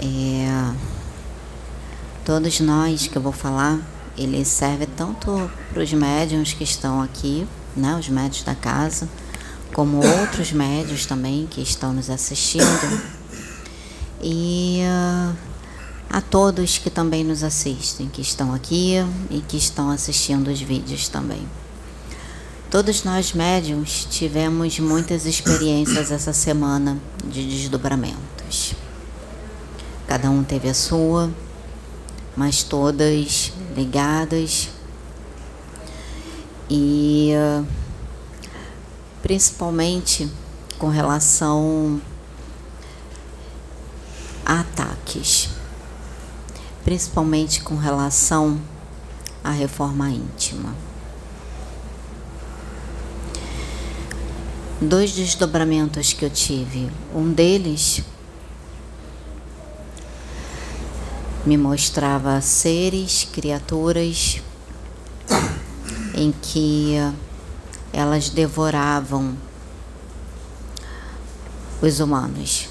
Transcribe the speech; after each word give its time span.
É, 0.00 0.74
todos 2.24 2.58
nós 2.58 3.06
que 3.06 3.16
eu 3.16 3.22
vou 3.22 3.30
falar, 3.30 3.80
ele 4.18 4.44
serve 4.44 4.84
tanto 4.84 5.50
para 5.72 5.80
os 5.80 5.92
médiums 5.92 6.52
que 6.52 6.64
estão 6.64 7.00
aqui, 7.00 7.46
né, 7.76 7.96
os 7.96 8.08
médios 8.08 8.42
da 8.42 8.54
casa, 8.54 9.08
como 9.72 10.04
outros 10.04 10.52
médios 10.52 11.06
também 11.06 11.46
que 11.48 11.60
estão 11.60 11.92
nos 11.92 12.10
assistindo. 12.10 13.14
E 14.20 14.80
uh, 14.82 15.36
a 16.10 16.20
todos 16.20 16.78
que 16.78 16.90
também 16.90 17.22
nos 17.22 17.44
assistem, 17.44 18.08
que 18.08 18.20
estão 18.20 18.52
aqui 18.52 18.94
e 19.30 19.40
que 19.40 19.56
estão 19.56 19.90
assistindo 19.90 20.48
os 20.48 20.60
vídeos 20.60 21.08
também. 21.08 21.46
Todos 22.74 23.04
nós 23.04 23.32
médiums 23.32 24.04
tivemos 24.10 24.80
muitas 24.80 25.26
experiências 25.26 26.10
essa 26.10 26.32
semana 26.32 26.98
de 27.24 27.46
desdobramentos. 27.48 28.74
Cada 30.08 30.28
um 30.28 30.42
teve 30.42 30.68
a 30.68 30.74
sua, 30.74 31.30
mas 32.36 32.64
todas 32.64 33.52
ligadas 33.76 34.70
e 36.68 37.30
principalmente 39.22 40.28
com 40.76 40.88
relação 40.88 42.02
a 44.44 44.58
ataques, 44.58 45.48
principalmente 46.82 47.62
com 47.62 47.76
relação 47.76 48.60
à 49.44 49.52
reforma 49.52 50.10
íntima. 50.10 50.83
Dois 54.84 55.12
desdobramentos 55.12 56.12
que 56.12 56.24
eu 56.24 56.30
tive. 56.30 56.90
Um 57.14 57.32
deles 57.32 58.02
me 61.46 61.58
mostrava 61.58 62.40
seres, 62.40 63.28
criaturas 63.32 64.40
em 66.14 66.32
que 66.32 66.94
elas 67.92 68.30
devoravam 68.30 69.36
os 71.82 72.00
humanos. 72.00 72.68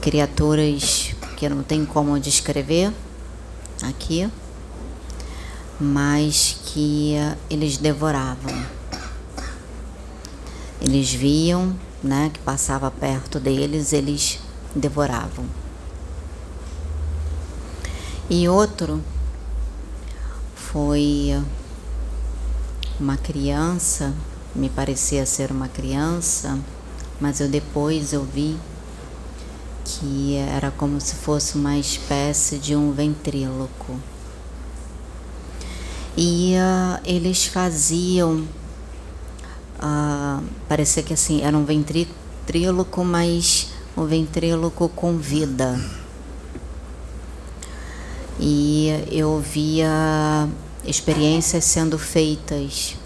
Criaturas 0.00 1.14
que 1.36 1.48
não 1.48 1.62
tem 1.62 1.84
como 1.84 2.18
descrever 2.18 2.92
aqui, 3.82 4.28
mas 5.78 6.58
que 6.64 7.14
eles 7.50 7.76
devoravam. 7.76 8.75
Eles 10.86 11.12
viam, 11.12 11.74
né, 12.00 12.30
que 12.32 12.38
passava 12.38 12.92
perto 12.92 13.40
deles, 13.40 13.92
eles 13.92 14.38
devoravam. 14.72 15.44
E 18.30 18.48
outro 18.48 19.02
foi 20.54 21.42
uma 23.00 23.16
criança, 23.16 24.14
me 24.54 24.68
parecia 24.68 25.26
ser 25.26 25.50
uma 25.50 25.66
criança, 25.66 26.56
mas 27.20 27.40
eu 27.40 27.48
depois 27.48 28.12
eu 28.12 28.22
vi 28.22 28.56
que 29.84 30.36
era 30.36 30.70
como 30.70 31.00
se 31.00 31.16
fosse 31.16 31.56
uma 31.56 31.76
espécie 31.76 32.58
de 32.58 32.76
um 32.76 32.92
ventríloco. 32.92 33.98
E 36.16 36.54
uh, 36.54 37.00
eles 37.04 37.44
faziam 37.46 38.46
ah, 39.78 40.40
parecia 40.68 41.02
que 41.02 41.12
assim 41.12 41.42
era 41.42 41.56
um 41.56 41.64
ventríloco, 41.64 43.04
mas 43.04 43.68
um 43.96 44.04
ventríloco 44.04 44.88
com 44.88 45.18
vida. 45.18 45.80
E 48.38 48.88
eu 49.10 49.40
via 49.40 50.48
experiências 50.84 51.64
sendo 51.64 51.98
feitas 51.98 52.96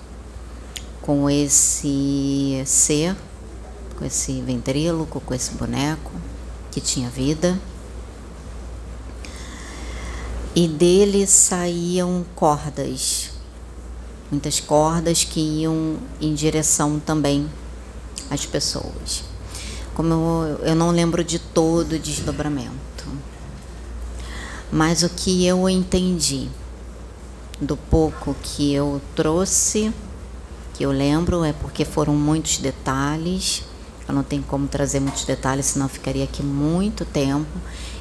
com 1.01 1.31
esse 1.31 2.63
ser, 2.67 3.17
com 3.97 4.05
esse 4.05 4.41
ventríloco, 4.43 5.21
com 5.21 5.35
esse 5.35 5.53
boneco 5.53 6.13
que 6.71 6.81
tinha 6.81 7.09
vida. 7.09 7.59
E 10.55 10.67
dele 10.67 11.27
saíam 11.27 12.25
cordas 12.35 13.40
muitas 14.31 14.61
cordas 14.61 15.25
que 15.25 15.41
iam 15.41 15.97
em 16.21 16.35
direção 16.35 17.01
também 17.01 17.51
às 18.31 18.47
pessoas. 18.47 19.25
Como 19.95 20.13
eu, 20.15 20.67
eu 20.69 20.75
não 20.77 20.91
lembro 20.91 21.25
de 21.25 21.39
todo 21.39 21.93
o 21.93 21.99
desdobramento, 21.99 23.07
mas 24.71 25.03
o 25.03 25.09
que 25.09 25.45
eu 25.45 25.69
entendi 25.69 26.49
do 27.61 27.77
pouco 27.77 28.35
que 28.43 28.73
eu 28.73 29.01
trouxe, 29.15 29.93
que 30.75 30.85
eu 30.85 30.93
lembro, 30.93 31.45
é 31.45 31.53
porque 31.53 31.85
foram 31.85 32.15
muitos 32.15 32.59
detalhes. 32.59 33.65
Eu 34.09 34.15
não 34.15 34.23
tenho 34.23 34.43
como 34.45 34.67
trazer 34.67 35.01
muitos 35.01 35.25
detalhes, 35.25 35.67
senão 35.67 35.89
ficaria 35.89 36.25
aqui 36.25 36.43
muito 36.43 37.05
tempo. 37.05 37.51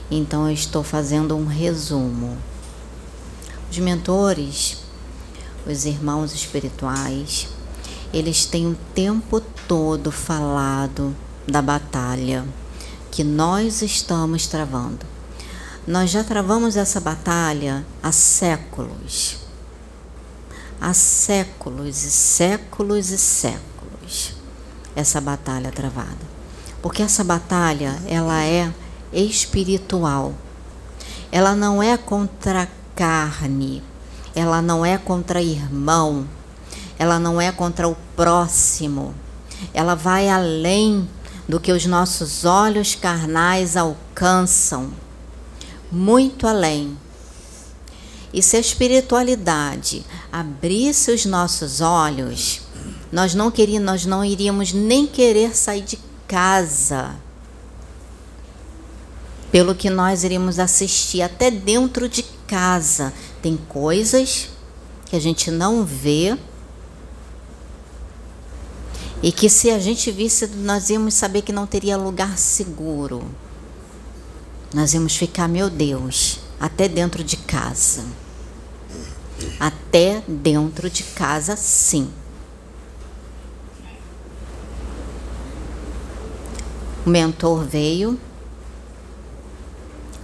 Então 0.10 0.48
eu 0.48 0.54
estou 0.54 0.84
fazendo 0.84 1.36
um 1.36 1.46
resumo. 1.46 2.38
Os 3.70 3.78
mentores 3.78 4.78
os 5.66 5.86
irmãos 5.86 6.34
espirituais, 6.34 7.48
eles 8.14 8.46
têm 8.46 8.68
o 8.68 8.78
tempo 8.94 9.42
todo 9.68 10.12
falado 10.12 11.16
da 11.48 11.62
batalha 11.62 12.46
que 13.12 13.24
nós 13.24 13.82
estamos 13.82 14.48
travando. 14.48 15.06
Nós 15.88 16.10
já 16.10 16.24
travamos 16.24 16.76
essa 16.76 17.00
batalha 17.00 17.86
há 18.02 18.12
séculos. 18.12 19.38
Há 20.80 20.94
séculos 20.94 22.04
e 22.04 22.12
séculos 22.12 23.10
e 23.10 23.18
séculos 23.18 23.70
essa 24.96 25.22
batalha 25.22 25.72
travada. 25.72 26.40
Porque 26.82 27.02
essa 27.02 27.24
batalha, 27.24 28.00
ela 28.08 28.44
é 28.44 28.72
espiritual. 29.12 30.34
Ela 31.32 31.56
não 31.56 31.82
é 31.82 31.98
contra 31.98 32.64
a 32.64 32.68
carne, 32.96 33.84
ela 34.36 34.62
não 34.62 34.86
é 34.86 34.98
contra 34.98 35.42
irmão, 35.42 36.28
ela 36.98 37.20
não 37.20 37.40
é 37.40 37.52
contra 37.52 37.88
o 37.88 37.96
próximo, 38.16 39.14
ela 39.74 39.96
vai 39.96 40.30
além 40.30 41.08
do 41.48 41.60
que 41.60 41.72
os 41.72 41.86
nossos 41.86 42.46
olhos 42.46 42.94
carnais 42.94 43.76
alcançam, 43.76 44.92
muito 45.92 46.46
além. 46.46 46.98
E 48.32 48.44
se 48.44 48.58
a 48.58 48.60
espiritualidade 48.60 50.06
abrisse 50.32 51.12
os 51.12 51.26
nossos 51.26 51.82
olhos, 51.82 52.62
nós 53.12 53.34
não 53.34 53.50
queríamos, 53.50 53.86
nós 53.86 54.06
não 54.06 54.24
iríamos 54.24 54.72
nem 54.72 55.08
querer 55.08 55.56
sair 55.56 55.82
de 55.82 56.00
casa. 56.28 57.16
Pelo 59.52 59.74
que 59.74 59.90
nós 59.90 60.24
iríamos 60.24 60.60
assistir 60.60 61.24
até 61.24 61.50
dentro 61.50 62.08
de 62.08 62.22
casa 62.46 63.12
tem 63.42 63.58
coisas 63.58 64.50
que 65.06 65.16
a 65.16 65.20
gente 65.20 65.50
não 65.50 65.84
vê 65.84 66.38
e 69.22 69.32
que 69.32 69.50
se 69.50 69.70
a 69.70 69.80
gente 69.80 70.12
visse, 70.12 70.48
nós 70.48 70.90
íamos 70.90 71.14
saber 71.14 71.42
que 71.42 71.52
não 71.52 71.68
teria 71.68 71.98
lugar 71.98 72.38
seguro. 72.38 73.24
Nós 74.74 74.94
íamos 74.94 75.16
ficar, 75.16 75.48
meu 75.48 75.70
Deus, 75.70 76.40
até 76.60 76.88
dentro 76.88 77.24
de 77.24 77.36
casa. 77.36 78.06
Até 79.60 80.22
dentro 80.28 80.90
de 80.90 81.04
casa, 81.04 81.56
sim. 81.56 82.10
O 87.06 87.10
mentor 87.10 87.66
veio, 87.66 88.20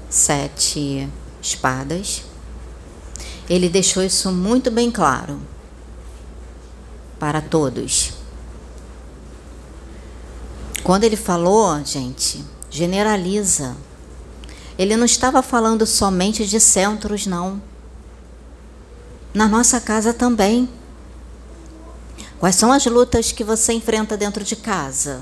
sete 0.10 1.10
espadas 1.42 2.24
ele 3.50 3.70
deixou 3.70 4.04
isso 4.04 4.32
muito 4.32 4.72
bem 4.72 4.90
claro 4.90 5.40
para 7.20 7.42
todos. 7.42 8.14
Quando 10.84 11.04
ele 11.04 11.16
falou, 11.16 11.84
gente, 11.84 12.44
generaliza. 12.70 13.76
Ele 14.78 14.96
não 14.96 15.06
estava 15.06 15.42
falando 15.42 15.86
somente 15.86 16.46
de 16.46 16.60
centros, 16.60 17.26
não. 17.26 17.62
Na 19.34 19.48
nossa 19.48 19.80
casa 19.80 20.14
também. 20.14 20.70
Quais 22.40 22.56
são 22.56 22.72
as 22.72 22.86
lutas 22.86 23.32
que 23.32 23.44
você 23.44 23.74
enfrenta 23.74 24.18
dentro 24.18 24.44
de 24.44 24.56
casa? 24.56 25.22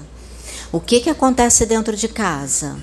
O 0.71 0.79
que, 0.79 0.99
que 0.99 1.09
acontece 1.09 1.65
dentro 1.65 1.95
de 1.95 2.07
casa? 2.07 2.75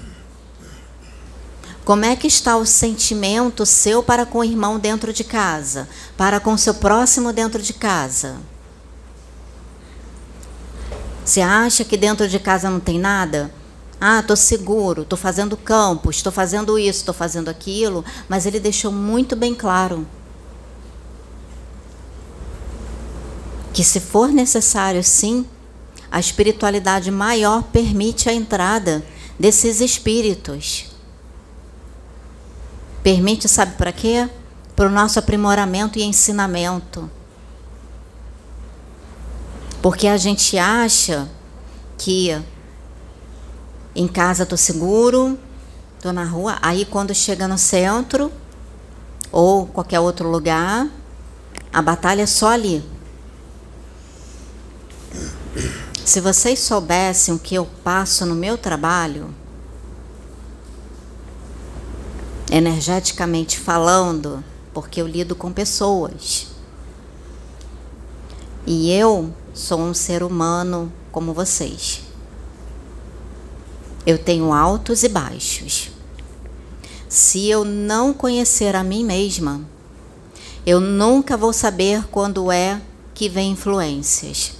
Como 1.90 2.04
é 2.04 2.14
que 2.14 2.28
está 2.28 2.56
o 2.56 2.64
sentimento 2.64 3.66
seu 3.66 4.00
para 4.00 4.25
com 4.25 4.38
o 4.38 4.44
irmão 4.44 4.78
dentro 4.78 5.12
de 5.12 5.25
casa, 5.25 5.88
para 6.16 6.38
com 6.38 6.52
o 6.52 6.56
seu 6.56 6.72
próximo 6.72 7.32
dentro 7.32 7.60
de 7.60 7.72
casa? 7.72 8.37
Você 11.25 11.40
acha 11.40 11.84
que 11.84 11.96
dentro 11.96 12.28
de 12.28 12.38
casa 12.38 12.70
não 12.70 12.78
tem 12.78 12.96
nada? 12.96 13.52
Ah, 14.00 14.20
estou 14.20 14.37
seguro, 14.37 15.02
estou 15.02 15.19
fazendo 15.19 15.56
campo, 15.56 16.10
estou 16.10 16.31
fazendo 16.31 16.78
isso, 16.78 17.00
estou 17.00 17.12
fazendo 17.12 17.48
aquilo, 17.48 18.04
mas 18.28 18.46
ele 18.46 18.60
deixou 18.60 18.92
muito 18.92 19.34
bem 19.34 19.52
claro 19.52 20.06
que 23.72 23.82
se 23.82 23.98
for 23.98 24.28
necessário, 24.28 25.02
sim, 25.02 25.44
a 26.08 26.20
espiritualidade 26.20 27.10
maior 27.10 27.64
permite 27.64 28.28
a 28.28 28.32
entrada 28.32 29.04
desses 29.37 29.81
espíritos. 29.81 30.89
Permite, 33.02 33.49
sabe 33.49 33.76
para 33.76 33.93
quê? 33.93 34.29
Para 34.76 34.87
o 34.87 34.91
nosso 34.91 35.19
aprimoramento 35.19 35.99
e 35.99 36.02
ensinamento. 36.02 37.11
Porque 39.82 40.06
a 40.06 40.17
gente 40.17 40.58
acha 40.58 41.29
que 41.97 42.38
em 43.94 44.06
casa 44.06 44.43
estou 44.43 44.58
seguro, 44.58 45.38
estou 45.97 46.12
na 46.12 46.25
rua, 46.25 46.58
aí 46.61 46.85
quando 46.85 47.14
chega 47.14 47.49
no 47.49 47.56
centro 47.58 48.31
ou 49.32 49.67
qualquer 49.67 50.00
outro 50.00 50.29
lugar, 50.29 50.87
a 51.73 51.81
batalha 51.81 52.23
é 52.23 52.26
só 52.26 52.49
ali. 52.49 52.85
Se 56.05 56.20
vocês 56.20 56.58
soubessem 56.58 57.35
o 57.35 57.38
que 57.38 57.55
eu 57.55 57.67
passo 57.85 58.26
no 58.26 58.35
meu 58.35 58.58
trabalho, 58.58 59.35
energeticamente 62.50 63.58
falando, 63.58 64.43
porque 64.75 65.00
eu 65.00 65.06
lido 65.06 65.35
com 65.37 65.52
pessoas. 65.52 66.49
E 68.67 68.91
eu 68.91 69.32
sou 69.55 69.81
um 69.81 69.94
ser 69.94 70.23
humano 70.23 70.93
como 71.12 71.32
vocês. 71.32 72.02
Eu 74.06 74.19
tenho 74.19 74.52
altos 74.52 75.02
e 75.02 75.08
baixos. 75.08 75.91
Se 77.08 77.49
eu 77.49 77.64
não 77.64 78.12
conhecer 78.12 78.75
a 78.76 78.85
mim 78.85 79.05
mesma, 79.05 79.61
eu 80.64 80.81
nunca 80.81 81.37
vou 81.37 81.52
saber 81.52 82.06
quando 82.08 82.52
é 82.52 82.81
que 83.14 83.29
vem 83.29 83.52
influências. 83.52 84.52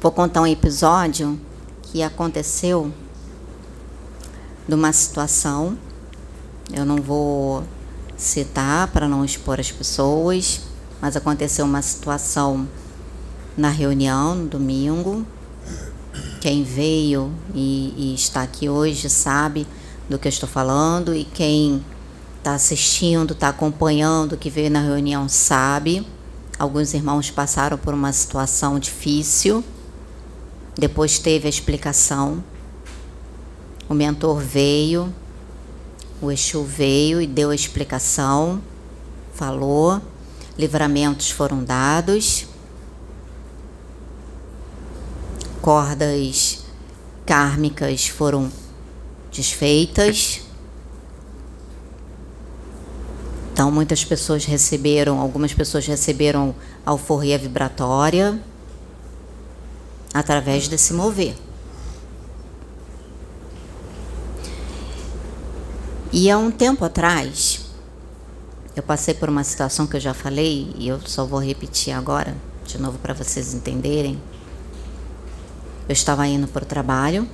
Vou 0.00 0.12
contar 0.12 0.42
um 0.42 0.46
episódio 0.46 1.40
que 1.82 2.02
aconteceu 2.02 2.92
de 4.68 4.74
uma 4.74 4.92
situação. 4.92 5.76
Eu 6.72 6.84
não 6.84 6.96
vou 6.96 7.64
citar 8.16 8.88
para 8.88 9.08
não 9.08 9.24
expor 9.24 9.60
as 9.60 9.70
pessoas, 9.70 10.60
mas 11.00 11.16
aconteceu 11.16 11.64
uma 11.64 11.82
situação 11.82 12.68
na 13.56 13.70
reunião 13.70 14.34
no 14.34 14.46
domingo. 14.46 15.26
Quem 16.40 16.62
veio 16.62 17.32
e, 17.54 17.94
e 17.96 18.14
está 18.14 18.42
aqui 18.42 18.68
hoje 18.68 19.08
sabe 19.08 19.66
do 20.08 20.18
que 20.18 20.28
eu 20.28 20.30
estou 20.30 20.48
falando 20.48 21.14
e 21.14 21.24
quem 21.24 21.84
está 22.38 22.54
assistindo, 22.54 23.32
está 23.32 23.48
acompanhando, 23.48 24.36
que 24.36 24.50
veio 24.50 24.70
na 24.70 24.80
reunião 24.80 25.28
sabe. 25.28 26.06
Alguns 26.58 26.94
irmãos 26.94 27.30
passaram 27.30 27.76
por 27.78 27.94
uma 27.94 28.12
situação 28.12 28.78
difícil 28.78 29.64
depois 30.78 31.18
teve 31.18 31.48
a 31.48 31.50
explicação. 31.50 32.42
O 33.88 33.94
mentor 33.94 34.38
veio, 34.38 35.12
o 36.20 36.30
Exu 36.30 36.64
veio 36.64 37.20
e 37.20 37.26
deu 37.26 37.50
a 37.50 37.54
explicação, 37.54 38.60
falou, 39.32 40.00
livramentos 40.58 41.30
foram 41.30 41.62
dados, 41.62 42.46
cordas 45.62 46.64
kármicas 47.24 48.08
foram 48.08 48.50
desfeitas. 49.30 50.40
Então, 53.52 53.70
muitas 53.70 54.04
pessoas 54.04 54.44
receberam, 54.44 55.20
algumas 55.20 55.52
pessoas 55.52 55.86
receberam 55.86 56.54
alforria 56.86 57.36
vibratória 57.36 58.40
através 60.14 60.68
desse 60.68 60.92
mover. 60.92 61.34
E 66.10 66.30
há 66.30 66.38
um 66.38 66.50
tempo 66.50 66.86
atrás, 66.86 67.66
eu 68.74 68.82
passei 68.82 69.12
por 69.12 69.28
uma 69.28 69.44
situação 69.44 69.86
que 69.86 69.96
eu 69.96 70.00
já 70.00 70.14
falei 70.14 70.72
e 70.78 70.88
eu 70.88 70.98
só 71.04 71.26
vou 71.26 71.38
repetir 71.38 71.92
agora, 71.92 72.34
de 72.64 72.78
novo 72.78 72.96
para 72.98 73.12
vocês 73.12 73.52
entenderem. 73.52 74.18
Eu 75.86 75.92
estava 75.92 76.26
indo 76.26 76.48
para 76.48 76.62
o 76.62 76.66
trabalho, 76.66 77.28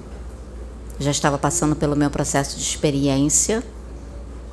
já 0.99 1.13
estava 1.13 1.39
passando 1.39 1.77
pelo 1.77 1.95
meu 1.95 2.11
processo 2.11 2.57
de 2.57 2.63
experiência, 2.63 3.63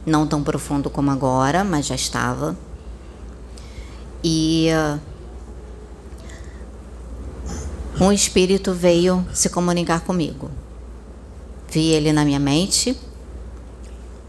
não 0.06 0.28
tão 0.28 0.44
profundo 0.44 0.88
como 0.88 1.10
agora, 1.10 1.64
mas 1.64 1.88
já 1.88 1.96
estava. 1.96 2.56
E 4.24 4.68
uh, 4.72 5.00
um 8.04 8.12
espírito 8.12 8.72
veio 8.72 9.26
se 9.34 9.50
comunicar 9.50 10.02
comigo. 10.02 10.52
Vi 11.70 11.88
ele 11.90 12.14
na 12.14 12.24
minha 12.24 12.40
mente, 12.40 12.96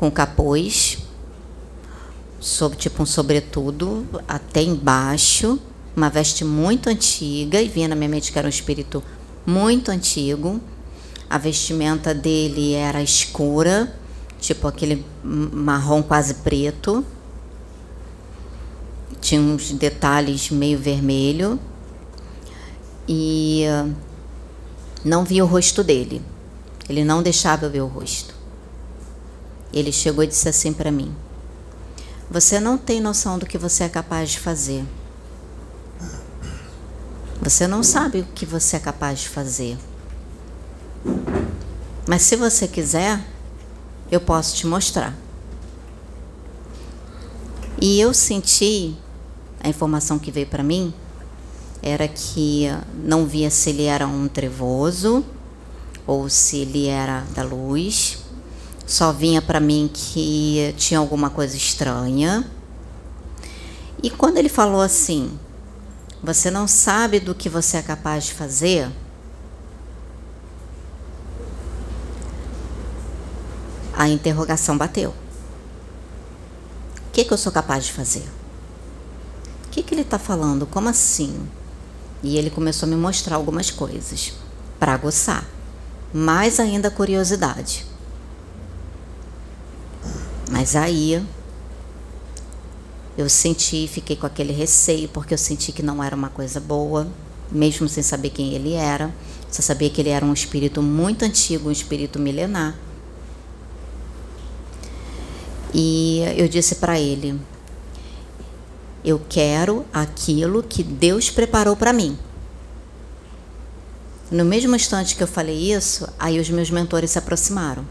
com 0.02 0.10
capuz, 0.10 0.98
sob 2.40 2.74
tipo 2.74 3.04
um 3.04 3.06
sobretudo 3.06 4.04
até 4.26 4.60
embaixo, 4.60 5.60
uma 5.94 6.10
veste 6.10 6.44
muito 6.44 6.88
antiga, 6.88 7.62
e 7.62 7.68
vinha 7.68 7.86
na 7.86 7.94
minha 7.94 8.08
mente 8.08 8.32
que 8.32 8.36
era 8.36 8.48
um 8.48 8.50
espírito 8.50 9.00
muito 9.46 9.92
antigo. 9.92 10.60
A 11.30 11.38
vestimenta 11.38 12.12
dele 12.12 12.72
era 12.72 13.00
escura, 13.00 13.94
tipo 14.40 14.66
aquele 14.66 15.06
marrom 15.22 16.02
quase 16.02 16.34
preto. 16.34 17.04
Tinha 19.20 19.40
uns 19.40 19.70
detalhes 19.70 20.50
meio 20.50 20.80
vermelho 20.80 21.60
e 23.06 23.66
não 25.04 25.24
vi 25.24 25.40
o 25.40 25.46
rosto 25.46 25.84
dele. 25.84 26.20
Ele 26.88 27.04
não 27.04 27.22
deixava 27.22 27.66
eu 27.66 27.70
ver 27.70 27.82
o 27.82 27.86
rosto. 27.86 28.31
Ele 29.72 29.92
chegou 29.92 30.22
e 30.22 30.26
disse 30.26 30.48
assim 30.48 30.72
para 30.72 30.90
mim: 30.90 31.14
Você 32.30 32.60
não 32.60 32.76
tem 32.76 33.00
noção 33.00 33.38
do 33.38 33.46
que 33.46 33.56
você 33.56 33.84
é 33.84 33.88
capaz 33.88 34.30
de 34.30 34.38
fazer. 34.38 34.84
Você 37.40 37.66
não 37.66 37.82
sabe 37.82 38.20
o 38.20 38.24
que 38.24 38.46
você 38.46 38.76
é 38.76 38.80
capaz 38.80 39.20
de 39.20 39.28
fazer. 39.28 39.76
Mas 42.06 42.22
se 42.22 42.36
você 42.36 42.68
quiser, 42.68 43.20
eu 44.10 44.20
posso 44.20 44.54
te 44.54 44.66
mostrar. 44.66 45.14
E 47.80 48.00
eu 48.00 48.14
senti 48.14 48.94
a 49.60 49.68
informação 49.68 50.18
que 50.18 50.30
veio 50.30 50.46
para 50.46 50.62
mim 50.62 50.94
era 51.82 52.06
que 52.06 52.68
não 53.02 53.26
via 53.26 53.50
se 53.50 53.70
ele 53.70 53.84
era 53.84 54.06
um 54.06 54.28
trevoso 54.28 55.24
ou 56.06 56.28
se 56.28 56.58
ele 56.58 56.86
era 56.86 57.24
da 57.34 57.42
luz. 57.42 58.21
Só 58.86 59.12
vinha 59.12 59.40
para 59.40 59.60
mim 59.60 59.90
que 59.92 60.74
tinha 60.76 60.98
alguma 60.98 61.30
coisa 61.30 61.56
estranha. 61.56 62.44
E 64.02 64.10
quando 64.10 64.38
ele 64.38 64.48
falou 64.48 64.80
assim: 64.80 65.38
Você 66.22 66.50
não 66.50 66.66
sabe 66.66 67.20
do 67.20 67.34
que 67.34 67.48
você 67.48 67.76
é 67.76 67.82
capaz 67.82 68.24
de 68.24 68.34
fazer? 68.34 68.90
A 73.94 74.08
interrogação 74.08 74.76
bateu. 74.76 75.10
O 75.10 75.14
que, 77.12 77.24
que 77.24 77.32
eu 77.32 77.38
sou 77.38 77.52
capaz 77.52 77.84
de 77.84 77.92
fazer? 77.92 78.24
O 79.66 79.70
que, 79.70 79.82
que 79.82 79.94
ele 79.94 80.02
está 80.02 80.18
falando? 80.18 80.66
Como 80.66 80.88
assim? 80.88 81.46
E 82.22 82.36
ele 82.36 82.50
começou 82.50 82.86
a 82.86 82.90
me 82.90 82.96
mostrar 82.96 83.36
algumas 83.36 83.70
coisas 83.70 84.32
para 84.78 84.94
aguçar. 84.94 85.46
Mais 86.12 86.58
ainda 86.58 86.88
a 86.88 86.90
curiosidade. 86.90 87.91
Mas 90.62 90.76
aí 90.76 91.20
eu 93.18 93.28
senti, 93.28 93.88
fiquei 93.88 94.14
com 94.14 94.26
aquele 94.26 94.52
receio, 94.52 95.08
porque 95.08 95.34
eu 95.34 95.38
senti 95.38 95.72
que 95.72 95.82
não 95.82 96.00
era 96.00 96.14
uma 96.14 96.28
coisa 96.28 96.60
boa, 96.60 97.08
mesmo 97.50 97.88
sem 97.88 98.00
saber 98.00 98.30
quem 98.30 98.54
ele 98.54 98.74
era. 98.74 99.12
Só 99.50 99.60
sabia 99.60 99.90
que 99.90 100.00
ele 100.00 100.10
era 100.10 100.24
um 100.24 100.32
espírito 100.32 100.80
muito 100.80 101.24
antigo, 101.24 101.68
um 101.68 101.72
espírito 101.72 102.20
milenar. 102.20 102.78
E 105.74 106.22
eu 106.36 106.46
disse 106.46 106.76
para 106.76 106.96
ele: 106.96 107.40
eu 109.04 109.20
quero 109.28 109.84
aquilo 109.92 110.62
que 110.62 110.84
Deus 110.84 111.28
preparou 111.28 111.74
para 111.74 111.92
mim. 111.92 112.16
No 114.30 114.44
mesmo 114.44 114.76
instante 114.76 115.16
que 115.16 115.24
eu 115.24 115.28
falei 115.28 115.72
isso, 115.72 116.08
aí 116.20 116.38
os 116.38 116.48
meus 116.48 116.70
mentores 116.70 117.10
se 117.10 117.18
aproximaram. 117.18 117.84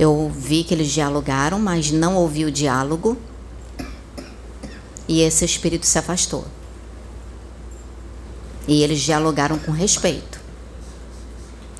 Eu 0.00 0.30
vi 0.32 0.62
que 0.62 0.72
eles 0.72 0.92
dialogaram, 0.92 1.58
mas 1.58 1.90
não 1.90 2.14
ouvi 2.14 2.44
o 2.44 2.52
diálogo. 2.52 3.18
E 5.08 5.22
esse 5.22 5.44
espírito 5.44 5.84
se 5.84 5.98
afastou. 5.98 6.46
E 8.68 8.80
eles 8.84 9.00
dialogaram 9.00 9.58
com 9.58 9.72
respeito. 9.72 10.40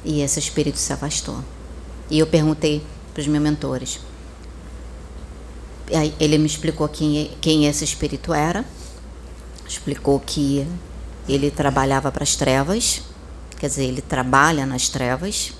E 0.05 0.21
esse 0.21 0.41
espírito 0.41 0.79
se 0.79 0.93
afastou. 0.93 1.45
E 2.11 2.19
eu 2.19 2.27
perguntei 2.27 2.85
para 3.15 3.21
os 3.21 3.29
meus 3.29 3.45
mentores. 3.45 4.01
Ele 6.19 6.39
me 6.39 6.47
explicou 6.47 6.89
quem, 6.89 7.31
quem 7.41 7.67
esse 7.67 7.85
espírito 7.85 8.35
era, 8.35 8.65
explicou 9.69 10.19
que 10.19 10.67
ele 11.29 11.53
trabalhava 11.53 12.11
para 12.11 12.25
as 12.25 12.35
trevas, 12.35 13.01
quer 13.61 13.69
dizer, 13.69 13.85
ele 13.85 14.03
trabalha 14.03 14.67
nas 14.67 14.89
trevas. 14.89 15.53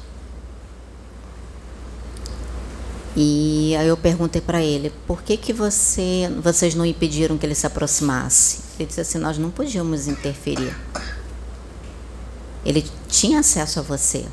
E 3.21 3.75
aí 3.75 3.89
eu 3.89 3.97
perguntei 3.97 4.41
para 4.41 4.63
ele, 4.63 4.93
por 5.05 5.23
que 5.25 5.37
que 5.37 5.53
você, 5.53 6.31
vocês 6.41 6.77
não 6.77 6.87
impediram 6.87 7.37
que 7.37 7.45
ele 7.45 7.55
se 7.57 7.67
aproximasse? 7.67 8.61
Ele 8.79 8.87
disse 8.87 9.01
assim, 9.01 9.19
nós 9.19 9.37
não 9.37 9.51
podíamos 9.51 10.07
interferir. 10.07 10.73
Ele 12.65 12.89
tinha 13.09 13.41
acesso 13.41 13.81
a 13.81 13.83
você. 13.83 14.25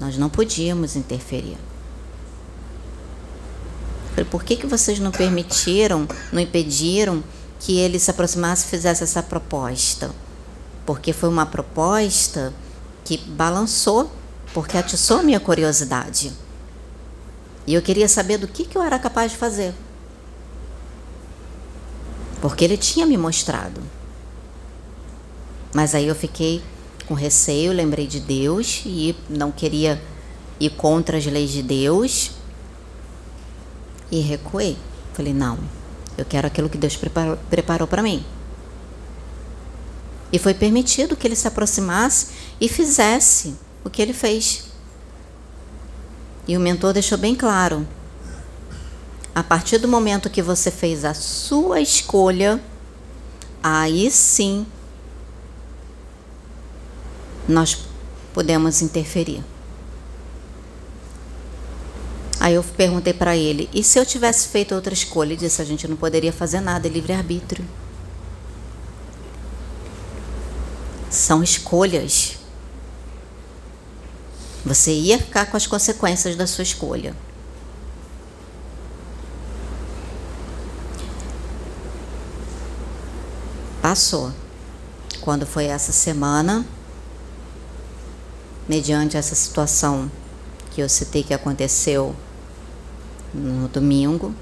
Nós 0.00 0.18
não 0.18 0.28
podíamos 0.28 0.96
interferir. 0.96 1.56
Falei, 4.10 4.24
por 4.24 4.42
que, 4.42 4.56
que 4.56 4.66
vocês 4.66 4.98
não 4.98 5.12
permitiram, 5.12 6.08
não 6.32 6.40
impediram 6.40 7.22
que 7.60 7.78
ele 7.78 8.00
se 8.00 8.10
aproximasse 8.10 8.66
e 8.66 8.70
fizesse 8.70 9.04
essa 9.04 9.22
proposta? 9.22 10.10
Porque 10.84 11.12
foi 11.12 11.28
uma 11.28 11.46
proposta 11.46 12.52
que 13.04 13.18
balançou, 13.18 14.10
porque 14.52 14.76
atiçou 14.76 15.22
minha 15.22 15.38
curiosidade. 15.38 16.32
E 17.68 17.74
eu 17.74 17.82
queria 17.82 18.08
saber 18.08 18.38
do 18.38 18.48
que, 18.48 18.64
que 18.64 18.78
eu 18.78 18.82
era 18.82 18.98
capaz 18.98 19.32
de 19.32 19.36
fazer. 19.36 19.74
Porque 22.40 22.64
ele 22.64 22.78
tinha 22.78 23.04
me 23.04 23.18
mostrado. 23.18 23.82
Mas 25.74 25.94
aí 25.94 26.08
eu 26.08 26.14
fiquei 26.14 26.62
com 27.06 27.12
receio, 27.12 27.70
lembrei 27.74 28.06
de 28.06 28.20
Deus 28.20 28.80
e 28.86 29.14
não 29.28 29.52
queria 29.52 30.02
ir 30.58 30.70
contra 30.70 31.18
as 31.18 31.26
leis 31.26 31.50
de 31.50 31.62
Deus 31.62 32.30
e 34.10 34.20
recuei. 34.20 34.78
Falei, 35.12 35.34
não, 35.34 35.58
eu 36.16 36.24
quero 36.24 36.46
aquilo 36.46 36.70
que 36.70 36.78
Deus 36.78 36.98
preparou 37.50 37.86
para 37.86 38.02
mim. 38.02 38.24
E 40.32 40.38
foi 40.38 40.54
permitido 40.54 41.14
que 41.14 41.26
ele 41.26 41.36
se 41.36 41.46
aproximasse 41.46 42.28
e 42.58 42.66
fizesse 42.66 43.56
o 43.84 43.90
que 43.90 44.00
ele 44.00 44.14
fez. 44.14 44.67
E 46.48 46.56
o 46.56 46.60
mentor 46.60 46.94
deixou 46.94 47.18
bem 47.18 47.34
claro: 47.34 47.86
a 49.34 49.42
partir 49.42 49.76
do 49.76 49.86
momento 49.86 50.30
que 50.30 50.40
você 50.40 50.70
fez 50.70 51.04
a 51.04 51.12
sua 51.12 51.80
escolha, 51.80 52.58
aí 53.62 54.10
sim 54.10 54.66
nós 57.46 57.78
podemos 58.32 58.80
interferir. 58.80 59.44
Aí 62.40 62.54
eu 62.54 62.64
perguntei 62.64 63.12
para 63.12 63.36
ele: 63.36 63.68
e 63.74 63.84
se 63.84 63.98
eu 63.98 64.06
tivesse 64.06 64.48
feito 64.48 64.74
outra 64.74 64.94
escolha? 64.94 65.34
Ele 65.34 65.36
disse: 65.36 65.60
a 65.60 65.66
gente 65.66 65.86
não 65.86 65.96
poderia 65.96 66.32
fazer 66.32 66.60
nada, 66.60 66.88
é 66.88 66.90
livre-arbítrio. 66.90 67.62
São 71.10 71.42
escolhas. 71.42 72.37
Você 74.64 74.92
ia 74.92 75.18
ficar 75.18 75.46
com 75.46 75.56
as 75.56 75.66
consequências 75.66 76.36
da 76.36 76.46
sua 76.46 76.62
escolha. 76.62 77.14
Passou. 83.80 84.32
Quando 85.20 85.46
foi 85.46 85.66
essa 85.66 85.92
semana, 85.92 86.64
mediante 88.68 89.16
essa 89.16 89.34
situação 89.34 90.10
que 90.70 90.80
eu 90.80 90.88
citei 90.88 91.22
que 91.22 91.32
aconteceu 91.32 92.14
no 93.32 93.68
domingo, 93.68 94.34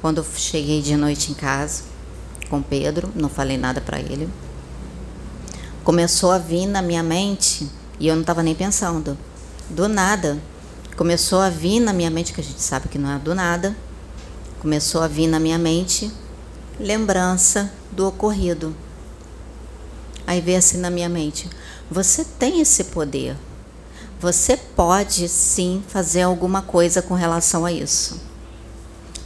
quando 0.00 0.18
eu 0.18 0.26
cheguei 0.36 0.82
de 0.82 0.96
noite 0.96 1.30
em 1.30 1.34
casa 1.34 1.84
com 2.50 2.60
Pedro, 2.60 3.10
não 3.14 3.28
falei 3.28 3.56
nada 3.56 3.80
para 3.80 3.98
ele, 3.98 4.28
começou 5.84 6.32
a 6.32 6.38
vir 6.38 6.66
na 6.66 6.82
minha 6.82 7.02
mente 7.02 7.70
e 8.02 8.08
eu 8.08 8.16
não 8.16 8.22
estava 8.22 8.42
nem 8.42 8.52
pensando. 8.52 9.16
Do 9.70 9.86
nada, 9.86 10.36
começou 10.96 11.40
a 11.40 11.48
vir 11.48 11.78
na 11.78 11.92
minha 11.92 12.10
mente, 12.10 12.32
que 12.32 12.40
a 12.40 12.44
gente 12.44 12.60
sabe 12.60 12.88
que 12.88 12.98
não 12.98 13.12
é 13.12 13.16
do 13.16 13.32
nada, 13.32 13.76
começou 14.58 15.02
a 15.02 15.06
vir 15.06 15.28
na 15.28 15.38
minha 15.38 15.56
mente 15.56 16.10
lembrança 16.80 17.72
do 17.92 18.08
ocorrido. 18.08 18.74
Aí 20.26 20.40
veio 20.40 20.58
assim 20.58 20.78
na 20.78 20.90
minha 20.90 21.08
mente: 21.08 21.48
você 21.88 22.24
tem 22.24 22.60
esse 22.60 22.84
poder. 22.84 23.36
Você 24.20 24.56
pode 24.56 25.28
sim 25.28 25.84
fazer 25.86 26.22
alguma 26.22 26.60
coisa 26.60 27.02
com 27.02 27.14
relação 27.14 27.64
a 27.64 27.70
isso. 27.70 28.20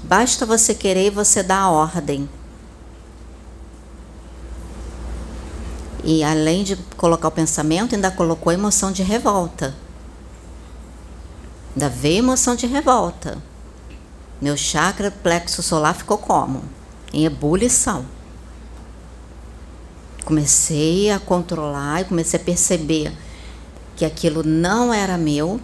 Basta 0.02 0.44
você 0.44 0.74
querer 0.74 1.06
e 1.06 1.10
você 1.10 1.42
dá 1.42 1.60
a 1.60 1.70
ordem. 1.70 2.28
E 6.06 6.24
além 6.24 6.64
de 6.64 6.76
colocar 6.96 7.28
o 7.28 7.32
pensamento, 7.32 7.94
ainda 7.94 8.10
colocou 8.10 8.50
a 8.50 8.54
emoção 8.54 8.90
de 8.90 9.02
revolta. 9.02 9.74
Ainda 11.74 11.90
veio 11.90 12.20
emoção 12.20 12.56
de 12.56 12.66
revolta. 12.66 13.36
Meu 14.40 14.56
chakra 14.56 15.10
plexo 15.10 15.62
solar 15.62 15.94
ficou 15.94 16.16
como? 16.16 16.62
Em 17.12 17.26
ebulição 17.26 18.06
comecei 20.26 21.08
a 21.12 21.20
controlar 21.20 22.00
e 22.00 22.04
comecei 22.04 22.38
a 22.38 22.42
perceber 22.42 23.12
que 23.94 24.04
aquilo 24.04 24.42
não 24.42 24.92
era 24.92 25.16
meu. 25.16 25.60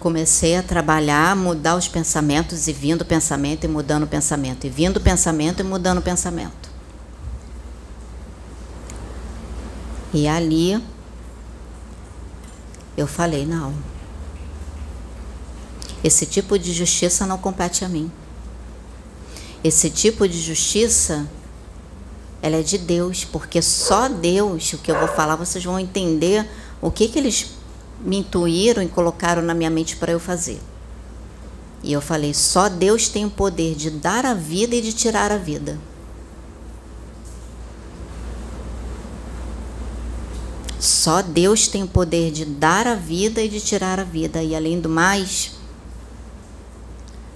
Comecei 0.00 0.56
a 0.56 0.62
trabalhar, 0.62 1.36
mudar 1.36 1.76
os 1.76 1.86
pensamentos 1.86 2.66
e 2.66 2.72
vindo 2.72 3.02
o 3.02 3.04
pensamento 3.04 3.64
e 3.64 3.68
mudando 3.68 4.04
o 4.04 4.06
pensamento, 4.06 4.66
e 4.66 4.70
vindo 4.70 4.96
o 4.96 5.00
pensamento 5.00 5.60
e 5.60 5.64
mudando 5.64 5.98
o 5.98 6.02
pensamento. 6.02 6.67
E 10.12 10.26
ali 10.26 10.82
eu 12.96 13.06
falei: 13.06 13.44
não, 13.44 13.74
esse 16.02 16.26
tipo 16.26 16.58
de 16.58 16.72
justiça 16.72 17.26
não 17.26 17.38
compete 17.38 17.84
a 17.84 17.88
mim. 17.88 18.10
Esse 19.62 19.90
tipo 19.90 20.28
de 20.28 20.40
justiça 20.40 21.28
ela 22.40 22.56
é 22.56 22.62
de 22.62 22.78
Deus, 22.78 23.24
porque 23.24 23.60
só 23.60 24.08
Deus, 24.08 24.72
o 24.72 24.78
que 24.78 24.90
eu 24.90 24.98
vou 24.98 25.08
falar, 25.08 25.34
vocês 25.36 25.64
vão 25.64 25.78
entender 25.78 26.48
o 26.80 26.90
que, 26.90 27.08
que 27.08 27.18
eles 27.18 27.50
me 28.00 28.18
intuíram 28.18 28.82
e 28.82 28.88
colocaram 28.88 29.42
na 29.42 29.54
minha 29.54 29.70
mente 29.70 29.96
para 29.96 30.12
eu 30.12 30.20
fazer. 30.20 30.60
E 31.82 31.92
eu 31.92 32.00
falei: 32.00 32.32
só 32.32 32.68
Deus 32.68 33.08
tem 33.08 33.24
o 33.24 33.30
poder 33.30 33.74
de 33.74 33.90
dar 33.90 34.24
a 34.24 34.34
vida 34.34 34.76
e 34.76 34.80
de 34.80 34.92
tirar 34.92 35.32
a 35.32 35.36
vida. 35.36 35.78
Só 40.78 41.22
Deus 41.22 41.66
tem 41.66 41.82
o 41.82 41.88
poder 41.88 42.30
de 42.30 42.44
dar 42.44 42.86
a 42.86 42.94
vida 42.94 43.42
e 43.42 43.48
de 43.48 43.60
tirar 43.60 43.98
a 43.98 44.04
vida. 44.04 44.42
E 44.42 44.54
além 44.54 44.80
do 44.80 44.88
mais, 44.88 45.52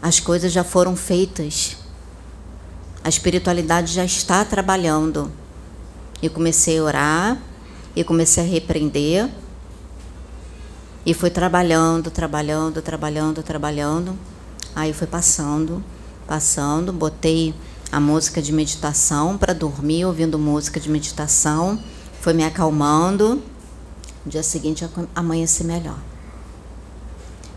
as 0.00 0.20
coisas 0.20 0.52
já 0.52 0.62
foram 0.62 0.94
feitas. 0.94 1.76
A 3.02 3.08
espiritualidade 3.08 3.92
já 3.92 4.04
está 4.04 4.44
trabalhando. 4.44 5.30
E 6.20 6.28
comecei 6.28 6.78
a 6.78 6.82
orar, 6.84 7.38
e 7.96 8.04
comecei 8.04 8.44
a 8.44 8.46
repreender. 8.46 9.28
E 11.04 11.12
fui 11.12 11.30
trabalhando, 11.30 12.12
trabalhando, 12.12 12.80
trabalhando, 12.80 13.42
trabalhando. 13.42 14.16
Aí 14.74 14.92
foi 14.92 15.08
passando, 15.08 15.82
passando, 16.28 16.92
botei 16.92 17.52
a 17.90 17.98
música 17.98 18.40
de 18.40 18.52
meditação 18.52 19.36
para 19.36 19.52
dormir, 19.52 20.04
ouvindo 20.04 20.38
música 20.38 20.78
de 20.78 20.88
meditação. 20.88 21.78
Foi 22.22 22.32
me 22.32 22.44
acalmando. 22.44 23.42
No 24.24 24.30
dia 24.30 24.44
seguinte 24.44 24.88
amanheci 25.12 25.64
melhor. 25.64 25.98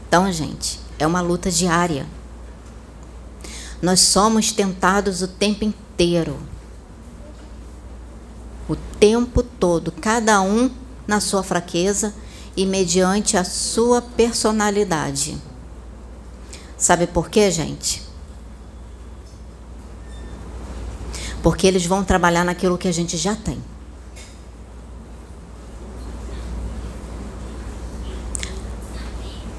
Então, 0.08 0.32
gente, 0.32 0.80
é 0.98 1.06
uma 1.06 1.22
luta 1.22 1.52
diária. 1.52 2.08
Nós 3.80 4.00
somos 4.00 4.52
tentados 4.52 5.22
o 5.22 5.28
tempo 5.28 5.64
inteiro. 5.64 6.36
O 8.68 8.76
tempo 8.76 9.44
todo, 9.44 9.92
cada 9.92 10.42
um 10.42 10.72
na 11.06 11.20
sua 11.20 11.44
fraqueza 11.44 12.12
e 12.58 12.66
mediante 12.66 13.38
a 13.38 13.44
sua 13.44 14.02
personalidade. 14.02 15.40
Sabe 16.76 17.06
por 17.06 17.30
quê, 17.30 17.52
gente? 17.52 18.02
Porque 21.44 21.68
eles 21.68 21.86
vão 21.86 22.04
trabalhar 22.04 22.44
naquilo 22.44 22.80
que 22.80 22.88
a 22.88 22.92
gente 22.92 23.16
já 23.16 23.36
tem. 23.36 23.62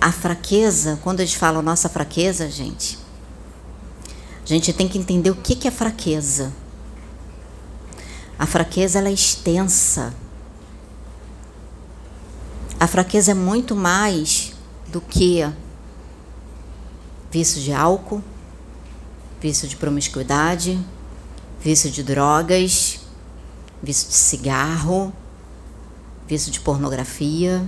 A 0.06 0.12
fraqueza, 0.12 1.00
quando 1.02 1.18
eles 1.18 1.34
falam 1.34 1.60
nossa 1.60 1.88
fraqueza, 1.88 2.48
gente, 2.48 2.96
a 4.40 4.46
gente 4.46 4.72
tem 4.72 4.86
que 4.86 4.96
entender 4.96 5.30
o 5.30 5.34
que 5.34 5.66
é 5.66 5.70
fraqueza. 5.72 6.52
A 8.38 8.46
fraqueza 8.46 9.00
ela 9.00 9.08
é 9.08 9.12
extensa. 9.12 10.14
A 12.78 12.86
fraqueza 12.86 13.32
é 13.32 13.34
muito 13.34 13.74
mais 13.74 14.52
do 14.86 15.00
que 15.00 15.40
vício 17.28 17.60
de 17.60 17.72
álcool, 17.72 18.22
vício 19.40 19.66
de 19.66 19.74
promiscuidade, 19.74 20.78
vício 21.60 21.90
de 21.90 22.04
drogas, 22.04 23.00
vício 23.82 24.06
de 24.06 24.14
cigarro, 24.14 25.12
vício 26.28 26.52
de 26.52 26.60
pornografia. 26.60 27.66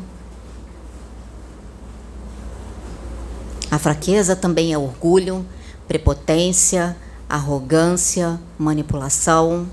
A 3.71 3.79
fraqueza 3.79 4.35
também 4.35 4.73
é 4.73 4.79
orgulho, 4.79 5.45
prepotência, 5.87 6.97
arrogância, 7.29 8.41
manipulação. 8.59 9.69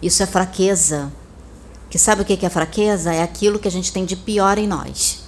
Isso 0.00 0.22
é 0.22 0.26
fraqueza. 0.26 1.12
Que 1.90 1.98
sabe 1.98 2.22
o 2.22 2.24
que 2.24 2.44
é 2.44 2.50
fraqueza? 2.50 3.12
É 3.12 3.22
aquilo 3.22 3.58
que 3.58 3.68
a 3.68 3.70
gente 3.70 3.92
tem 3.92 4.04
de 4.04 4.16
pior 4.16 4.58
em 4.58 4.66
nós. 4.66 5.24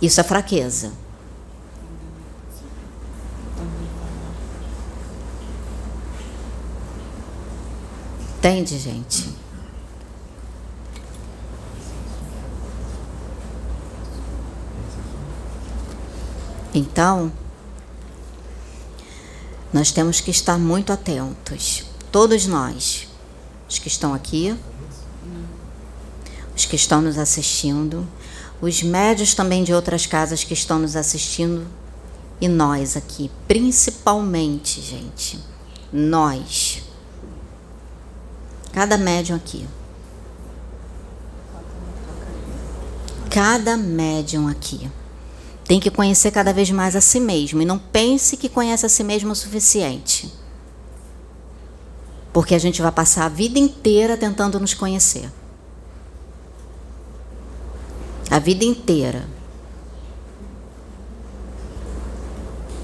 Isso 0.00 0.20
é 0.20 0.24
fraqueza. 0.24 0.92
Entende, 8.38 8.78
gente? 8.78 9.37
Então, 16.78 17.32
nós 19.72 19.90
temos 19.90 20.20
que 20.20 20.30
estar 20.30 20.56
muito 20.56 20.92
atentos, 20.92 21.84
todos 22.12 22.46
nós, 22.46 23.08
os 23.68 23.80
que 23.80 23.88
estão 23.88 24.14
aqui, 24.14 24.56
os 26.56 26.64
que 26.66 26.76
estão 26.76 27.02
nos 27.02 27.18
assistindo, 27.18 28.06
os 28.60 28.80
médios 28.80 29.34
também 29.34 29.64
de 29.64 29.74
outras 29.74 30.06
casas 30.06 30.44
que 30.44 30.54
estão 30.54 30.78
nos 30.78 30.94
assistindo 30.94 31.66
e 32.40 32.46
nós 32.46 32.96
aqui, 32.96 33.28
principalmente, 33.48 34.80
gente, 34.80 35.40
nós. 35.92 36.84
Cada 38.72 38.96
médium 38.96 39.34
aqui. 39.34 39.66
Cada 43.28 43.76
médium 43.76 44.46
aqui 44.46 44.88
tem 45.68 45.78
que 45.78 45.90
conhecer 45.90 46.30
cada 46.30 46.50
vez 46.50 46.70
mais 46.70 46.96
a 46.96 47.00
si 47.02 47.20
mesmo 47.20 47.60
e 47.60 47.66
não 47.66 47.78
pense 47.78 48.38
que 48.38 48.48
conhece 48.48 48.86
a 48.86 48.88
si 48.88 49.04
mesmo 49.04 49.32
o 49.32 49.36
suficiente. 49.36 50.32
Porque 52.32 52.54
a 52.54 52.58
gente 52.58 52.80
vai 52.80 52.90
passar 52.90 53.26
a 53.26 53.28
vida 53.28 53.58
inteira 53.58 54.16
tentando 54.16 54.58
nos 54.58 54.72
conhecer. 54.72 55.30
A 58.30 58.38
vida 58.38 58.64
inteira. 58.64 59.28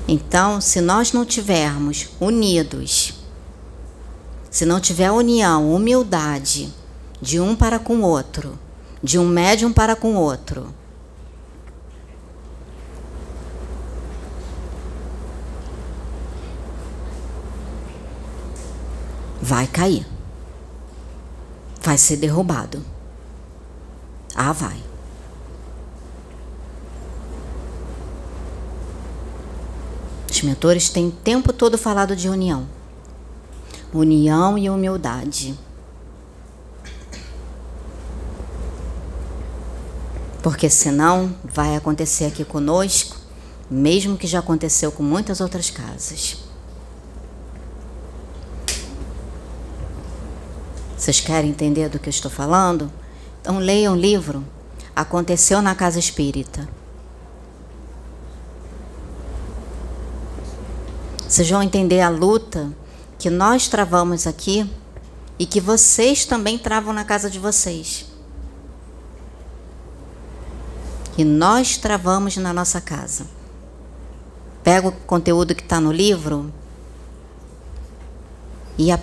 Então, 0.07 0.61
se 0.61 0.83
nós 0.83 1.11
não 1.11 1.25
tivermos 1.25 2.11
unidos, 2.21 3.15
se 4.51 4.67
não 4.67 4.79
tiver 4.79 5.11
união, 5.11 5.75
humildade 5.75 6.71
de 7.19 7.41
um 7.41 7.57
para 7.57 7.79
com 7.79 7.97
o 7.97 8.03
outro, 8.03 8.59
de 9.03 9.19
um 9.19 9.27
médium 9.27 9.73
para 9.73 9.97
com 9.97 10.17
o 10.17 10.21
outro, 10.21 10.75
vai 19.45 19.67
cair. 19.67 20.07
Vai 21.83 21.99
ser 21.99 22.17
derrubado. 22.17 22.83
Ah, 24.35 24.53
vai. 24.53 24.83
Os 30.31 30.41
mentores 30.41 30.89
têm 30.89 31.09
o 31.09 31.13
tempo 31.13 31.53
todo 31.53 31.77
falado 31.77 32.17
de 32.17 32.29
união 32.29 32.67
união 33.93 34.59
e 34.59 34.69
humildade. 34.69 35.57
Porque 40.43 40.69
senão 40.69 41.33
vai 41.45 41.77
acontecer 41.77 42.25
aqui 42.25 42.45
conosco, 42.45 43.17
mesmo 43.71 44.17
que 44.17 44.27
já 44.27 44.41
aconteceu 44.41 44.91
com 44.91 45.03
muitas 45.03 45.41
outras 45.41 45.71
casas. 45.71 46.44
Vocês 51.05 51.21
querem 51.21 51.51
entender 51.51 51.91
do 51.91 51.99
que 51.99 52.09
eu 52.09 52.11
estou 52.11 52.31
falando? 52.31 52.91
Então 53.39 53.59
leiam 53.59 53.93
o 53.93 53.97
livro 53.97 54.43
Aconteceu 54.97 55.61
na 55.61 55.75
Casa 55.75 55.99
Espírita. 55.99 56.67
Vocês 61.29 61.51
vão 61.51 61.63
entender 61.63 62.01
a 62.01 62.09
luta 62.09 62.73
que 63.19 63.29
nós 63.29 63.69
travamos 63.69 64.27
aqui 64.27 64.67
e 65.39 65.45
que 65.45 65.61
vocês 65.61 66.25
também 66.25 66.57
travam 66.57 66.95
na 66.95 67.05
casa 67.05 67.29
de 67.29 67.39
vocês. 67.39 68.07
Que 71.15 71.23
nós 71.23 71.77
travamos 71.77 72.39
na 72.39 72.55
nossa 72.55 72.81
casa. 72.81 73.27
Pega 74.63 74.89
o 74.89 74.93
conteúdo 74.93 75.55
que 75.55 75.63
está 75.63 75.79
no 75.79 75.93
livro 75.93 76.51
e 78.79 78.91
a, 78.91 78.99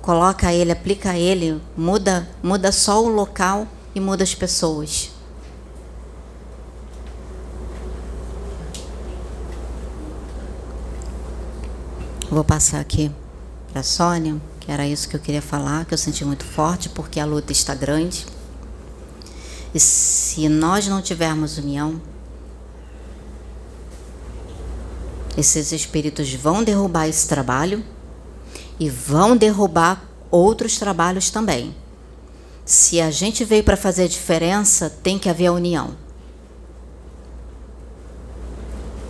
coloca 0.00 0.52
ele, 0.52 0.72
aplica 0.72 1.16
ele, 1.16 1.60
muda, 1.76 2.28
muda 2.42 2.72
só 2.72 3.02
o 3.02 3.08
local 3.08 3.66
e 3.94 4.00
muda 4.00 4.24
as 4.24 4.34
pessoas. 4.34 5.10
Vou 12.30 12.44
passar 12.44 12.80
aqui 12.80 13.10
para 13.72 13.82
Sônia, 13.82 14.40
que 14.60 14.70
era 14.70 14.86
isso 14.86 15.08
que 15.08 15.16
eu 15.16 15.20
queria 15.20 15.42
falar, 15.42 15.84
que 15.84 15.92
eu 15.92 15.98
senti 15.98 16.24
muito 16.24 16.44
forte, 16.44 16.88
porque 16.88 17.18
a 17.18 17.24
luta 17.24 17.50
está 17.50 17.74
grande. 17.74 18.24
E 19.74 19.80
se 19.80 20.48
nós 20.48 20.86
não 20.86 21.02
tivermos 21.02 21.58
união, 21.58 22.00
esses 25.36 25.72
espíritos 25.72 26.32
vão 26.34 26.62
derrubar 26.62 27.08
esse 27.08 27.26
trabalho 27.26 27.84
e 28.80 28.88
vão 28.88 29.36
derrubar 29.36 30.02
outros 30.30 30.78
trabalhos 30.78 31.28
também. 31.28 31.74
Se 32.64 32.98
a 33.00 33.10
gente 33.10 33.44
veio 33.44 33.62
para 33.62 33.76
fazer 33.76 34.08
diferença, 34.08 34.88
tem 34.88 35.18
que 35.18 35.28
haver 35.28 35.50
união. 35.50 35.94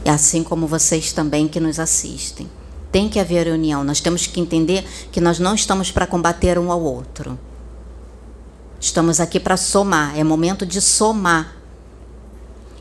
Assim 0.05 0.43
como 0.43 0.67
vocês 0.67 1.13
também 1.13 1.47
que 1.47 1.61
nos 1.61 1.79
assistem. 1.79 2.51
Tem 2.91 3.09
que 3.09 3.21
haver 3.21 3.47
união. 3.47 3.85
Nós 3.85 4.01
temos 4.01 4.27
que 4.27 4.41
entender 4.41 4.85
que 5.13 5.21
nós 5.21 5.39
não 5.39 5.55
estamos 5.55 5.93
para 5.93 6.07
combater 6.07 6.59
um 6.59 6.73
ao 6.73 6.83
outro. 6.83 7.39
Estamos 8.81 9.21
aqui 9.21 9.39
para 9.39 9.57
somar. 9.57 10.19
É 10.19 10.25
momento 10.25 10.67
de 10.67 10.81
somar. 10.81 11.55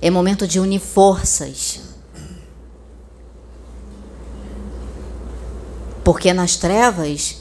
É 0.01 0.09
momento 0.09 0.47
de 0.47 0.59
unir 0.59 0.79
forças. 0.79 1.88
Porque 6.09 6.33
nas 6.33 6.55
trevas 6.55 7.37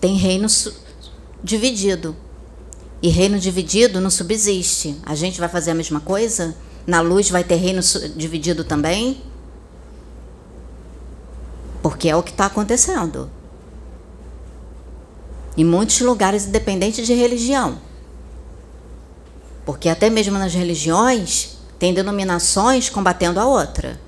tem 0.00 0.16
reino 0.16 0.46
dividido. 1.44 2.16
E 3.02 3.10
reino 3.10 3.38
dividido 3.38 4.00
não 4.00 4.08
subsiste. 4.08 4.98
A 5.04 5.14
gente 5.14 5.38
vai 5.38 5.50
fazer 5.50 5.72
a 5.72 5.74
mesma 5.74 6.00
coisa? 6.00 6.56
Na 6.86 7.02
luz 7.02 7.28
vai 7.28 7.44
ter 7.44 7.56
reino 7.56 7.82
dividido 8.16 8.64
também? 8.64 9.22
Porque 11.82 12.08
é 12.08 12.16
o 12.16 12.22
que 12.22 12.30
está 12.30 12.46
acontecendo. 12.46 13.30
Em 15.54 15.62
muitos 15.62 16.00
lugares, 16.00 16.46
independente 16.46 17.04
de 17.04 17.12
religião. 17.12 17.78
Porque 19.66 19.90
até 19.90 20.08
mesmo 20.08 20.38
nas 20.38 20.54
religiões, 20.54 21.58
tem 21.78 21.92
denominações 21.92 22.88
combatendo 22.88 23.38
a 23.38 23.44
outra. 23.44 24.00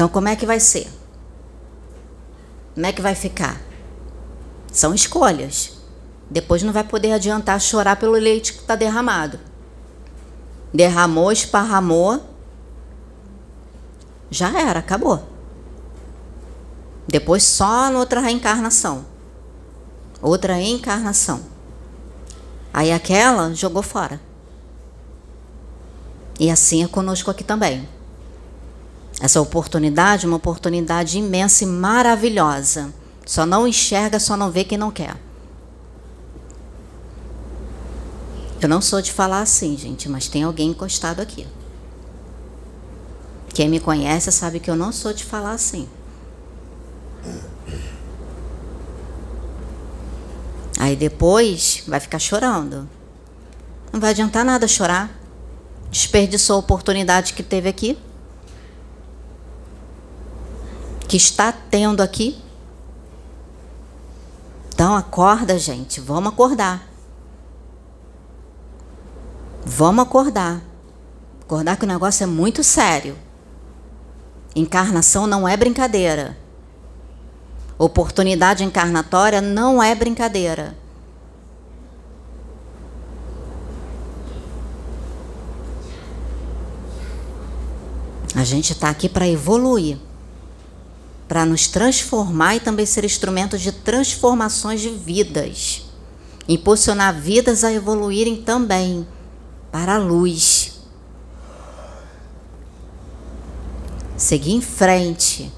Então, 0.00 0.08
como 0.08 0.28
é 0.28 0.34
que 0.34 0.46
vai 0.46 0.58
ser? 0.58 0.88
Como 2.72 2.86
é 2.86 2.90
que 2.90 3.02
vai 3.02 3.14
ficar? 3.14 3.60
São 4.72 4.94
escolhas. 4.94 5.78
Depois 6.30 6.62
não 6.62 6.72
vai 6.72 6.82
poder 6.82 7.12
adiantar 7.12 7.60
chorar 7.60 7.96
pelo 7.96 8.14
leite 8.14 8.54
que 8.54 8.60
está 8.60 8.74
derramado. 8.74 9.38
Derramou, 10.72 11.30
esparramou, 11.30 12.18
já 14.30 14.58
era, 14.58 14.78
acabou. 14.78 15.22
Depois 17.06 17.42
só 17.42 17.90
noutra 17.90 18.22
reencarnação. 18.22 19.04
Outra 20.22 20.58
encarnação. 20.58 21.42
Aí 22.72 22.90
aquela 22.90 23.52
jogou 23.52 23.82
fora. 23.82 24.18
E 26.38 26.50
assim 26.50 26.82
é 26.82 26.88
conosco 26.88 27.30
aqui 27.30 27.44
também. 27.44 27.86
Essa 29.20 29.40
oportunidade 29.40 30.24
é 30.24 30.28
uma 30.28 30.38
oportunidade 30.38 31.18
imensa 31.18 31.64
e 31.64 31.66
maravilhosa. 31.66 32.92
Só 33.26 33.44
não 33.44 33.68
enxerga, 33.68 34.18
só 34.18 34.36
não 34.36 34.50
vê 34.50 34.64
quem 34.64 34.78
não 34.78 34.90
quer. 34.90 35.14
Eu 38.60 38.68
não 38.68 38.80
sou 38.80 39.00
de 39.00 39.12
falar 39.12 39.42
assim, 39.42 39.76
gente, 39.76 40.08
mas 40.08 40.26
tem 40.26 40.42
alguém 40.42 40.70
encostado 40.70 41.20
aqui. 41.20 41.46
Quem 43.52 43.68
me 43.68 43.78
conhece 43.78 44.32
sabe 44.32 44.58
que 44.58 44.70
eu 44.70 44.76
não 44.76 44.90
sou 44.90 45.12
de 45.12 45.24
falar 45.24 45.52
assim. 45.52 45.88
Aí 50.78 50.96
depois 50.96 51.82
vai 51.86 52.00
ficar 52.00 52.18
chorando. 52.18 52.88
Não 53.92 54.00
vai 54.00 54.10
adiantar 54.10 54.44
nada 54.44 54.66
chorar. 54.66 55.10
Desperdiçou 55.90 56.56
a 56.56 56.60
oportunidade 56.60 57.34
que 57.34 57.42
teve 57.42 57.68
aqui. 57.68 57.98
Que 61.10 61.16
está 61.16 61.50
tendo 61.50 62.02
aqui. 62.02 62.40
Então 64.72 64.94
acorda, 64.94 65.58
gente. 65.58 66.00
Vamos 66.00 66.32
acordar. 66.32 66.88
Vamos 69.66 70.04
acordar. 70.04 70.60
Acordar 71.40 71.76
que 71.76 71.84
o 71.84 71.88
negócio 71.88 72.22
é 72.22 72.28
muito 72.28 72.62
sério. 72.62 73.18
Encarnação 74.54 75.26
não 75.26 75.48
é 75.48 75.56
brincadeira. 75.56 76.38
Oportunidade 77.76 78.62
encarnatória 78.62 79.40
não 79.40 79.82
é 79.82 79.92
brincadeira. 79.96 80.76
A 88.36 88.44
gente 88.44 88.74
está 88.74 88.88
aqui 88.88 89.08
para 89.08 89.26
evoluir, 89.26 89.98
para 91.30 91.46
nos 91.46 91.68
transformar 91.68 92.56
e 92.56 92.60
também 92.60 92.84
ser 92.84 93.04
instrumento 93.04 93.56
de 93.56 93.70
transformações 93.70 94.80
de 94.80 94.88
vidas, 94.88 95.84
impulsionar 96.48 97.14
vidas 97.20 97.62
a 97.62 97.72
evoluírem 97.72 98.42
também 98.42 99.06
para 99.70 99.94
a 99.94 99.98
luz. 99.98 100.80
Seguir 104.16 104.54
em 104.54 104.60
frente 104.60 105.52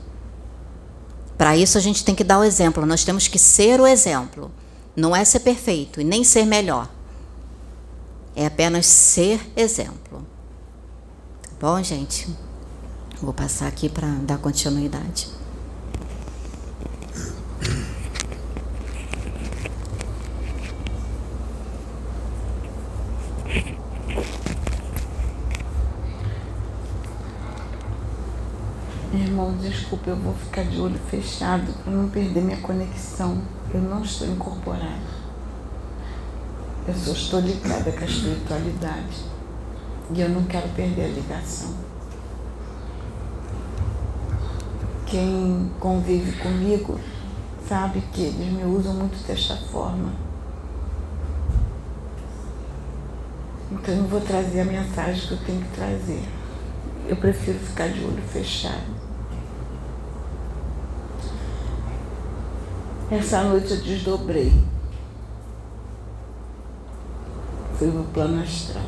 para 1.38 1.56
isso 1.56 1.78
a 1.78 1.80
gente 1.80 2.04
tem 2.04 2.14
que 2.14 2.22
dar 2.22 2.40
o 2.40 2.44
exemplo, 2.44 2.84
nós 2.84 3.02
temos 3.02 3.26
que 3.26 3.38
ser 3.38 3.80
o 3.80 3.86
exemplo. 3.86 4.52
Não 4.94 5.16
é 5.16 5.24
ser 5.24 5.40
perfeito 5.40 6.02
e 6.02 6.04
nem 6.04 6.22
ser 6.22 6.44
melhor. 6.44 6.86
É 8.36 8.44
apenas 8.44 8.84
ser 8.84 9.40
exemplo. 9.56 10.22
Tá 11.40 11.48
bom, 11.58 11.82
gente? 11.82 12.28
Vou 13.22 13.32
passar 13.32 13.68
aqui 13.68 13.88
para 13.88 14.06
dar 14.06 14.36
continuidade. 14.36 15.40
Irmão, 29.12 29.54
desculpa, 29.60 30.08
eu 30.08 30.16
vou 30.16 30.32
ficar 30.32 30.64
de 30.64 30.80
olho 30.80 30.98
fechado 31.10 31.70
para 31.84 31.92
não 31.92 32.08
perder 32.08 32.40
minha 32.40 32.56
conexão. 32.58 33.42
Eu 33.72 33.82
não 33.82 34.02
estou 34.02 34.26
incorporada. 34.26 35.22
Eu 36.88 36.94
só 36.94 37.12
estou 37.12 37.40
ligada 37.40 37.92
com 37.92 38.00
a 38.00 38.06
espiritualidade. 38.06 39.24
E 40.14 40.20
eu 40.20 40.30
não 40.30 40.44
quero 40.44 40.68
perder 40.70 41.04
a 41.04 41.08
ligação. 41.08 41.74
Quem 45.04 45.70
convive 45.78 46.32
comigo 46.40 46.98
sabe 47.68 48.00
que 48.12 48.22
eles 48.22 48.50
me 48.50 48.64
usam 48.64 48.94
muito 48.94 49.26
desta 49.26 49.56
forma. 49.56 50.31
Então 53.72 53.94
eu 53.94 54.04
vou 54.04 54.20
trazer 54.20 54.60
a 54.60 54.64
mensagem 54.66 55.26
que 55.26 55.32
eu 55.32 55.38
tenho 55.46 55.62
que 55.62 55.70
trazer. 55.70 56.22
Eu 57.08 57.16
prefiro 57.16 57.58
ficar 57.58 57.88
de 57.88 58.04
olho 58.04 58.22
fechado. 58.22 59.02
Essa 63.10 63.42
noite 63.44 63.70
eu 63.70 63.80
desdobrei. 63.80 64.52
Fui 67.78 67.88
no 67.88 68.04
plano 68.04 68.42
astral 68.42 68.84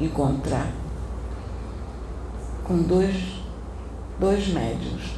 encontrar 0.00 0.72
com 2.64 2.82
dois, 2.82 3.42
dois 4.18 4.48
médios 4.48 5.14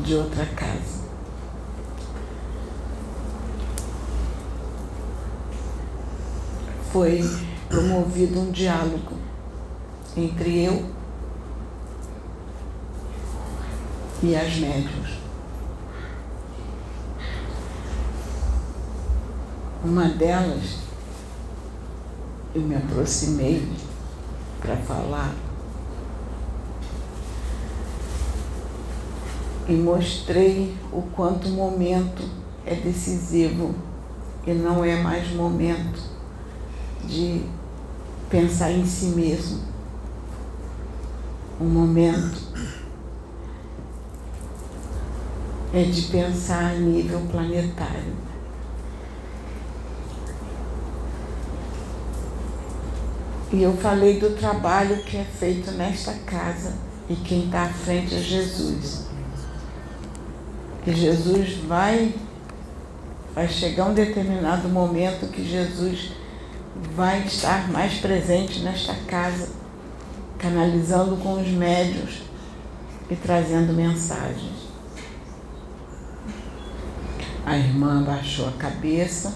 de 0.00 0.14
outra 0.16 0.44
casa. 0.46 1.03
Foi 6.94 7.28
promovido 7.68 8.38
um 8.38 8.52
diálogo 8.52 9.16
entre 10.16 10.64
eu 10.64 10.86
e 14.22 14.36
as 14.36 14.54
médios. 14.58 15.18
Uma 19.84 20.08
delas, 20.10 20.76
eu 22.54 22.62
me 22.62 22.76
aproximei 22.76 23.68
para 24.60 24.76
falar 24.76 25.34
e 29.68 29.72
mostrei 29.72 30.78
o 30.92 31.02
quanto 31.02 31.48
o 31.48 31.54
momento 31.54 32.22
é 32.64 32.76
decisivo 32.76 33.74
e 34.46 34.52
não 34.52 34.84
é 34.84 34.94
mais 35.02 35.28
momento 35.32 36.14
de 37.06 37.44
pensar 38.28 38.72
em 38.72 38.84
si 38.84 39.06
mesmo. 39.06 39.60
O 41.60 41.64
momento 41.64 42.42
é 45.72 45.82
de 45.84 46.02
pensar 46.02 46.72
a 46.72 46.74
nível 46.74 47.20
planetário. 47.30 48.12
E 53.52 53.62
eu 53.62 53.76
falei 53.76 54.18
do 54.18 54.36
trabalho 54.36 54.96
que 55.04 55.16
é 55.16 55.24
feito 55.24 55.70
nesta 55.72 56.12
casa 56.26 56.74
e 57.08 57.14
quem 57.14 57.44
está 57.44 57.62
à 57.62 57.68
frente 57.68 58.14
é 58.14 58.18
Jesus. 58.18 59.06
Que 60.84 60.92
Jesus 60.92 61.58
vai, 61.68 62.14
vai 63.32 63.48
chegar 63.48 63.86
um 63.86 63.94
determinado 63.94 64.68
momento 64.68 65.30
que 65.30 65.48
Jesus 65.48 66.12
vai 66.94 67.24
estar 67.26 67.70
mais 67.70 67.94
presente 68.00 68.60
nesta 68.60 68.94
casa, 69.06 69.48
canalizando 70.38 71.16
com 71.16 71.40
os 71.40 71.48
médios 71.48 72.22
e 73.10 73.16
trazendo 73.16 73.72
mensagens. 73.72 74.64
A 77.46 77.56
irmã 77.56 78.02
baixou 78.02 78.48
a 78.48 78.52
cabeça 78.52 79.32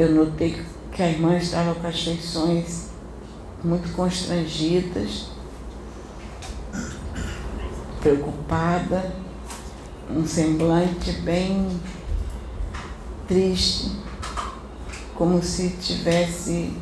eu 0.00 0.12
notei 0.14 0.64
que 0.92 1.02
a 1.02 1.10
irmã 1.10 1.36
estava 1.36 1.74
com 1.74 1.86
as 1.86 2.02
feições 2.02 2.88
muito 3.62 3.92
constrangidas, 3.94 5.26
preocupada, 8.00 9.12
um 10.10 10.26
semblante 10.26 11.12
bem 11.20 11.78
triste, 13.30 13.92
como 15.14 15.40
se 15.40 15.70
tivesse 15.80 16.76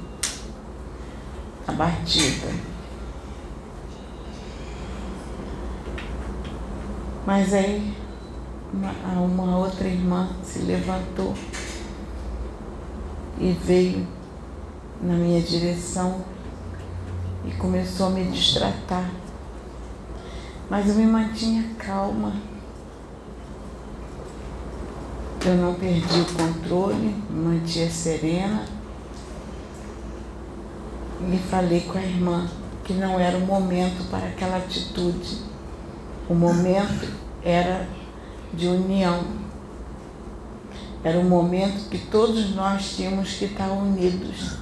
abatida. 1.66 2.48
Mas 7.26 7.52
aí 7.52 7.94
uma, 8.72 8.92
uma 9.20 9.58
outra 9.58 9.86
irmã 9.86 10.30
se 10.42 10.60
levantou 10.60 11.34
e 13.38 13.52
veio 13.52 14.08
na 15.02 15.12
minha 15.12 15.42
direção 15.42 16.24
e 17.44 17.50
começou 17.56 18.06
a 18.06 18.10
me 18.10 18.24
distratar. 18.24 19.10
Mas 20.70 20.88
eu 20.88 20.94
me 20.94 21.06
mantinha 21.06 21.74
calma. 21.76 22.32
Eu 25.46 25.56
não 25.56 25.74
perdi 25.74 26.20
o 26.20 26.24
controle, 26.34 27.14
mantinha 27.30 27.88
serena. 27.88 28.64
e 31.20 31.38
falei 31.50 31.80
com 31.80 31.98
a 31.98 32.02
irmã 32.02 32.48
que 32.84 32.92
não 32.92 33.18
era 33.20 33.36
o 33.36 33.40
momento 33.40 34.08
para 34.10 34.26
aquela 34.26 34.56
atitude. 34.56 35.42
O 36.28 36.34
momento 36.34 37.08
era 37.44 37.86
de 38.52 38.66
união. 38.66 39.24
Era 41.04 41.18
o 41.18 41.24
momento 41.24 41.88
que 41.88 41.98
todos 41.98 42.54
nós 42.54 42.96
tínhamos 42.96 43.34
que 43.34 43.44
estar 43.44 43.70
unidos. 43.70 44.56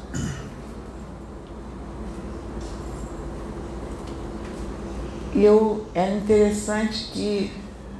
E 5.35 5.43
eu 5.43 5.87
era 5.95 6.15
interessante 6.15 7.11
que 7.13 7.53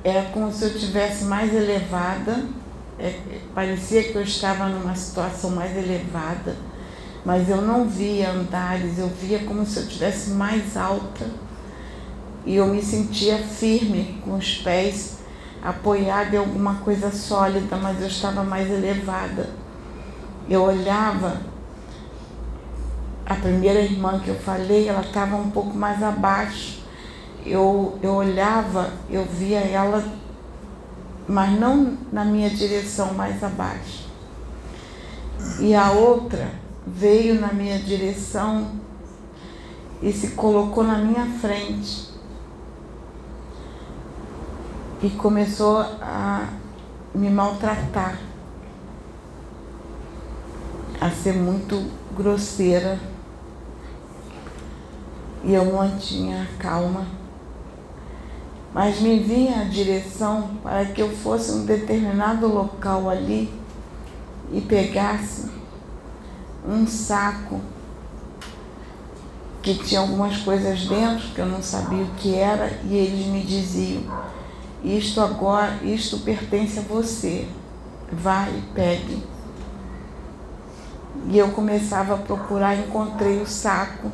era 0.05 0.31
como 0.31 0.53
se 0.53 0.65
eu 0.65 0.79
tivesse 0.79 1.25
mais 1.25 1.55
elevada 1.55 2.45
é, 2.99 3.41
parecia 3.55 4.03
que 4.05 4.15
eu 4.15 4.23
estava 4.23 4.69
numa 4.69 4.95
situação 4.95 5.51
mais 5.51 5.77
elevada, 5.77 6.57
mas 7.25 7.49
eu 7.49 7.61
não 7.61 7.89
via 7.89 8.31
andares, 8.31 8.99
eu 8.99 9.09
via 9.09 9.41
como 9.41 9.67
se 9.67 9.79
eu 9.79 9.83
estivesse 9.83 10.31
mais 10.31 10.77
alta 10.77 11.27
e 12.47 12.57
eu 12.57 12.67
me 12.67 12.81
sentia 12.81 13.39
firme 13.39 14.21
com 14.25 14.37
os 14.37 14.59
pés 14.59 15.17
apoiada 15.63 16.37
em 16.37 16.39
alguma 16.39 16.77
coisa 16.77 17.11
sólida, 17.11 17.77
mas 17.77 18.01
eu 18.01 18.07
estava 18.07 18.45
mais 18.45 18.71
elevada. 18.71 19.51
Eu 20.49 20.63
olhava, 20.63 21.41
a 23.27 23.35
primeira 23.35 23.81
irmã 23.81 24.21
que 24.21 24.29
eu 24.29 24.37
falei, 24.37 24.89
ela 24.89 25.01
estava 25.01 25.35
um 25.35 25.51
pouco 25.51 25.77
mais 25.77 26.01
abaixo. 26.01 26.85
Eu, 27.45 27.99
eu 28.01 28.15
olhava, 28.15 28.91
eu 29.11 29.25
via 29.25 29.59
ela, 29.59 30.05
mas 31.29 31.59
não 31.59 31.97
na 32.13 32.25
minha 32.25 32.51
direção, 32.51 33.15
mais 33.15 33.43
abaixo. 33.43 34.07
E 35.61 35.75
a 35.75 35.91
outra 35.91 36.51
veio 36.87 37.41
na 37.41 37.53
minha 37.53 37.79
direção 37.79 38.71
e 40.03 40.13
se 40.13 40.29
colocou 40.29 40.85
na 40.85 40.99
minha 40.99 41.27
frente 41.41 42.11
e 45.03 45.11
começou 45.11 45.79
a 45.79 46.49
me 47.15 47.31
maltratar, 47.31 48.19
a 51.01 51.11
ser 51.11 51.35
muito 51.35 51.91
grosseira. 52.17 52.99
E 55.45 55.55
eu 55.55 55.65
mantinha 55.73 56.49
calma, 56.59 57.07
mas 58.73 59.01
me 59.01 59.19
vinha 59.21 59.61
a 59.61 59.65
direção 59.65 60.51
para 60.63 60.85
que 60.85 61.01
eu 61.01 61.11
fosse 61.17 61.53
um 61.53 61.65
determinado 61.65 62.47
local 62.47 63.09
ali 63.09 63.53
e 64.53 64.61
pegasse 64.61 65.51
um 66.69 66.87
saco 66.87 67.61
que 69.63 69.75
tinha 69.75 70.01
algumas 70.01 70.37
coisas 70.39 70.87
dentro 70.87 71.29
que 71.35 71.41
eu 71.41 71.47
não 71.47 71.63
sabia 71.63 72.05
o 72.05 72.15
que 72.17 72.35
era 72.35 72.79
e 72.85 72.95
eles 72.95 73.27
me 73.27 73.43
diziam 73.43 74.05
isto 74.87 75.21
agora, 75.21 75.79
isto 75.83 76.19
pertence 76.19 76.79
a 76.79 76.83
você. 76.83 77.49
Vai, 78.13 78.63
pegue. 78.73 79.21
E 81.29 81.37
eu 81.37 81.49
começava 81.49 82.15
a 82.15 82.19
procurar, 82.19 82.77
encontrei 82.77 83.41
o 83.41 83.47
saco 83.47 84.13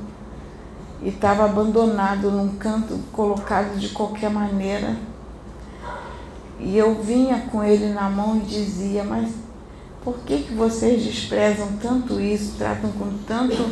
e 1.02 1.08
estava 1.08 1.44
abandonado 1.44 2.30
num 2.30 2.56
canto, 2.56 2.98
colocado 3.12 3.78
de 3.78 3.88
qualquer 3.90 4.30
maneira. 4.30 4.96
E 6.58 6.76
eu 6.76 7.02
vinha 7.02 7.46
com 7.50 7.62
ele 7.62 7.92
na 7.92 8.08
mão 8.08 8.36
e 8.36 8.40
dizia, 8.40 9.02
mas 9.02 9.30
por 10.04 10.18
que, 10.20 10.42
que 10.42 10.54
vocês 10.54 11.02
desprezam 11.02 11.68
tanto 11.80 12.20
isso, 12.20 12.56
tratam 12.56 12.90
com 12.92 13.18
tanto 13.26 13.64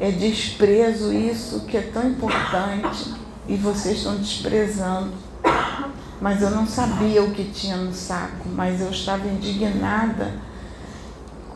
é, 0.00 0.10
desprezo 0.10 1.12
isso 1.12 1.60
que 1.66 1.76
é 1.76 1.82
tão 1.82 2.08
importante 2.08 3.14
e 3.48 3.56
vocês 3.56 3.98
estão 3.98 4.16
desprezando? 4.16 5.12
mas 6.20 6.42
eu 6.42 6.50
não 6.50 6.66
sabia 6.66 7.22
o 7.22 7.30
que 7.30 7.44
tinha 7.44 7.76
no 7.76 7.94
saco, 7.94 8.48
mas 8.54 8.80
eu 8.80 8.90
estava 8.90 9.26
indignada 9.26 10.34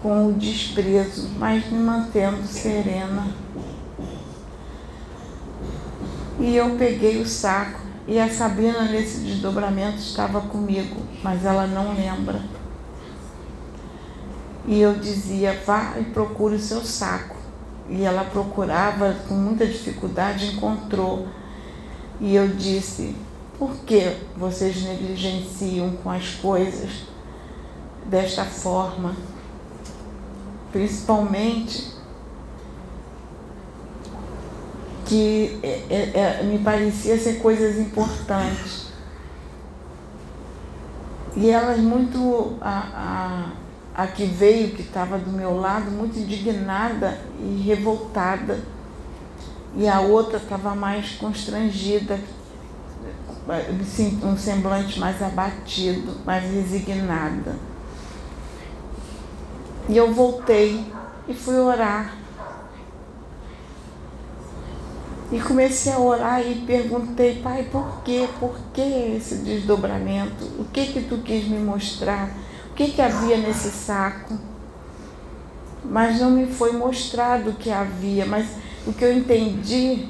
com 0.03 0.29
o 0.29 0.33
desprezo, 0.33 1.29
mas 1.39 1.71
me 1.71 1.79
mantendo 1.79 2.47
serena. 2.47 3.27
E 6.39 6.57
eu 6.57 6.77
peguei 6.77 7.21
o 7.21 7.27
saco 7.27 7.81
e 8.07 8.19
a 8.19 8.29
Sabrina 8.29 8.83
nesse 8.85 9.19
desdobramento 9.21 9.99
estava 9.99 10.41
comigo, 10.41 11.01
mas 11.23 11.45
ela 11.45 11.67
não 11.67 11.95
lembra. 11.95 12.43
E 14.67 14.81
eu 14.81 14.95
dizia, 14.95 15.61
vá 15.65 15.95
e 15.99 16.05
procure 16.05 16.57
o 16.57 16.61
seu 16.61 16.83
saco. 16.83 17.37
E 17.89 18.03
ela 18.03 18.25
procurava 18.25 19.15
com 19.29 19.35
muita 19.35 19.67
dificuldade, 19.67 20.55
encontrou. 20.55 21.29
E 22.21 22.35
eu 22.35 22.49
disse, 22.49 23.15
por 23.59 23.77
que 23.87 24.17
vocês 24.37 24.83
negligenciam 24.83 25.93
com 26.03 26.11
as 26.11 26.31
coisas 26.35 27.05
desta 28.07 28.45
forma? 28.45 29.15
Principalmente 30.73 31.94
que 35.05 35.59
é, 35.63 35.83
é, 35.91 36.41
é, 36.41 36.43
me 36.43 36.59
parecia 36.59 37.19
ser 37.19 37.39
coisas 37.39 37.79
importantes. 37.79 38.89
E 41.37 41.51
elas 41.51 41.79
muito, 41.79 42.57
a, 42.61 43.53
a, 43.97 44.03
a 44.03 44.07
que 44.07 44.25
veio, 44.25 44.71
que 44.71 44.83
estava 44.83 45.19
do 45.19 45.31
meu 45.31 45.59
lado, 45.59 45.91
muito 45.91 46.19
indignada 46.19 47.19
e 47.41 47.63
revoltada. 47.67 48.61
E 49.77 49.89
a 49.89 50.01
outra 50.01 50.39
estava 50.39 50.75
mais 50.75 51.17
constrangida, 51.17 52.21
um 54.23 54.37
semblante 54.37 54.99
mais 54.99 55.21
abatido, 55.21 56.21
mais 56.25 56.45
resignada. 56.45 57.57
E 59.89 59.97
eu 59.97 60.15
voltei 60.15 60.85
e 61.29 61.35
fui 61.35 61.57
orar. 61.57 62.24
E 65.35 65.41
comecei 65.41 65.93
a 65.93 65.99
orar 65.99 66.47
e 66.47 66.65
perguntei, 66.65 67.41
pai, 67.43 67.65
por 67.65 68.05
quê? 68.05 68.29
Por 68.39 68.57
que 68.73 68.81
esse 68.81 69.39
desdobramento? 69.39 70.45
O 70.61 70.65
que 70.73 70.87
que 70.87 71.01
tu 71.01 71.19
quis 71.19 71.49
me 71.49 71.59
mostrar? 71.59 72.31
O 72.71 72.75
que 72.75 72.93
que 72.93 73.03
havia 73.03 73.37
nesse 73.39 73.69
saco? 73.71 74.39
Mas 75.85 76.21
não 76.21 76.31
me 76.31 76.47
foi 76.47 76.71
mostrado 76.71 77.51
o 77.51 77.55
que 77.55 77.69
havia, 77.69 78.25
mas 78.25 78.47
o 78.87 78.93
que 78.93 79.05
eu 79.05 79.13
entendi 79.13 80.07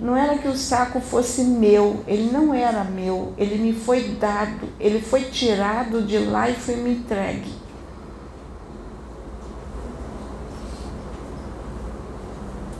não 0.00 0.16
era 0.16 0.36
que 0.36 0.48
o 0.48 0.56
saco 0.56 0.98
fosse 1.00 1.42
meu, 1.44 2.02
ele 2.04 2.28
não 2.32 2.52
era 2.52 2.82
meu, 2.82 3.34
ele 3.38 3.56
me 3.56 3.72
foi 3.72 4.16
dado, 4.20 4.68
ele 4.80 5.00
foi 5.00 5.26
tirado 5.26 6.02
de 6.02 6.18
lá 6.18 6.50
e 6.50 6.54
foi 6.54 6.74
me 6.74 6.94
entregue. 6.94 7.52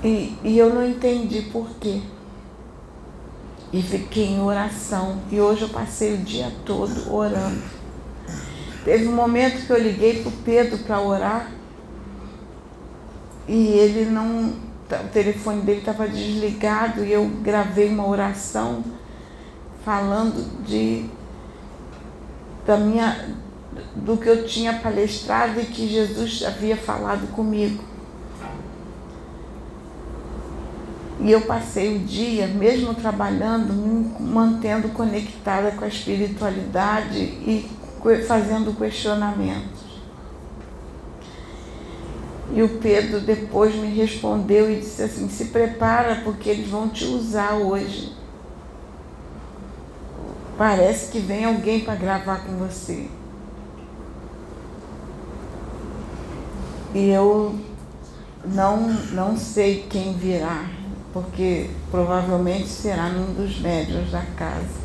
E, 0.05 0.37
e 0.45 0.59
eu 0.59 0.73
não 0.73 0.87
entendi 0.87 1.43
por 1.43 1.69
quê. 1.81 2.01
E 3.73 3.83
fiquei 3.83 4.27
em 4.27 4.41
oração. 4.41 5.19
E 5.33 5.41
hoje 5.41 5.63
eu 5.63 5.69
passei 5.71 6.15
o 6.15 6.19
dia 6.19 6.53
todo 6.65 7.13
orando. 7.13 7.63
Teve 8.85 9.09
um 9.09 9.13
momento 9.15 9.67
que 9.67 9.73
eu 9.73 9.83
liguei 9.83 10.21
para 10.23 10.29
o 10.29 10.33
Pedro 10.45 10.79
para 10.79 11.01
orar 11.01 11.51
e 13.49 13.55
ele 13.55 14.05
não 14.11 14.53
Tá, 14.89 15.01
o 15.01 15.09
telefone 15.09 15.63
dele 15.63 15.79
estava 15.79 16.07
desligado 16.07 17.05
e 17.05 17.13
eu 17.13 17.27
gravei 17.43 17.89
uma 17.89 18.07
oração 18.07 18.85
falando 19.83 20.63
de 20.63 21.07
da 22.67 22.77
minha 22.77 23.35
do 23.97 24.17
que 24.19 24.29
eu 24.29 24.47
tinha 24.47 24.75
palestrado 24.75 25.59
e 25.61 25.65
que 25.65 25.89
Jesus 25.89 26.45
havia 26.45 26.77
falado 26.77 27.31
comigo. 27.33 27.83
E 31.21 31.31
eu 31.31 31.43
passei 31.43 31.97
o 31.97 32.01
dia, 32.01 32.47
mesmo 32.47 32.95
trabalhando, 32.95 33.73
me 33.73 34.15
mantendo 34.21 34.89
conectada 34.89 35.71
com 35.73 35.85
a 35.85 35.89
espiritualidade 35.89 37.19
e 37.19 37.71
fazendo 38.27 38.77
questionamentos. 38.77 39.85
E 42.53 42.63
o 42.63 42.69
Pedro 42.81 43.21
depois 43.21 43.75
me 43.75 43.89
respondeu 43.89 44.71
e 44.71 44.81
disse 44.81 45.03
assim: 45.03 45.29
se 45.29 45.47
prepara 45.47 46.21
porque 46.25 46.51
eles 46.51 46.69
vão 46.69 46.89
te 46.89 47.05
usar 47.05 47.55
hoje. 47.55 48.13
Parece 50.57 51.11
que 51.11 51.19
vem 51.19 51.45
alguém 51.45 51.81
para 51.81 51.97
gravar 51.97 52.45
com 52.45 52.53
você. 52.57 53.09
E 56.95 57.09
eu 57.09 57.59
não, 58.45 58.89
não 59.11 59.37
sei 59.37 59.85
quem 59.91 60.13
virá, 60.13 60.65
porque 61.15 61.71
provavelmente 61.91 62.69
será 62.69 63.09
num 63.09 63.33
dos 63.33 63.59
médios 63.61 64.11
da 64.11 64.23
casa 64.37 64.85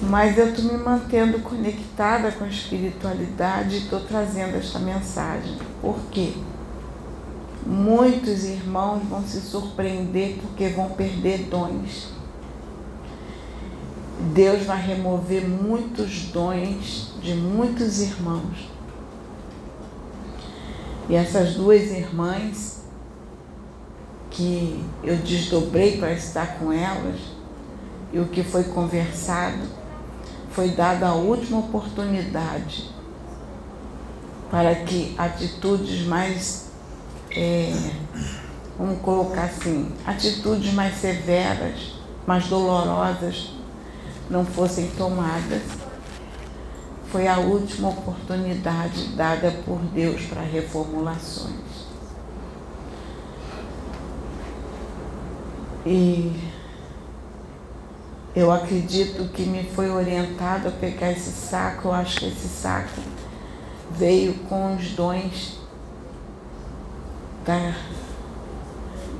mas 0.00 0.36
eu 0.36 0.50
estou 0.50 0.64
me 0.64 0.76
mantendo 0.76 1.38
conectada 1.40 2.30
com 2.32 2.44
a 2.44 2.48
espiritualidade 2.48 3.76
e 3.76 3.78
estou 3.78 4.00
trazendo 4.00 4.56
esta 4.56 4.78
mensagem. 4.78 5.56
Por 5.80 5.96
quê? 6.10 6.32
Muitos 7.64 8.44
irmãos 8.44 9.02
vão 9.04 9.22
se 9.22 9.40
surpreender 9.40 10.38
porque 10.42 10.68
vão 10.68 10.90
perder 10.90 11.44
dons. 11.44 12.12
Deus 14.34 14.64
vai 14.64 14.80
remover 14.80 15.48
muitos 15.48 16.24
dons 16.24 17.14
de 17.22 17.34
muitos 17.34 18.00
irmãos. 18.00 18.70
E 21.08 21.14
essas 21.14 21.54
duas 21.54 21.90
irmãs 21.90 22.83
que 24.34 24.84
eu 25.02 25.16
desdobrei 25.18 25.98
para 25.98 26.12
estar 26.12 26.58
com 26.58 26.72
elas 26.72 27.20
e 28.12 28.18
o 28.18 28.26
que 28.26 28.42
foi 28.42 28.64
conversado 28.64 29.62
foi 30.50 30.70
dada 30.70 31.08
a 31.08 31.14
última 31.14 31.58
oportunidade 31.58 32.90
para 34.50 34.74
que 34.74 35.14
atitudes 35.18 36.06
mais, 36.06 36.70
é, 37.30 37.72
vamos 38.78 39.00
colocar 39.00 39.44
assim, 39.44 39.90
atitudes 40.06 40.72
mais 40.72 40.96
severas, 40.96 41.94
mais 42.26 42.46
dolorosas 42.46 43.50
não 44.30 44.44
fossem 44.44 44.88
tomadas. 44.96 45.62
Foi 47.10 47.28
a 47.28 47.38
última 47.38 47.88
oportunidade 47.88 49.08
dada 49.16 49.50
por 49.64 49.78
Deus 49.92 50.22
para 50.22 50.42
reformulações. 50.42 51.73
E 55.86 56.32
eu 58.34 58.50
acredito 58.50 59.30
que 59.32 59.42
me 59.42 59.64
foi 59.64 59.90
orientado 59.90 60.68
a 60.68 60.70
pegar 60.70 61.12
esse 61.12 61.30
saco, 61.30 61.88
eu 61.88 61.92
acho 61.92 62.20
que 62.20 62.26
esse 62.26 62.48
saco 62.48 63.00
veio 63.92 64.34
com 64.48 64.74
os 64.74 64.90
dons. 64.92 65.60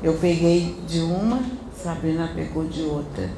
Eu 0.02 0.14
peguei 0.14 0.82
de 0.88 1.00
uma, 1.00 1.42
Sabrina 1.76 2.30
pegou 2.34 2.64
de 2.64 2.82
outra. 2.82 3.30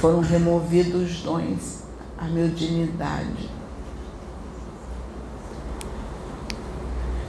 Foram 0.00 0.20
removidos 0.20 1.10
os 1.10 1.22
dons, 1.22 1.82
a 2.16 2.24
mediunidade. 2.26 3.50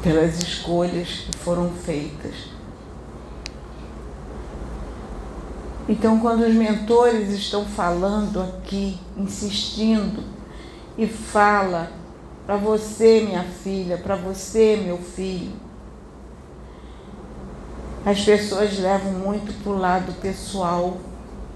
Pelas 0.04 0.38
escolhas 0.38 1.08
que 1.08 1.38
foram 1.38 1.72
feitas. 1.72 2.53
Então, 5.88 6.18
quando 6.20 6.42
os 6.42 6.54
mentores 6.54 7.30
estão 7.30 7.66
falando 7.66 8.42
aqui, 8.42 8.98
insistindo, 9.18 10.24
e 10.98 11.06
fala 11.06 11.92
para 12.46 12.56
você, 12.56 13.22
minha 13.22 13.44
filha, 13.44 13.98
para 13.98 14.16
você, 14.16 14.78
meu 14.78 14.98
filho, 14.98 15.52
as 18.06 18.22
pessoas 18.22 18.80
levam 18.80 19.12
muito 19.14 19.54
para 19.62 19.72
o 19.72 19.78
lado 19.78 20.14
pessoal, 20.22 20.98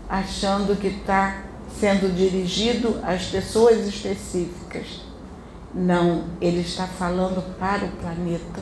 achando 0.10 0.78
que 0.78 0.88
está 0.88 1.44
sendo 1.80 2.14
dirigido 2.14 3.00
às 3.04 3.26
pessoas 3.26 3.86
específicas. 3.88 5.02
Não, 5.74 6.26
ele 6.42 6.62
está 6.62 6.86
falando 6.86 7.42
para 7.58 7.86
o 7.86 7.92
planeta, 7.92 8.60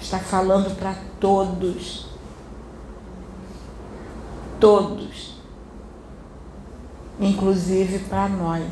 está 0.00 0.18
falando 0.18 0.76
para 0.76 0.94
todos 1.20 2.05
todos, 4.60 5.36
inclusive 7.20 8.00
para 8.00 8.28
nós. 8.28 8.64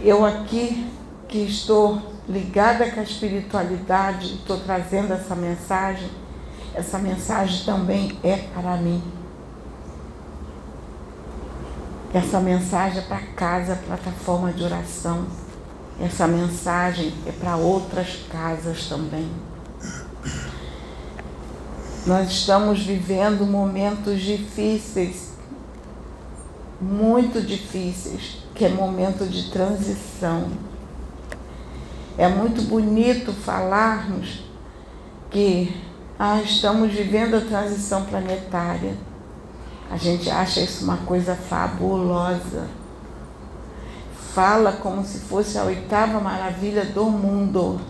Eu 0.00 0.24
aqui 0.24 0.90
que 1.28 1.38
estou 1.38 2.00
ligada 2.28 2.90
com 2.90 3.00
a 3.00 3.02
espiritualidade, 3.02 4.34
estou 4.34 4.58
trazendo 4.60 5.12
essa 5.12 5.34
mensagem, 5.34 6.10
essa 6.74 6.98
mensagem 6.98 7.64
também 7.64 8.18
é 8.22 8.36
para 8.36 8.76
mim. 8.76 9.02
Essa 12.14 12.40
mensagem 12.40 12.98
é 12.98 13.02
para 13.02 13.20
casa, 13.20 13.78
plataforma 13.86 14.52
de 14.52 14.62
oração. 14.62 15.26
Essa 16.00 16.26
mensagem 16.26 17.14
é 17.26 17.32
para 17.32 17.56
outras 17.56 18.26
casas 18.30 18.86
também. 18.86 19.30
Nós 22.04 22.32
estamos 22.32 22.82
vivendo 22.82 23.46
momentos 23.46 24.20
difíceis, 24.20 25.34
muito 26.80 27.40
difíceis, 27.40 28.38
que 28.56 28.64
é 28.64 28.68
momento 28.68 29.24
de 29.24 29.52
transição. 29.52 30.48
É 32.18 32.26
muito 32.26 32.62
bonito 32.62 33.32
falarmos 33.32 34.42
que 35.30 35.80
ah, 36.18 36.42
estamos 36.42 36.92
vivendo 36.92 37.36
a 37.36 37.40
transição 37.40 38.04
planetária. 38.04 38.96
A 39.88 39.96
gente 39.96 40.28
acha 40.28 40.60
isso 40.60 40.82
uma 40.82 40.96
coisa 40.96 41.36
fabulosa. 41.36 42.66
Fala 44.34 44.72
como 44.72 45.04
se 45.04 45.20
fosse 45.20 45.56
a 45.56 45.62
oitava 45.62 46.18
maravilha 46.18 46.84
do 46.84 47.04
mundo. 47.04 47.80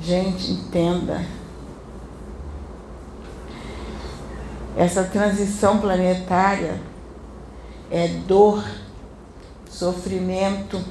Gente, 0.00 0.50
entenda 0.50 1.24
Essa 4.76 5.04
transição 5.04 5.78
planetária 5.78 6.80
é 7.90 8.08
dor, 8.08 8.64
sofrimento, 9.68 10.82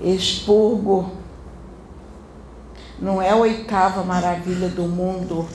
expurgo. 0.00 1.12
Não 2.98 3.20
é 3.20 3.30
a 3.30 3.36
oitava 3.36 4.02
maravilha 4.02 4.68
do 4.68 4.84
mundo, 4.84 5.46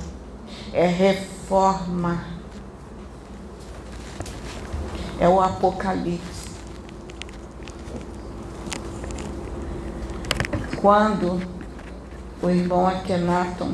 é 0.71 0.85
reforma. 0.85 2.23
É 5.19 5.27
o 5.27 5.41
Apocalipse. 5.41 6.45
Quando 10.79 11.41
o 12.43 12.49
irmão 12.49 12.85
Akenaton 12.85 13.73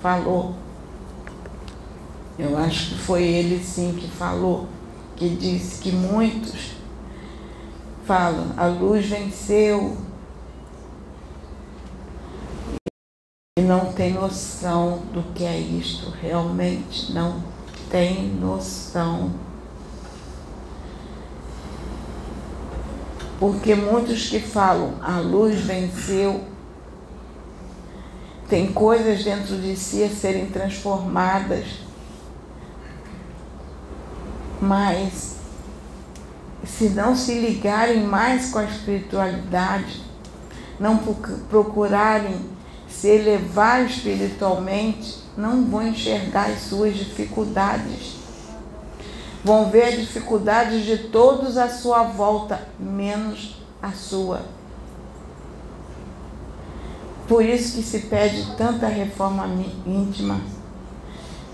falou 0.00 0.54
eu 2.38 2.56
acho 2.56 2.90
que 2.90 2.98
foi 3.00 3.24
ele 3.24 3.62
sim 3.62 3.94
que 3.98 4.06
falou, 4.06 4.68
que 5.16 5.28
disse 5.28 5.80
que 5.80 5.90
muitos 5.90 6.76
falam, 8.04 8.52
a 8.56 8.66
luz 8.66 9.06
venceu. 9.06 9.96
E 13.58 13.62
não 13.62 13.92
tem 13.92 14.12
noção 14.12 15.00
do 15.12 15.20
que 15.34 15.44
é 15.44 15.58
isto, 15.58 16.10
realmente 16.22 17.12
não 17.12 17.42
tem 17.90 18.28
noção. 18.28 19.32
Porque 23.40 23.74
muitos 23.74 24.28
que 24.28 24.38
falam, 24.38 24.94
a 25.02 25.18
luz 25.18 25.60
venceu, 25.60 26.44
tem 28.48 28.72
coisas 28.72 29.24
dentro 29.24 29.56
de 29.60 29.76
si 29.76 30.04
a 30.04 30.08
serem 30.08 30.46
transformadas 30.46 31.87
mas 34.60 35.36
se 36.64 36.90
não 36.90 37.14
se 37.14 37.34
ligarem 37.34 38.02
mais 38.04 38.50
com 38.50 38.58
a 38.58 38.64
espiritualidade, 38.64 40.02
não 40.78 40.98
procurarem 41.48 42.36
se 42.88 43.08
elevar 43.08 43.84
espiritualmente, 43.84 45.22
não 45.36 45.64
vão 45.64 45.86
enxergar 45.88 46.50
as 46.50 46.62
suas 46.62 46.96
dificuldades. 46.96 48.16
Vão 49.44 49.70
ver 49.70 49.84
as 49.84 50.00
dificuldades 50.00 50.84
de 50.84 50.98
todos 51.08 51.56
à 51.56 51.68
sua 51.68 52.02
volta, 52.02 52.68
menos 52.78 53.62
a 53.80 53.92
sua. 53.92 54.42
Por 57.28 57.44
isso 57.44 57.76
que 57.76 57.82
se 57.82 58.00
pede 58.00 58.56
tanta 58.56 58.88
reforma 58.88 59.46
íntima 59.86 60.57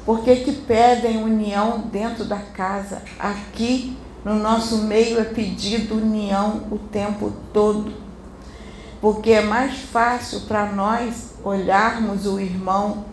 por 0.05 0.23
que, 0.23 0.37
que 0.37 0.53
pedem 0.53 1.23
união 1.23 1.85
dentro 1.90 2.25
da 2.25 2.38
casa? 2.38 3.03
Aqui 3.19 3.97
no 4.25 4.35
nosso 4.35 4.79
meio 4.79 5.19
é 5.19 5.25
pedido 5.25 5.97
união 5.97 6.67
o 6.71 6.79
tempo 6.79 7.33
todo. 7.53 7.92
Porque 9.00 9.31
é 9.33 9.42
mais 9.42 9.79
fácil 9.79 10.40
para 10.42 10.73
nós 10.73 11.35
olharmos 11.42 12.27
o 12.27 12.38
irmão 12.38 13.05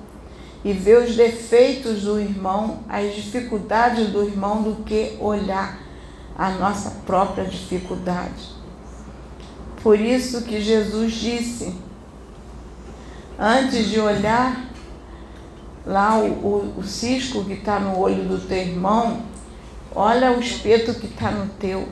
e 0.63 0.73
ver 0.73 1.03
os 1.03 1.15
defeitos 1.15 2.03
do 2.03 2.19
irmão, 2.19 2.79
as 2.87 3.15
dificuldades 3.15 4.09
do 4.09 4.23
irmão, 4.23 4.61
do 4.61 4.83
que 4.83 5.17
olhar 5.19 5.79
a 6.37 6.51
nossa 6.51 6.91
própria 7.05 7.45
dificuldade. 7.45 8.51
Por 9.81 9.99
isso 9.99 10.43
que 10.43 10.61
Jesus 10.61 11.13
disse: 11.13 11.75
antes 13.39 13.89
de 13.89 13.99
olhar 13.99 14.70
lá 15.85 16.17
o, 16.17 16.27
o, 16.27 16.73
o 16.79 16.83
cisco 16.83 17.43
que 17.43 17.53
está 17.53 17.79
no 17.79 17.97
olho 17.99 18.23
do 18.27 18.39
teu 18.39 18.57
irmão, 18.57 19.21
olha 19.93 20.31
o 20.31 20.39
espeto 20.39 20.93
que 20.93 21.07
está 21.07 21.31
no 21.31 21.47
teu. 21.53 21.87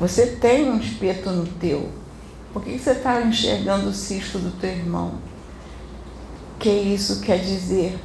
Você 0.00 0.26
tem 0.26 0.70
um 0.70 0.78
espeto 0.78 1.30
no 1.30 1.46
teu. 1.46 1.88
Por 2.52 2.62
que 2.62 2.78
você 2.78 2.92
está 2.92 3.20
enxergando 3.22 3.88
o 3.88 3.92
cisco 3.92 4.38
do 4.38 4.50
teu 4.58 4.70
irmão? 4.70 5.14
Que 6.58 6.70
isso 6.70 7.20
quer 7.20 7.38
dizer? 7.38 7.98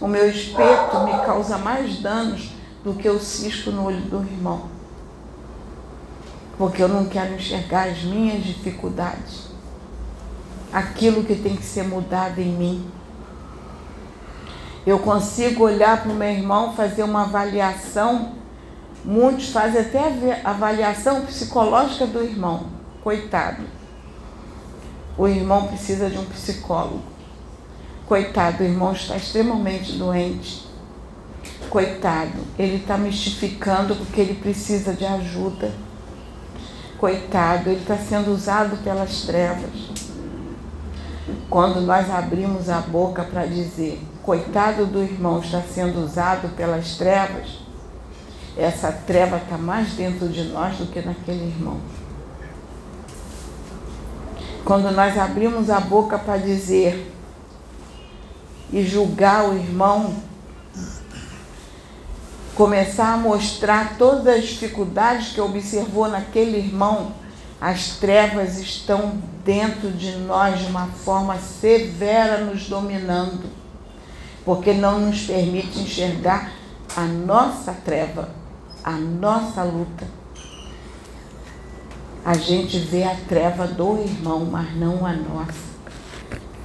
O 0.00 0.08
meu 0.08 0.28
espeto 0.28 1.04
me 1.04 1.12
causa 1.24 1.58
mais 1.58 1.98
danos 1.98 2.50
do 2.82 2.94
que 2.94 3.08
o 3.08 3.20
cisco 3.20 3.70
no 3.70 3.84
olho 3.84 4.00
do 4.02 4.22
irmão. 4.22 4.68
Porque 6.56 6.82
eu 6.82 6.88
não 6.88 7.06
quero 7.06 7.34
enxergar 7.34 7.88
as 7.88 8.02
minhas 8.02 8.42
dificuldades. 8.44 9.49
Aquilo 10.72 11.24
que 11.24 11.34
tem 11.34 11.56
que 11.56 11.64
ser 11.64 11.84
mudado 11.84 12.38
em 12.40 12.52
mim. 12.52 12.90
Eu 14.86 14.98
consigo 14.98 15.64
olhar 15.64 16.02
para 16.02 16.10
o 16.10 16.14
meu 16.14 16.30
irmão, 16.30 16.74
fazer 16.74 17.02
uma 17.02 17.22
avaliação. 17.22 18.32
Muitos 19.04 19.50
fazem 19.50 19.80
até 19.80 20.40
avaliação 20.44 21.22
psicológica 21.26 22.06
do 22.06 22.22
irmão. 22.22 22.66
Coitado. 23.02 23.62
O 25.18 25.28
irmão 25.28 25.66
precisa 25.66 26.08
de 26.08 26.18
um 26.18 26.24
psicólogo. 26.24 27.02
Coitado, 28.06 28.62
o 28.62 28.66
irmão 28.66 28.92
está 28.92 29.16
extremamente 29.16 29.92
doente. 29.92 30.68
Coitado, 31.68 32.38
ele 32.58 32.76
está 32.76 32.96
mistificando 32.98 33.94
porque 33.94 34.20
ele 34.20 34.34
precisa 34.34 34.92
de 34.92 35.04
ajuda. 35.04 35.70
Coitado, 36.98 37.70
ele 37.70 37.80
está 37.80 37.96
sendo 37.96 38.32
usado 38.32 38.76
pelas 38.82 39.22
trevas. 39.22 40.09
Quando 41.48 41.80
nós 41.80 42.10
abrimos 42.10 42.68
a 42.68 42.80
boca 42.80 43.22
para 43.22 43.46
dizer, 43.46 44.00
coitado 44.22 44.86
do 44.86 45.02
irmão 45.02 45.40
está 45.40 45.60
sendo 45.60 46.04
usado 46.04 46.48
pelas 46.56 46.96
trevas, 46.96 47.58
essa 48.56 48.90
treva 48.92 49.36
está 49.36 49.56
mais 49.56 49.92
dentro 49.92 50.28
de 50.28 50.44
nós 50.44 50.76
do 50.76 50.86
que 50.86 51.00
naquele 51.00 51.46
irmão. 51.46 51.78
Quando 54.64 54.90
nós 54.90 55.18
abrimos 55.18 55.70
a 55.70 55.80
boca 55.80 56.18
para 56.18 56.36
dizer 56.36 57.12
e 58.72 58.84
julgar 58.84 59.48
o 59.48 59.54
irmão, 59.54 60.14
começar 62.54 63.14
a 63.14 63.16
mostrar 63.16 63.96
todas 63.96 64.26
as 64.26 64.44
dificuldades 64.44 65.32
que 65.32 65.40
observou 65.40 66.08
naquele 66.08 66.58
irmão, 66.58 67.12
as 67.60 67.96
trevas 67.98 68.58
estão 68.58 69.18
dentro 69.44 69.90
de 69.90 70.12
nós 70.16 70.60
de 70.60 70.66
uma 70.66 70.86
forma 70.86 71.36
severa 71.38 72.38
nos 72.38 72.66
dominando, 72.66 73.50
porque 74.44 74.72
não 74.72 75.00
nos 75.00 75.26
permite 75.26 75.78
enxergar 75.80 76.52
a 76.96 77.02
nossa 77.02 77.72
treva, 77.72 78.30
a 78.82 78.92
nossa 78.92 79.62
luta. 79.62 80.06
A 82.24 82.34
gente 82.34 82.78
vê 82.78 83.04
a 83.04 83.14
treva 83.28 83.66
do 83.66 84.02
irmão, 84.02 84.46
mas 84.46 84.74
não 84.76 85.04
a 85.04 85.12
nossa. 85.12 85.70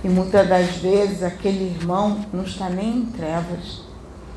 E 0.02 0.08
muitas 0.08 0.48
das 0.48 0.78
vezes 0.78 1.24
aquele 1.24 1.76
irmão 1.78 2.26
não 2.32 2.44
está 2.44 2.70
nem 2.70 2.98
em 3.00 3.06
trevas, 3.08 3.82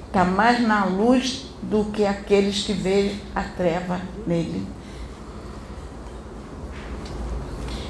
está 0.06 0.24
mais 0.24 0.60
na 0.66 0.86
luz 0.86 1.46
do 1.62 1.84
que 1.92 2.04
aqueles 2.04 2.64
que 2.64 2.72
veem 2.72 3.20
a 3.34 3.42
treva 3.42 4.00
nele. 4.26 4.77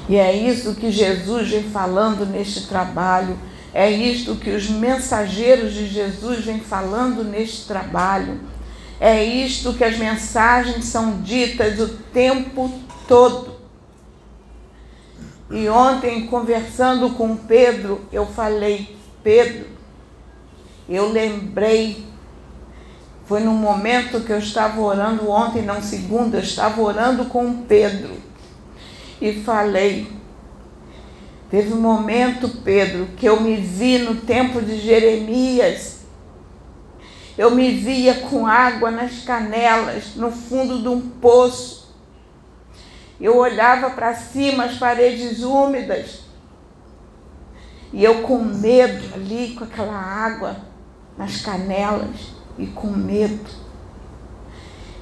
E 0.09 0.17
é 0.17 0.35
isso 0.35 0.73
que 0.73 0.91
Jesus 0.91 1.49
vem 1.49 1.69
falando 1.69 2.25
neste 2.25 2.65
trabalho, 2.65 3.37
é 3.71 3.91
isto 3.91 4.35
que 4.35 4.49
os 4.49 4.67
mensageiros 4.67 5.71
de 5.71 5.87
Jesus 5.87 6.43
vêm 6.43 6.59
falando 6.59 7.23
neste 7.23 7.67
trabalho, 7.67 8.41
é 8.99 9.23
isto 9.23 9.71
que 9.75 9.83
as 9.83 9.99
mensagens 9.99 10.85
são 10.85 11.21
ditas 11.21 11.79
o 11.79 11.89
tempo 12.11 12.71
todo. 13.07 13.59
E 15.51 15.69
ontem, 15.69 16.25
conversando 16.25 17.11
com 17.11 17.37
Pedro, 17.37 18.01
eu 18.11 18.25
falei, 18.25 18.97
Pedro, 19.23 19.67
eu 20.89 21.11
lembrei 21.11 22.09
foi 23.25 23.41
num 23.41 23.53
momento 23.53 24.21
que 24.21 24.31
eu 24.31 24.39
estava 24.39 24.81
orando 24.81 25.29
ontem, 25.29 25.61
não 25.61 25.83
segunda, 25.83 26.37
eu 26.37 26.41
estava 26.41 26.81
orando 26.81 27.25
com 27.25 27.61
Pedro 27.61 28.28
e 29.21 29.41
falei. 29.43 30.11
Teve 31.49 31.73
um 31.73 31.81
momento, 31.81 32.47
Pedro, 32.63 33.07
que 33.17 33.27
eu 33.27 33.41
me 33.41 33.55
vi 33.55 33.97
no 33.97 34.15
tempo 34.15 34.61
de 34.61 34.79
Jeremias. 34.79 35.99
Eu 37.37 37.51
me 37.51 37.71
via 37.71 38.15
com 38.29 38.45
água 38.45 38.91
nas 38.91 39.23
canelas, 39.23 40.15
no 40.15 40.31
fundo 40.31 40.81
de 40.81 40.87
um 40.87 41.01
poço. 41.01 41.95
Eu 43.19 43.37
olhava 43.37 43.89
para 43.91 44.13
cima, 44.13 44.65
as 44.65 44.77
paredes 44.77 45.41
úmidas. 45.41 46.19
E 47.91 48.03
eu 48.03 48.21
com 48.21 48.37
medo 48.37 49.15
ali, 49.15 49.55
com 49.57 49.63
aquela 49.63 49.97
água 49.97 50.57
nas 51.17 51.41
canelas 51.41 52.33
e 52.57 52.67
com 52.67 52.87
medo. 52.87 53.68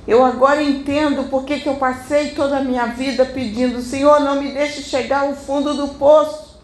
Eu 0.07 0.23
agora 0.23 0.63
entendo 0.63 1.29
porque 1.29 1.59
que 1.59 1.67
eu 1.67 1.75
passei 1.75 2.31
toda 2.31 2.57
a 2.57 2.63
minha 2.63 2.85
vida 2.85 3.25
pedindo, 3.25 3.81
Senhor, 3.81 4.21
não 4.21 4.41
me 4.41 4.53
deixe 4.53 4.81
chegar 4.81 5.23
ao 5.23 5.35
fundo 5.35 5.73
do 5.73 5.89
poço. 5.95 6.61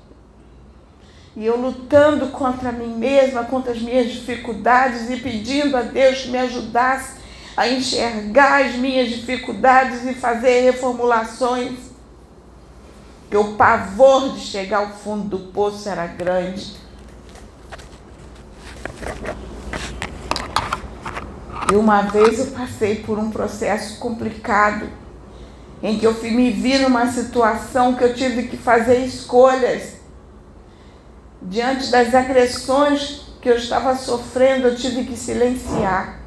E 1.35 1.45
eu 1.45 1.57
lutando 1.57 2.27
contra 2.27 2.71
mim 2.71 2.95
mesma, 2.95 3.43
contra 3.43 3.73
as 3.73 3.81
minhas 3.81 4.09
dificuldades 4.09 5.09
e 5.09 5.17
pedindo 5.17 5.75
a 5.75 5.81
Deus 5.81 6.21
que 6.21 6.29
me 6.29 6.37
ajudasse 6.37 7.17
a 7.57 7.67
enxergar 7.67 8.65
as 8.65 8.75
minhas 8.75 9.09
dificuldades 9.09 10.05
e 10.05 10.13
fazer 10.13 10.61
reformulações. 10.61 11.91
Que 13.29 13.35
o 13.35 13.55
pavor 13.55 14.31
de 14.33 14.39
chegar 14.39 14.77
ao 14.77 14.89
fundo 14.91 15.37
do 15.37 15.51
poço 15.51 15.89
era 15.89 16.07
grande. 16.07 16.77
E 21.71 21.75
uma 21.75 22.01
vez 22.03 22.39
eu 22.39 22.47
passei 22.47 22.95
por 22.95 23.17
um 23.17 23.29
processo 23.29 23.99
complicado, 23.99 24.89
em 25.81 25.97
que 25.97 26.05
eu 26.05 26.13
me 26.13 26.51
vi 26.51 26.77
numa 26.79 27.07
situação 27.07 27.95
que 27.95 28.03
eu 28.03 28.13
tive 28.13 28.47
que 28.47 28.57
fazer 28.57 28.97
escolhas. 29.05 29.93
Diante 31.41 31.89
das 31.89 32.13
agressões 32.13 33.27
que 33.41 33.49
eu 33.49 33.55
estava 33.55 33.95
sofrendo, 33.95 34.67
eu 34.67 34.75
tive 34.75 35.03
que 35.05 35.17
silenciar. 35.17 36.19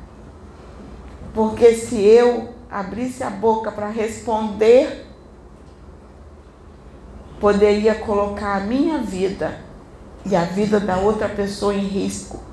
Porque 1.34 1.74
se 1.74 1.97
eu 2.01 2.55
abrisse 2.70 3.22
a 3.22 3.30
boca 3.30 3.70
para 3.70 3.89
responder, 3.89 5.07
poderia 7.41 7.95
colocar 7.95 8.57
a 8.57 8.61
minha 8.61 8.99
vida 8.99 9.59
e 10.24 10.34
a 10.34 10.45
vida 10.45 10.80
da 10.80 10.97
outra 10.97 11.28
pessoa 11.28 11.74
em 11.74 11.87
risco 11.87 12.45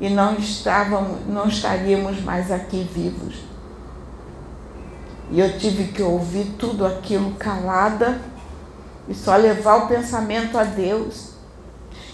e 0.00 0.08
não, 0.08 0.34
estávamos, 0.34 1.26
não 1.28 1.48
estaríamos 1.48 2.20
mais 2.22 2.50
aqui 2.50 2.88
vivos. 2.92 3.36
E 5.30 5.40
eu 5.40 5.58
tive 5.58 5.92
que 5.92 6.02
ouvir 6.02 6.54
tudo 6.58 6.84
aquilo 6.84 7.32
calada 7.32 8.20
e 9.08 9.14
só 9.14 9.36
levar 9.36 9.76
o 9.84 9.88
pensamento 9.88 10.58
a 10.58 10.64
Deus. 10.64 11.32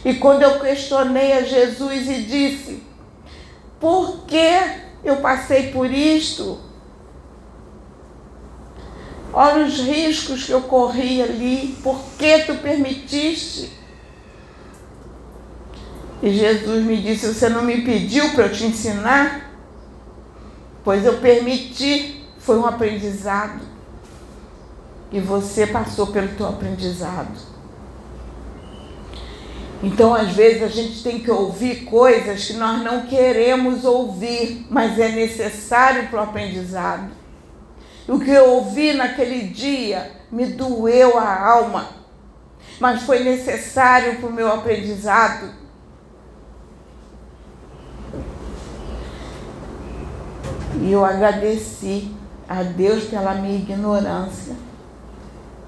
E 0.05 0.15
quando 0.15 0.43
eu 0.43 0.61
questionei 0.61 1.33
a 1.33 1.43
Jesus 1.43 2.09
e 2.09 2.23
disse: 2.23 2.83
Por 3.81 4.25
que 4.25 4.53
eu 5.03 5.17
passei 5.17 5.73
por 5.73 5.91
isto? 5.91 6.59
Olha 9.33 9.65
os 9.65 9.81
riscos 9.81 10.45
que 10.45 10.53
eu 10.53 10.63
corri 10.63 11.23
ali, 11.23 11.77
por 11.83 12.01
que 12.19 12.41
tu 12.41 12.55
permitiste? 12.57 13.78
E 16.23 16.33
Jesus 16.33 16.85
me 16.85 16.97
disse: 16.97 17.27
Você 17.27 17.49
não 17.49 17.63
me 17.63 17.83
pediu 17.83 18.31
para 18.31 18.47
eu 18.47 18.53
te 18.53 18.65
ensinar? 18.65 19.53
Pois 20.83 21.05
eu 21.05 21.19
permiti, 21.19 22.25
foi 22.39 22.59
um 22.59 22.67
aprendizado. 22.67 23.61
E 25.13 25.21
você 25.21 25.67
passou 25.67 26.09
pelo 26.09 26.29
teu 26.29 26.49
aprendizado. 26.49 27.59
Então, 29.83 30.13
às 30.13 30.33
vezes, 30.33 30.63
a 30.63 30.69
gente 30.69 31.03
tem 31.03 31.21
que 31.21 31.31
ouvir 31.31 31.85
coisas 31.85 32.47
que 32.47 32.55
nós 32.55 32.83
não 32.83 33.03
queremos 33.03 33.85
ouvir, 33.85 34.67
mas 34.69 34.99
é 34.99 35.11
necessário 35.11 36.09
para 36.09 36.21
o 36.21 36.23
aprendizado. 36.25 37.11
O 38.09 38.19
que 38.19 38.31
eu 38.31 38.49
ouvi 38.55 38.93
naquele 38.95 39.43
dia 39.43 40.11
me 40.33 40.47
doeu 40.47 41.17
a 41.17 41.49
alma, 41.49 41.91
mas 42.81 43.03
foi 43.03 43.21
necessário 43.21 44.17
para 44.17 44.29
o 44.29 44.33
meu 44.33 44.53
aprendizado. 44.53 45.51
E 50.81 50.93
eu 50.93 51.05
agradeci 51.05 52.15
a 52.49 52.63
Deus 52.63 53.05
pela 53.05 53.35
minha 53.35 53.59
ignorância. 53.59 54.55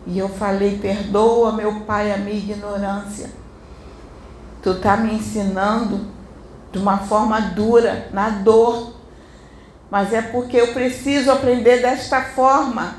E 0.06 0.18
eu 0.18 0.28
falei: 0.28 0.78
perdoa, 0.78 1.52
meu 1.52 1.80
pai, 1.80 2.12
a 2.12 2.16
minha 2.16 2.36
ignorância. 2.36 3.30
Tu 4.62 4.70
está 4.72 4.96
me 4.96 5.14
ensinando 5.14 6.06
de 6.72 6.78
uma 6.78 6.98
forma 6.98 7.40
dura, 7.40 8.08
na 8.12 8.30
dor. 8.30 8.94
Mas 9.90 10.12
é 10.12 10.22
porque 10.22 10.56
eu 10.56 10.72
preciso 10.72 11.32
aprender 11.32 11.82
desta 11.82 12.22
forma. 12.22 12.94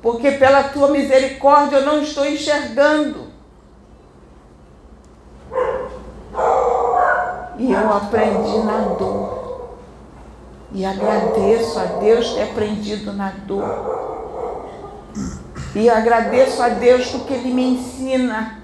Porque 0.00 0.32
pela 0.32 0.64
tua 0.64 0.88
misericórdia 0.88 1.76
eu 1.76 1.86
não 1.86 2.00
estou 2.00 2.24
enxergando. 2.24 3.28
E 7.58 7.70
eu 7.70 7.92
aprendi 7.92 8.58
na 8.64 8.78
dor. 8.98 9.39
E 10.72 10.84
agradeço 10.84 11.78
a 11.78 11.84
Deus 11.84 12.32
ter 12.34 12.42
aprendido 12.42 13.12
na 13.12 13.30
dor. 13.46 14.68
E 15.74 15.88
agradeço 15.88 16.62
a 16.62 16.68
Deus 16.68 17.06
porque 17.08 17.34
Ele 17.34 17.52
me 17.52 17.74
ensina 17.74 18.60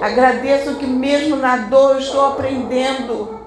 Agradeço 0.00 0.74
que 0.76 0.86
mesmo 0.86 1.36
na 1.36 1.56
dor 1.56 1.92
eu 1.92 1.98
estou 1.98 2.26
aprendendo. 2.26 3.40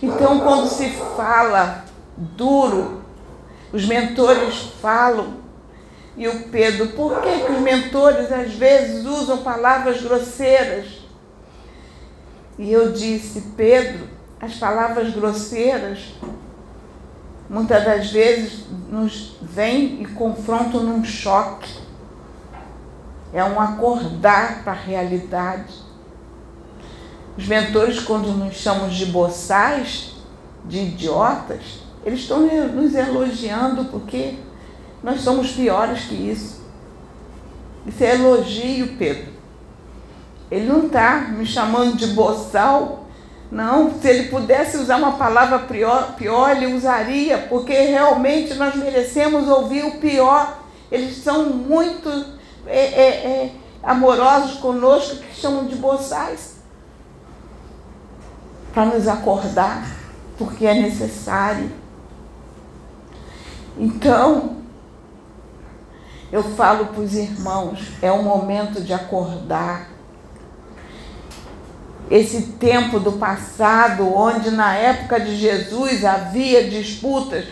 Então, 0.00 0.40
quando 0.40 0.68
se 0.68 0.88
fala 1.16 1.84
duro, 2.16 3.02
os 3.72 3.84
mentores 3.86 4.72
falam, 4.80 5.42
e 6.16 6.28
o 6.28 6.44
Pedro, 6.48 6.88
por 6.88 7.20
que, 7.22 7.40
que 7.40 7.52
os 7.52 7.58
mentores 7.58 8.30
às 8.30 8.54
vezes 8.54 9.06
usam 9.06 9.38
palavras 9.38 10.02
grosseiras? 10.02 10.86
E 12.58 12.70
eu 12.70 12.92
disse, 12.92 13.40
Pedro, 13.56 14.06
as 14.40 14.54
palavras 14.54 15.12
grosseiras 15.14 16.14
muitas 17.48 17.84
das 17.84 18.10
vezes 18.10 18.64
nos 18.90 19.36
vêm 19.42 20.02
e 20.02 20.06
confrontam 20.06 20.82
num 20.82 21.04
choque. 21.04 21.80
É 23.32 23.42
um 23.44 23.60
acordar 23.60 24.62
para 24.62 24.72
a 24.72 24.76
realidade. 24.76 25.74
Os 27.36 27.46
mentores, 27.46 28.00
quando 28.00 28.28
nos 28.28 28.54
chamam 28.56 28.88
de 28.88 29.06
boçais, 29.06 30.14
de 30.64 30.78
idiotas, 30.78 31.80
eles 32.04 32.20
estão 32.20 32.40
nos 32.40 32.94
elogiando 32.94 33.86
porque 33.86 34.34
nós 35.02 35.20
somos 35.20 35.52
piores 35.52 36.04
que 36.04 36.14
isso. 36.14 36.62
Isso 37.86 38.04
é 38.04 38.14
elogio, 38.14 38.96
Pedro. 38.96 39.32
Ele 40.50 40.66
não 40.66 40.86
está 40.86 41.18
me 41.30 41.46
chamando 41.46 41.96
de 41.96 42.08
boçal. 42.08 43.01
Não, 43.52 44.00
se 44.00 44.08
ele 44.08 44.30
pudesse 44.30 44.78
usar 44.78 44.96
uma 44.96 45.12
palavra 45.18 45.58
pior, 45.58 46.14
pior, 46.14 46.56
ele 46.56 46.74
usaria, 46.74 47.36
porque 47.50 47.74
realmente 47.74 48.54
nós 48.54 48.74
merecemos 48.74 49.46
ouvir 49.46 49.84
o 49.84 49.98
pior. 49.98 50.56
Eles 50.90 51.18
são 51.18 51.50
muito 51.50 52.08
é, 52.66 52.78
é, 52.78 53.08
é, 53.08 53.54
amorosos 53.82 54.58
conosco, 54.58 55.16
que 55.16 55.38
chamam 55.38 55.66
de 55.66 55.74
boçais. 55.76 56.54
Para 58.72 58.86
nos 58.86 59.06
acordar, 59.06 59.86
porque 60.38 60.64
é 60.64 60.72
necessário. 60.72 61.70
Então, 63.76 64.56
eu 66.32 66.42
falo 66.42 66.86
para 66.86 67.02
os 67.02 67.14
irmãos, 67.14 67.80
é 68.00 68.10
o 68.10 68.22
momento 68.22 68.80
de 68.80 68.94
acordar. 68.94 69.91
Esse 72.10 72.42
tempo 72.58 73.00
do 73.00 73.12
passado, 73.12 74.14
onde 74.14 74.50
na 74.50 74.74
época 74.74 75.18
de 75.18 75.36
Jesus 75.36 76.04
havia 76.04 76.68
disputas, 76.68 77.46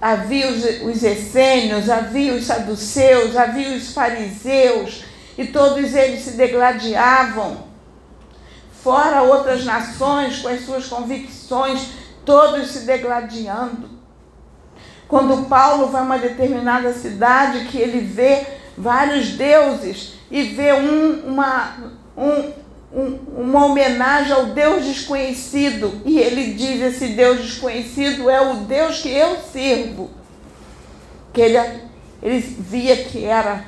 havia 0.00 0.48
os, 0.48 0.64
os 0.82 1.02
essênios, 1.02 1.88
havia 1.88 2.34
os 2.34 2.44
saduceus, 2.44 3.36
havia 3.36 3.76
os 3.76 3.92
fariseus, 3.92 5.04
e 5.36 5.46
todos 5.46 5.94
eles 5.94 6.22
se 6.22 6.32
degladiavam. 6.32 7.64
Fora 8.82 9.22
outras 9.22 9.64
nações 9.64 10.40
com 10.40 10.48
as 10.48 10.64
suas 10.64 10.86
convicções, 10.86 11.88
todos 12.24 12.70
se 12.70 12.80
degladiando. 12.80 13.88
Quando 15.08 15.48
Paulo 15.48 15.88
vai 15.88 16.02
a 16.02 16.04
uma 16.04 16.18
determinada 16.18 16.92
cidade 16.92 17.66
que 17.66 17.78
ele 17.78 18.00
vê 18.00 18.46
vários 18.76 19.30
deuses 19.30 20.14
e 20.30 20.42
vê 20.42 20.72
um, 20.72 21.28
uma, 21.28 21.76
um, 22.16 22.52
um, 22.94 23.18
uma 23.36 23.66
homenagem 23.66 24.32
ao 24.32 24.46
Deus 24.46 24.84
desconhecido, 24.84 26.00
e 26.04 26.18
ele 26.18 26.54
diz: 26.54 26.80
Esse 26.80 27.08
Deus 27.08 27.42
desconhecido 27.42 28.30
é 28.30 28.40
o 28.40 28.56
Deus 28.64 29.00
que 29.00 29.08
eu 29.08 29.36
sirvo. 29.52 30.10
Que 31.32 31.40
ele, 31.40 31.58
ele 32.22 32.38
via 32.38 32.96
que 32.96 33.24
era 33.24 33.64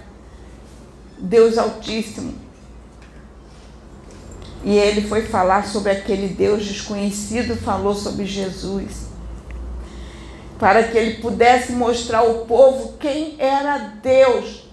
Deus 1.19 1.59
Altíssimo. 1.59 2.35
E 4.65 4.77
ele 4.77 5.03
foi 5.03 5.23
falar 5.23 5.67
sobre 5.67 5.93
aquele 5.93 6.29
Deus 6.29 6.65
desconhecido, 6.65 7.57
falou 7.57 7.95
sobre 7.95 8.25
Jesus 8.25 9.07
para 10.59 10.85
que 10.85 10.97
ele 10.97 11.15
pudesse 11.19 11.73
mostrar 11.73 12.19
ao 12.19 12.47
povo 12.47 12.95
quem 12.99 13.37
era 13.39 13.79
Deus, 14.03 14.65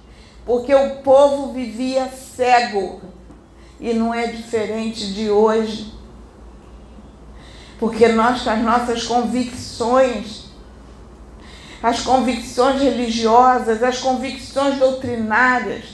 porque 0.45 0.74
o 0.74 0.97
povo 0.97 1.54
vivia 1.54 2.08
cego 2.08 3.01
e 3.80 3.93
não 3.93 4.13
é 4.13 4.28
diferente 4.28 5.13
de 5.13 5.30
hoje. 5.30 5.93
Porque 7.80 8.07
nós, 8.07 8.47
as 8.47 8.61
nossas 8.61 9.03
convicções, 9.03 10.45
as 11.82 12.01
convicções 12.01 12.82
religiosas, 12.82 13.84
as 13.84 13.99
convicções 13.99 14.78
doutrinárias, 14.78 15.86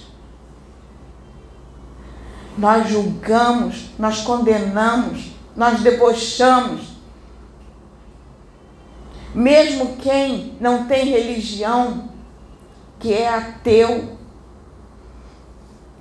nós 2.57 2.89
julgamos, 2.89 3.89
nós 3.97 4.21
condenamos, 4.21 5.32
nós 5.55 5.80
debochamos, 5.80 6.89
mesmo 9.34 9.97
quem 9.97 10.57
não 10.59 10.86
tem 10.86 11.05
religião, 11.05 12.09
que 12.99 13.13
é 13.13 13.30
ateu, 13.30 14.17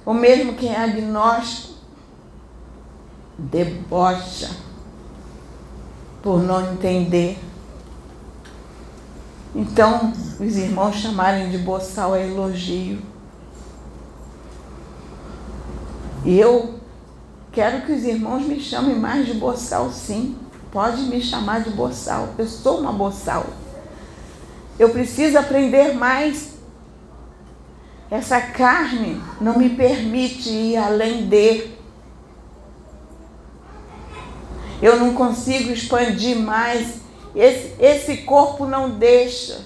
ou 0.05 0.15
mesmo 0.15 0.55
quem 0.55 0.75
é 0.75 0.83
agnóstico, 0.83 1.68
debocha 3.39 4.51
por 6.23 6.43
não 6.43 6.73
entender. 6.73 7.39
Então, 9.55 10.13
os 10.41 10.57
irmãos 10.57 10.97
chamarem 10.97 11.51
de 11.51 11.59
boçal 11.59 12.15
é 12.15 12.27
elogio. 12.27 13.01
E 16.25 16.39
eu 16.39 16.75
quero 17.53 17.87
que 17.87 17.93
os 17.93 18.05
irmãos 18.05 18.45
me 18.45 18.61
chamem 18.61 18.97
mais 18.97 19.27
de 19.27 19.35
boçal, 19.35 19.91
sim. 19.91 20.37
Pode 20.71 21.03
me 21.03 21.23
chamar 21.23 21.63
de 21.63 21.71
boçal. 21.71 22.29
Eu 22.37 22.47
sou 22.47 22.81
uma 22.81 22.93
boçal. 22.93 23.47
Eu 24.79 24.91
preciso 24.91 25.39
aprender 25.39 25.95
mais. 25.95 26.59
Essa 28.11 28.41
carne 28.41 29.21
não 29.41 29.59
me 29.59 29.71
permite 29.71 30.51
ir 30.51 30.77
além 30.77 31.27
de. 31.27 31.78
Eu 34.81 34.97
não 34.97 35.15
consigo 35.15 35.73
expandir 35.73 36.37
mais. 36.37 36.99
Esse, 37.35 37.75
esse 37.79 38.17
corpo 38.19 38.65
não 38.65 38.91
deixa. 38.91 39.61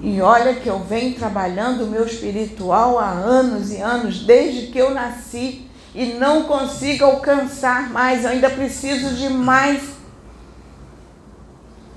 E 0.00 0.20
olha 0.20 0.54
que 0.54 0.68
eu 0.68 0.78
venho 0.78 1.14
trabalhando 1.16 1.84
o 1.84 1.88
meu 1.88 2.06
espiritual 2.06 2.98
há 2.98 3.10
anos 3.10 3.72
e 3.72 3.78
anos, 3.78 4.20
desde 4.24 4.68
que 4.68 4.78
eu 4.78 4.94
nasci 4.94 5.68
e 5.94 6.06
não 6.14 6.44
consigo 6.44 7.04
alcançar 7.04 7.90
mais, 7.90 8.22
eu 8.22 8.30
ainda 8.30 8.48
preciso 8.48 9.14
de 9.16 9.28
mais. 9.28 9.82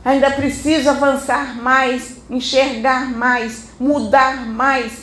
Ainda 0.04 0.32
preciso 0.32 0.90
avançar 0.90 1.56
mais, 1.62 2.18
enxergar 2.28 3.12
mais, 3.12 3.66
mudar 3.80 4.48
mais. 4.48 5.01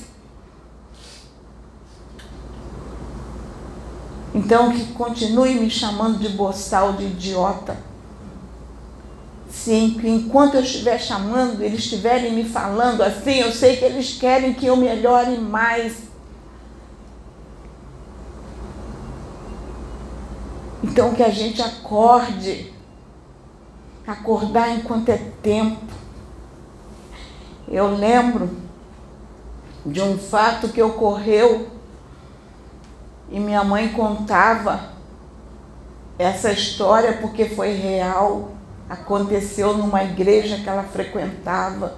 Então 4.39 4.71
que 4.71 4.93
continue 4.93 5.55
me 5.55 5.69
chamando 5.69 6.19
de 6.21 6.29
boçal, 6.29 6.93
de 6.93 7.07
idiota. 7.07 7.77
Sim, 9.51 9.97
que 10.01 10.09
enquanto 10.09 10.55
eu 10.55 10.63
estiver 10.63 10.97
chamando, 11.01 11.61
eles 11.61 11.81
estiverem 11.81 12.33
me 12.33 12.45
falando 12.45 13.03
assim, 13.03 13.41
eu 13.41 13.51
sei 13.51 13.77
que 13.77 13.85
eles 13.85 14.15
querem 14.15 14.55
que 14.55 14.67
eu 14.67 14.77
melhore 14.77 15.37
mais 15.39 16.07
Então 20.85 21.13
que 21.13 21.23
a 21.23 21.31
gente 21.31 21.61
acorde, 21.61 22.73
acordar 24.07 24.71
enquanto 24.77 25.09
é 25.09 25.19
tempo. 25.43 25.85
Eu 27.67 27.97
lembro 27.97 28.49
de 29.85 30.01
um 30.01 30.17
fato 30.17 30.69
que 30.69 30.81
ocorreu 30.81 31.78
e 33.31 33.39
minha 33.39 33.63
mãe 33.63 33.89
contava 33.89 34.93
essa 36.19 36.51
história 36.51 37.15
porque 37.15 37.47
foi 37.47 37.73
real, 37.73 38.53
aconteceu 38.89 39.77
numa 39.77 40.03
igreja 40.03 40.59
que 40.59 40.69
ela 40.69 40.83
frequentava. 40.83 41.95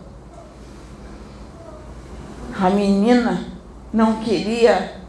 A 2.60 2.68
menina 2.68 3.44
não 3.92 4.16
queria 4.16 5.00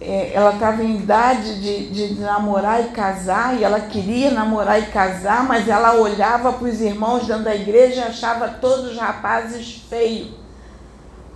é, 0.00 0.32
ela 0.32 0.52
estava 0.52 0.82
em 0.82 0.96
idade 0.96 1.60
de, 1.60 1.90
de 1.90 2.20
namorar 2.20 2.84
e 2.84 2.88
casar, 2.90 3.58
e 3.58 3.64
ela 3.64 3.80
queria 3.80 4.30
namorar 4.30 4.80
e 4.80 4.86
casar, 4.86 5.44
mas 5.44 5.68
ela 5.68 5.94
olhava 5.94 6.52
para 6.52 6.68
os 6.68 6.80
irmãos 6.80 7.26
dentro 7.26 7.44
da 7.44 7.54
igreja 7.54 8.02
e 8.02 8.04
achava 8.04 8.48
todos 8.48 8.92
os 8.92 8.96
rapazes 8.96 9.82
feios, 9.88 10.30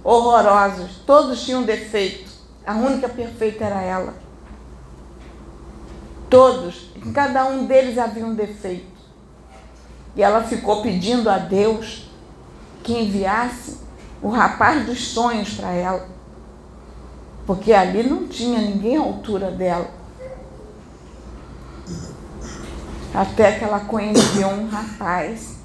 horrorosos, 0.05 1.03
todos 1.05 1.45
tinham 1.45 1.63
defeito. 1.65 2.32
A 2.67 2.75
única 2.75 3.09
perfeita 3.09 3.65
era 3.65 3.83
ela. 3.83 4.15
Todos, 6.31 6.93
em 6.97 7.13
cada 7.13 7.45
um 7.45 7.67
deles 7.67 7.99
havia 7.99 8.25
um 8.25 8.35
defeito. 8.35 8.93
E 10.15 10.23
ela 10.23 10.43
ficou 10.45 10.83
pedindo 10.83 11.29
a 11.29 11.39
Deus 11.39 12.11
que 12.83 12.93
enviasse 12.93 13.79
o 14.23 14.29
rapaz 14.29 14.87
dos 14.87 15.09
sonhos 15.09 15.55
para 15.55 15.73
ela. 15.73 16.09
Porque 17.47 17.73
ali 17.73 18.03
não 18.05 18.29
tinha 18.29 18.61
ninguém 18.61 18.97
à 18.97 19.01
altura 19.01 19.51
dela. 19.51 19.91
Até 23.13 23.59
que 23.59 23.65
ela 23.65 23.81
conheceu 23.81 24.49
um 24.49 24.69
rapaz. 24.69 25.57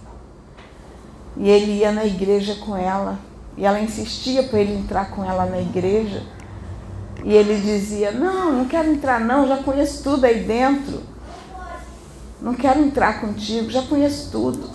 E 1.37 1.47
ele 1.47 1.79
ia 1.79 1.91
na 1.91 2.03
igreja 2.03 2.55
com 2.55 2.75
ela. 2.75 3.19
E 3.55 3.65
ela 3.65 3.79
insistia 3.79 4.43
para 4.43 4.59
ele 4.59 4.73
entrar 4.73 5.11
com 5.11 5.23
ela 5.23 5.45
na 5.45 5.59
igreja. 5.59 6.23
E 7.27 7.33
ele 7.33 7.59
dizia: 7.59 8.09
Não, 8.09 8.53
não 8.53 8.65
quero 8.65 8.89
entrar, 8.89 9.19
não, 9.19 9.45
já 9.45 9.57
conheço 9.57 10.01
tudo 10.01 10.23
aí 10.23 10.45
dentro. 10.45 11.03
Não 12.41 12.53
quero 12.53 12.79
entrar 12.79 13.19
contigo, 13.19 13.69
já 13.69 13.81
conheço 13.81 14.31
tudo. 14.31 14.69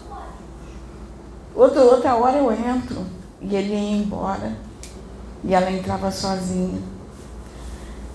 Outra, 1.55 1.80
outra 1.80 2.14
hora 2.14 2.36
eu 2.36 2.53
entro. 2.53 3.07
E 3.40 3.57
ele 3.57 3.72
ia 3.72 3.96
embora. 3.96 4.53
E 5.42 5.55
ela 5.55 5.70
entrava 5.70 6.11
sozinha. 6.11 6.78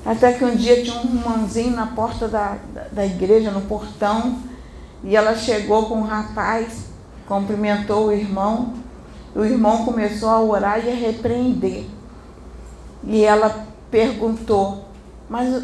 Até 0.06 0.34
que 0.34 0.46
um 0.46 0.56
dia 0.56 0.84
tinha 0.84 1.02
um 1.02 1.16
irmãozinho 1.16 1.76
na 1.76 1.88
porta 1.88 2.28
da, 2.28 2.58
da, 2.72 2.84
da 2.92 3.06
igreja, 3.08 3.50
no 3.50 3.62
portão. 3.62 4.38
E 5.04 5.16
ela 5.16 5.36
chegou 5.36 5.88
com 5.88 5.96
um 5.96 6.06
rapaz, 6.06 6.84
cumprimentou 7.28 8.10
o 8.10 8.12
irmão. 8.12 8.76
O 9.36 9.44
irmão 9.44 9.84
começou 9.84 10.30
a 10.30 10.40
orar 10.40 10.86
e 10.86 10.92
a 10.92 10.96
repreender. 10.96 11.86
E 13.04 13.24
ela 13.24 13.66
perguntou: 13.90 14.86
Mas 15.30 15.64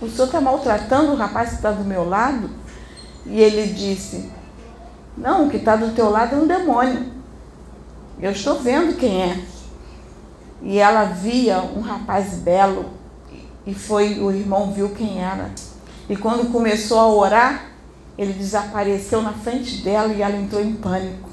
o 0.00 0.08
senhor 0.08 0.26
está 0.26 0.40
maltratando 0.40 1.12
o 1.12 1.16
rapaz 1.16 1.50
que 1.50 1.54
está 1.56 1.70
do 1.70 1.84
meu 1.84 2.08
lado? 2.08 2.50
E 3.26 3.40
ele 3.40 3.72
disse: 3.72 4.30
Não, 5.16 5.46
o 5.46 5.50
que 5.50 5.56
está 5.56 5.76
do 5.76 5.94
teu 5.94 6.10
lado 6.10 6.34
é 6.34 6.38
um 6.38 6.46
demônio. 6.46 7.12
Eu 8.20 8.32
estou 8.32 8.58
vendo 8.58 8.96
quem 8.96 9.22
é. 9.22 9.44
E 10.62 10.78
ela 10.78 11.04
via 11.04 11.60
um 11.60 11.80
rapaz 11.80 12.34
belo 12.34 12.86
e 13.66 13.74
foi 13.74 14.20
o 14.20 14.30
irmão 14.30 14.72
viu 14.72 14.90
quem 14.90 15.22
era. 15.22 15.50
E 16.08 16.16
quando 16.16 16.52
começou 16.52 16.98
a 16.98 17.08
orar, 17.08 17.66
ele 18.18 18.32
desapareceu 18.32 19.22
na 19.22 19.32
frente 19.32 19.78
dela 19.82 20.12
e 20.12 20.22
ela 20.22 20.36
entrou 20.36 20.62
em 20.62 20.74
pânico. 20.74 21.31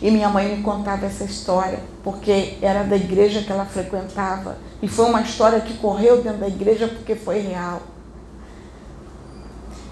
E 0.00 0.10
minha 0.10 0.28
mãe 0.28 0.56
me 0.56 0.62
contava 0.62 1.06
essa 1.06 1.24
história, 1.24 1.80
porque 2.04 2.54
era 2.62 2.84
da 2.84 2.96
igreja 2.96 3.42
que 3.42 3.50
ela 3.50 3.64
frequentava. 3.64 4.58
E 4.80 4.86
foi 4.86 5.06
uma 5.06 5.22
história 5.22 5.60
que 5.60 5.74
correu 5.74 6.22
dentro 6.22 6.38
da 6.38 6.48
igreja 6.48 6.86
porque 6.86 7.16
foi 7.16 7.40
real. 7.40 7.82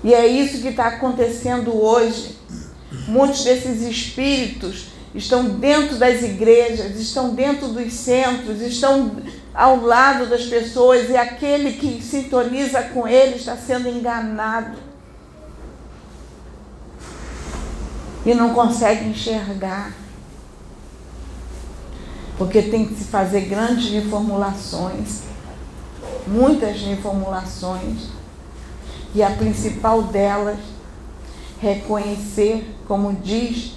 E 0.04 0.14
é 0.14 0.26
isso 0.26 0.62
que 0.62 0.68
está 0.68 0.86
acontecendo 0.86 1.76
hoje. 1.76 2.38
Muitos 3.08 3.42
desses 3.42 3.82
espíritos 3.82 4.88
estão 5.12 5.44
dentro 5.44 5.96
das 5.96 6.22
igrejas, 6.22 6.94
estão 7.00 7.34
dentro 7.34 7.68
dos 7.68 7.92
centros, 7.92 8.60
estão 8.60 9.16
ao 9.52 9.80
lado 9.80 10.26
das 10.26 10.44
pessoas 10.44 11.08
e 11.08 11.16
aquele 11.16 11.72
que 11.72 12.00
sintoniza 12.02 12.82
com 12.82 13.08
ele 13.08 13.36
está 13.36 13.56
sendo 13.56 13.88
enganado. 13.88 14.85
E 18.26 18.34
não 18.34 18.52
consegue 18.52 19.08
enxergar. 19.08 19.92
Porque 22.36 22.60
tem 22.60 22.84
que 22.84 22.94
se 22.96 23.04
fazer 23.04 23.42
grandes 23.42 23.88
reformulações, 23.90 25.22
muitas 26.26 26.82
reformulações 26.82 28.08
e 29.14 29.22
a 29.22 29.30
principal 29.30 30.02
delas, 30.02 30.58
reconhecer, 31.58 32.76
como 32.86 33.14
diz 33.14 33.76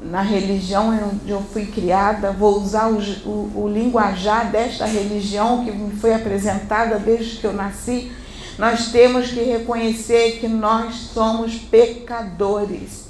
na 0.00 0.22
religião 0.22 0.88
onde 1.12 1.30
eu 1.30 1.42
fui 1.42 1.66
criada, 1.66 2.32
vou 2.32 2.60
usar 2.60 2.88
o, 2.88 2.98
o, 3.28 3.64
o 3.64 3.68
linguajar 3.68 4.50
desta 4.50 4.86
religião 4.86 5.64
que 5.64 5.70
me 5.70 5.94
foi 5.96 6.14
apresentada 6.14 6.98
desde 6.98 7.36
que 7.36 7.46
eu 7.46 7.52
nasci. 7.52 8.10
Nós 8.58 8.90
temos 8.90 9.30
que 9.30 9.42
reconhecer 9.42 10.38
que 10.40 10.48
nós 10.48 10.94
somos 11.12 11.56
pecadores. 11.56 13.01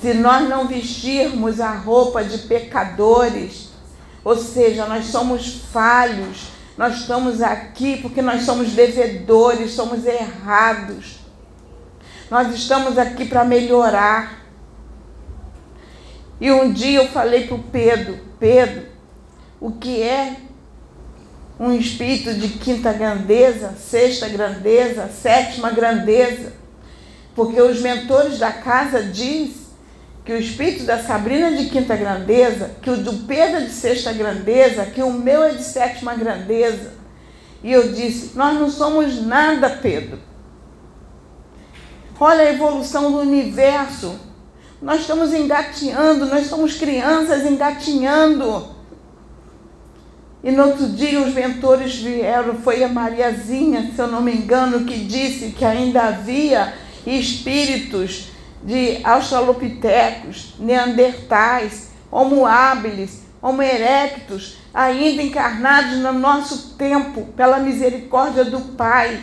Se 0.00 0.14
nós 0.14 0.48
não 0.48 0.66
vestirmos 0.66 1.60
a 1.60 1.72
roupa 1.72 2.24
de 2.24 2.38
pecadores, 2.38 3.68
ou 4.24 4.34
seja, 4.34 4.86
nós 4.86 5.06
somos 5.06 5.62
falhos, 5.70 6.48
nós 6.76 7.00
estamos 7.00 7.42
aqui 7.42 7.98
porque 8.00 8.22
nós 8.22 8.42
somos 8.42 8.70
devedores, 8.70 9.72
somos 9.72 10.06
errados. 10.06 11.18
Nós 12.30 12.54
estamos 12.54 12.96
aqui 12.96 13.26
para 13.26 13.44
melhorar. 13.44 14.40
E 16.40 16.50
um 16.50 16.72
dia 16.72 17.00
eu 17.00 17.08
falei 17.08 17.46
para 17.46 17.56
o 17.56 17.62
Pedro, 17.64 18.18
Pedro, 18.38 18.86
o 19.60 19.72
que 19.72 20.02
é 20.02 20.36
um 21.58 21.74
espírito 21.74 22.32
de 22.32 22.48
quinta 22.48 22.90
grandeza, 22.94 23.74
sexta 23.78 24.26
grandeza, 24.26 25.08
sétima 25.08 25.70
grandeza? 25.70 26.54
Porque 27.34 27.60
os 27.60 27.82
mentores 27.82 28.38
da 28.38 28.50
casa 28.50 29.02
diz 29.02 29.59
que 30.24 30.32
o 30.32 30.38
espírito 30.38 30.84
da 30.84 30.98
Sabrina 30.98 31.52
de 31.52 31.70
quinta 31.70 31.96
grandeza, 31.96 32.72
que 32.82 32.90
o 32.90 32.96
do 32.96 33.26
Pedro 33.26 33.56
é 33.56 33.60
de 33.60 33.70
sexta 33.70 34.12
grandeza, 34.12 34.86
que 34.86 35.02
o 35.02 35.12
meu 35.12 35.42
é 35.42 35.50
de 35.50 35.64
sétima 35.64 36.14
grandeza. 36.14 36.92
E 37.62 37.72
eu 37.72 37.92
disse: 37.92 38.36
Nós 38.36 38.58
não 38.58 38.70
somos 38.70 39.22
nada, 39.24 39.70
Pedro. 39.70 40.18
Olha 42.18 42.42
a 42.42 42.52
evolução 42.52 43.10
do 43.10 43.18
universo. 43.18 44.18
Nós 44.80 45.00
estamos 45.02 45.32
engatinhando, 45.32 46.26
nós 46.26 46.46
somos 46.46 46.74
crianças 46.74 47.44
engatinhando. 47.44 48.80
E 50.42 50.50
no 50.50 50.68
outro 50.68 50.88
dia 50.88 51.20
os 51.20 51.34
mentores 51.34 51.96
vieram, 51.96 52.54
foi 52.54 52.82
a 52.82 52.88
Mariazinha, 52.88 53.90
se 53.94 54.00
eu 54.00 54.06
não 54.06 54.22
me 54.22 54.32
engano, 54.32 54.86
que 54.86 54.96
disse 54.96 55.50
que 55.50 55.64
ainda 55.64 56.02
havia 56.02 56.72
espíritos 57.06 58.29
de 58.62 59.00
australopitecos, 59.04 60.54
neandertais, 60.58 61.90
homo 62.10 62.44
habilis, 62.44 63.22
homo 63.40 63.62
erectus, 63.62 64.58
ainda 64.72 65.22
encarnados 65.22 65.98
no 65.98 66.12
nosso 66.12 66.74
tempo, 66.76 67.22
pela 67.36 67.58
misericórdia 67.58 68.44
do 68.44 68.60
Pai, 68.76 69.20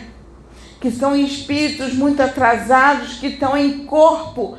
que 0.80 0.90
são 0.90 1.14
espíritos 1.16 1.94
muito 1.94 2.20
atrasados, 2.20 3.14
que 3.14 3.28
estão 3.28 3.56
em 3.56 3.84
corpo 3.84 4.58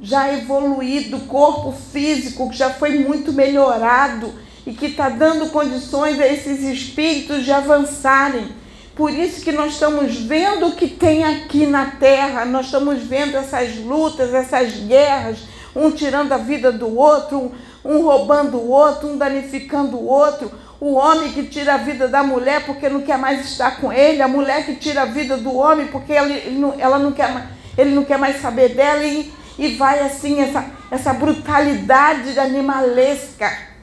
já 0.00 0.32
evoluído, 0.32 1.20
corpo 1.20 1.72
físico 1.72 2.50
que 2.50 2.56
já 2.56 2.70
foi 2.70 2.98
muito 2.98 3.32
melhorado 3.32 4.34
e 4.66 4.72
que 4.72 4.86
está 4.86 5.08
dando 5.08 5.50
condições 5.50 6.20
a 6.20 6.26
esses 6.26 6.62
espíritos 6.62 7.44
de 7.44 7.52
avançarem 7.52 8.48
por 8.96 9.12
isso 9.12 9.42
que 9.42 9.52
nós 9.52 9.74
estamos 9.74 10.16
vendo 10.16 10.68
o 10.68 10.74
que 10.74 10.88
tem 10.88 11.22
aqui 11.22 11.66
na 11.66 11.84
terra, 11.84 12.46
nós 12.46 12.64
estamos 12.64 13.02
vendo 13.02 13.36
essas 13.36 13.76
lutas, 13.76 14.32
essas 14.32 14.72
guerras, 14.72 15.40
um 15.76 15.90
tirando 15.90 16.32
a 16.32 16.38
vida 16.38 16.72
do 16.72 16.96
outro, 16.96 17.52
um, 17.84 18.00
roubando 18.00 18.56
o 18.56 18.70
outro, 18.70 19.10
um 19.10 19.18
danificando 19.18 19.98
o 19.98 20.06
outro, 20.06 20.50
o 20.80 20.94
homem 20.94 21.30
que 21.30 21.42
tira 21.42 21.74
a 21.74 21.76
vida 21.76 22.08
da 22.08 22.22
mulher 22.22 22.64
porque 22.64 22.88
não 22.88 23.02
quer 23.02 23.18
mais 23.18 23.44
estar 23.44 23.78
com 23.82 23.92
ele, 23.92 24.22
a 24.22 24.28
mulher 24.28 24.64
que 24.64 24.74
tira 24.76 25.02
a 25.02 25.06
vida 25.06 25.36
do 25.36 25.54
homem 25.54 25.88
porque 25.88 26.14
ele, 26.14 26.58
ela 26.78 26.98
não 26.98 27.12
quer, 27.12 27.48
ele 27.76 27.94
não 27.94 28.02
quer 28.02 28.18
mais 28.18 28.40
saber 28.40 28.70
dela. 28.70 29.04
E, 29.04 29.30
e 29.58 29.74
vai 29.74 30.00
assim, 30.00 30.40
essa, 30.40 30.64
essa 30.90 31.12
brutalidade 31.12 32.38
animalesca. 32.38 33.75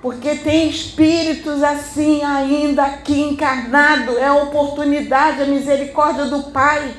Porque 0.00 0.36
tem 0.36 0.68
espíritos 0.68 1.62
assim 1.62 2.22
ainda 2.22 2.84
aqui 2.84 3.20
encarnado, 3.20 4.16
é 4.16 4.26
a 4.26 4.34
oportunidade, 4.34 5.42
a 5.42 5.46
misericórdia 5.46 6.26
do 6.26 6.44
Pai. 6.44 6.94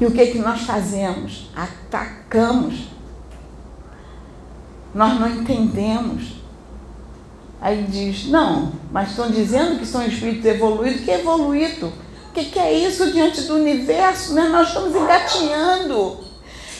E 0.00 0.06
o 0.06 0.10
que, 0.10 0.26
que 0.28 0.38
nós 0.38 0.62
fazemos? 0.62 1.50
Atacamos. 1.54 2.88
Nós 4.94 5.18
não 5.20 5.28
entendemos. 5.28 6.38
Aí 7.60 7.82
diz, 7.82 8.26
não, 8.28 8.72
mas 8.92 9.10
estão 9.10 9.30
dizendo 9.30 9.78
que 9.78 9.84
são 9.84 10.06
espíritos 10.06 10.46
evoluídos. 10.46 11.02
Que 11.02 11.10
evoluído? 11.10 11.92
O 12.28 12.32
que, 12.32 12.44
que 12.44 12.58
é 12.58 12.72
isso 12.72 13.10
diante 13.10 13.42
do 13.42 13.56
universo? 13.56 14.34
Né? 14.34 14.48
Nós 14.48 14.68
estamos 14.68 14.94
engatinhando. 14.94 16.27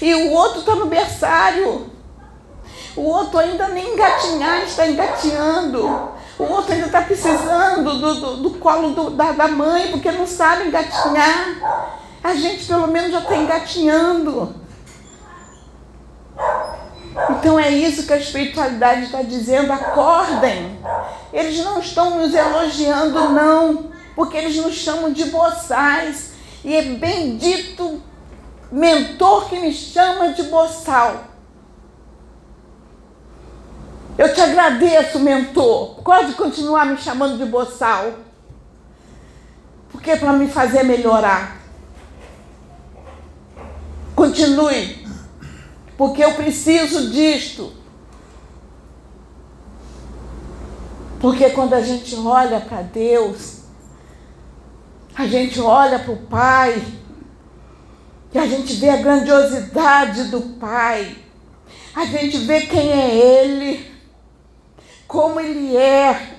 E 0.01 0.15
o 0.15 0.31
outro 0.31 0.61
está 0.61 0.75
no 0.75 0.87
berçário. 0.87 1.91
O 2.97 3.03
outro 3.03 3.39
ainda 3.39 3.69
nem 3.69 3.95
engatinhar 3.95 4.63
está 4.63 4.87
engatinhando. 4.87 5.85
O 6.39 6.45
outro 6.45 6.73
ainda 6.73 6.87
está 6.87 7.03
precisando 7.03 7.99
do, 7.99 8.15
do, 8.15 8.37
do 8.39 8.51
colo 8.59 8.91
do, 8.91 9.11
da, 9.11 9.33
da 9.33 9.49
mãe, 9.49 9.91
porque 9.91 10.11
não 10.11 10.27
sabe 10.27 10.69
engatinhar. 10.69 11.99
A 12.23 12.35
gente 12.35 12.65
pelo 12.67 12.87
menos 12.87 13.13
já 13.13 13.21
está 13.21 13.37
engatinhando. 13.37 14.55
Então 17.31 17.59
é 17.59 17.71
isso 17.71 18.07
que 18.07 18.13
a 18.13 18.17
espiritualidade 18.19 19.05
está 19.05 19.23
dizendo, 19.23 19.73
acordem. 19.73 20.79
Eles 21.33 21.65
não 21.65 21.81
estão 21.81 22.19
nos 22.19 22.33
elogiando, 22.33 23.31
não, 23.31 23.91
porque 24.15 24.37
eles 24.37 24.57
nos 24.57 24.75
chamam 24.75 25.13
de 25.13 25.25
boçais. 25.27 26.33
E 26.65 26.75
é 26.75 26.83
bendito 26.83 28.01
mentor 28.71 29.49
que 29.49 29.59
me 29.59 29.73
chama 29.73 30.33
de 30.33 30.45
boçal. 30.45 31.25
Eu 34.17 34.35
te 34.35 34.41
agradeço, 34.41 35.21
mentor. 35.21 36.03
Pode 36.03 36.35
continuar 36.35 36.87
me 36.87 36.99
chamando 36.99 37.39
de 37.39 37.45
boçal. 37.45 38.15
Porque 39.91 40.11
é 40.11 40.17
para 40.17 40.33
me 40.33 40.49
fazer 40.49 40.83
melhorar. 40.83 41.57
Continue. 44.15 45.07
Porque 45.97 46.25
eu 46.25 46.35
preciso 46.35 47.11
disto. 47.11 47.73
Porque 51.21 51.51
quando 51.51 51.75
a 51.75 51.81
gente 51.81 52.15
olha 52.17 52.61
para 52.61 52.83
Deus, 52.83 53.59
a 55.15 55.27
gente 55.27 55.61
olha 55.61 55.99
para 55.99 56.13
o 56.13 56.17
Pai, 56.17 56.81
e 58.33 58.39
a 58.39 58.47
gente 58.47 58.75
vê 58.75 58.91
a 58.91 58.97
grandiosidade 58.97 60.25
do 60.25 60.41
Pai, 60.59 61.17
a 61.95 62.05
gente 62.05 62.39
vê 62.39 62.61
quem 62.63 62.91
é 62.91 63.15
Ele, 63.15 63.93
como 65.07 65.41
Ele 65.41 65.77
é, 65.77 66.37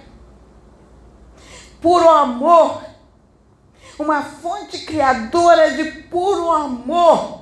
puro 1.82 2.08
amor, 2.10 2.82
uma 3.98 4.22
fonte 4.22 4.86
criadora 4.86 5.72
de 5.72 5.84
puro 6.04 6.52
amor. 6.52 7.40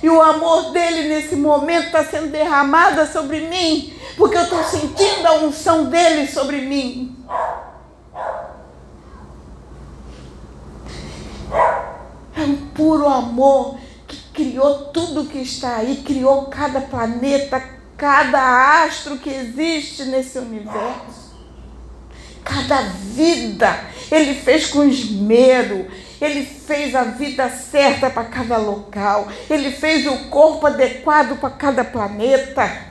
E 0.00 0.08
o 0.08 0.22
amor 0.22 0.70
dele 0.70 1.08
nesse 1.08 1.34
momento 1.34 1.86
está 1.86 2.04
sendo 2.04 2.28
derramado 2.28 3.04
sobre 3.10 3.48
mim, 3.48 3.92
porque 4.16 4.36
eu 4.36 4.42
estou 4.42 4.62
sentindo 4.62 5.26
a 5.26 5.34
unção 5.34 5.86
dele 5.86 6.28
sobre 6.28 6.60
mim. 6.60 7.16
É 12.36 12.42
um 12.42 12.67
puro 12.78 13.08
amor 13.08 13.76
que 14.06 14.16
criou 14.32 14.84
tudo 14.86 15.26
que 15.26 15.38
está 15.38 15.78
aí, 15.78 15.96
criou 15.96 16.46
cada 16.46 16.80
planeta, 16.80 17.60
cada 17.96 18.84
astro 18.84 19.18
que 19.18 19.28
existe 19.28 20.04
nesse 20.04 20.38
universo. 20.38 21.28
Cada 22.44 22.82
vida 22.82 23.76
ele 24.10 24.32
fez 24.34 24.68
com 24.68 24.84
esmero. 24.84 25.86
Ele 26.20 26.44
fez 26.44 26.94
a 26.94 27.04
vida 27.04 27.48
certa 27.50 28.08
para 28.08 28.24
cada 28.24 28.56
local. 28.56 29.28
Ele 29.50 29.70
fez 29.70 30.06
o 30.06 30.30
corpo 30.30 30.66
adequado 30.66 31.38
para 31.38 31.50
cada 31.50 31.84
planeta. 31.84 32.88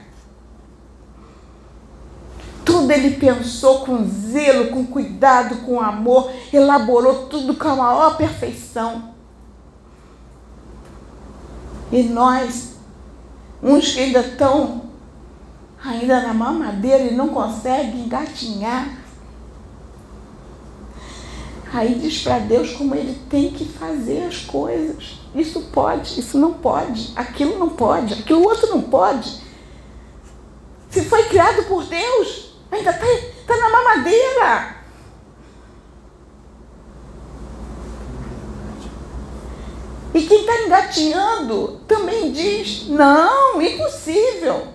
Tudo 2.64 2.92
ele 2.92 3.12
pensou 3.12 3.86
com 3.86 4.06
zelo, 4.06 4.68
com 4.68 4.86
cuidado, 4.86 5.58
com 5.66 5.80
amor, 5.80 6.32
elaborou 6.52 7.28
tudo 7.28 7.56
com 7.56 7.70
a 7.70 7.76
maior 7.76 8.18
perfeição. 8.18 9.17
E 11.92 12.04
nós, 12.04 12.76
uns 13.62 13.94
que 13.94 14.00
ainda 14.00 14.20
estão 14.20 14.84
ainda 15.84 16.22
na 16.22 16.34
mamadeira 16.34 17.04
e 17.04 17.14
não 17.14 17.30
conseguem 17.30 18.02
engatinhar, 18.02 18.98
Aí 21.74 21.96
diz 21.96 22.24
para 22.24 22.40
Deus 22.40 22.72
como 22.74 22.96
ele 22.96 23.20
tem 23.30 23.52
que 23.52 23.66
fazer 23.66 24.26
as 24.26 24.38
coisas. 24.38 25.20
Isso 25.36 25.62
pode, 25.74 26.20
isso 26.20 26.38
não 26.38 26.54
pode, 26.54 27.12
aquilo 27.16 27.60
não 27.60 27.70
pode, 27.70 28.14
aquilo 28.14 28.44
outro 28.44 28.70
não 28.70 28.82
pode. 28.82 29.42
Se 30.90 31.04
foi 31.04 31.26
criado 31.26 31.64
por 31.66 31.84
Deus, 31.84 32.56
ainda 32.72 32.92
está 32.92 33.06
tá 33.46 33.58
na 33.58 33.70
mamadeira. 33.70 34.77
E 40.18 40.26
quem 40.26 40.40
está 40.40 40.64
engatinhando 40.64 41.80
também 41.88 42.32
diz: 42.32 42.88
não, 42.88 43.62
impossível. 43.62 44.68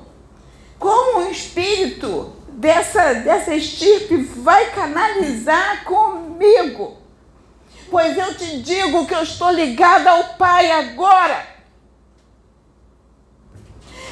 Como 0.78 1.18
um 1.18 1.30
espírito 1.32 2.32
dessa, 2.50 3.14
dessa 3.14 3.52
estirpe 3.52 4.18
vai 4.18 4.70
canalizar 4.70 5.82
comigo. 5.82 6.96
Pois 7.90 8.16
eu 8.16 8.36
te 8.36 8.58
digo 8.60 9.04
que 9.04 9.14
eu 9.16 9.24
estou 9.24 9.50
ligada 9.50 10.12
ao 10.12 10.24
Pai 10.34 10.70
agora. 10.70 11.44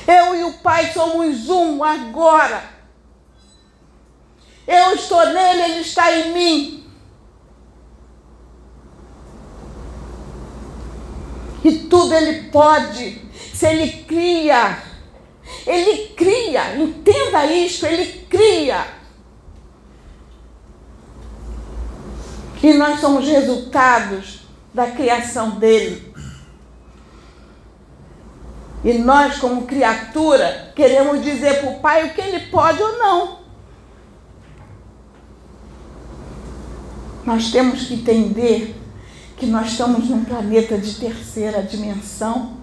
Eu 0.09 0.35
e 0.35 0.43
o 0.43 0.55
Pai 0.55 0.93
somos 0.93 1.49
um 1.49 1.85
agora. 1.85 2.61
Eu 4.67 4.97
estou 4.97 5.25
nele, 5.27 5.63
ele 5.63 5.81
está 5.83 6.11
em 6.13 6.33
mim. 6.33 6.80
E 11.65 11.73
tudo 11.73 12.15
ele 12.15 12.49
pode, 12.51 13.21
se 13.53 13.67
ele 13.67 14.05
cria 14.05 14.91
ele 15.67 16.09
cria, 16.17 16.77
entenda 16.77 17.45
isso, 17.47 17.87
ele 17.87 18.27
cria. 18.29 18.87
E 22.63 22.75
nós 22.75 23.01
somos 23.01 23.27
resultados 23.27 24.41
da 24.73 24.91
criação 24.91 25.51
dele. 25.59 26.15
E 28.85 28.95
nós, 28.95 29.39
como 29.39 29.67
criatura, 29.67 30.73
queremos 30.75 31.23
dizer 31.23 31.61
para 31.61 31.71
o 31.71 31.81
Pai 31.81 32.07
o 32.07 32.15
que 32.15 32.21
ele 32.21 32.47
pode 32.47 32.83
ou 32.83 32.99
não. 32.99 33.41
Nós 37.25 37.51
temos 37.51 37.87
que 37.87 37.95
entender 37.95 38.80
que 39.41 39.47
nós 39.47 39.69
estamos 39.69 40.09
num 40.09 40.23
planeta 40.23 40.77
de 40.77 40.95
terceira 40.97 41.63
dimensão 41.63 42.61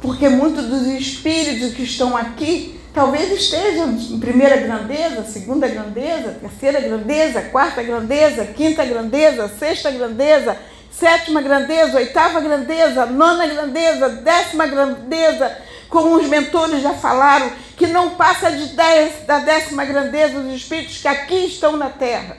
porque 0.00 0.28
muitos 0.28 0.66
dos 0.66 0.84
espíritos 0.88 1.74
que 1.74 1.84
estão 1.84 2.16
aqui 2.16 2.80
talvez 2.92 3.30
estejam 3.30 3.90
em 3.90 4.18
primeira 4.18 4.56
grandeza, 4.56 5.22
segunda 5.22 5.68
grandeza, 5.68 6.36
terceira 6.40 6.80
grandeza, 6.80 7.42
quarta 7.42 7.80
grandeza, 7.84 8.44
quinta 8.46 8.84
grandeza, 8.84 9.48
sexta 9.56 9.92
grandeza, 9.92 10.58
sétima 10.90 11.40
grandeza, 11.40 11.96
oitava 11.96 12.40
grandeza, 12.40 13.06
nona 13.06 13.46
grandeza, 13.46 14.08
décima 14.08 14.66
grandeza, 14.66 15.56
como 15.88 16.16
os 16.16 16.26
mentores 16.26 16.82
já 16.82 16.94
falaram, 16.94 17.52
que 17.76 17.86
não 17.86 18.10
passa 18.10 18.50
de 18.50 18.66
dez, 18.74 19.24
da 19.24 19.38
décima 19.38 19.84
grandeza 19.84 20.40
dos 20.40 20.52
espíritos 20.52 20.98
que 20.98 21.08
aqui 21.08 21.46
estão 21.46 21.76
na 21.76 21.88
Terra. 21.88 22.36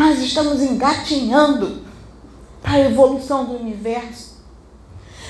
Nós 0.00 0.18
estamos 0.20 0.62
engatinhando 0.62 1.82
para 2.62 2.72
a 2.72 2.80
evolução 2.80 3.44
do 3.44 3.52
universo 3.52 4.40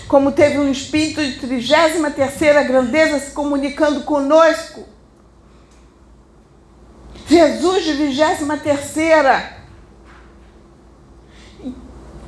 como 0.06 0.30
teve 0.30 0.58
um 0.58 0.70
espírito 0.70 1.20
de 1.24 1.40
33 1.40 2.68
grandeza 2.68 3.18
se 3.18 3.32
comunicando 3.32 4.02
conosco. 4.02 4.86
Jesus 7.26 7.82
de 7.82 7.94
23 7.94 8.38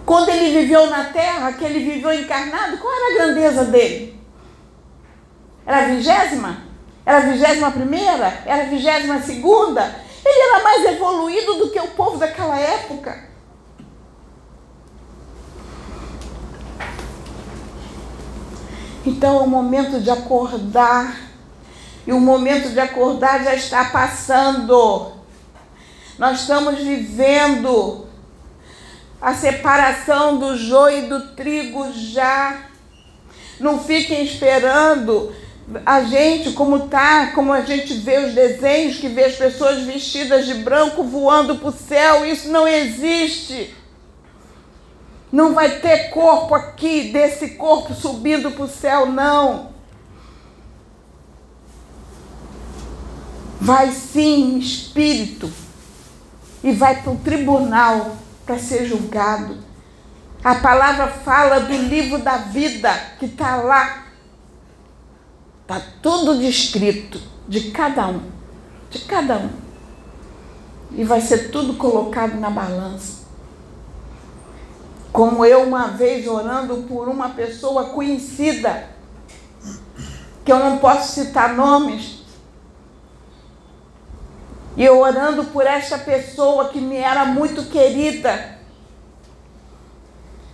quando 0.05 0.29
ele 0.29 0.63
viveu 0.63 0.91
na 0.91 1.05
terra, 1.05 1.53
que 1.53 1.65
ele 1.65 1.93
viveu 1.93 2.13
encarnado, 2.13 2.79
qual 2.79 2.93
era 2.93 3.07
a 3.07 3.25
grandeza 3.25 3.65
dele? 3.67 4.21
Era 5.65 5.85
a 5.85 5.87
vigésima? 5.87 6.57
Era 7.07 7.19
a 7.19 7.21
vigésima 7.21 7.71
primeira? 7.71 8.43
Era 8.45 8.65
a 8.65 8.67
vigésima 8.67 9.23
segunda? 9.23 10.11
Ele 10.25 10.41
era 10.41 10.63
mais 10.63 10.85
evoluído 10.85 11.55
do 11.55 11.71
que 11.71 11.81
o 11.81 11.89
povo 11.89 12.17
daquela 12.17 12.59
época. 12.59 13.31
Então 19.05 19.41
é 19.41 19.43
o 19.43 19.49
momento 19.49 20.01
de 20.01 20.11
acordar. 20.11 21.33
E 22.07 22.13
o 22.13 22.21
momento 22.21 22.71
de 22.71 22.81
acordar 22.81 23.43
já 23.45 23.55
está 23.55 23.87
passando. 23.87 25.13
Nós 26.19 26.41
estamos 26.41 26.79
vivendo 26.79 28.07
a 29.21 29.35
separação 29.35 30.39
do 30.39 30.57
joio 30.57 31.05
e 31.05 31.09
do 31.09 31.35
trigo 31.35 31.93
já. 31.93 32.63
Não 33.59 33.79
fiquem 33.79 34.25
esperando 34.25 35.33
a 35.87 36.03
gente 36.03 36.53
como 36.53 36.89
tá, 36.89 37.33
como 37.35 37.53
a 37.53 37.63
gente 37.63 37.95
vê 37.95 38.19
os 38.19 38.35
desenhos 38.35 38.99
que 38.99 39.09
vê 39.09 39.25
as 39.25 39.37
pessoas 39.37 39.83
vestidas 39.83 40.47
de 40.47 40.55
branco 40.55 41.05
voando 41.05 41.57
para 41.57 41.69
o 41.69 41.73
céu. 41.73 42.27
Isso 42.27 42.49
não 42.49 42.67
existe. 42.67 43.75
Não 45.31 45.55
vai 45.55 45.79
ter 45.81 46.11
corpo 46.11 46.55
aqui, 46.55 47.11
desse 47.11 47.51
corpo 47.51 47.95
subindo 47.95 48.51
para 48.51 48.65
o 48.65 48.69
céu, 48.69 49.07
não. 49.07 49.73
Vai 53.59 53.93
sim 53.93 54.59
espírito 54.59 55.51
e 56.63 56.73
vai 56.73 57.01
para 57.03 57.13
o 57.13 57.19
tribunal 57.19 58.17
para 58.45 58.59
ser 58.59 58.85
julgado. 58.85 59.57
A 60.45 60.57
palavra 60.57 61.07
fala 61.07 61.61
do 61.61 61.73
livro 61.73 62.19
da 62.19 62.37
vida 62.37 62.93
que 63.19 63.27
está 63.27 63.57
lá. 63.57 64.07
Está 65.73 65.87
tudo 66.03 66.39
descrito 66.39 67.19
de 67.49 67.71
cada 67.71 68.07
um, 68.07 68.21
de 68.91 68.99
cada 69.07 69.39
um. 69.39 69.49
E 70.91 71.03
vai 71.03 71.19
ser 71.23 71.51
tudo 71.51 71.79
colocado 71.79 72.39
na 72.39 72.51
balança. 72.51 73.23
Como 75.11 75.47
eu 75.47 75.63
uma 75.63 75.89
vez 75.89 76.27
orando 76.27 76.85
por 76.87 77.09
uma 77.09 77.31
pessoa 77.31 77.87
conhecida. 77.87 78.91
que 80.45 80.53
eu 80.53 80.59
não 80.59 80.77
posso 80.77 81.13
citar 81.13 81.55
nomes. 81.55 82.19
E 84.77 84.85
eu 84.85 84.99
orando 84.99 85.45
por 85.45 85.67
esta 85.67 85.97
pessoa 85.97 86.69
que 86.69 86.81
me 86.81 86.97
era 86.97 87.25
muito 87.25 87.63
querida. 87.71 88.59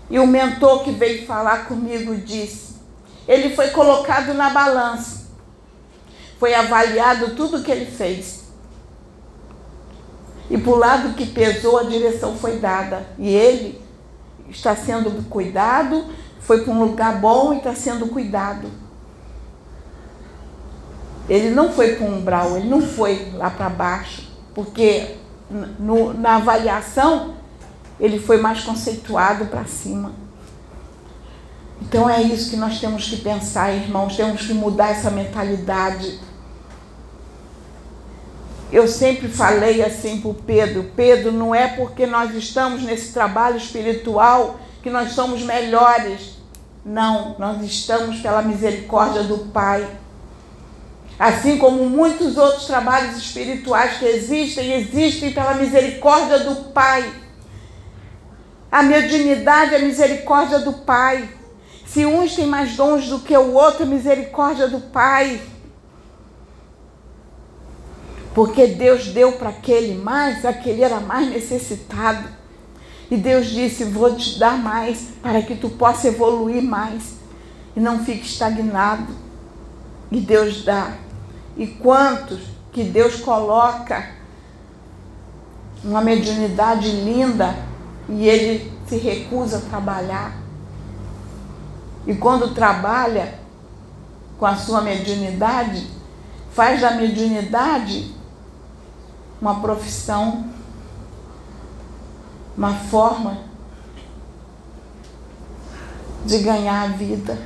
E 0.08 0.18
o 0.20 0.26
mentor 0.28 0.84
que 0.84 0.92
veio 0.92 1.26
falar 1.26 1.66
comigo 1.66 2.14
disse: 2.14 2.67
ele 3.28 3.54
foi 3.54 3.68
colocado 3.68 4.32
na 4.32 4.48
balança, 4.48 5.28
foi 6.40 6.54
avaliado 6.54 7.36
tudo 7.36 7.62
que 7.62 7.70
ele 7.70 7.84
fez. 7.84 8.44
E 10.50 10.56
para 10.56 10.72
o 10.72 10.76
lado 10.76 11.14
que 11.14 11.26
pesou, 11.26 11.78
a 11.78 11.82
direção 11.82 12.36
foi 12.36 12.58
dada. 12.58 13.06
E 13.18 13.28
ele 13.28 13.82
está 14.48 14.74
sendo 14.74 15.28
cuidado, 15.28 16.06
foi 16.40 16.62
para 16.62 16.72
um 16.72 16.82
lugar 16.82 17.20
bom 17.20 17.52
e 17.52 17.58
está 17.58 17.74
sendo 17.74 18.06
cuidado. 18.06 18.70
Ele 21.28 21.50
não 21.50 21.70
foi 21.70 21.96
para 21.96 22.06
um 22.06 22.16
umbral, 22.16 22.56
ele 22.56 22.68
não 22.68 22.80
foi 22.80 23.30
lá 23.34 23.50
para 23.50 23.68
baixo, 23.68 24.30
porque 24.54 25.16
no, 25.78 26.14
na 26.14 26.36
avaliação 26.36 27.34
ele 28.00 28.18
foi 28.18 28.38
mais 28.38 28.64
conceituado 28.64 29.46
para 29.46 29.66
cima. 29.66 30.12
Então 31.82 32.08
é 32.08 32.22
isso 32.22 32.50
que 32.50 32.56
nós 32.56 32.80
temos 32.80 33.08
que 33.08 33.16
pensar, 33.16 33.72
irmãos, 33.72 34.16
temos 34.16 34.46
que 34.46 34.52
mudar 34.52 34.90
essa 34.90 35.10
mentalidade. 35.10 36.20
Eu 38.70 38.86
sempre 38.86 39.28
falei 39.28 39.82
assim 39.82 40.20
para 40.20 40.30
o 40.30 40.34
Pedro: 40.34 40.90
Pedro, 40.94 41.32
não 41.32 41.54
é 41.54 41.68
porque 41.68 42.06
nós 42.06 42.34
estamos 42.34 42.82
nesse 42.82 43.12
trabalho 43.12 43.56
espiritual 43.56 44.60
que 44.82 44.90
nós 44.90 45.12
somos 45.12 45.42
melhores. 45.42 46.36
Não, 46.84 47.36
nós 47.38 47.62
estamos 47.62 48.20
pela 48.20 48.42
misericórdia 48.42 49.22
do 49.22 49.38
Pai. 49.50 49.86
Assim 51.18 51.58
como 51.58 51.84
muitos 51.88 52.36
outros 52.36 52.66
trabalhos 52.66 53.16
espirituais 53.16 53.98
que 53.98 54.04
existem, 54.04 54.72
existem 54.72 55.32
pela 55.32 55.54
misericórdia 55.54 56.38
do 56.40 56.70
Pai. 56.72 57.10
A 58.70 58.82
mediunidade 58.82 59.74
é 59.74 59.78
a 59.78 59.82
misericórdia 59.82 60.60
do 60.60 60.72
Pai. 60.74 61.28
Se 61.92 62.04
uns 62.04 62.34
têm 62.34 62.46
mais 62.46 62.76
dons 62.76 63.08
do 63.08 63.20
que 63.20 63.36
o 63.36 63.54
outro, 63.54 63.86
misericórdia 63.86 64.68
do 64.68 64.78
Pai. 64.78 65.40
Porque 68.34 68.66
Deus 68.66 69.06
deu 69.06 69.32
para 69.32 69.48
aquele 69.48 69.94
mais, 69.94 70.44
aquele 70.44 70.82
era 70.82 71.00
mais 71.00 71.28
necessitado. 71.30 72.28
E 73.10 73.16
Deus 73.16 73.46
disse: 73.46 73.84
Vou 73.84 74.14
te 74.14 74.38
dar 74.38 74.58
mais 74.58 75.08
para 75.22 75.40
que 75.40 75.56
tu 75.56 75.70
possa 75.70 76.08
evoluir 76.08 76.62
mais 76.62 77.14
e 77.74 77.80
não 77.80 78.04
fique 78.04 78.26
estagnado. 78.26 79.14
E 80.12 80.20
Deus 80.20 80.64
dá. 80.64 80.92
E 81.56 81.66
quantos 81.66 82.40
que 82.70 82.84
Deus 82.84 83.16
coloca 83.16 84.10
uma 85.82 86.02
mediunidade 86.02 86.90
linda 86.90 87.56
e 88.10 88.28
ele 88.28 88.70
se 88.86 88.98
recusa 88.98 89.56
a 89.56 89.60
trabalhar. 89.62 90.47
E 92.08 92.14
quando 92.14 92.54
trabalha 92.54 93.38
com 94.38 94.46
a 94.46 94.56
sua 94.56 94.80
mediunidade, 94.80 95.86
faz 96.54 96.80
da 96.80 96.92
mediunidade 96.92 98.14
uma 99.38 99.60
profissão, 99.60 100.46
uma 102.56 102.72
forma 102.72 103.36
de 106.24 106.38
ganhar 106.38 106.84
a 106.84 106.88
vida. 106.88 107.38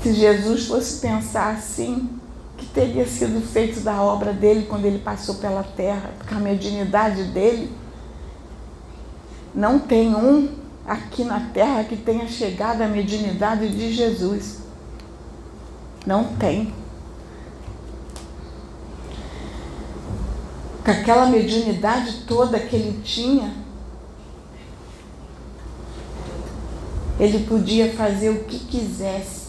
Se 0.00 0.14
Jesus 0.14 0.68
fosse 0.68 1.00
pensar 1.00 1.54
assim, 1.54 2.08
que 2.56 2.66
teria 2.66 3.06
sido 3.08 3.44
feito 3.44 3.80
da 3.80 4.00
obra 4.00 4.32
dele 4.32 4.66
quando 4.66 4.84
ele 4.84 5.00
passou 5.00 5.34
pela 5.34 5.64
terra, 5.64 6.10
porque 6.16 6.32
a 6.32 6.38
mediunidade 6.38 7.24
dele 7.24 7.76
não 9.54 9.78
tem 9.78 10.14
um 10.14 10.48
aqui 10.86 11.24
na 11.24 11.40
terra 11.50 11.84
que 11.84 11.96
tenha 11.96 12.26
chegado 12.26 12.82
à 12.82 12.88
mediunidade 12.88 13.68
de 13.68 13.92
Jesus. 13.92 14.60
Não 16.06 16.24
tem. 16.36 16.72
Com 20.84 20.90
aquela 20.90 21.26
mediunidade 21.26 22.24
toda 22.26 22.58
que 22.58 22.74
ele 22.74 23.02
tinha, 23.02 23.52
ele 27.20 27.44
podia 27.46 27.92
fazer 27.92 28.30
o 28.30 28.44
que 28.44 28.58
quisesse. 28.60 29.48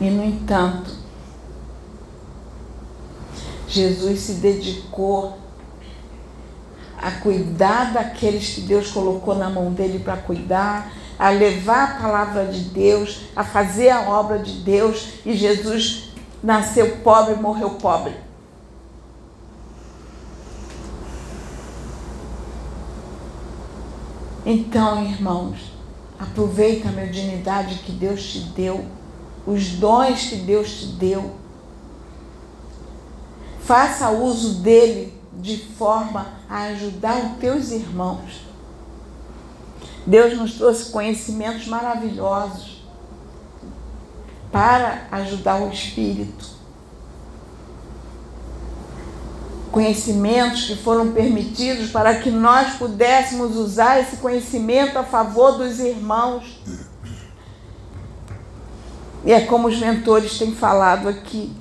E, 0.00 0.10
no 0.10 0.22
entanto, 0.22 0.90
Jesus 3.66 4.20
se 4.20 4.34
dedicou 4.34 5.43
a 7.00 7.10
cuidar 7.10 7.92
daqueles 7.92 8.54
que 8.54 8.62
Deus 8.62 8.90
colocou 8.90 9.34
na 9.34 9.50
mão 9.50 9.72
dele 9.72 9.98
para 9.98 10.16
cuidar, 10.16 10.92
a 11.18 11.30
levar 11.30 11.84
a 11.84 12.02
palavra 12.02 12.46
de 12.46 12.60
Deus, 12.70 13.26
a 13.34 13.44
fazer 13.44 13.90
a 13.90 14.08
obra 14.08 14.38
de 14.38 14.60
Deus. 14.60 15.14
E 15.24 15.34
Jesus 15.34 16.10
nasceu 16.42 16.98
pobre 16.98 17.34
morreu 17.34 17.70
pobre. 17.70 18.14
Então, 24.46 25.02
irmãos, 25.02 25.72
aproveita 26.18 26.90
a 26.90 26.92
mediunidade 26.92 27.76
que 27.76 27.92
Deus 27.92 28.22
te 28.24 28.40
deu, 28.40 28.84
os 29.46 29.70
dons 29.70 30.26
que 30.26 30.36
Deus 30.36 30.80
te 30.80 30.86
deu. 30.86 31.32
Faça 33.60 34.10
uso 34.10 34.60
dele 34.60 35.13
de 35.40 35.56
forma 35.56 36.26
a 36.48 36.64
ajudar 36.64 37.24
os 37.24 37.38
teus 37.38 37.70
irmãos. 37.70 38.44
Deus 40.06 40.36
nos 40.36 40.54
trouxe 40.54 40.90
conhecimentos 40.90 41.66
maravilhosos 41.66 42.84
para 44.52 45.08
ajudar 45.10 45.62
o 45.62 45.70
espírito. 45.70 46.52
Conhecimentos 49.72 50.66
que 50.66 50.76
foram 50.76 51.12
permitidos 51.12 51.90
para 51.90 52.14
que 52.20 52.30
nós 52.30 52.74
pudéssemos 52.74 53.56
usar 53.56 53.98
esse 54.00 54.18
conhecimento 54.18 54.96
a 54.96 55.02
favor 55.02 55.58
dos 55.58 55.80
irmãos. 55.80 56.62
E 59.24 59.32
é 59.32 59.40
como 59.40 59.66
os 59.66 59.78
mentores 59.78 60.38
têm 60.38 60.54
falado 60.54 61.08
aqui: 61.08 61.52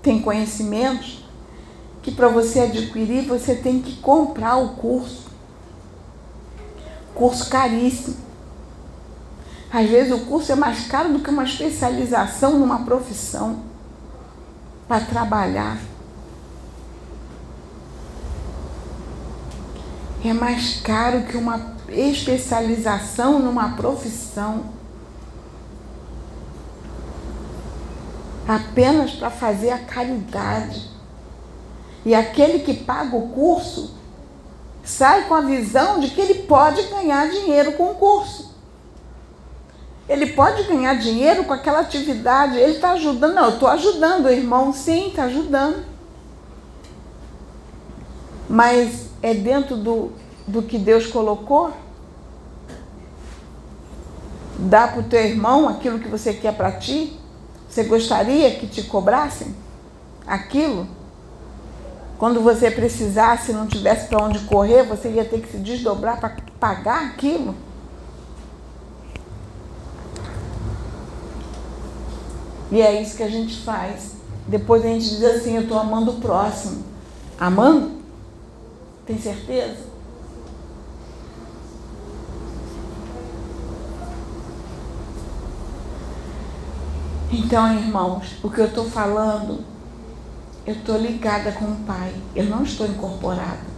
tem 0.00 0.22
conhecimentos 0.22 1.23
que 2.04 2.12
para 2.12 2.28
você 2.28 2.60
adquirir 2.60 3.26
você 3.26 3.54
tem 3.54 3.80
que 3.80 3.96
comprar 3.96 4.58
o 4.58 4.74
curso. 4.74 5.24
Curso 7.14 7.48
caríssimo. 7.48 8.16
Às 9.72 9.88
vezes 9.88 10.12
o 10.12 10.26
curso 10.26 10.52
é 10.52 10.54
mais 10.54 10.86
caro 10.86 11.14
do 11.14 11.20
que 11.20 11.30
uma 11.30 11.44
especialização 11.44 12.58
numa 12.58 12.84
profissão 12.84 13.60
para 14.86 15.00
trabalhar. 15.00 15.78
É 20.22 20.32
mais 20.34 20.80
caro 20.80 21.22
que 21.22 21.38
uma 21.38 21.74
especialização 21.88 23.38
numa 23.38 23.76
profissão. 23.76 24.66
Apenas 28.46 29.12
para 29.12 29.30
fazer 29.30 29.70
a 29.70 29.78
caridade. 29.78 30.93
E 32.04 32.14
aquele 32.14 32.58
que 32.60 32.74
paga 32.74 33.16
o 33.16 33.28
curso 33.28 33.94
sai 34.82 35.26
com 35.26 35.34
a 35.34 35.40
visão 35.40 35.98
de 35.98 36.08
que 36.08 36.20
ele 36.20 36.42
pode 36.42 36.82
ganhar 36.84 37.30
dinheiro 37.30 37.72
com 37.72 37.90
o 37.90 37.94
curso. 37.94 38.54
Ele 40.06 40.26
pode 40.26 40.64
ganhar 40.64 40.94
dinheiro 40.94 41.44
com 41.44 41.52
aquela 41.52 41.80
atividade. 41.80 42.58
Ele 42.58 42.72
está 42.72 42.92
ajudando. 42.92 43.34
Não, 43.34 43.44
eu 43.44 43.54
estou 43.54 43.68
ajudando 43.68 44.26
o 44.26 44.30
irmão. 44.30 44.72
Sim, 44.72 45.08
está 45.08 45.24
ajudando. 45.24 45.82
Mas 48.48 49.08
é 49.22 49.32
dentro 49.32 49.76
do, 49.76 50.12
do 50.46 50.62
que 50.62 50.76
Deus 50.78 51.06
colocou? 51.06 51.72
Dá 54.58 54.86
para 54.86 55.00
o 55.00 55.04
teu 55.04 55.20
irmão 55.20 55.68
aquilo 55.68 55.98
que 55.98 56.08
você 56.08 56.34
quer 56.34 56.54
para 56.54 56.72
ti? 56.72 57.18
Você 57.68 57.84
gostaria 57.84 58.54
que 58.56 58.66
te 58.66 58.82
cobrassem 58.82 59.54
aquilo? 60.26 60.86
Quando 62.18 62.40
você 62.40 62.70
precisasse, 62.70 63.52
não 63.52 63.66
tivesse 63.66 64.08
para 64.08 64.24
onde 64.24 64.38
correr, 64.40 64.84
você 64.84 65.08
ia 65.08 65.24
ter 65.24 65.40
que 65.40 65.50
se 65.50 65.58
desdobrar 65.58 66.20
para 66.20 66.36
pagar 66.60 67.06
aquilo? 67.06 67.54
E 72.70 72.80
é 72.80 73.00
isso 73.00 73.16
que 73.16 73.22
a 73.22 73.28
gente 73.28 73.62
faz. 73.62 74.12
Depois 74.46 74.84
a 74.84 74.88
gente 74.88 75.08
diz 75.08 75.22
assim: 75.24 75.56
eu 75.56 75.62
estou 75.62 75.78
amando 75.78 76.12
o 76.12 76.20
próximo. 76.20 76.84
Amando? 77.38 77.92
Tem 79.06 79.18
certeza? 79.18 79.94
Então, 87.30 87.72
irmãos, 87.74 88.36
o 88.42 88.48
que 88.48 88.60
eu 88.60 88.66
estou 88.66 88.88
falando 88.88 89.73
eu 90.66 90.74
estou 90.74 90.96
ligada 90.96 91.52
com 91.52 91.66
o 91.66 91.76
Pai. 91.86 92.14
Eu 92.34 92.44
não 92.44 92.62
estou 92.62 92.86
incorporada. 92.86 93.74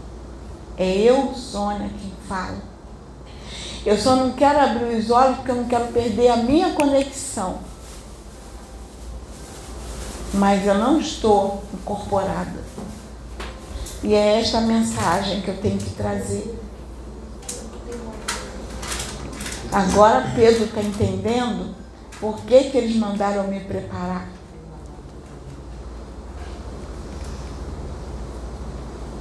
É 0.76 0.88
eu, 0.88 1.34
Sônia, 1.34 1.90
quem 2.00 2.12
fala. 2.28 2.58
Eu 3.84 3.96
só 3.98 4.16
não 4.16 4.32
quero 4.32 4.58
abrir 4.58 4.96
os 4.96 5.10
olhos 5.10 5.36
porque 5.36 5.50
eu 5.50 5.56
não 5.56 5.64
quero 5.64 5.86
perder 5.92 6.28
a 6.28 6.36
minha 6.36 6.72
conexão. 6.72 7.58
Mas 10.34 10.66
eu 10.66 10.74
não 10.74 11.00
estou 11.00 11.62
incorporada. 11.72 12.66
E 14.02 14.14
é 14.14 14.40
esta 14.40 14.60
mensagem 14.60 15.40
que 15.40 15.48
eu 15.48 15.56
tenho 15.56 15.78
que 15.78 15.90
trazer. 15.90 16.60
Agora 19.72 20.32
Pedro 20.34 20.64
está 20.64 20.80
entendendo 20.80 21.74
por 22.20 22.40
que, 22.42 22.70
que 22.70 22.76
eles 22.76 22.96
mandaram 22.96 23.48
me 23.48 23.60
preparar. 23.60 24.35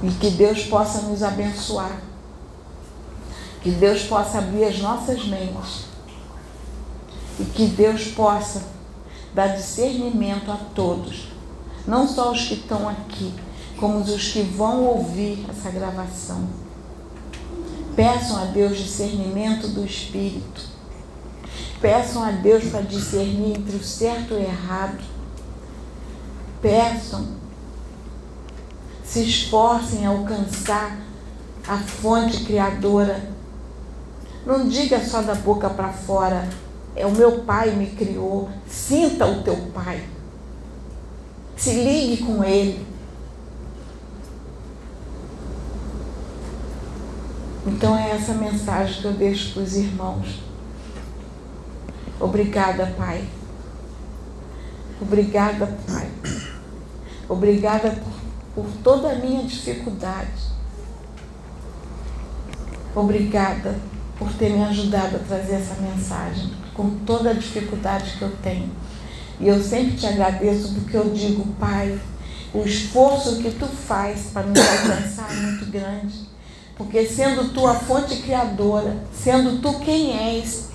E 0.06 0.10
que 0.20 0.30
Deus 0.30 0.62
possa 0.62 1.00
nos 1.00 1.20
abençoar. 1.20 2.00
Que 3.60 3.72
Deus 3.72 4.04
possa 4.04 4.38
abrir 4.38 4.64
as 4.64 4.78
nossas 4.78 5.26
mentes. 5.26 5.86
E 7.40 7.44
que 7.44 7.66
Deus 7.66 8.04
possa 8.12 8.62
dar 9.34 9.48
discernimento 9.48 10.52
a 10.52 10.58
todos. 10.76 11.26
Não 11.84 12.06
só 12.06 12.30
os 12.30 12.44
que 12.44 12.54
estão 12.54 12.88
aqui, 12.88 13.34
como 13.78 13.98
os 13.98 14.28
que 14.32 14.42
vão 14.42 14.84
ouvir 14.84 15.44
essa 15.50 15.70
gravação. 15.70 16.46
Peçam 17.96 18.36
a 18.36 18.44
Deus 18.44 18.78
discernimento 18.78 19.66
do 19.66 19.84
Espírito. 19.84 20.62
Peçam 21.80 22.22
a 22.22 22.30
Deus 22.30 22.64
para 22.66 22.82
discernir 22.82 23.58
entre 23.58 23.74
o 23.74 23.82
certo 23.82 24.34
e 24.34 24.36
o 24.36 24.40
errado. 24.40 25.02
Peçam, 26.62 27.26
se 29.06 29.22
esforcem 29.22 30.06
a 30.06 30.10
alcançar 30.10 30.98
a 31.66 31.76
fonte 31.78 32.44
criadora 32.44 33.36
não 34.46 34.68
diga 34.68 35.04
só 35.04 35.22
da 35.22 35.34
boca 35.34 35.68
para 35.68 35.88
fora, 35.88 36.48
é 36.94 37.04
o 37.04 37.10
meu 37.10 37.40
pai 37.40 37.72
me 37.72 37.88
criou. 37.88 38.48
Sinta 38.68 39.26
o 39.26 39.42
teu 39.42 39.56
pai. 39.74 40.04
Se 41.56 41.72
ligue 41.72 42.22
com 42.22 42.44
ele. 42.44 42.86
Então 47.66 47.98
é 47.98 48.10
essa 48.10 48.34
mensagem 48.34 49.00
que 49.00 49.04
eu 49.04 49.12
deixo 49.14 49.54
para 49.54 49.62
os 49.64 49.74
irmãos. 49.74 50.40
Obrigada, 52.20 52.94
Pai. 52.96 53.26
Obrigada, 55.02 55.66
Pai. 55.88 56.08
Obrigada 57.28 57.90
por, 57.90 58.12
por 58.56 58.66
toda 58.82 59.12
a 59.12 59.14
minha 59.16 59.42
dificuldade. 59.42 60.56
Obrigada 62.94 63.78
por 64.18 64.32
ter 64.32 64.48
me 64.48 64.64
ajudado 64.64 65.16
a 65.16 65.18
trazer 65.18 65.56
essa 65.56 65.74
mensagem, 65.74 66.50
com 66.72 66.88
toda 67.04 67.30
a 67.30 67.34
dificuldade 67.34 68.16
que 68.16 68.22
eu 68.22 68.34
tenho. 68.42 68.70
E 69.38 69.46
eu 69.46 69.62
sempre 69.62 69.98
te 69.98 70.06
agradeço 70.06 70.72
porque 70.72 70.96
eu 70.96 71.10
digo, 71.10 71.44
Pai, 71.60 72.00
o 72.54 72.62
esforço 72.62 73.42
que 73.42 73.50
tu 73.50 73.66
faz 73.66 74.30
para 74.32 74.46
nos 74.46 74.58
alcançar 74.58 75.30
é 75.30 75.34
muito 75.34 75.66
grande. 75.66 76.26
Porque 76.78 77.04
sendo 77.04 77.52
tu 77.52 77.66
a 77.66 77.74
fonte 77.74 78.16
criadora, 78.22 78.96
sendo 79.12 79.60
tu 79.60 79.78
quem 79.80 80.16
és, 80.34 80.70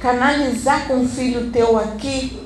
canalizar 0.00 0.86
com 0.86 1.02
o 1.02 1.08
filho 1.08 1.50
teu 1.50 1.78
aqui, 1.78 2.40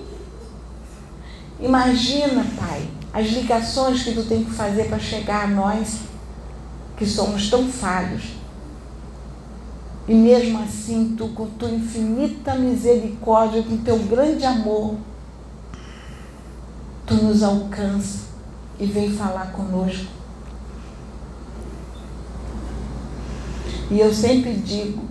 imagina, 1.61 2.45
Pai, 2.59 2.89
as 3.13 3.29
ligações 3.29 4.03
que 4.03 4.13
tu 4.13 4.25
tem 4.25 4.45
que 4.45 4.51
fazer 4.51 4.85
para 4.85 4.99
chegar 4.99 5.45
a 5.45 5.49
nós, 5.49 6.01
que 6.97 7.07
somos 7.07 7.51
tão 7.51 7.69
falhos 7.69 8.43
e 10.07 10.15
mesmo 10.15 10.61
assim, 10.63 11.15
tu, 11.17 11.29
com 11.29 11.47
tua 11.47 11.71
infinita 11.71 12.55
misericórdia, 12.55 13.63
com 13.63 13.77
teu 13.79 13.99
grande 14.01 14.45
amor, 14.45 14.97
tu 17.07 17.15
nos 17.15 17.43
alcança 17.43 18.25
e 18.81 18.87
vem 18.87 19.13
falar 19.13 19.53
conosco. 19.53 20.07
E 23.91 24.01
eu 24.01 24.13
sempre 24.13 24.55
digo, 24.55 25.05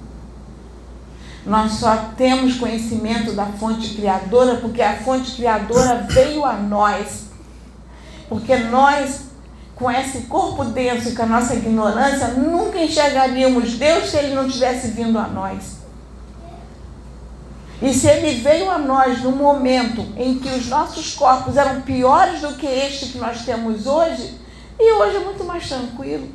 nós 1.45 1.73
só 1.73 1.95
temos 2.17 2.57
conhecimento 2.57 3.33
da 3.33 3.45
fonte 3.45 3.95
criadora 3.95 4.57
porque 4.57 4.81
a 4.81 4.97
fonte 4.97 5.35
criadora 5.35 6.05
veio 6.09 6.43
a 6.43 6.57
nós. 6.57 7.30
Porque 8.31 8.55
nós 8.55 9.23
com 9.75 9.91
esse 9.91 10.21
corpo 10.21 10.63
denso 10.63 11.09
e 11.09 11.15
com 11.15 11.23
a 11.23 11.25
nossa 11.25 11.53
ignorância, 11.53 12.27
nunca 12.29 12.81
enxergaríamos 12.81 13.73
Deus 13.73 14.09
se 14.09 14.15
Ele 14.15 14.33
não 14.33 14.47
tivesse 14.47 14.89
vindo 14.89 15.17
a 15.19 15.27
nós. 15.27 15.81
E 17.81 17.93
se 17.93 18.07
Ele 18.07 18.39
veio 18.39 18.69
a 18.69 18.77
nós 18.77 19.21
no 19.21 19.31
momento 19.31 20.07
em 20.15 20.39
que 20.39 20.47
os 20.47 20.67
nossos 20.67 21.15
corpos 21.15 21.57
eram 21.57 21.81
piores 21.81 22.39
do 22.39 22.53
que 22.53 22.67
este 22.67 23.07
que 23.07 23.17
nós 23.17 23.43
temos 23.43 23.85
hoje, 23.85 24.39
e 24.79 24.93
hoje 24.93 25.17
é 25.17 25.25
muito 25.25 25.43
mais 25.43 25.67
tranquilo. 25.67 26.29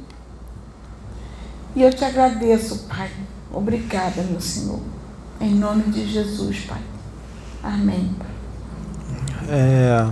E 1.74 1.82
eu 1.82 1.92
te 1.94 2.04
agradeço, 2.04 2.84
Pai. 2.88 3.10
Obrigada, 3.50 4.22
meu 4.22 4.40
Senhor. 4.40 4.80
Em 5.40 5.54
nome 5.54 5.84
de 5.84 6.04
Jesus, 6.04 6.66
Pai. 6.66 6.82
Amém. 7.62 8.14
É, 9.48 10.10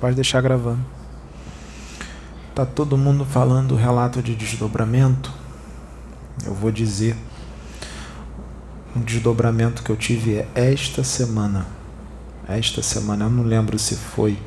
pode 0.00 0.14
deixar 0.14 0.40
gravando. 0.40 1.01
Tá 2.54 2.66
todo 2.66 2.98
mundo 2.98 3.24
falando 3.24 3.74
relato 3.74 4.22
de 4.22 4.34
desdobramento. 4.34 5.32
Eu 6.44 6.52
vou 6.52 6.70
dizer 6.70 7.16
um 8.94 9.00
desdobramento 9.00 9.82
que 9.82 9.88
eu 9.88 9.96
tive 9.96 10.44
esta 10.54 11.02
semana. 11.02 11.66
Esta 12.46 12.82
semana, 12.82 13.24
eu 13.24 13.30
não 13.30 13.42
lembro 13.42 13.78
se 13.78 13.96
foi 13.96 14.38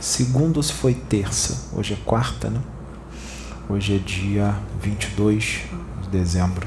segunda 0.00 0.58
ou 0.58 0.62
se 0.62 0.72
foi 0.72 0.94
terça. 0.94 1.68
Hoje 1.72 1.94
é 1.94 1.96
quarta, 2.04 2.50
né? 2.50 2.60
Hoje 3.68 3.94
é 3.94 3.98
dia 3.98 4.56
22 4.82 5.60
de 6.02 6.08
dezembro 6.08 6.66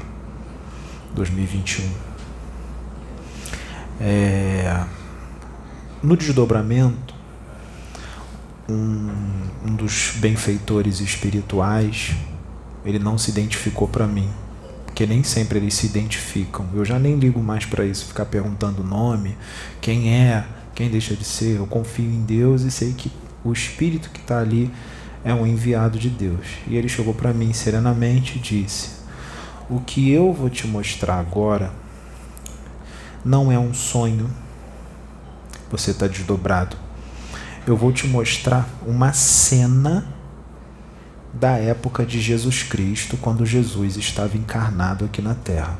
de 1.10 1.14
2021. 1.14 1.90
É, 4.00 4.82
no 6.02 6.16
desdobramento, 6.16 7.09
um, 8.70 9.10
um 9.66 9.74
dos 9.74 10.12
benfeitores 10.16 11.00
espirituais, 11.00 12.14
ele 12.84 12.98
não 12.98 13.18
se 13.18 13.30
identificou 13.30 13.88
para 13.88 14.06
mim, 14.06 14.28
porque 14.86 15.06
nem 15.06 15.22
sempre 15.22 15.58
eles 15.58 15.74
se 15.74 15.86
identificam. 15.86 16.66
Eu 16.74 16.84
já 16.84 16.98
nem 16.98 17.18
ligo 17.18 17.42
mais 17.42 17.66
para 17.66 17.84
isso, 17.84 18.06
ficar 18.06 18.26
perguntando 18.26 18.82
o 18.82 18.86
nome, 18.86 19.36
quem 19.80 20.14
é, 20.14 20.44
quem 20.74 20.88
deixa 20.88 21.14
de 21.14 21.24
ser. 21.24 21.56
Eu 21.56 21.66
confio 21.66 22.10
em 22.10 22.22
Deus 22.22 22.62
e 22.62 22.70
sei 22.70 22.92
que 22.92 23.10
o 23.44 23.52
espírito 23.52 24.10
que 24.10 24.20
está 24.20 24.38
ali 24.38 24.70
é 25.24 25.34
um 25.34 25.46
enviado 25.46 25.98
de 25.98 26.08
Deus. 26.08 26.46
E 26.66 26.76
ele 26.76 26.88
chegou 26.88 27.14
para 27.14 27.32
mim 27.32 27.52
serenamente 27.52 28.38
e 28.38 28.40
disse: 28.40 28.90
O 29.68 29.80
que 29.80 30.10
eu 30.10 30.32
vou 30.32 30.48
te 30.48 30.66
mostrar 30.66 31.18
agora 31.18 31.72
não 33.24 33.50
é 33.52 33.58
um 33.58 33.74
sonho. 33.74 34.30
Você 35.70 35.92
está 35.92 36.06
desdobrado 36.08 36.76
eu 37.70 37.76
vou 37.76 37.92
te 37.92 38.06
mostrar 38.06 38.68
uma 38.84 39.12
cena 39.12 40.04
da 41.32 41.52
época 41.52 42.04
de 42.04 42.20
Jesus 42.20 42.64
Cristo, 42.64 43.16
quando 43.16 43.46
Jesus 43.46 43.96
estava 43.96 44.36
encarnado 44.36 45.04
aqui 45.04 45.22
na 45.22 45.34
Terra. 45.36 45.78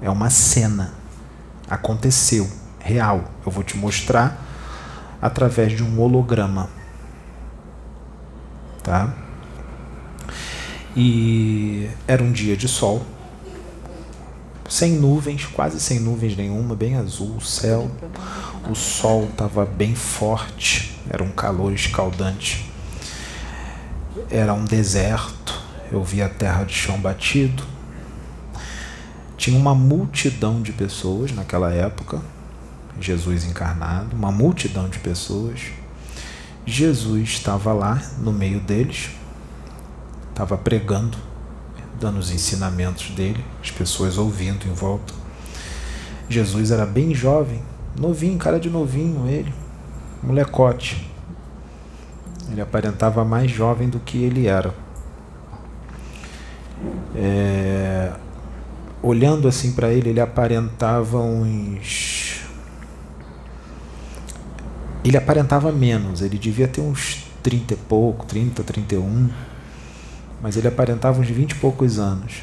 É 0.00 0.08
uma 0.08 0.30
cena. 0.30 0.94
Aconteceu, 1.68 2.48
real. 2.78 3.30
Eu 3.44 3.52
vou 3.52 3.62
te 3.62 3.76
mostrar 3.76 4.42
através 5.20 5.76
de 5.76 5.82
um 5.82 6.00
holograma. 6.00 6.70
Tá? 8.82 9.12
E 10.96 11.90
era 12.06 12.22
um 12.22 12.32
dia 12.32 12.56
de 12.56 12.66
sol, 12.66 13.04
sem 14.68 14.92
nuvens, 14.92 15.46
quase 15.46 15.80
sem 15.80 15.98
nuvens 15.98 16.36
nenhuma, 16.36 16.76
bem 16.76 16.96
azul 16.96 17.36
o 17.36 17.40
céu. 17.40 17.90
O 18.70 18.74
sol 18.74 19.24
estava 19.30 19.64
bem 19.64 19.94
forte, 19.94 21.00
era 21.08 21.22
um 21.22 21.30
calor 21.30 21.72
escaldante. 21.72 22.70
Era 24.30 24.52
um 24.52 24.64
deserto, 24.64 25.58
eu 25.90 26.04
via 26.04 26.26
a 26.26 26.28
terra 26.28 26.64
de 26.64 26.74
chão 26.74 26.98
batido. 27.00 27.64
Tinha 29.38 29.58
uma 29.58 29.74
multidão 29.74 30.60
de 30.60 30.72
pessoas 30.72 31.32
naquela 31.32 31.72
época, 31.72 32.20
Jesus 33.00 33.44
encarnado, 33.44 34.14
uma 34.14 34.30
multidão 34.30 34.88
de 34.88 34.98
pessoas. 34.98 35.60
Jesus 36.66 37.30
estava 37.30 37.72
lá 37.72 38.02
no 38.18 38.32
meio 38.32 38.60
deles, 38.60 39.10
estava 40.30 40.58
pregando, 40.58 41.16
dando 42.00 42.18
os 42.18 42.30
ensinamentos 42.30 43.10
dele, 43.10 43.44
as 43.62 43.70
pessoas 43.70 44.18
ouvindo 44.18 44.66
em 44.66 44.72
volta. 44.72 45.12
Jesus 46.28 46.70
era 46.70 46.84
bem 46.84 47.14
jovem, 47.14 47.62
Novinho, 47.98 48.38
cara 48.38 48.60
de 48.60 48.70
novinho 48.70 49.28
ele. 49.28 49.52
Molecote. 50.22 51.08
Ele 52.50 52.60
aparentava 52.60 53.24
mais 53.24 53.50
jovem 53.50 53.88
do 53.88 53.98
que 53.98 54.22
ele 54.22 54.46
era. 54.46 54.72
É, 57.14 58.12
olhando 59.02 59.48
assim 59.48 59.72
para 59.72 59.90
ele, 59.90 60.10
ele 60.10 60.20
aparentava 60.20 61.18
uns. 61.18 62.44
Ele 65.04 65.16
aparentava 65.16 65.72
menos, 65.72 66.22
ele 66.22 66.38
devia 66.38 66.68
ter 66.68 66.80
uns 66.80 67.26
30 67.42 67.74
e 67.74 67.76
pouco, 67.76 68.26
30, 68.26 68.62
31. 68.62 69.28
Mas 70.42 70.56
ele 70.56 70.68
aparentava 70.68 71.20
uns 71.20 71.28
20 71.28 71.52
e 71.52 71.54
poucos 71.56 71.98
anos. 71.98 72.42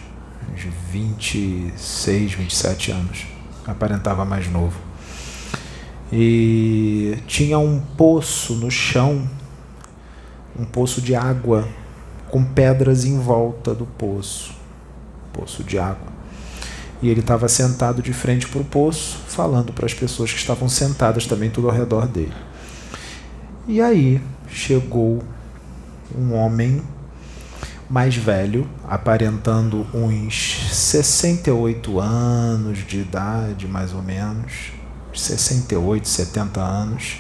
Uns 0.54 0.68
26, 0.92 2.34
27 2.34 2.92
anos. 2.92 3.26
Aparentava 3.66 4.26
mais 4.26 4.50
novo. 4.50 4.80
E 6.12 7.18
tinha 7.26 7.58
um 7.58 7.80
poço 7.80 8.54
no 8.56 8.70
chão, 8.70 9.28
um 10.58 10.66
poço 10.66 11.02
de 11.02 11.16
água 11.16 11.68
com 12.30 12.44
pedras 12.44 13.06
em 13.06 13.20
volta 13.20 13.74
do 13.74 13.86
poço. 13.86 14.54
Poço 15.34 15.64
de 15.64 15.80
água. 15.80 16.14
E 17.02 17.10
ele 17.10 17.20
estava 17.20 17.48
sentado 17.48 18.02
de 18.02 18.14
frente 18.14 18.48
para 18.48 18.62
o 18.62 18.66
poço, 18.66 19.18
falando 19.28 19.74
para 19.74 19.86
as 19.86 19.94
pessoas 19.94 20.32
que 20.32 20.40
estavam 20.40 20.70
sentadas 20.70 21.26
também 21.26 21.50
tudo 21.50 21.70
ao 21.70 21.76
redor 21.76 22.08
dele. 22.08 22.34
E 23.68 23.82
aí 23.82 24.22
chegou 24.48 25.22
um 26.18 26.34
homem 26.34 26.82
mais 27.90 28.16
velho, 28.16 28.68
aparentando 28.88 29.86
uns 29.94 30.70
68 30.72 32.00
anos 32.00 32.80
de 32.86 33.00
idade, 33.00 33.68
mais 33.68 33.94
ou 33.94 34.02
menos, 34.02 34.72
68, 35.14 36.08
70 36.08 36.62
anos. 36.62 37.18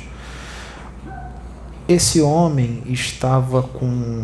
Esse 1.87 2.19
homem 2.19 2.81
estava 2.87 3.61
com 3.61 4.23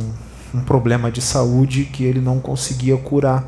um 0.54 0.62
problema 0.62 1.12
de 1.12 1.22
saúde 1.22 1.86
que 1.86 2.04
ele 2.04 2.20
não 2.20 2.40
conseguia 2.40 2.98
curar. 2.98 3.46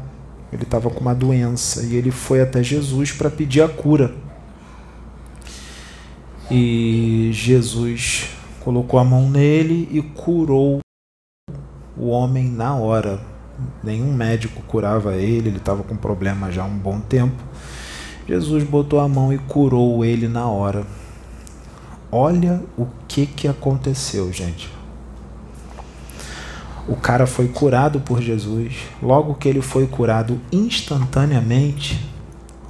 Ele 0.52 0.64
estava 0.64 0.90
com 0.90 1.00
uma 1.00 1.16
doença 1.16 1.82
e 1.84 1.96
ele 1.96 2.12
foi 2.12 2.42
até 2.42 2.62
Jesus 2.62 3.12
para 3.12 3.30
pedir 3.30 3.62
a 3.62 3.68
cura. 3.68 4.14
E 6.52 7.32
Jesus 7.34 8.30
colocou 8.60 9.00
a 9.00 9.04
mão 9.04 9.28
nele 9.28 9.90
e 9.92 10.02
curou 10.02 10.83
o 11.98 12.10
homem 12.10 12.50
na 12.50 12.76
hora. 12.76 13.20
Nenhum 13.84 14.14
médico 14.14 14.62
curava 14.64 15.16
ele, 15.16 15.50
ele 15.50 15.58
estava 15.58 15.84
com 15.84 15.96
problema 15.96 16.52
já 16.52 16.64
há 16.64 16.66
um 16.66 16.78
bom 16.78 17.00
tempo. 17.00 17.42
Jesus 18.28 18.64
botou 18.64 19.00
a 19.00 19.08
mão 19.08 19.34
e 19.34 19.38
curou 19.38 20.04
ele 20.04 20.28
na 20.28 20.48
hora. 20.48 20.86
Olha 22.12 22.62
o 22.78 22.88
que, 23.08 23.26
que 23.26 23.48
aconteceu, 23.48 24.32
gente. 24.32 24.70
O 26.88 26.96
cara 26.96 27.26
foi 27.26 27.48
curado 27.48 28.00
por 28.00 28.22
Jesus. 28.22 28.76
Logo 29.02 29.36
que 29.36 29.48
ele 29.48 29.62
foi 29.62 29.88
curado 29.88 30.40
instantaneamente, 30.52 32.08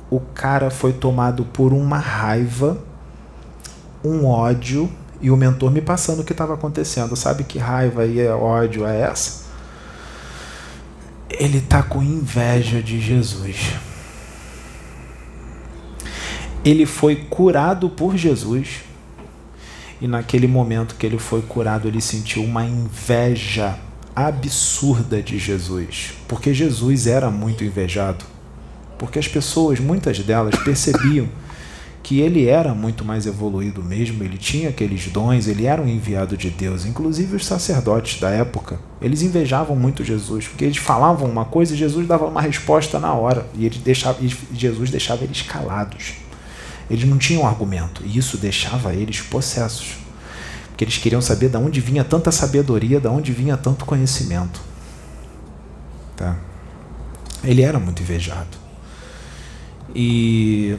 o 0.10 0.20
cara 0.20 0.70
foi 0.70 0.94
tomado 0.94 1.46
por 1.46 1.74
uma 1.74 1.98
raiva, 1.98 2.78
um 4.04 4.26
ódio 4.26 4.90
e 5.24 5.32
o 5.32 5.38
mentor 5.38 5.72
me 5.72 5.82
passando 5.82 6.20
o 6.20 6.24
que 6.26 6.34
estava 6.34 6.54
acontecendo. 6.54 7.16
Sabe 7.16 7.46
que 7.46 7.58
raiva 7.58 8.06
e 8.06 8.28
ódio 8.28 8.86
é 8.86 9.04
essa? 9.04 9.44
Ele 11.30 11.60
está 11.60 11.82
com 11.82 12.04
inveja 12.04 12.84
de 12.84 13.00
Jesus. 13.00 13.72
Ele 16.64 16.86
foi 16.86 17.16
curado 17.16 17.90
por 17.90 18.18
Jesus. 18.18 18.82
E 20.02 20.08
naquele 20.08 20.46
momento 20.46 20.96
que 20.96 21.06
ele 21.06 21.18
foi 21.18 21.42
curado, 21.42 21.88
ele 21.88 22.02
sentiu 22.02 22.44
uma 22.44 22.66
inveja 22.66 23.80
absurda 24.14 25.24
de 25.24 25.40
Jesus. 25.40 26.16
Porque 26.28 26.54
Jesus 26.54 27.08
era 27.08 27.32
muito 27.32 27.64
invejado. 27.64 28.26
Porque 29.00 29.18
as 29.18 29.28
pessoas, 29.30 29.80
muitas 29.80 30.20
delas, 30.20 30.56
percebiam 30.66 31.30
que 32.04 32.20
ele 32.20 32.47
era 32.47 32.76
muito 32.76 33.06
mais 33.06 33.26
evoluído 33.26 33.82
mesmo, 33.82 34.22
ele 34.26 34.38
tinha 34.38 34.68
aqueles 34.70 35.08
dons, 35.08 35.47
ele 35.47 35.66
era 35.66 35.82
um 35.82 35.88
enviado 35.88 36.36
de 36.36 36.49
Deus. 36.49 36.86
Inclusive 36.86 37.38
os 37.38 37.45
sacerdotes 37.45 38.20
da 38.20 38.30
época, 38.30 38.78
eles 39.01 39.22
invejavam 39.22 39.74
muito 39.74 40.04
Jesus, 40.04 40.45
porque 40.49 40.66
eles 40.66 40.76
falavam 40.76 41.30
uma 41.30 41.45
coisa 41.45 41.74
e 41.74 41.78
Jesus 41.78 42.06
dava 42.06 42.26
uma 42.26 42.41
resposta 42.41 42.99
na 42.99 43.14
hora, 43.14 43.47
e 43.56 43.66
ele 43.66 43.80
deixava, 43.80 44.18
e 44.22 44.28
Jesus 44.54 44.91
deixava 44.91 45.24
eles 45.24 45.41
calados. 45.43 46.16
Eles 46.91 47.06
não 47.06 47.18
tinham 47.18 47.47
argumento, 47.47 48.04
e 48.06 48.18
isso 48.18 48.38
deixava 48.38 48.93
eles 48.93 49.22
possessos. 49.22 49.95
Porque 50.68 50.84
eles 50.84 50.97
queriam 50.97 51.22
saber 51.22 51.47
de 51.47 51.56
onde 51.56 51.80
vinha 51.80 52.04
tanta 52.04 52.34
sabedoria, 52.34 52.99
de 52.99 53.08
onde 53.08 53.32
vinha 53.32 53.56
tanto 53.56 53.86
conhecimento. 53.86 54.60
Tá? 56.18 56.36
Ele 57.45 57.62
era 57.62 57.80
muito 57.80 58.01
invejado. 58.01 58.58
E 59.95 60.78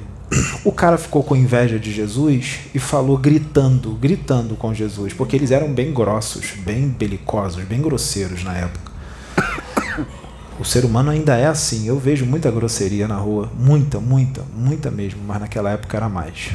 o 0.64 0.72
cara 0.72 0.96
ficou 0.98 1.22
com 1.22 1.36
inveja 1.36 1.78
de 1.78 1.92
Jesus 1.92 2.60
e 2.74 2.78
falou 2.78 3.16
gritando, 3.16 3.92
gritando 3.92 4.56
com 4.56 4.72
Jesus, 4.72 5.12
porque 5.12 5.36
eles 5.36 5.50
eram 5.50 5.72
bem 5.72 5.92
grossos, 5.92 6.52
bem 6.58 6.88
belicosos, 6.88 7.64
bem 7.64 7.80
grosseiros 7.80 8.42
na 8.44 8.54
época. 8.56 8.92
O 10.56 10.64
ser 10.64 10.84
humano 10.84 11.10
ainda 11.10 11.36
é 11.36 11.46
assim. 11.46 11.88
Eu 11.88 11.98
vejo 11.98 12.24
muita 12.24 12.48
grosseria 12.48 13.08
na 13.08 13.16
rua, 13.16 13.50
muita, 13.58 13.98
muita, 13.98 14.44
muita 14.54 14.88
mesmo, 14.88 15.20
mas 15.26 15.40
naquela 15.40 15.72
época 15.72 15.96
era 15.96 16.08
mais. 16.08 16.52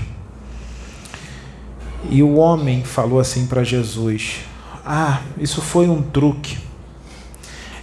E 2.09 2.23
o 2.23 2.35
homem 2.35 2.81
falou 2.81 3.19
assim 3.19 3.45
para 3.45 3.61
Jesus: 3.61 4.37
Ah, 4.85 5.21
isso 5.37 5.61
foi 5.61 5.89
um 5.89 6.01
truque. 6.01 6.57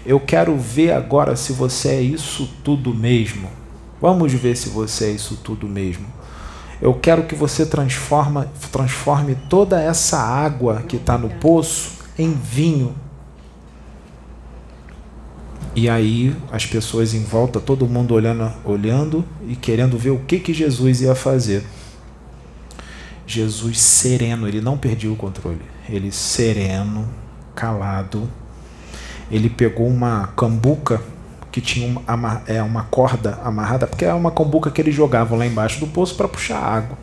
Eu 0.06 0.18
quero 0.18 0.56
ver 0.56 0.92
agora 0.92 1.36
se 1.36 1.52
você 1.52 1.88
é 1.88 2.00
isso 2.00 2.48
tudo 2.64 2.94
mesmo. 2.94 3.50
Vamos 4.00 4.32
ver 4.32 4.56
se 4.56 4.68
você 4.68 5.06
é 5.06 5.10
isso 5.10 5.36
tudo 5.36 5.66
mesmo. 5.66 6.06
Eu 6.80 6.92
quero 6.92 7.24
que 7.24 7.34
você 7.34 7.64
transforma, 7.64 8.50
transforme 8.70 9.34
toda 9.48 9.80
essa 9.80 10.18
água 10.18 10.82
que 10.86 10.96
está 10.96 11.16
no 11.16 11.30
poço 11.30 11.92
em 12.18 12.32
vinho. 12.32 12.94
E 15.74 15.88
aí 15.88 16.36
as 16.52 16.66
pessoas 16.66 17.14
em 17.14 17.22
volta, 17.22 17.60
todo 17.60 17.86
mundo 17.86 18.14
olhando, 18.14 18.52
olhando 18.64 19.24
e 19.48 19.56
querendo 19.56 19.96
ver 19.96 20.10
o 20.10 20.18
que, 20.20 20.38
que 20.38 20.52
Jesus 20.52 21.00
ia 21.00 21.14
fazer. 21.14 21.64
Jesus 23.26 23.78
sereno, 23.80 24.46
ele 24.46 24.60
não 24.60 24.76
perdia 24.76 25.10
o 25.10 25.16
controle. 25.16 25.62
Ele 25.88 26.12
sereno, 26.12 27.08
calado. 27.54 28.28
Ele 29.30 29.50
pegou 29.50 29.88
uma 29.88 30.28
cambuca 30.28 31.02
que 31.56 31.60
tinha 31.62 31.88
uma, 32.06 32.42
é, 32.46 32.62
uma 32.62 32.82
corda 32.82 33.40
amarrada, 33.42 33.86
porque 33.86 34.04
é 34.04 34.12
uma 34.12 34.30
cambuca 34.30 34.70
que 34.70 34.78
eles 34.78 34.94
jogavam 34.94 35.38
lá 35.38 35.46
embaixo 35.46 35.80
do 35.80 35.86
poço 35.86 36.14
para 36.14 36.28
puxar 36.28 36.58
água. 36.58 36.98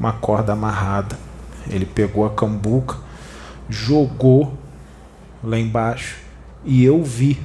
Uma 0.00 0.14
corda 0.14 0.54
amarrada. 0.54 1.18
Ele 1.68 1.84
pegou 1.84 2.24
a 2.24 2.30
cambuca, 2.30 2.96
jogou 3.68 4.56
lá 5.42 5.58
embaixo 5.58 6.16
e 6.64 6.82
eu 6.82 7.04
vi, 7.04 7.38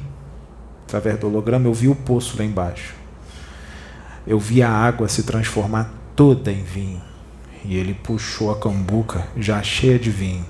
através 0.87 1.19
do 1.19 1.27
holograma, 1.27 1.67
eu 1.67 1.73
vi 1.73 1.89
o 1.89 1.95
poço 1.95 2.37
lá 2.39 2.45
embaixo. 2.45 2.95
Eu 4.25 4.39
vi 4.39 4.63
a 4.63 4.71
água 4.71 5.09
se 5.09 5.23
transformar 5.23 5.91
toda 6.15 6.49
em 6.49 6.63
vinho. 6.63 7.01
E 7.65 7.75
ele 7.75 7.93
puxou 7.93 8.53
a 8.53 8.57
cambuca 8.57 9.27
já 9.35 9.61
cheia 9.61 9.99
de 9.99 10.09
vinho. 10.09 10.45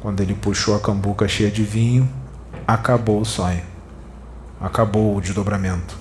Quando 0.00 0.22
ele 0.22 0.32
puxou 0.32 0.74
a 0.74 0.80
cambuca 0.80 1.28
cheia 1.28 1.50
de 1.50 1.62
vinho, 1.62 2.08
acabou 2.66 3.20
o 3.20 3.24
sonho 3.26 3.71
acabou 4.62 5.16
o 5.16 5.20
desdobramento. 5.20 5.98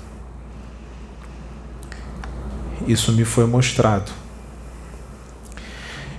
Isso 2.88 3.12
me 3.12 3.26
foi 3.26 3.46
mostrado. 3.46 4.12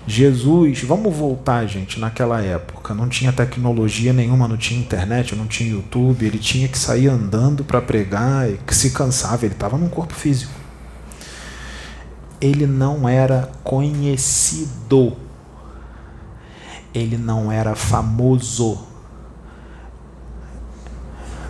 Jesus, 0.06 0.82
vamos 0.82 1.14
voltar, 1.14 1.64
gente, 1.66 2.00
naquela 2.00 2.40
época. 2.40 2.92
Não 2.92 3.08
tinha 3.08 3.32
tecnologia 3.32 4.12
nenhuma, 4.12 4.48
não 4.48 4.56
tinha 4.56 4.80
internet, 4.80 5.36
não 5.36 5.46
tinha 5.46 5.70
YouTube. 5.70 6.24
Ele 6.26 6.38
tinha 6.38 6.66
que 6.66 6.78
sair 6.78 7.08
andando 7.08 7.64
para 7.64 7.80
pregar 7.80 8.50
e 8.50 8.58
se 8.74 8.90
cansava. 8.90 9.44
Ele 9.44 9.54
estava 9.54 9.78
num 9.78 9.88
corpo 9.88 10.12
físico. 10.12 10.52
Ele 12.40 12.66
não 12.66 13.08
era 13.08 13.50
conhecido. 13.62 15.16
Ele 16.92 17.16
não 17.16 17.50
era 17.50 17.74
famoso 17.76 18.91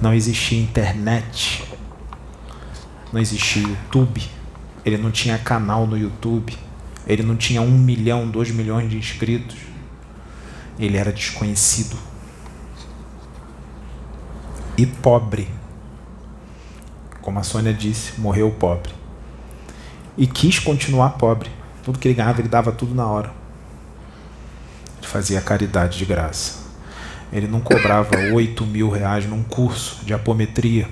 não 0.02 0.12
existia 0.12 0.60
internet, 0.60 1.64
não 3.12 3.20
existia 3.20 3.62
YouTube, 3.62 4.20
ele 4.84 4.98
não 4.98 5.12
tinha 5.12 5.38
canal 5.38 5.86
no 5.86 5.96
YouTube, 5.96 6.58
ele 7.06 7.22
não 7.22 7.36
tinha 7.36 7.62
um 7.62 7.70
milhão, 7.70 8.28
dois 8.28 8.50
milhões 8.50 8.90
de 8.90 8.98
inscritos, 8.98 9.56
ele 10.76 10.96
era 10.96 11.12
desconhecido 11.12 11.96
e 14.76 14.84
pobre. 14.84 15.48
Como 17.20 17.38
a 17.38 17.44
Sônia 17.44 17.72
disse, 17.72 18.20
morreu 18.20 18.50
pobre. 18.50 18.92
e 20.18 20.26
quis 20.26 20.58
continuar 20.58 21.10
pobre. 21.10 21.48
Tudo 21.84 22.00
que 22.00 22.08
ele 22.08 22.14
ganhava, 22.14 22.40
ele 22.40 22.48
dava 22.48 22.72
tudo 22.72 22.92
na 22.92 23.06
hora. 23.06 23.32
Ele 24.98 25.06
fazia 25.06 25.40
caridade 25.40 25.96
de 25.96 26.04
graça. 26.04 26.61
Ele 27.32 27.46
não 27.46 27.60
cobrava 27.60 28.10
8 28.32 28.66
mil 28.66 28.90
reais 28.90 29.26
num 29.26 29.42
curso 29.42 30.04
de 30.04 30.12
apometria. 30.12 30.88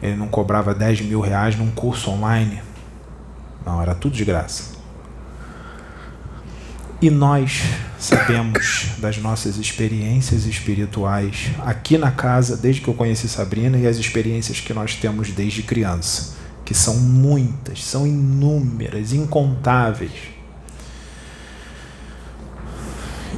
Ele 0.00 0.16
não 0.16 0.28
cobrava 0.28 0.74
10 0.74 1.02
mil 1.02 1.20
reais 1.20 1.56
num 1.56 1.70
curso 1.70 2.10
online. 2.10 2.62
Não, 3.66 3.82
era 3.82 3.94
tudo 3.94 4.14
de 4.14 4.24
graça. 4.24 4.78
E 7.02 7.08
nós 7.08 7.62
sabemos 7.98 8.88
das 8.98 9.16
nossas 9.16 9.56
experiências 9.56 10.44
espirituais 10.44 11.50
aqui 11.64 11.96
na 11.96 12.10
casa, 12.10 12.56
desde 12.56 12.82
que 12.82 12.88
eu 12.88 12.94
conheci 12.94 13.26
Sabrina, 13.26 13.78
e 13.78 13.86
as 13.86 13.96
experiências 13.96 14.60
que 14.60 14.74
nós 14.74 14.94
temos 14.94 15.30
desde 15.30 15.62
criança, 15.62 16.34
que 16.64 16.74
são 16.74 16.96
muitas, 16.96 17.82
são 17.82 18.06
inúmeras, 18.06 19.12
incontáveis. 19.12 20.12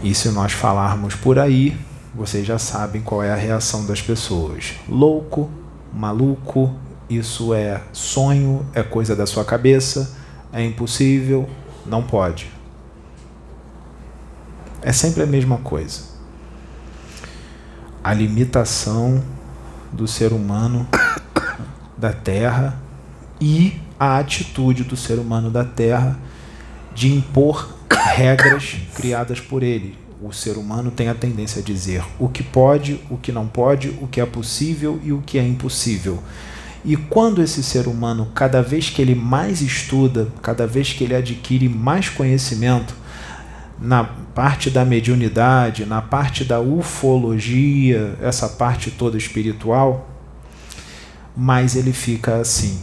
E 0.02 0.14
se 0.16 0.30
nós 0.30 0.52
falarmos 0.52 1.14
por 1.14 1.38
aí, 1.38 1.78
vocês 2.12 2.44
já 2.44 2.58
sabem 2.58 3.00
qual 3.00 3.22
é 3.22 3.32
a 3.32 3.36
reação 3.36 3.86
das 3.86 4.02
pessoas. 4.02 4.74
Louco, 4.88 5.48
maluco, 5.92 6.74
isso 7.08 7.54
é 7.54 7.80
sonho, 7.92 8.66
é 8.74 8.82
coisa 8.82 9.14
da 9.14 9.26
sua 9.26 9.44
cabeça, 9.44 10.16
é 10.52 10.64
impossível, 10.64 11.48
não 11.86 12.02
pode. 12.02 12.50
É 14.82 14.90
sempre 14.90 15.22
a 15.22 15.26
mesma 15.26 15.58
coisa. 15.58 16.00
A 18.02 18.12
limitação 18.12 19.22
do 19.92 20.08
ser 20.08 20.32
humano 20.32 20.88
da 21.96 22.12
Terra 22.12 22.76
e 23.40 23.80
a 24.00 24.18
atitude 24.18 24.82
do 24.82 24.96
ser 24.96 25.20
humano 25.20 25.48
da 25.48 25.64
Terra 25.64 26.18
de 26.92 27.14
impor 27.14 27.68
regras 27.97 28.77
criadas 28.94 29.40
por 29.40 29.62
ele. 29.62 29.97
O 30.20 30.32
ser 30.32 30.56
humano 30.56 30.90
tem 30.90 31.09
a 31.09 31.14
tendência 31.14 31.60
a 31.60 31.64
dizer 31.64 32.05
o 32.19 32.28
que 32.28 32.43
pode, 32.43 33.01
o 33.10 33.16
que 33.16 33.32
não 33.32 33.47
pode, 33.47 33.89
o 34.01 34.06
que 34.06 34.20
é 34.20 34.27
possível 34.27 35.01
e 35.02 35.12
o 35.12 35.23
que 35.24 35.39
é 35.39 35.47
impossível. 35.47 36.23
E 36.85 36.97
quando 36.97 37.43
esse 37.43 37.62
ser 37.62 37.86
humano, 37.86 38.28
cada 38.35 38.62
vez 38.62 38.90
que 38.90 39.01
ele 39.01 39.14
mais 39.14 39.60
estuda, 39.60 40.28
cada 40.40 40.66
vez 40.66 40.93
que 40.93 41.05
ele 41.05 41.14
adquire 41.14 41.69
mais 41.69 42.09
conhecimento, 42.09 42.94
na 43.81 44.05
parte 44.05 44.70
da 44.70 44.85
mediunidade, 44.85 45.85
na 45.85 46.01
parte 46.01 46.44
da 46.44 46.60
ufologia, 46.60 48.16
essa 48.20 48.48
parte 48.48 48.90
toda 48.93 49.19
espiritual, 49.19 50.09
mas 51.36 51.74
ele 51.74 51.93
fica 51.93 52.36
assim, 52.36 52.81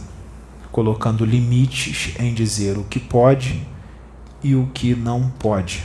colocando 0.70 1.24
limites 1.24 2.14
em 2.18 2.34
dizer 2.34 2.76
o 2.76 2.84
que 2.84 3.00
pode 3.00 3.66
e 4.42 4.54
o 4.54 4.66
que 4.72 4.94
não 4.94 5.30
pode. 5.38 5.84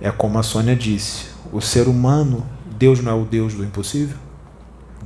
É 0.00 0.10
como 0.10 0.38
a 0.38 0.42
Sônia 0.42 0.74
disse: 0.74 1.26
o 1.52 1.60
ser 1.60 1.86
humano, 1.88 2.46
Deus 2.78 3.00
não 3.00 3.12
é 3.12 3.14
o 3.14 3.24
Deus 3.24 3.54
do 3.54 3.64
impossível? 3.64 4.16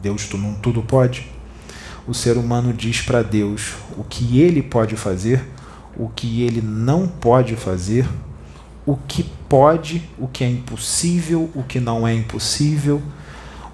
Deus 0.01 0.29
tudo 0.63 0.83
pode? 0.83 1.31
O 2.07 2.15
ser 2.15 2.37
humano 2.37 2.73
diz 2.73 3.03
para 3.03 3.23
Deus 3.23 3.75
o 3.97 4.05
que 4.05 4.41
ele 4.41 4.63
pode 4.63 4.97
fazer, 4.97 5.45
o 5.97 6.09
que 6.09 6.43
ele 6.43 6.63
não 6.63 7.09
pode 7.09 7.57
fazer, 7.57 8.09
o 8.87 8.97
que 8.97 9.25
pode, 9.49 10.09
o 10.17 10.29
que 10.29 10.45
é 10.45 10.49
impossível, 10.49 11.51
o 11.55 11.63
que 11.63 11.81
não 11.81 12.07
é 12.07 12.15
impossível. 12.15 13.03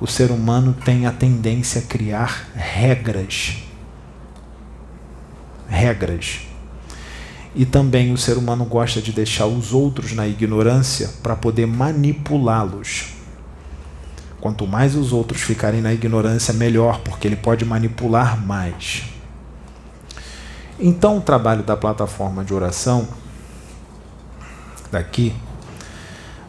O 0.01 0.07
ser 0.07 0.31
humano 0.31 0.75
tem 0.85 1.07
a 1.07 1.13
tendência 1.13 1.81
a 1.81 1.85
criar 1.85 2.49
regras. 2.55 3.59
Regras 5.69 6.52
e 7.55 7.67
também 7.67 8.13
o 8.13 8.19
ser 8.19 8.39
humano 8.39 8.65
gosta 8.65 9.01
de 9.01 9.13
deixar 9.13 9.47
os 9.47 9.73
outros 9.73 10.13
na 10.13 10.27
ignorância 10.27 11.11
para 11.23 11.37
poder 11.37 11.67
manipulá-los. 11.67 13.15
Quanto 14.41 14.67
mais 14.67 14.97
os 14.97 15.13
outros 15.13 15.43
ficarem 15.43 15.81
na 15.81 15.93
ignorância, 15.93 16.53
melhor, 16.53 17.01
porque 17.01 17.29
ele 17.29 17.37
pode 17.37 17.65
manipular 17.65 18.45
mais. 18.45 19.05
Então, 20.81 21.19
o 21.19 21.21
trabalho 21.21 21.63
da 21.63 21.77
plataforma 21.77 22.45
de 22.45 22.53
oração, 22.53 23.07
daqui, 24.91 25.33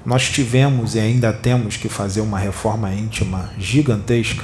nós 0.06 0.30
tivemos 0.30 0.96
e 0.96 1.00
ainda 1.00 1.32
temos 1.32 1.78
que 1.78 1.88
fazer 1.88 2.22
uma 2.22 2.40
reforma 2.40 2.92
íntima 2.94 3.52
gigantesca 3.58 4.44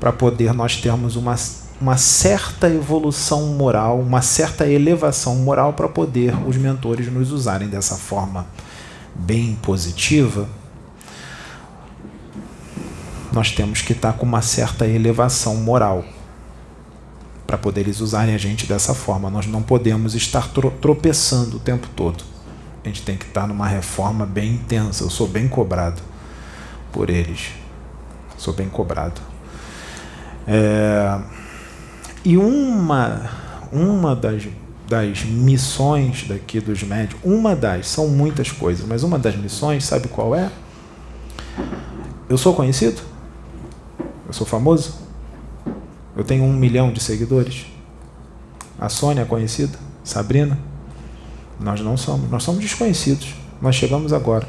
para 0.00 0.12
poder 0.12 0.52
nós 0.52 0.76
termos 0.76 1.16
uma 1.16 1.36
uma 1.80 1.96
certa 1.96 2.68
evolução 2.68 3.48
moral, 3.48 3.98
uma 4.00 4.22
certa 4.22 4.66
elevação 4.66 5.36
moral 5.36 5.72
para 5.72 5.88
poder 5.88 6.34
os 6.46 6.56
mentores 6.56 7.12
nos 7.12 7.32
usarem 7.32 7.68
dessa 7.68 7.96
forma 7.96 8.46
bem 9.14 9.56
positiva, 9.56 10.48
nós 13.32 13.50
temos 13.50 13.82
que 13.82 13.92
estar 13.92 14.12
com 14.12 14.24
uma 14.24 14.42
certa 14.42 14.86
elevação 14.86 15.56
moral 15.56 16.04
para 17.46 17.58
poder 17.58 17.82
eles 17.82 18.00
usarem 18.00 18.34
a 18.34 18.38
gente 18.38 18.66
dessa 18.66 18.94
forma. 18.94 19.28
Nós 19.28 19.46
não 19.46 19.60
podemos 19.60 20.14
estar 20.14 20.48
tropeçando 20.80 21.56
o 21.56 21.60
tempo 21.60 21.88
todo. 21.96 22.24
A 22.84 22.88
gente 22.88 23.02
tem 23.02 23.16
que 23.16 23.24
estar 23.24 23.46
numa 23.46 23.66
reforma 23.66 24.24
bem 24.24 24.54
intensa. 24.54 25.02
Eu 25.02 25.10
sou 25.10 25.26
bem 25.26 25.48
cobrado 25.48 26.00
por 26.92 27.10
eles. 27.10 27.50
Sou 28.38 28.54
bem 28.54 28.68
cobrado. 28.68 29.20
É 30.46 31.43
e 32.24 32.38
uma, 32.38 33.30
uma 33.70 34.16
das, 34.16 34.44
das 34.88 35.24
missões 35.24 36.26
daqui 36.26 36.58
dos 36.58 36.82
médios, 36.82 37.20
uma 37.22 37.54
das, 37.54 37.86
são 37.88 38.08
muitas 38.08 38.50
coisas, 38.50 38.86
mas 38.86 39.02
uma 39.02 39.18
das 39.18 39.36
missões, 39.36 39.84
sabe 39.84 40.08
qual 40.08 40.34
é? 40.34 40.50
Eu 42.28 42.38
sou 42.38 42.54
conhecido? 42.54 43.02
Eu 44.26 44.32
sou 44.32 44.46
famoso? 44.46 44.94
Eu 46.16 46.24
tenho 46.24 46.44
um 46.44 46.52
milhão 46.52 46.90
de 46.90 47.00
seguidores? 47.00 47.66
A 48.78 48.88
Sônia 48.88 49.22
é 49.22 49.24
conhecida? 49.24 49.78
Sabrina? 50.02 50.58
Nós 51.60 51.80
não 51.80 51.96
somos, 51.96 52.30
nós 52.30 52.42
somos 52.42 52.62
desconhecidos. 52.62 53.34
Nós 53.60 53.76
chegamos 53.76 54.12
agora. 54.12 54.48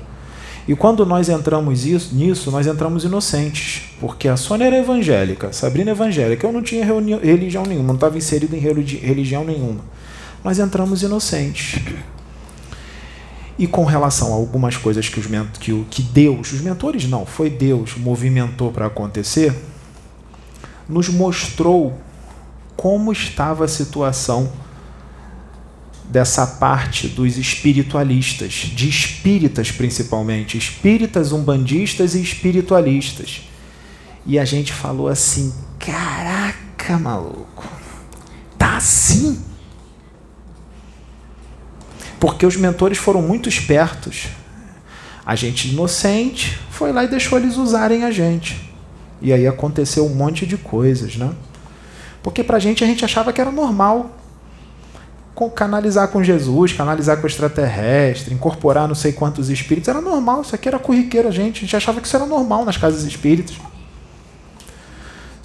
E 0.67 0.75
quando 0.75 1.05
nós 1.05 1.29
entramos 1.29 1.85
isso, 1.85 2.15
nisso, 2.15 2.49
nós 2.49 2.65
entramos 2.65 3.03
inocentes, 3.03 3.83
porque 3.99 4.27
a 4.27 4.35
Sônia 4.35 4.65
era 4.65 4.77
evangélica, 4.77 5.53
Sabrina 5.53 5.91
evangélica, 5.91 6.47
eu 6.47 6.51
não 6.51 6.63
tinha 6.63 6.83
religião 6.83 7.63
nenhuma, 7.63 7.87
não 7.87 7.95
estava 7.95 8.17
inserido 8.17 8.55
em 8.55 8.59
religião 8.59 9.43
nenhuma. 9.45 9.81
Nós 10.43 10.57
entramos 10.57 11.03
inocentes. 11.03 11.79
E 13.57 13.67
com 13.67 13.85
relação 13.85 14.33
a 14.33 14.35
algumas 14.35 14.75
coisas 14.75 15.07
que, 15.07 15.19
os, 15.19 15.27
que, 15.59 15.85
que 15.89 16.01
Deus, 16.01 16.51
os 16.51 16.61
mentores 16.61 17.07
não, 17.07 17.25
foi 17.25 17.49
Deus, 17.49 17.95
movimentou 17.95 18.71
para 18.71 18.87
acontecer, 18.87 19.55
nos 20.89 21.09
mostrou 21.09 21.93
como 22.75 23.11
estava 23.11 23.65
a 23.65 23.67
situação 23.67 24.51
dessa 26.09 26.45
parte 26.45 27.07
dos 27.07 27.37
espiritualistas, 27.37 28.53
de 28.53 28.87
espíritas 28.87 29.71
principalmente, 29.71 30.57
espíritas 30.57 31.31
umbandistas 31.31 32.15
e 32.15 32.21
espiritualistas. 32.21 33.41
E 34.25 34.39
a 34.39 34.45
gente 34.45 34.73
falou 34.73 35.07
assim: 35.07 35.53
caraca, 35.79 36.97
maluco, 36.97 37.67
tá 38.57 38.77
assim? 38.77 39.41
Porque 42.19 42.45
os 42.45 42.55
mentores 42.55 42.97
foram 42.97 43.21
muito 43.21 43.49
espertos. 43.49 44.27
A 45.25 45.35
gente 45.35 45.69
inocente 45.69 46.59
foi 46.69 46.91
lá 46.91 47.03
e 47.03 47.07
deixou 47.07 47.37
eles 47.39 47.57
usarem 47.57 48.03
a 48.03 48.11
gente. 48.11 48.73
E 49.21 49.33
aí 49.33 49.47
aconteceu 49.47 50.05
um 50.05 50.13
monte 50.13 50.45
de 50.45 50.57
coisas, 50.57 51.15
né? 51.15 51.33
Porque 52.21 52.43
pra 52.43 52.59
gente 52.59 52.83
a 52.83 52.87
gente 52.87 53.03
achava 53.03 53.31
que 53.31 53.41
era 53.41 53.51
normal 53.51 54.15
canalizar 55.49 56.07
com 56.07 56.23
Jesus, 56.23 56.71
canalizar 56.71 57.17
com 57.17 57.23
o 57.23 57.27
extraterrestre, 57.27 58.33
incorporar 58.33 58.87
não 58.87 58.95
sei 58.95 59.11
quantos 59.11 59.49
espíritos, 59.49 59.89
era 59.89 59.99
normal, 59.99 60.41
isso 60.41 60.55
aqui 60.55 60.67
era 60.67 60.79
corriqueiro, 60.79 61.27
a 61.27 61.31
gente, 61.31 61.57
a 61.57 61.61
gente 61.61 61.75
achava 61.75 61.99
que 61.99 62.07
isso 62.07 62.15
era 62.15 62.25
normal 62.25 62.63
nas 62.63 62.77
casas 62.77 63.03
espíritas. 63.03 63.55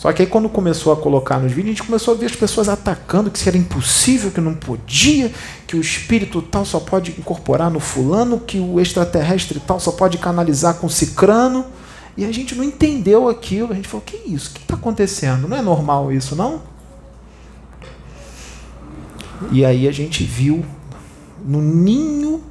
Só 0.00 0.10
que 0.14 0.22
aí 0.22 0.28
quando 0.28 0.48
começou 0.48 0.94
a 0.94 0.96
colocar 0.96 1.38
nos 1.38 1.52
vídeos, 1.52 1.74
a 1.74 1.76
gente 1.76 1.86
começou 1.86 2.14
a 2.14 2.16
ver 2.16 2.24
as 2.24 2.34
pessoas 2.34 2.70
atacando 2.70 3.30
que 3.30 3.36
isso 3.36 3.46
era 3.46 3.58
impossível, 3.58 4.30
que 4.30 4.40
não 4.40 4.54
podia, 4.54 5.30
que 5.66 5.76
o 5.76 5.80
espírito 5.80 6.40
tal 6.40 6.64
só 6.64 6.80
pode 6.80 7.10
incorporar 7.18 7.70
no 7.70 7.80
fulano, 7.80 8.40
que 8.40 8.58
o 8.58 8.80
extraterrestre 8.80 9.60
tal 9.60 9.78
só 9.78 9.92
pode 9.92 10.16
canalizar 10.16 10.76
com 10.76 10.88
cicrano. 10.88 11.66
E 12.16 12.24
a 12.24 12.32
gente 12.32 12.54
não 12.54 12.64
entendeu 12.64 13.28
aquilo. 13.28 13.72
A 13.72 13.76
gente 13.76 13.88
falou, 13.88 14.02
que 14.04 14.16
isso? 14.16 14.50
O 14.50 14.54
que 14.54 14.60
está 14.60 14.74
acontecendo? 14.74 15.46
Não 15.46 15.56
é 15.56 15.60
normal 15.60 16.10
isso, 16.10 16.34
não? 16.34 16.62
E 19.50 19.64
aí 19.64 19.88
a 19.88 19.92
gente 19.92 20.24
viu 20.24 20.64
no 21.44 21.60
ninho 21.60 22.42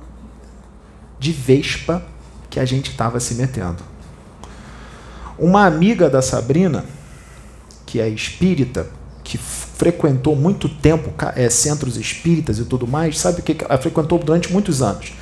de 1.19 1.31
vespa 1.31 2.03
que 2.49 2.59
a 2.59 2.65
gente 2.65 2.91
estava 2.91 3.19
se 3.19 3.35
metendo. 3.35 3.83
Uma 5.37 5.65
amiga 5.65 6.09
da 6.09 6.21
Sabrina, 6.21 6.85
que 7.85 7.99
é 7.99 8.09
espírita, 8.09 8.87
que 9.23 9.37
frequentou 9.37 10.35
muito 10.35 10.67
tempo 10.67 11.13
é, 11.35 11.49
centros 11.49 11.95
espíritas 11.95 12.59
e 12.59 12.65
tudo 12.65 12.87
mais, 12.87 13.19
sabe 13.19 13.39
o 13.41 13.43
que 13.43 13.63
ela 13.63 13.77
frequentou 13.77 14.17
durante 14.17 14.51
muitos 14.51 14.81
anos. 14.81 15.13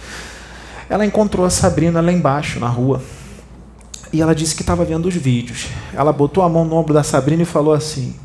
Ela 0.89 1.05
encontrou 1.05 1.45
a 1.45 1.49
Sabrina 1.49 1.99
lá 1.99 2.11
embaixo, 2.11 2.59
na 2.59 2.69
rua, 2.69 3.01
e 4.11 4.21
ela 4.21 4.33
disse 4.33 4.55
que 4.55 4.61
estava 4.61 4.85
vendo 4.85 5.07
os 5.07 5.15
vídeos. 5.15 5.67
Ela 5.93 6.13
botou 6.13 6.43
a 6.43 6.49
mão 6.49 6.63
no 6.63 6.75
ombro 6.75 6.93
da 6.93 7.03
Sabrina 7.03 7.43
e 7.43 7.45
falou 7.45 7.73
assim: 7.73 8.15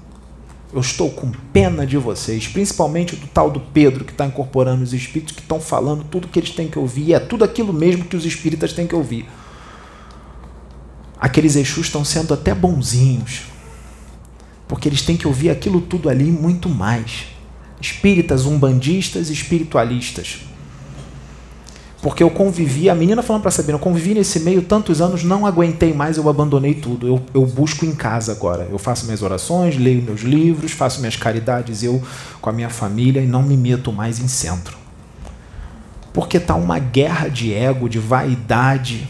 Eu 0.73 0.81
estou 0.81 1.11
com 1.11 1.31
pena 1.53 1.87
de 1.87 1.99
vocês, 1.99 2.49
principalmente 2.49 3.15
do 3.15 3.27
tal 3.27 3.51
do 3.51 3.61
Pedro, 3.61 4.05
que 4.05 4.13
está 4.13 4.25
incorporando 4.25 4.83
os 4.83 4.95
espíritos, 4.95 5.35
que 5.35 5.43
estão 5.43 5.61
falando 5.61 6.05
tudo 6.05 6.29
que 6.29 6.39
eles 6.39 6.51
têm 6.51 6.69
que 6.69 6.79
ouvir, 6.79 7.13
é 7.13 7.21
tudo 7.21 7.45
aquilo 7.45 7.73
mesmo 7.73 8.07
que 8.07 8.17
os 8.17 8.25
espíritas 8.25 8.73
têm 8.73 8.87
que 8.87 8.95
ouvir. 8.95 9.29
Aqueles 11.21 11.57
Exus 11.57 11.87
estão 11.87 12.05
sendo 12.05 12.33
até 12.33 12.55
bonzinhos, 12.55 13.43
porque 14.67 14.89
eles 14.89 15.03
têm 15.03 15.17
que 15.17 15.27
ouvir 15.27 15.51
aquilo 15.51 15.81
tudo 15.81 16.09
ali 16.09 16.29
e 16.29 16.33
muito 16.33 16.69
mais. 16.69 17.27
Espíritas, 17.81 18.47
umbandistas, 18.47 19.29
espiritualistas 19.29 20.52
porque 22.03 22.21
eu 22.21 22.31
convivi, 22.31 22.91
a 22.91 22.97
menina 22.97 23.23
falando 23.23 23.43
para 23.43 23.53
Sabina, 23.53 23.75
eu 23.75 23.79
convivi 23.79 24.13
nesse 24.13 24.41
meio 24.41 24.61
tantos 24.61 25.01
anos, 25.01 25.23
não 25.23 25.47
aguentei 25.47 25.95
mais, 25.95 26.17
eu 26.17 26.29
abandonei 26.29 26.75
tudo. 26.75 27.07
Eu, 27.07 27.23
eu 27.33 27.47
busco 27.47 27.87
em 27.87 27.95
casa 27.95 28.33
agora. 28.33 28.67
Eu 28.69 28.77
faço 28.77 29.05
minhas 29.05 29.23
orações, 29.23 29.77
leio 29.77 30.03
meus 30.03 30.23
livros, 30.23 30.73
faço 30.73 30.99
minhas 30.99 31.15
caridades, 31.15 31.85
eu 31.85 32.03
com 32.41 32.51
a 32.51 32.53
minha 32.53 32.69
família, 32.69 33.23
e 33.23 33.27
não 33.27 33.41
me 33.41 33.57
meto 33.57 33.93
mais 33.93 34.19
em 34.19 34.27
centro. 34.27 34.77
Porque 36.13 36.39
está 36.39 36.57
uma 36.57 36.81
guerra 36.81 37.29
de 37.29 37.55
ego, 37.55 37.89
de 37.89 38.01
vaidade, 38.01 39.09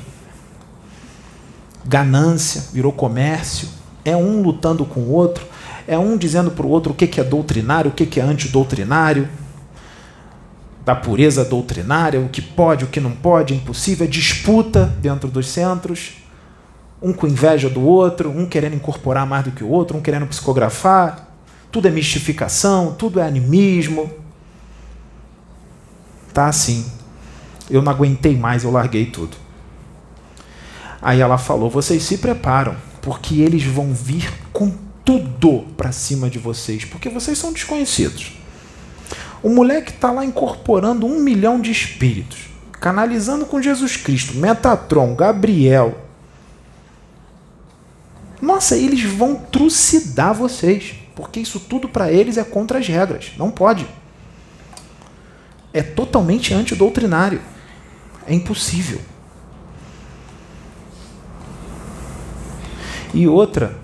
ganância, 1.87 2.65
virou 2.75 2.93
comércio. 2.93 3.69
É 4.05 4.15
um 4.15 4.43
lutando 4.43 4.85
com 4.85 5.01
o 5.01 5.13
outro, 5.13 5.47
é 5.89 5.97
um 5.97 6.19
dizendo 6.19 6.51
para 6.51 6.67
o 6.67 6.69
outro 6.69 6.93
o 6.93 6.95
que 6.95 7.19
é 7.19 7.25
doutrinário, 7.25 7.91
o 7.91 7.95
que 7.95 8.21
é 8.21 8.23
antidoutrinário 8.23 9.31
da 10.85 10.95
pureza 10.95 11.45
doutrinária, 11.45 12.21
o 12.21 12.29
que 12.29 12.43
pode, 12.43 12.85
o 12.85 12.89
que 12.89 13.01
não 13.01 13.13
pode, 13.13 13.55
é 13.55 13.57
impossível, 13.57 14.07
é 14.07 14.11
disputa 14.11 14.87
dentro 15.01 15.29
dos 15.29 15.49
centros, 15.49 16.15
um 17.01 17.13
com 17.13 17.27
inveja 17.27 17.69
do 17.69 17.83
outro, 17.83 18.31
um 18.31 18.47
querendo 18.47 18.75
incorporar 18.75 19.27
mais 19.27 19.45
do 19.45 19.53
que 19.53 19.63
o 19.63 19.69
outro, 19.69 19.97
um 19.97 20.01
querendo 20.01 20.27
psicografar, 20.27 21.29
tudo 21.71 21.89
é 21.89 21.91
mistificação, 21.91 22.95
tudo 22.99 23.19
é 23.19 23.27
animismo. 23.27 24.11
Tá 26.35 26.47
assim. 26.47 26.91
Eu 27.71 27.81
não 27.81 27.91
aguentei 27.91 28.37
mais, 28.37 28.65
eu 28.65 28.71
larguei 28.71 29.07
tudo. 29.07 29.37
Aí 31.01 31.21
ela 31.21 31.39
falou: 31.39 31.71
vocês 31.71 32.03
se 32.03 32.19
preparam, 32.19 32.77
porque 33.01 33.41
eles 33.41 33.65
vão 33.65 33.93
vir 33.93 34.33
com 34.53 34.73
tudo 35.05 35.65
para 35.77 35.93
cima 35.93 36.29
de 36.29 36.39
vocês, 36.39 36.85
porque 36.85 37.09
vocês 37.09 37.39
são 37.39 37.53
desconhecidos. 37.53 38.42
O 39.43 39.49
moleque 39.49 39.91
está 39.91 40.13
lá 40.13 40.25
incorporando 40.25 41.05
um 41.05 41.19
milhão 41.19 41.61
de 41.61 41.73
espíritos, 41.73 42.49
canalizando 42.81 43.45
com 43.45 43.61
Jesus 43.61 43.97
Cristo, 43.97 44.37
Metatron, 44.37 45.17
Gabriel. 45.17 45.99
Nossa, 48.41 48.77
eles 48.77 49.03
vão 49.03 49.35
trucidar 49.35 50.33
vocês, 50.33 50.95
porque 51.17 51.41
isso 51.41 51.59
tudo 51.59 51.89
para 51.89 52.13
eles 52.13 52.37
é 52.37 52.45
contra 52.45 52.79
as 52.79 52.87
regras. 52.87 53.33
Não 53.37 53.51
pode. 53.51 53.87
É 55.73 55.83
totalmente 55.83 56.55
antidoutrinário. 56.55 57.41
É 58.27 58.33
impossível. 58.33 59.01
E 63.13 63.27
outra, 63.27 63.77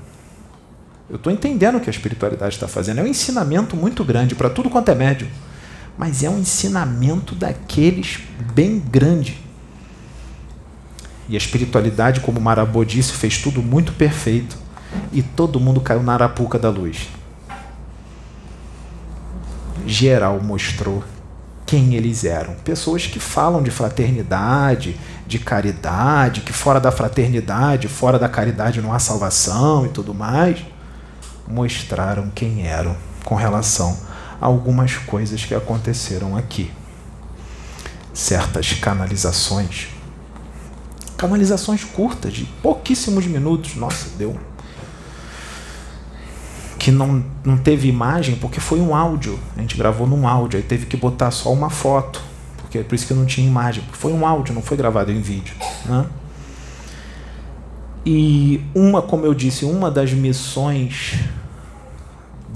eu 1.11 1.17
estou 1.17 1.33
entendendo 1.33 1.79
o 1.79 1.81
que 1.81 1.91
a 1.91 1.93
espiritualidade 1.93 2.55
está 2.55 2.69
fazendo. 2.69 3.01
É 3.01 3.03
um 3.03 3.09
ensinamento 3.09 3.77
muito 3.77 4.05
grande 4.05 4.37
para 4.37 4.49
tudo 4.49 4.71
quanto 4.71 4.91
é 4.91 4.95
médio 4.95 5.29
mas 5.99 6.23
é 6.23 6.31
um 6.31 6.39
ensinamento 6.39 7.35
daqueles 7.35 8.21
bem 8.55 8.79
grande. 8.79 9.43
E 11.29 11.35
a 11.35 11.39
espiritualidade, 11.39 12.21
como 12.21 12.41
Marabô 12.41 12.85
disse, 12.85 13.13
fez 13.13 13.37
tudo 13.39 13.61
muito 13.61 13.93
perfeito 13.93 14.57
e 15.13 15.23
todo 15.23 15.61
mundo 15.61 15.81
caiu 15.81 16.03
na 16.03 16.15
arapuca 16.15 16.59
da 16.59 16.71
luz. 16.71 17.09
Geral 19.85 20.41
mostrou 20.41 21.03
quem 21.67 21.95
eles 21.95 22.25
eram. 22.25 22.55
Pessoas 22.65 23.07
que 23.07 23.19
falam 23.19 23.63
de 23.63 23.71
fraternidade, 23.71 24.97
de 25.27 25.39
caridade, 25.39 26.41
que 26.43 26.53
fora 26.53 26.81
da 26.81 26.93
fraternidade, 26.93 27.89
fora 27.89 28.19
da 28.19 28.29
caridade 28.29 28.81
não 28.81 28.93
há 28.93 28.99
salvação 28.99 29.85
e 29.85 29.89
tudo 29.89 30.15
mais, 30.15 30.65
mostraram 31.47 32.31
quem 32.35 32.67
eram 32.67 32.97
com 33.25 33.35
relação 33.35 34.09
algumas 34.41 34.97
coisas 34.97 35.45
que 35.45 35.55
aconteceram 35.55 36.37
aqui. 36.37 36.71
Certas 38.13 38.73
canalizações, 38.73 39.89
canalizações 41.17 41.85
curtas, 41.85 42.33
de 42.33 42.45
pouquíssimos 42.63 43.27
minutos, 43.27 43.77
nossa, 43.77 44.09
deu. 44.17 44.39
Que 46.79 46.91
não, 46.91 47.25
não 47.45 47.59
teve 47.59 47.89
imagem 47.89 48.37
porque 48.37 48.61
foi 48.61 48.81
um 48.81 48.95
áudio, 48.95 49.39
a 49.57 49.61
gente 49.61 49.77
gravou 49.77 50.07
num 50.07 50.27
áudio, 50.27 50.59
aí 50.59 50.63
teve 50.63 50.87
que 50.87 50.97
botar 50.97 51.31
só 51.31 51.53
uma 51.53 51.71
foto, 51.71 52.23
porque 52.57 52.79
é 52.79 52.83
por 52.83 52.95
isso 52.95 53.07
que 53.07 53.15
não 53.15 53.27
tinha 53.27 53.47
imagem, 53.47 53.83
porque 53.83 53.99
foi 53.99 54.13
um 54.13 54.27
áudio, 54.27 54.55
não 54.55 54.63
foi 54.63 54.77
gravado 54.77 55.13
em 55.13 55.21
vídeo. 55.21 55.55
Né? 55.85 56.07
E 58.07 58.65
uma, 58.75 59.03
como 59.03 59.27
eu 59.27 59.35
disse, 59.35 59.65
uma 59.65 59.91
das 59.91 60.13
missões 60.13 61.19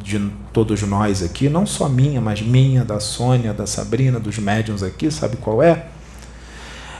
de 0.02 0.18
todos 0.52 0.82
nós 0.82 1.22
aqui, 1.22 1.48
não 1.48 1.64
só 1.64 1.88
minha, 1.88 2.20
mas 2.20 2.42
minha, 2.42 2.84
da 2.84 3.00
Sônia, 3.00 3.52
da 3.52 3.66
Sabrina, 3.66 4.20
dos 4.20 4.38
médiums 4.38 4.82
aqui, 4.82 5.10
sabe 5.10 5.36
qual 5.36 5.62
é? 5.62 5.86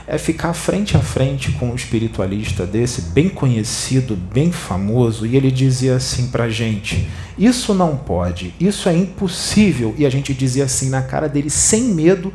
É 0.05 0.17
ficar 0.17 0.53
frente 0.53 0.97
a 0.97 0.99
frente 0.99 1.51
com 1.53 1.69
um 1.69 1.75
espiritualista 1.75 2.65
desse, 2.65 3.01
bem 3.01 3.29
conhecido, 3.29 4.15
bem 4.15 4.51
famoso, 4.51 5.25
e 5.25 5.37
ele 5.37 5.49
dizia 5.49 5.95
assim 5.95 6.27
pra 6.27 6.49
gente: 6.49 7.07
Isso 7.37 7.73
não 7.73 7.95
pode, 7.95 8.53
isso 8.59 8.89
é 8.89 8.95
impossível. 8.95 9.95
E 9.97 10.05
a 10.05 10.09
gente 10.09 10.33
dizia 10.33 10.65
assim 10.65 10.89
na 10.89 11.01
cara 11.01 11.29
dele, 11.29 11.49
sem 11.49 11.83
medo, 11.83 12.33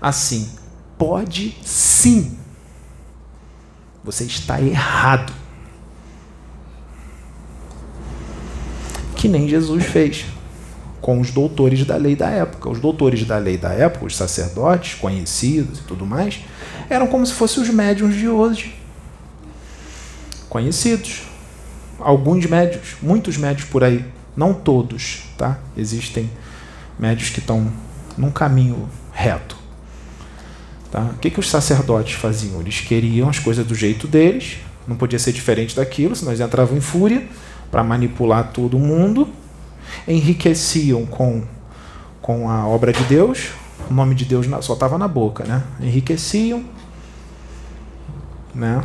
assim: 0.00 0.48
Pode 0.96 1.56
sim. 1.62 2.38
Você 4.02 4.24
está 4.24 4.60
errado. 4.60 5.40
que 9.20 9.28
nem 9.28 9.46
Jesus 9.46 9.84
fez 9.84 10.24
com 11.00 11.20
os 11.20 11.30
doutores 11.30 11.84
da 11.84 11.96
lei 11.96 12.14
da 12.14 12.28
época. 12.28 12.68
Os 12.68 12.80
doutores 12.80 13.24
da 13.24 13.38
lei 13.38 13.56
da 13.56 13.72
época, 13.72 14.06
os 14.06 14.16
sacerdotes 14.16 14.94
conhecidos 14.94 15.80
e 15.80 15.82
tudo 15.82 16.04
mais, 16.04 16.40
eram 16.88 17.06
como 17.06 17.24
se 17.26 17.32
fossem 17.32 17.62
os 17.62 17.70
médiums 17.70 18.14
de 18.14 18.28
hoje. 18.28 18.74
Conhecidos. 20.48 21.22
Alguns 21.98 22.46
médios, 22.46 22.96
muitos 23.02 23.36
médios 23.36 23.68
por 23.68 23.84
aí, 23.84 24.04
não 24.34 24.54
todos, 24.54 25.24
tá? 25.36 25.58
Existem 25.76 26.30
médios 26.98 27.28
que 27.28 27.40
estão 27.40 27.70
num 28.16 28.30
caminho 28.30 28.88
reto. 29.12 29.56
Tá? 30.90 31.02
O 31.02 31.18
que, 31.18 31.30
que 31.30 31.38
os 31.38 31.48
sacerdotes 31.48 32.14
faziam? 32.14 32.60
Eles 32.60 32.80
queriam 32.80 33.28
as 33.28 33.38
coisas 33.38 33.66
do 33.66 33.74
jeito 33.74 34.08
deles, 34.08 34.56
não 34.88 34.96
podia 34.96 35.18
ser 35.18 35.32
diferente 35.32 35.76
daquilo, 35.76 36.16
senão 36.16 36.32
eles 36.32 36.40
entravam 36.40 36.76
em 36.76 36.80
fúria 36.80 37.26
para 37.70 37.84
manipular 37.84 38.50
todo 38.52 38.78
mundo, 38.78 39.28
enriqueciam 40.06 41.06
com, 41.06 41.42
com 42.20 42.48
a 42.48 42.66
obra 42.66 42.92
de 42.92 43.02
Deus, 43.04 43.50
o 43.90 43.94
nome 43.94 44.14
de 44.14 44.24
Deus 44.24 44.46
só 44.62 44.74
estava 44.74 44.96
na 44.98 45.08
boca, 45.08 45.44
né? 45.44 45.62
Enriqueciam, 45.80 46.64
né? 48.54 48.82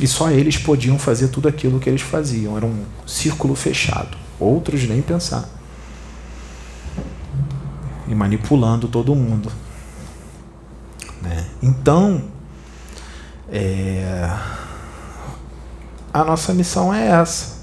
E 0.00 0.06
só 0.06 0.30
eles 0.30 0.56
podiam 0.56 0.98
fazer 0.98 1.28
tudo 1.28 1.48
aquilo 1.48 1.78
que 1.78 1.88
eles 1.88 2.02
faziam. 2.02 2.56
Era 2.56 2.66
um 2.66 2.84
círculo 3.06 3.54
fechado. 3.54 4.16
Outros 4.40 4.88
nem 4.88 5.00
pensar. 5.00 5.48
E 8.08 8.14
manipulando 8.14 8.88
todo 8.88 9.14
mundo. 9.14 9.52
Né? 11.22 11.46
Então, 11.62 12.24
é... 13.48 14.28
a 16.12 16.24
nossa 16.24 16.52
missão 16.52 16.92
é 16.92 17.06
essa 17.06 17.54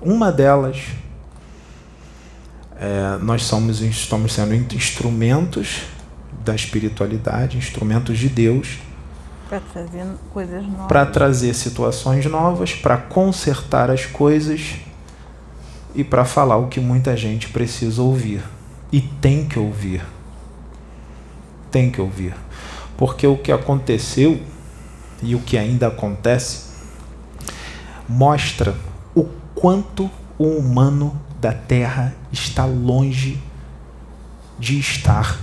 uma 0.00 0.30
delas, 0.30 0.86
é, 2.80 3.18
nós 3.22 3.44
somos, 3.44 3.80
estamos 3.80 4.32
sendo 4.32 4.54
instrumentos 4.54 5.82
da 6.44 6.54
espiritualidade, 6.54 7.56
instrumentos 7.56 8.18
de 8.18 8.28
Deus. 8.28 8.78
Para 9.48 9.60
trazer 9.60 10.06
coisas 10.32 10.62
novas. 10.62 10.86
Para 10.86 11.06
trazer 11.06 11.54
situações 11.54 12.24
novas, 12.26 12.74
para 12.74 12.96
consertar 12.96 13.90
as 13.90 14.06
coisas 14.06 14.76
e 15.94 16.04
para 16.04 16.24
falar 16.24 16.56
o 16.56 16.68
que 16.68 16.80
muita 16.80 17.16
gente 17.16 17.48
precisa 17.48 18.02
ouvir. 18.02 18.42
E 18.92 19.00
tem 19.00 19.46
que 19.46 19.58
ouvir. 19.58 20.02
Tem 21.70 21.90
que 21.90 22.00
ouvir. 22.00 22.34
Porque 22.96 23.26
o 23.26 23.36
que 23.36 23.52
aconteceu 23.52 24.40
e 25.22 25.34
o 25.34 25.40
que 25.40 25.58
ainda 25.58 25.88
acontece 25.88 26.68
mostra 28.08 28.74
quanto 29.58 30.08
o 30.38 30.44
humano 30.44 31.20
da 31.38 31.52
terra 31.52 32.14
está 32.32 32.64
longe 32.64 33.40
de 34.58 34.78
estar 34.78 35.38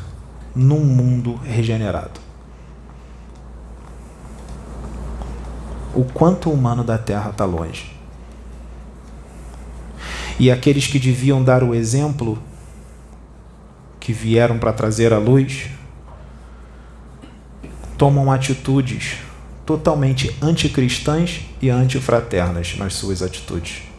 num 0.53 0.83
mundo 0.83 1.35
regenerado. 1.43 2.19
O 5.93 6.03
quanto 6.03 6.49
o 6.49 6.53
humano 6.53 6.83
da 6.83 6.97
terra 6.97 7.29
está 7.29 7.45
longe. 7.45 7.95
E 10.37 10.51
aqueles 10.51 10.87
que 10.87 10.99
deviam 10.99 11.41
dar 11.41 11.63
o 11.63 11.73
exemplo, 11.73 12.37
que 14.01 14.11
vieram 14.11 14.59
para 14.59 14.73
trazer 14.73 15.13
a 15.13 15.17
luz, 15.17 15.69
tomam 17.97 18.29
atitudes 18.29 19.19
totalmente 19.65 20.35
anticristãs 20.41 21.41
e 21.61 21.69
antifraternas 21.69 22.75
nas 22.77 22.93
suas 22.93 23.21
atitudes. 23.21 23.94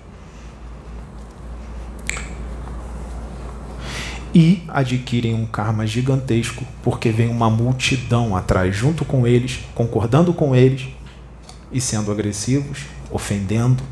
E 4.38 4.62
adquirem 4.68 5.32
um 5.32 5.46
karma 5.46 5.86
gigantesco, 5.86 6.62
porque 6.82 7.08
vem 7.08 7.30
uma 7.30 7.48
multidão 7.48 8.36
atrás, 8.36 8.76
junto 8.76 9.02
com 9.02 9.26
eles, 9.26 9.60
concordando 9.74 10.34
com 10.34 10.54
eles 10.54 10.88
e 11.72 11.80
sendo 11.80 12.12
agressivos, 12.12 12.80
ofendendo. 13.10 13.82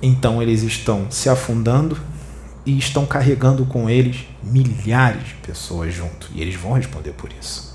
Então 0.00 0.40
eles 0.40 0.62
estão 0.62 1.10
se 1.10 1.28
afundando 1.28 1.98
e 2.64 2.78
estão 2.78 3.04
carregando 3.04 3.66
com 3.66 3.90
eles 3.90 4.18
milhares 4.40 5.26
de 5.26 5.34
pessoas 5.44 5.92
junto. 5.92 6.30
E 6.32 6.40
eles 6.40 6.54
vão 6.54 6.74
responder 6.74 7.10
por 7.10 7.30
isso. 7.32 7.74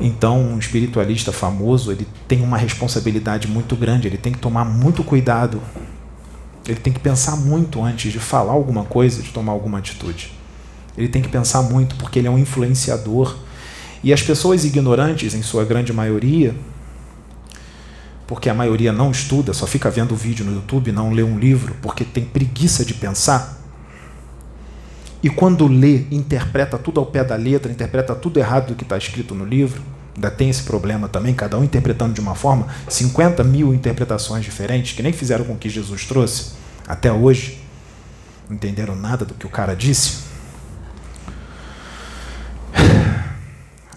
Então, 0.00 0.40
um 0.40 0.56
espiritualista 0.56 1.32
famoso, 1.32 1.90
ele 1.90 2.06
tem 2.28 2.42
uma 2.42 2.56
responsabilidade 2.56 3.48
muito 3.48 3.74
grande, 3.74 4.06
ele 4.06 4.16
tem 4.16 4.32
que 4.32 4.38
tomar 4.38 4.64
muito 4.64 5.02
cuidado. 5.02 5.60
Ele 6.70 6.78
tem 6.78 6.92
que 6.92 7.00
pensar 7.00 7.34
muito 7.34 7.82
antes 7.82 8.12
de 8.12 8.20
falar 8.20 8.52
alguma 8.52 8.84
coisa, 8.84 9.20
de 9.20 9.30
tomar 9.30 9.50
alguma 9.50 9.78
atitude. 9.78 10.30
Ele 10.96 11.08
tem 11.08 11.20
que 11.20 11.28
pensar 11.28 11.62
muito 11.62 11.96
porque 11.96 12.20
ele 12.20 12.28
é 12.28 12.30
um 12.30 12.38
influenciador. 12.38 13.36
E 14.04 14.12
as 14.12 14.22
pessoas 14.22 14.64
ignorantes, 14.64 15.34
em 15.34 15.42
sua 15.42 15.64
grande 15.64 15.92
maioria, 15.92 16.54
porque 18.24 18.48
a 18.48 18.54
maioria 18.54 18.92
não 18.92 19.10
estuda, 19.10 19.52
só 19.52 19.66
fica 19.66 19.90
vendo 19.90 20.14
vídeo 20.14 20.46
no 20.46 20.54
YouTube, 20.54 20.92
não 20.92 21.10
lê 21.10 21.24
um 21.24 21.40
livro, 21.40 21.74
porque 21.82 22.04
tem 22.04 22.24
preguiça 22.24 22.84
de 22.84 22.94
pensar. 22.94 23.60
E 25.24 25.28
quando 25.28 25.66
lê, 25.66 26.04
interpreta 26.12 26.78
tudo 26.78 27.00
ao 27.00 27.06
pé 27.06 27.24
da 27.24 27.34
letra, 27.34 27.72
interpreta 27.72 28.14
tudo 28.14 28.38
errado 28.38 28.68
do 28.68 28.74
que 28.76 28.84
está 28.84 28.96
escrito 28.96 29.34
no 29.34 29.44
livro. 29.44 29.82
Ainda 30.14 30.30
tem 30.30 30.48
esse 30.48 30.62
problema 30.62 31.08
também, 31.08 31.34
cada 31.34 31.58
um 31.58 31.64
interpretando 31.64 32.14
de 32.14 32.20
uma 32.20 32.36
forma, 32.36 32.68
50 32.88 33.42
mil 33.42 33.74
interpretações 33.74 34.44
diferentes, 34.44 34.92
que 34.92 35.02
nem 35.02 35.12
fizeram 35.12 35.44
com 35.44 35.56
que 35.56 35.68
Jesus 35.68 36.04
trouxe 36.04 36.59
até 36.90 37.12
hoje. 37.12 37.60
Não 38.48 38.56
entenderam 38.56 38.96
nada 38.96 39.24
do 39.24 39.34
que 39.34 39.46
o 39.46 39.50
cara 39.50 39.74
disse. 39.74 40.24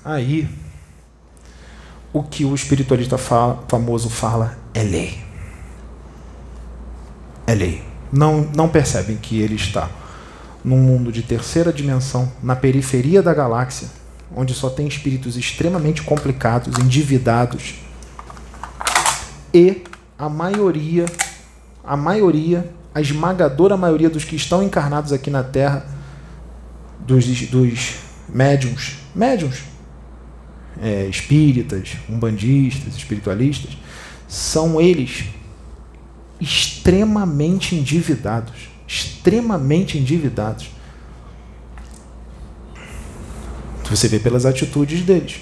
Aí, 0.06 0.49
o 2.11 2.22
que 2.22 2.45
o 2.45 2.53
espiritualista 2.53 3.18
fala, 3.18 3.64
famoso 3.68 4.10
fala 4.10 4.57
é 4.74 4.84
lei. 4.84 5.24
É 7.48 7.56
lei. 7.56 7.84
Não, 8.11 8.41
não 8.56 8.70
percebem 8.70 9.18
que 9.18 9.41
ele 9.41 9.56
está 9.56 9.90
num 10.64 10.78
mundo 10.78 11.11
de 11.11 11.24
terceira 11.24 11.74
dimensão, 11.74 12.32
na 12.41 12.56
periferia 12.56 13.22
da 13.22 13.34
galáxia, 13.34 13.88
onde 14.36 14.53
só 14.53 14.70
tem 14.70 14.88
espíritos 14.88 15.36
extremamente 15.36 16.02
complicados, 16.03 16.78
endividados, 16.78 17.76
e 19.53 19.84
a 20.18 20.28
maioria, 20.28 21.06
a 21.84 21.95
maioria, 21.95 22.68
a 22.94 23.02
esmagadora 23.02 23.76
maioria 23.76 24.10
dos 24.10 24.24
que 24.24 24.36
estão 24.36 24.61
encarnados 24.61 25.11
aqui 25.11 25.30
na 25.30 25.44
Terra, 25.44 25.86
dos, 26.99 27.26
dos 27.48 27.95
médiums, 28.30 28.98
médiums, 29.15 29.64
é, 30.82 31.06
espíritas, 31.06 31.98
umbandistas, 32.10 32.95
espiritualistas, 32.95 33.78
são 34.28 34.80
eles 34.80 35.26
extremamente 36.40 37.76
endividados. 37.76 38.70
Extremamente 38.88 39.98
endividados. 39.98 40.70
Você 43.90 44.07
vê 44.07 44.20
pelas 44.20 44.45
atitudes 44.45 45.02
deles. 45.02 45.41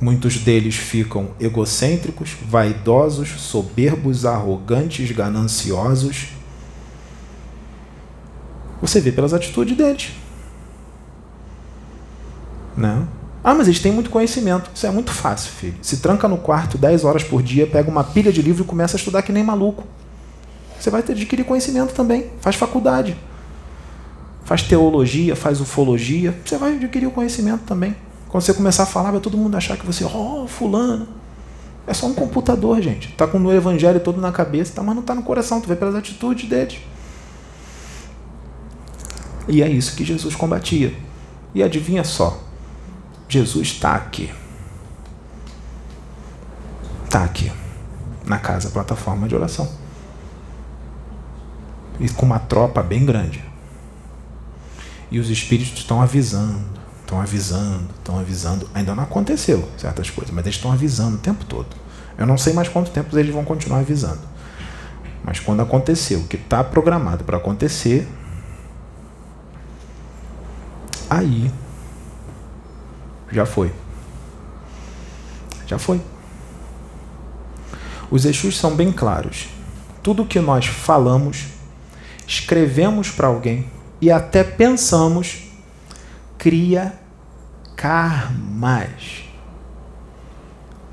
Muitos 0.00 0.38
deles 0.38 0.76
ficam 0.76 1.30
egocêntricos, 1.38 2.34
vaidosos, 2.48 3.28
soberbos, 3.38 4.24
arrogantes, 4.24 5.10
gananciosos. 5.10 6.28
Você 8.80 8.98
vê 8.98 9.12
pelas 9.12 9.34
atitudes 9.34 9.76
deles. 9.76 10.12
Né? 12.74 13.06
Ah, 13.44 13.54
mas 13.54 13.68
eles 13.68 13.80
têm 13.80 13.92
muito 13.92 14.08
conhecimento. 14.08 14.70
Isso 14.74 14.86
é 14.86 14.90
muito 14.90 15.12
fácil, 15.12 15.52
filho. 15.52 15.74
Se 15.82 15.98
tranca 15.98 16.26
no 16.26 16.38
quarto 16.38 16.78
10 16.78 17.04
horas 17.04 17.22
por 17.22 17.42
dia, 17.42 17.66
pega 17.66 17.90
uma 17.90 18.02
pilha 18.02 18.32
de 18.32 18.40
livro 18.40 18.64
e 18.64 18.66
começa 18.66 18.96
a 18.96 18.98
estudar 18.98 19.20
que 19.20 19.32
nem 19.32 19.44
maluco. 19.44 19.84
Você 20.78 20.88
vai 20.88 21.02
adquirir 21.02 21.44
conhecimento 21.44 21.92
também. 21.92 22.30
Faz 22.40 22.56
faculdade. 22.56 23.18
Faz 24.44 24.62
teologia, 24.62 25.36
faz 25.36 25.60
ufologia. 25.60 26.34
Você 26.42 26.56
vai 26.56 26.74
adquirir 26.74 27.06
o 27.06 27.10
conhecimento 27.10 27.64
também. 27.64 27.94
Quando 28.30 28.44
você 28.44 28.54
começar 28.54 28.84
a 28.84 28.86
falar, 28.86 29.10
vai 29.10 29.20
todo 29.20 29.36
mundo 29.36 29.56
achar 29.56 29.76
que 29.76 29.84
você, 29.84 30.04
oh, 30.04 30.46
fulano. 30.46 31.08
É 31.84 31.92
só 31.92 32.06
um 32.06 32.14
computador, 32.14 32.80
gente. 32.80 33.12
Tá 33.12 33.26
com 33.26 33.38
o 33.38 33.52
evangelho 33.52 33.98
todo 33.98 34.20
na 34.20 34.30
cabeça, 34.30 34.72
tá, 34.72 34.82
mas 34.82 34.94
não 34.94 35.02
tá 35.02 35.14
no 35.16 35.22
coração. 35.24 35.60
Tu 35.60 35.68
vê 35.68 35.74
pelas 35.74 35.96
atitudes 35.96 36.48
deles. 36.48 36.78
E 39.48 39.62
é 39.62 39.68
isso 39.68 39.96
que 39.96 40.04
Jesus 40.04 40.36
combatia. 40.36 40.94
E 41.52 41.60
adivinha 41.60 42.04
só, 42.04 42.40
Jesus 43.28 43.68
está 43.68 43.96
aqui. 43.96 44.30
Está 47.04 47.24
aqui. 47.24 47.50
Na 48.24 48.38
casa, 48.38 48.70
plataforma 48.70 49.26
de 49.26 49.34
oração. 49.34 49.68
E 51.98 52.08
com 52.10 52.24
uma 52.24 52.38
tropa 52.38 52.80
bem 52.80 53.04
grande. 53.04 53.44
E 55.10 55.18
os 55.18 55.28
espíritos 55.28 55.76
estão 55.76 56.00
avisando, 56.00 56.79
estão 57.10 57.20
avisando, 57.20 57.88
estão 57.98 58.18
avisando. 58.18 58.70
Ainda 58.72 58.94
não 58.94 59.02
aconteceu 59.02 59.68
certas 59.76 60.08
coisas, 60.08 60.32
mas 60.32 60.44
eles 60.44 60.56
estão 60.56 60.70
avisando 60.70 61.16
o 61.16 61.18
tempo 61.18 61.44
todo. 61.44 61.66
Eu 62.16 62.26
não 62.26 62.38
sei 62.38 62.52
mais 62.52 62.68
quanto 62.68 62.90
tempo 62.90 63.18
eles 63.18 63.34
vão 63.34 63.44
continuar 63.44 63.80
avisando. 63.80 64.20
Mas 65.24 65.40
quando 65.40 65.60
aconteceu 65.60 66.20
o 66.20 66.28
que 66.28 66.36
está 66.36 66.62
programado 66.62 67.24
para 67.24 67.36
acontecer, 67.36 68.08
aí 71.08 71.52
já 73.32 73.44
foi. 73.44 73.72
Já 75.66 75.78
foi. 75.78 76.00
Os 78.10 78.24
Exus 78.24 78.56
são 78.56 78.74
bem 78.74 78.92
claros. 78.92 79.48
Tudo 80.02 80.24
que 80.24 80.40
nós 80.40 80.66
falamos, 80.66 81.46
escrevemos 82.26 83.10
para 83.10 83.26
alguém 83.26 83.70
e 84.00 84.10
até 84.10 84.42
pensamos, 84.42 85.49
cria 86.40 86.98
karmas. 87.76 89.22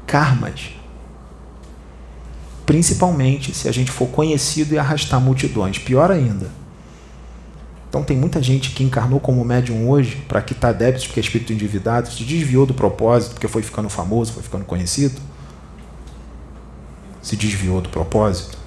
Karmas. 0.06 0.70
Principalmente 2.68 3.56
se 3.56 3.68
a 3.68 3.72
gente 3.72 3.90
for 3.90 4.08
conhecido 4.10 4.76
e 4.76 4.78
arrastar 4.78 5.20
multidões. 5.20 5.80
Pior 5.80 6.12
ainda 6.12 6.52
então 7.90 8.04
tem 8.04 8.18
muita 8.18 8.44
gente 8.44 8.72
que 8.72 8.84
encarnou 8.84 9.20
como 9.20 9.44
médium 9.44 9.90
hoje 9.90 10.18
para 10.28 10.42
quitar 10.42 10.74
débitos 10.74 11.08
porque 11.08 11.20
é 11.20 11.24
espírito 11.24 11.54
endividado, 11.54 12.12
se 12.12 12.24
desviou 12.24 12.66
do 12.66 12.74
propósito 12.74 13.32
porque 13.34 13.48
foi 13.48 13.64
ficando 13.64 13.90
famoso, 13.90 14.34
foi 14.34 14.44
ficando 14.44 14.66
conhecido. 14.66 15.20
Se 17.22 17.36
desviou 17.36 17.82
do 17.82 17.90
propósito. 17.90 18.58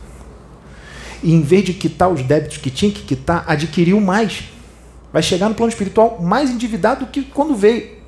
E 1.22 1.32
em 1.32 1.42
vez 1.42 1.64
de 1.64 1.74
quitar 1.74 2.10
os 2.10 2.22
débitos 2.22 2.56
que 2.56 2.70
tinha 2.70 2.90
que 2.90 3.02
quitar, 3.02 3.44
adquiriu 3.46 4.00
mais. 4.00 4.44
Vai 5.12 5.22
chegar 5.22 5.48
no 5.48 5.54
plano 5.54 5.70
espiritual 5.70 6.20
mais 6.20 6.50
endividado 6.50 7.04
do 7.04 7.10
que 7.10 7.22
quando 7.22 7.54
veio. 7.54 8.00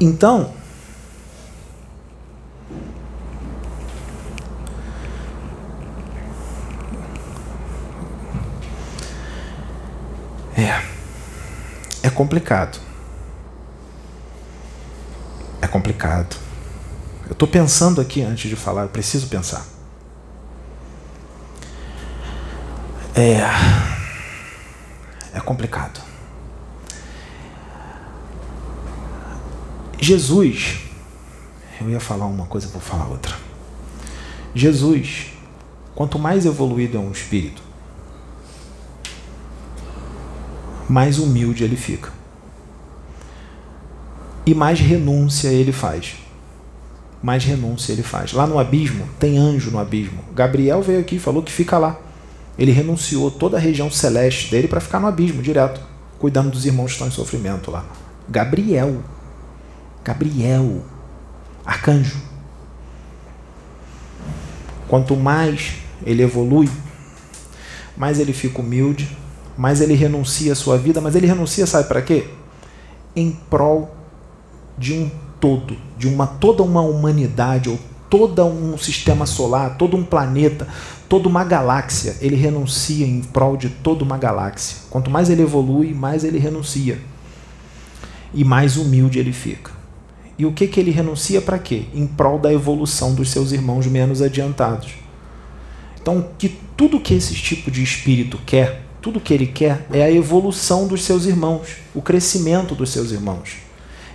Então, 0.00 0.54
É. 10.56 10.82
É 12.02 12.10
complicado. 12.10 12.78
É 15.62 15.66
complicado. 15.66 16.36
Eu 17.26 17.32
estou 17.32 17.48
pensando 17.48 18.00
aqui 18.00 18.22
antes 18.22 18.50
de 18.50 18.56
falar, 18.56 18.82
eu 18.82 18.88
preciso 18.88 19.28
pensar. 19.28 19.79
É. 23.20 23.42
É 25.34 25.40
complicado. 25.40 26.00
Jesus, 30.00 30.78
eu 31.78 31.90
ia 31.90 32.00
falar 32.00 32.24
uma 32.24 32.46
coisa, 32.46 32.66
vou 32.68 32.80
falar 32.80 33.08
outra. 33.08 33.36
Jesus, 34.54 35.26
quanto 35.94 36.18
mais 36.18 36.46
evoluído 36.46 36.96
é 36.96 37.00
um 37.00 37.12
espírito, 37.12 37.62
mais 40.88 41.18
humilde 41.18 41.62
ele 41.62 41.76
fica. 41.76 42.10
E 44.46 44.54
mais 44.54 44.80
renúncia 44.80 45.48
ele 45.48 45.72
faz. 45.72 46.14
Mais 47.22 47.44
renúncia 47.44 47.92
ele 47.92 48.02
faz. 48.02 48.32
Lá 48.32 48.46
no 48.46 48.58
abismo, 48.58 49.06
tem 49.18 49.36
anjo 49.36 49.70
no 49.70 49.78
abismo. 49.78 50.24
Gabriel 50.34 50.80
veio 50.80 51.00
aqui 51.00 51.16
e 51.16 51.20
falou 51.20 51.42
que 51.42 51.52
fica 51.52 51.76
lá. 51.76 51.98
Ele 52.60 52.72
renunciou 52.72 53.30
toda 53.30 53.56
a 53.56 53.60
região 53.60 53.90
celeste 53.90 54.50
dele 54.50 54.68
para 54.68 54.80
ficar 54.80 55.00
no 55.00 55.06
abismo 55.06 55.40
direto, 55.40 55.80
cuidando 56.18 56.50
dos 56.50 56.66
irmãos 56.66 56.88
que 56.88 56.92
estão 56.92 57.08
em 57.08 57.10
sofrimento 57.10 57.70
lá. 57.70 57.86
Gabriel. 58.28 59.02
Gabriel. 60.04 60.82
Arcanjo. 61.64 62.20
Quanto 64.86 65.16
mais 65.16 65.76
ele 66.04 66.22
evolui, 66.22 66.68
mais 67.96 68.20
ele 68.20 68.34
fica 68.34 68.60
humilde, 68.60 69.16
mais 69.56 69.80
ele 69.80 69.94
renuncia 69.94 70.52
a 70.52 70.56
sua 70.56 70.76
vida, 70.76 71.00
mas 71.00 71.16
ele 71.16 71.26
renuncia, 71.26 71.66
sabe 71.66 71.88
para 71.88 72.02
quê? 72.02 72.28
Em 73.16 73.30
prol 73.48 73.96
de 74.76 74.92
um 74.92 75.10
todo, 75.40 75.78
de 75.96 76.06
uma 76.06 76.26
toda 76.26 76.62
uma 76.62 76.82
humanidade 76.82 77.70
ou 77.70 77.78
todo 78.10 78.44
um 78.44 78.76
sistema 78.76 79.24
solar, 79.24 79.78
todo 79.78 79.96
um 79.96 80.04
planeta, 80.04 80.66
toda 81.08 81.28
uma 81.28 81.44
galáxia, 81.44 82.16
ele 82.20 82.34
renuncia 82.34 83.06
em 83.06 83.22
prol 83.22 83.56
de 83.56 83.68
toda 83.68 84.02
uma 84.02 84.18
galáxia. 84.18 84.78
Quanto 84.90 85.10
mais 85.10 85.30
ele 85.30 85.42
evolui, 85.42 85.94
mais 85.94 86.24
ele 86.24 86.38
renuncia. 86.38 86.98
E 88.34 88.44
mais 88.44 88.76
humilde 88.76 89.18
ele 89.18 89.32
fica. 89.32 89.70
E 90.36 90.44
o 90.44 90.52
que 90.52 90.66
que 90.66 90.80
ele 90.80 90.90
renuncia 90.90 91.40
para 91.40 91.58
quê? 91.58 91.84
Em 91.94 92.06
prol 92.06 92.38
da 92.38 92.52
evolução 92.52 93.14
dos 93.14 93.30
seus 93.30 93.52
irmãos 93.52 93.86
menos 93.86 94.20
adiantados. 94.20 94.94
Então, 96.00 96.28
que 96.38 96.48
tudo 96.76 96.98
que 96.98 97.14
esse 97.14 97.34
tipo 97.34 97.70
de 97.70 97.82
espírito 97.82 98.38
quer, 98.46 98.82
tudo 99.02 99.20
que 99.20 99.34
ele 99.34 99.46
quer 99.46 99.86
é 99.92 100.02
a 100.02 100.10
evolução 100.10 100.88
dos 100.88 101.04
seus 101.04 101.26
irmãos, 101.26 101.76
o 101.94 102.00
crescimento 102.00 102.74
dos 102.74 102.90
seus 102.90 103.12
irmãos. 103.12 103.58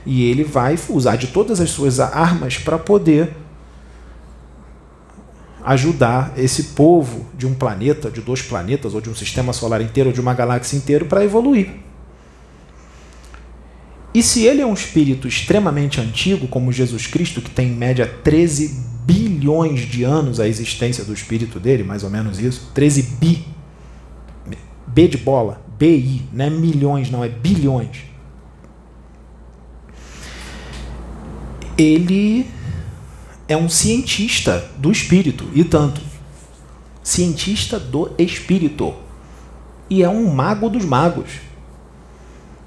E 0.05 0.23
ele 0.29 0.43
vai 0.43 0.77
usar 0.89 1.15
de 1.15 1.27
todas 1.27 1.61
as 1.61 1.69
suas 1.69 1.99
armas 1.99 2.57
para 2.57 2.77
poder 2.77 3.44
ajudar 5.65 6.33
esse 6.37 6.63
povo 6.75 7.25
de 7.35 7.47
um 7.47 7.53
planeta, 7.55 8.11
de 8.11 8.21
dois 8.21 8.41
planetas, 8.41 8.93
ou 8.93 9.01
de 9.01 9.09
um 9.09 9.15
sistema 9.15 9.51
solar 9.51 9.81
inteiro, 9.81 10.09
ou 10.09 10.13
de 10.13 10.21
uma 10.21 10.33
galáxia 10.33 10.77
inteira, 10.77 11.03
para 11.03 11.25
evoluir. 11.25 11.69
E 14.13 14.21
se 14.21 14.45
ele 14.45 14.61
é 14.61 14.65
um 14.65 14.73
espírito 14.73 15.27
extremamente 15.27 15.99
antigo, 15.99 16.47
como 16.47 16.71
Jesus 16.71 17.07
Cristo, 17.07 17.41
que 17.41 17.49
tem 17.49 17.69
em 17.69 17.75
média 17.75 18.05
13 18.23 18.85
bilhões 19.05 19.81
de 19.81 20.03
anos 20.03 20.39
a 20.39 20.47
existência 20.47 21.03
do 21.03 21.13
espírito 21.13 21.59
dele, 21.59 21.83
mais 21.83 22.03
ou 22.03 22.09
menos 22.09 22.39
isso, 22.39 22.71
13 22.73 23.01
bi, 23.19 23.45
B 24.87 25.07
de 25.07 25.17
bola, 25.17 25.61
BI, 25.77 26.21
não 26.31 26.45
é 26.45 26.49
milhões, 26.49 27.09
não, 27.09 27.23
é 27.23 27.27
bilhões. 27.27 28.03
Ele 31.77 32.47
é 33.47 33.55
um 33.55 33.69
cientista 33.69 34.69
do 34.77 34.91
espírito, 34.91 35.47
e 35.53 35.63
tanto. 35.63 36.01
Cientista 37.03 37.79
do 37.79 38.11
espírito. 38.17 38.93
E 39.89 40.01
é 40.01 40.09
um 40.09 40.33
mago 40.33 40.69
dos 40.69 40.83
magos. 40.83 41.29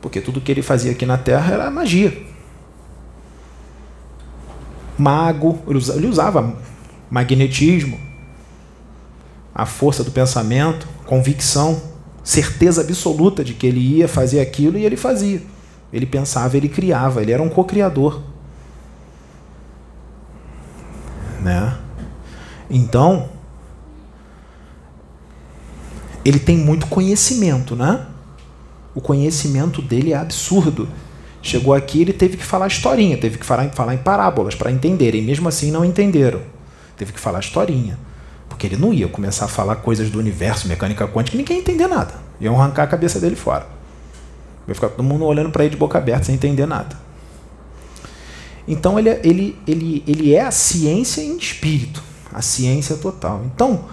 Porque 0.01 0.21
tudo 0.21 0.41
que 0.41 0.53
ele 0.53 0.63
fazia 0.63 0.93
aqui 0.93 1.05
na 1.05 1.19
Terra 1.19 1.53
era 1.53 1.71
magia. 1.71 2.27
Mago, 4.97 5.61
ele 5.67 6.07
usava 6.07 6.57
magnetismo, 7.11 7.99
a 9.55 9.65
força 9.67 10.05
do 10.05 10.11
pensamento, 10.11 10.87
convicção, 11.07 11.81
certeza 12.23 12.83
absoluta 12.83 13.43
de 13.43 13.55
que 13.55 13.67
ele 13.67 13.81
ia 13.81 14.07
fazer 14.07 14.41
aquilo 14.41 14.79
e 14.79 14.85
ele 14.85 14.97
fazia. 14.97 15.43
Ele 15.93 16.07
pensava, 16.07 16.57
ele 16.57 16.69
criava, 16.69 17.23
ele 17.23 17.33
era 17.33 17.43
um 17.43 17.49
co-criador 17.49 18.23
Então, 22.71 23.29
ele 26.25 26.39
tem 26.39 26.57
muito 26.57 26.87
conhecimento, 26.87 27.75
né? 27.75 28.07
O 28.95 29.01
conhecimento 29.01 29.81
dele 29.81 30.13
é 30.13 30.17
absurdo. 30.17 30.89
Chegou 31.41 31.73
aqui, 31.73 32.03
ele 32.03 32.13
teve 32.13 32.37
que 32.37 32.45
falar 32.45 32.67
historinha, 32.67 33.17
teve 33.17 33.39
que 33.39 33.47
falar, 33.47 33.71
falar 33.71 33.95
em 33.95 33.99
parábolas 33.99 34.55
para 34.55 34.71
entenderem. 34.71 35.23
Mesmo 35.23 35.49
assim, 35.49 35.71
não 35.71 35.85
entenderam. 35.85 36.43
Teve 36.97 37.13
que 37.13 37.21
falar 37.21 37.39
historinha. 37.39 37.99
Porque 38.49 38.67
ele 38.67 38.77
não 38.77 38.93
ia 38.93 39.09
começar 39.09 39.45
a 39.45 39.49
falar 39.49 39.77
coisas 39.77 40.11
do 40.11 40.19
universo, 40.19 40.67
mecânica 40.67 41.07
quântica, 41.07 41.37
ninguém 41.37 41.59
ia 41.59 41.63
entender 41.63 41.87
nada. 41.87 42.15
Iam 42.41 42.61
arrancar 42.61 42.85
a 42.85 42.87
cabeça 42.89 43.21
dele 43.21 43.37
fora. 43.37 43.67
Ia 44.67 44.75
ficar 44.75 44.89
todo 44.89 45.03
mundo 45.03 45.25
olhando 45.25 45.51
para 45.51 45.65
ele 45.65 45.71
de 45.71 45.77
boca 45.77 45.97
aberta, 45.97 46.25
sem 46.25 46.35
entender 46.35 46.67
nada. 46.67 46.97
Então 48.67 48.99
ele, 48.99 49.09
é, 49.09 49.21
ele, 49.25 49.59
ele, 49.67 50.05
ele 50.07 50.35
é 50.35 50.43
a 50.43 50.51
ciência 50.51 51.23
em 51.23 51.37
espírito, 51.39 52.03
a 52.39 52.43
ciência 52.43 52.97
total. 52.97 53.43
Então, 53.45 53.87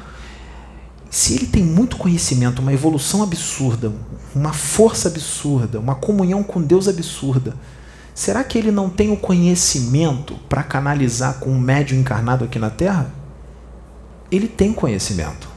se 1.09 1.33
ele 1.33 1.47
tem 1.47 1.63
muito 1.63 1.97
conhecimento, 1.97 2.61
uma 2.61 2.71
evolução 2.73 3.23
absurda, 3.23 3.91
uma 4.35 4.53
força 4.53 5.07
absurda, 5.07 5.79
uma 5.79 5.95
comunhão 5.95 6.43
com 6.43 6.61
Deus 6.61 6.87
absurda, 6.87 7.55
será 8.13 8.43
que 8.43 8.57
ele 8.57 8.69
não 8.69 8.87
tem 8.87 9.11
o 9.11 9.17
conhecimento 9.17 10.35
para 10.47 10.61
canalizar 10.61 11.39
com 11.39 11.49
um 11.49 11.59
médium 11.59 11.99
encarnado 11.99 12.45
aqui 12.45 12.59
na 12.59 12.69
Terra? 12.69 13.11
Ele 14.31 14.47
tem 14.47 14.71
conhecimento. 14.71 15.49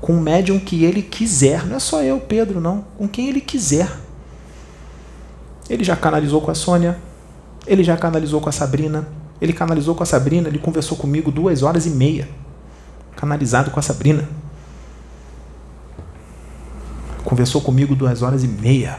Com 0.00 0.14
um 0.14 0.20
médium 0.20 0.58
que 0.58 0.84
ele 0.84 1.02
quiser, 1.02 1.64
não 1.64 1.76
é 1.76 1.80
só 1.80 2.02
eu, 2.02 2.18
Pedro, 2.18 2.60
não, 2.60 2.84
com 2.98 3.06
quem 3.06 3.28
ele 3.28 3.40
quiser. 3.40 3.88
Ele 5.70 5.84
já 5.84 5.94
canalizou 5.94 6.40
com 6.40 6.50
a 6.50 6.54
Sônia, 6.54 6.98
ele 7.66 7.84
já 7.84 7.96
canalizou 7.96 8.40
com 8.40 8.48
a 8.48 8.52
Sabrina. 8.52 9.06
Ele 9.40 9.52
canalizou 9.52 9.94
com 9.94 10.02
a 10.02 10.06
Sabrina, 10.06 10.48
ele 10.48 10.58
conversou 10.58 10.96
comigo 10.96 11.30
duas 11.30 11.62
horas 11.62 11.86
e 11.86 11.90
meia. 11.90 12.28
Canalizado 13.16 13.70
com 13.70 13.78
a 13.78 13.82
Sabrina. 13.82 14.28
Conversou 17.24 17.60
comigo 17.60 17.94
duas 17.94 18.22
horas 18.22 18.44
e 18.44 18.48
meia. 18.48 18.98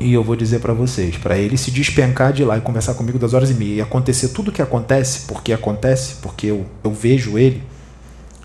E 0.00 0.12
eu 0.12 0.22
vou 0.22 0.36
dizer 0.36 0.60
para 0.60 0.72
vocês, 0.72 1.16
para 1.16 1.36
ele 1.36 1.56
se 1.56 1.72
despencar 1.72 2.32
de 2.32 2.44
lá 2.44 2.56
e 2.56 2.60
conversar 2.60 2.94
comigo 2.94 3.18
duas 3.18 3.34
horas 3.34 3.50
e 3.50 3.54
meia 3.54 3.74
e 3.74 3.80
acontecer 3.80 4.28
tudo 4.28 4.48
o 4.48 4.52
que 4.52 4.62
acontece, 4.62 5.26
porque 5.26 5.52
acontece, 5.52 6.16
porque 6.22 6.46
eu, 6.46 6.66
eu 6.84 6.92
vejo 6.92 7.36
ele 7.36 7.64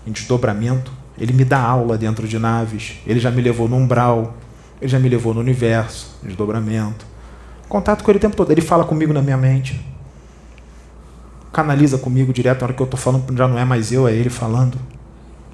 em 0.04 0.10
desdobramento, 0.10 0.92
ele 1.16 1.32
me 1.32 1.44
dá 1.44 1.60
aula 1.60 1.96
dentro 1.96 2.26
de 2.26 2.38
naves, 2.40 2.94
ele 3.06 3.20
já 3.20 3.30
me 3.30 3.40
levou 3.40 3.68
no 3.68 3.76
umbral, 3.76 4.36
ele 4.80 4.90
já 4.90 4.98
me 4.98 5.08
levou 5.08 5.32
no 5.32 5.40
universo, 5.40 6.18
desdobramento. 6.24 7.06
Contato 7.68 8.04
com 8.04 8.10
ele 8.10 8.18
o 8.18 8.20
tempo 8.20 8.36
todo. 8.36 8.50
Ele 8.50 8.60
fala 8.60 8.84
comigo 8.84 9.12
na 9.12 9.22
minha 9.22 9.36
mente. 9.36 9.84
Canaliza 11.52 11.98
comigo 11.98 12.32
direto. 12.32 12.60
Na 12.60 12.66
hora 12.66 12.74
que 12.74 12.82
eu 12.82 12.84
estou 12.84 12.98
falando, 12.98 13.36
já 13.36 13.48
não 13.48 13.58
é 13.58 13.64
mais 13.64 13.92
eu, 13.92 14.06
é 14.06 14.12
ele 14.12 14.30
falando. 14.30 14.78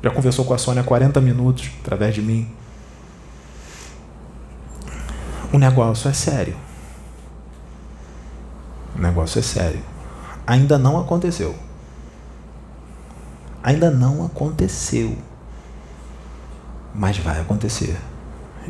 Já 0.02 0.10
conversou 0.10 0.44
com 0.44 0.54
a 0.54 0.58
Sônia 0.58 0.82
40 0.82 1.20
minutos 1.20 1.70
através 1.82 2.14
de 2.14 2.22
mim. 2.22 2.50
O 5.52 5.58
negócio 5.58 6.08
é 6.08 6.12
sério. 6.12 6.56
O 8.96 9.00
negócio 9.00 9.38
é 9.38 9.42
sério. 9.42 9.80
Ainda 10.46 10.78
não 10.78 10.98
aconteceu. 10.98 11.54
Ainda 13.62 13.90
não 13.90 14.24
aconteceu. 14.24 15.16
Mas 16.94 17.18
vai 17.18 17.40
acontecer. 17.40 17.96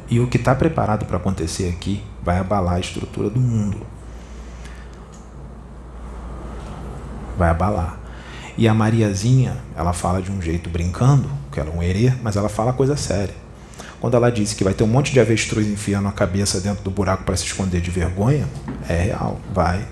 E 0.09 0.19
o 0.21 0.27
que 0.27 0.37
está 0.37 0.55
preparado 0.55 1.07
para 1.07 1.17
acontecer 1.17 1.69
aqui 1.69 2.03
vai 2.23 2.39
abalar 2.39 2.75
a 2.75 2.81
estrutura 2.81 3.31
do 3.31 3.41
mundo. 3.41 3.79
Vai 7.37 7.51
abalar. 7.51 7.99
E 8.57 8.69
a 8.69 8.75
Mariazinha, 8.75 9.57
ela 9.75 9.93
fala 9.93 10.21
de 10.21 10.31
um 10.31 10.41
jeito 10.41 10.69
brincando, 10.69 11.31
que 11.51 11.59
ela 11.59 11.71
é 11.71 11.73
um 11.73 11.83
herê, 11.83 12.13
mas 12.23 12.37
ela 12.37 12.49
fala 12.49 12.73
coisa 12.73 12.97
séria. 12.97 13.35
Quando 14.01 14.17
ela 14.17 14.31
disse 14.31 14.55
que 14.55 14.65
vai 14.65 14.75
ter 14.75 14.85
um 14.85 14.87
monte 14.87 15.13
de 15.13 15.21
avestruz 15.21 15.67
enfiando 15.67 16.09
a 16.09 16.13
cabeça 16.13 16.61
dentro 16.61 16.83
do 16.83 16.91
buraco 16.91 17.25
para 17.25 17.37
se 17.37 17.45
esconder 17.45 17.81
de 17.81 17.91
vergonha, 17.91 18.47
é 18.89 19.05
real, 19.05 19.41
vai. 19.53 19.87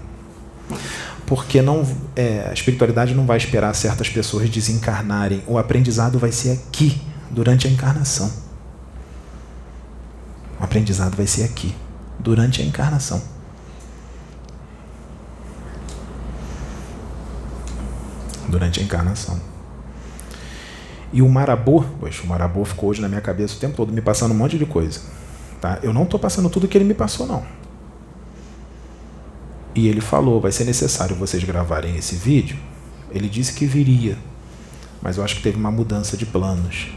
Porque 1.26 1.60
não, 1.60 1.86
é, 2.16 2.46
a 2.48 2.52
espiritualidade 2.52 3.14
não 3.14 3.26
vai 3.26 3.36
esperar 3.36 3.74
certas 3.74 4.09
pessoas 4.09 4.48
desencarnarem. 4.48 5.42
O 5.46 5.59
aprendizado 5.59 6.18
vai 6.18 6.32
ser 6.32 6.52
aqui, 6.52 7.00
durante 7.30 7.66
a 7.66 7.70
encarnação. 7.70 8.30
O 10.59 10.64
aprendizado 10.64 11.16
vai 11.16 11.26
ser 11.26 11.44
aqui 11.44 11.74
durante 12.19 12.62
a 12.62 12.65
encarnação. 12.65 13.23
Durante 18.49 18.81
a 18.81 18.82
encarnação. 18.82 19.40
E 21.12 21.23
o 21.23 21.28
Marabô, 21.28 21.82
poxa, 22.01 22.23
o 22.23 22.27
Marabô 22.27 22.65
ficou 22.65 22.90
hoje 22.90 23.01
na 23.01 23.09
minha 23.09 23.20
cabeça 23.20 23.57
o 23.57 23.59
tempo 23.59 23.77
todo, 23.77 23.93
me 23.93 24.01
passando 24.01 24.32
um 24.32 24.36
monte 24.36 24.59
de 24.59 24.66
coisa. 24.66 25.01
Tá? 25.61 25.78
Eu 25.82 25.93
não 25.93 26.05
estou 26.05 26.20
passando 26.20 26.51
tudo 26.51 26.69
que 26.69 26.77
ele 26.77 26.85
me 26.85 26.95
passou, 26.95 27.27
não. 27.27 27.45
E 29.74 29.89
ele 29.89 30.01
falou: 30.01 30.40
vai 30.40 30.53
ser 30.53 30.65
necessário 30.65 31.16
vocês 31.16 31.43
gravarem 31.45 31.97
esse 31.97 32.16
vídeo. 32.16 32.59
Ele 33.11 33.28
disse 33.28 33.55
que 33.55 33.65
viria, 33.65 34.19
mas 35.01 35.16
eu 35.16 35.24
acho 35.24 35.36
que 35.36 35.43
teve 35.43 35.57
uma 35.57 35.70
mudança 35.70 36.16
de 36.16 36.27
planos. 36.27 36.89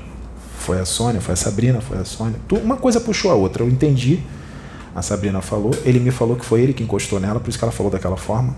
Foi 0.58 0.80
a 0.80 0.86
Sônia, 0.86 1.22
foi 1.22 1.34
a 1.34 1.38
Sabrina, 1.38 1.80
foi 1.80 1.98
a 1.98 2.06
Sônia. 2.06 2.40
Uma 2.52 2.78
coisa 2.78 3.00
puxou 3.00 3.32
a 3.32 3.36
outra. 3.36 3.64
Eu 3.64 3.70
entendi. 3.70 4.22
A 4.96 5.02
Sabrina 5.02 5.42
falou. 5.42 5.72
Ele 5.84 6.00
me 6.00 6.12
falou 6.12 6.36
que 6.36 6.46
foi 6.46 6.62
ele 6.62 6.74
que 6.74 6.84
encostou 6.84 7.20
nela, 7.20 7.40
por 7.40 7.50
isso 7.50 7.58
que 7.58 7.64
ela 7.64 7.72
falou 7.72 7.92
daquela 7.92 8.18
forma. 8.18 8.56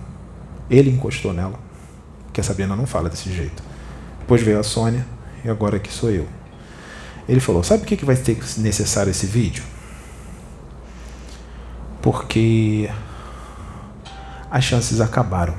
Ele 0.70 0.90
encostou 0.90 1.34
nela. 1.34 1.60
Porque 2.26 2.42
a 2.42 2.44
Sabrina 2.44 2.76
não 2.76 2.88
fala 2.88 3.10
desse 3.10 3.32
jeito. 3.32 3.62
Depois 4.20 4.42
veio 4.42 4.60
a 4.60 4.64
Sônia 4.64 5.06
e 5.44 5.50
agora 5.50 5.78
aqui 5.78 5.92
sou 5.92 6.10
eu. 6.10 6.28
Ele 7.28 7.40
falou: 7.40 7.64
Sabe 7.64 7.82
por 7.82 7.88
que 7.88 8.04
vai 8.04 8.16
ter 8.16 8.38
necessário 8.58 9.12
esse 9.12 9.26
vídeo? 9.26 9.64
Porque 12.02 12.90
as 14.50 14.64
chances 14.64 15.00
acabaram. 15.00 15.56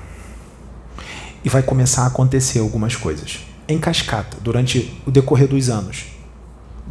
E 1.45 1.49
vai 1.49 1.63
começar 1.63 2.05
a 2.05 2.07
acontecer 2.07 2.59
algumas 2.59 2.97
coisas. 2.97 3.41
Em 3.69 3.79
cascata, 3.79 4.39
durante 4.41 5.01
o 5.07 5.11
decorrer 5.11 5.47
dos 5.47 5.69
anos. 5.69 6.14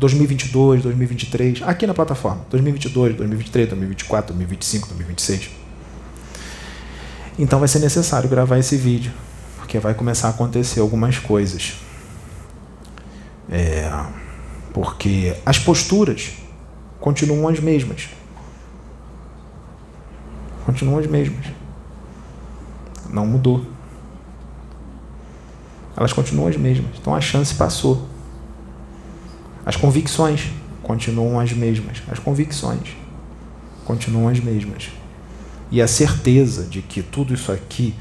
2022, 0.03 0.83
2023, 0.83 1.61
aqui 1.63 1.87
na 1.87 1.93
plataforma. 1.93 2.45
2022, 2.49 3.15
2023, 3.15 3.69
2024, 3.69 4.33
2025, 4.33 4.87
2026. 4.89 5.49
Então 7.39 7.57
vai 7.57 7.69
ser 7.69 7.79
necessário 7.79 8.29
gravar 8.29 8.57
esse 8.57 8.75
vídeo, 8.75 9.13
porque 9.55 9.79
vai 9.79 9.93
começar 9.93 10.27
a 10.27 10.31
acontecer 10.31 10.81
algumas 10.81 11.19
coisas. 11.19 11.75
É, 13.49 13.89
porque 14.73 15.37
as 15.45 15.57
posturas 15.57 16.33
continuam 16.99 17.47
as 17.47 17.61
mesmas. 17.61 18.09
Continuam 20.65 20.99
as 20.99 21.07
mesmas. 21.07 21.45
Não 23.09 23.25
mudou. 23.25 23.65
Elas 25.95 26.11
continuam 26.11 26.49
as 26.49 26.57
mesmas. 26.57 26.91
Então 26.99 27.15
a 27.15 27.21
chance 27.21 27.55
passou. 27.55 28.11
As 29.65 29.75
convicções 29.75 30.49
continuam 30.81 31.39
as 31.39 31.53
mesmas. 31.53 32.03
As 32.07 32.19
convicções 32.19 32.89
continuam 33.85 34.27
as 34.27 34.39
mesmas. 34.39 34.89
E 35.71 35.81
a 35.81 35.87
certeza 35.87 36.63
de 36.63 36.81
que 36.81 37.01
tudo 37.01 37.33
isso 37.33 37.51
aqui, 37.51 37.95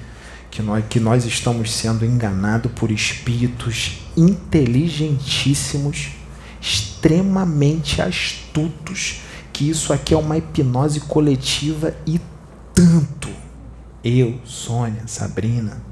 que 0.50 0.60
nós, 0.60 0.84
que 0.88 1.00
nós 1.00 1.24
estamos 1.24 1.72
sendo 1.72 2.04
enganados 2.04 2.70
por 2.72 2.90
espíritos 2.90 4.00
inteligentíssimos, 4.16 6.10
extremamente 6.60 8.02
astutos, 8.02 9.20
que 9.52 9.68
isso 9.68 9.92
aqui 9.92 10.14
é 10.14 10.16
uma 10.16 10.36
hipnose 10.36 11.00
coletiva 11.00 11.94
e 12.06 12.20
tanto. 12.74 13.28
Eu, 14.04 14.40
Sônia, 14.44 15.04
Sabrina. 15.06 15.91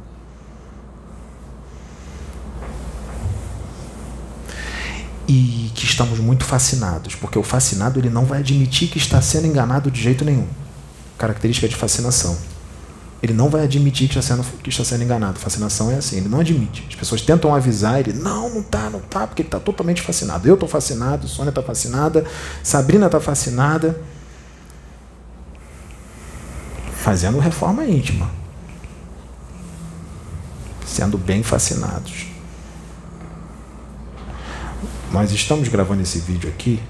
E 5.32 5.70
que 5.76 5.84
estamos 5.84 6.18
muito 6.18 6.42
fascinados, 6.42 7.14
porque 7.14 7.38
o 7.38 7.44
fascinado 7.44 8.00
ele 8.00 8.10
não 8.10 8.24
vai 8.24 8.40
admitir 8.40 8.88
que 8.88 8.98
está 8.98 9.22
sendo 9.22 9.46
enganado 9.46 9.88
de 9.88 10.02
jeito 10.02 10.24
nenhum. 10.24 10.48
Característica 11.16 11.68
de 11.68 11.76
fascinação. 11.76 12.36
Ele 13.22 13.32
não 13.32 13.48
vai 13.48 13.62
admitir 13.62 14.08
que 14.08 14.18
está, 14.18 14.34
sendo, 14.34 14.44
que 14.60 14.70
está 14.70 14.82
sendo 14.82 15.04
enganado. 15.04 15.38
Fascinação 15.38 15.88
é 15.88 15.94
assim, 15.94 16.16
ele 16.16 16.28
não 16.28 16.40
admite. 16.40 16.84
As 16.88 16.96
pessoas 16.96 17.22
tentam 17.22 17.54
avisar 17.54 18.00
ele, 18.00 18.12
não, 18.12 18.52
não 18.52 18.60
tá, 18.60 18.90
não 18.90 18.98
tá, 18.98 19.24
porque 19.24 19.42
ele 19.42 19.46
está 19.46 19.60
totalmente 19.60 20.02
fascinado. 20.02 20.48
Eu 20.48 20.54
estou 20.54 20.68
fascinado, 20.68 21.28
Sônia 21.28 21.50
está 21.50 21.62
fascinada, 21.62 22.24
Sabrina 22.60 23.06
está 23.06 23.20
fascinada. 23.20 24.00
Fazendo 27.04 27.38
reforma 27.38 27.84
íntima. 27.84 28.28
Sendo 30.84 31.16
bem 31.16 31.44
fascinados. 31.44 32.29
Nós 35.12 35.32
estamos 35.32 35.68
gravando 35.68 36.02
esse 36.02 36.20
vídeo 36.20 36.48
aqui, 36.48 36.80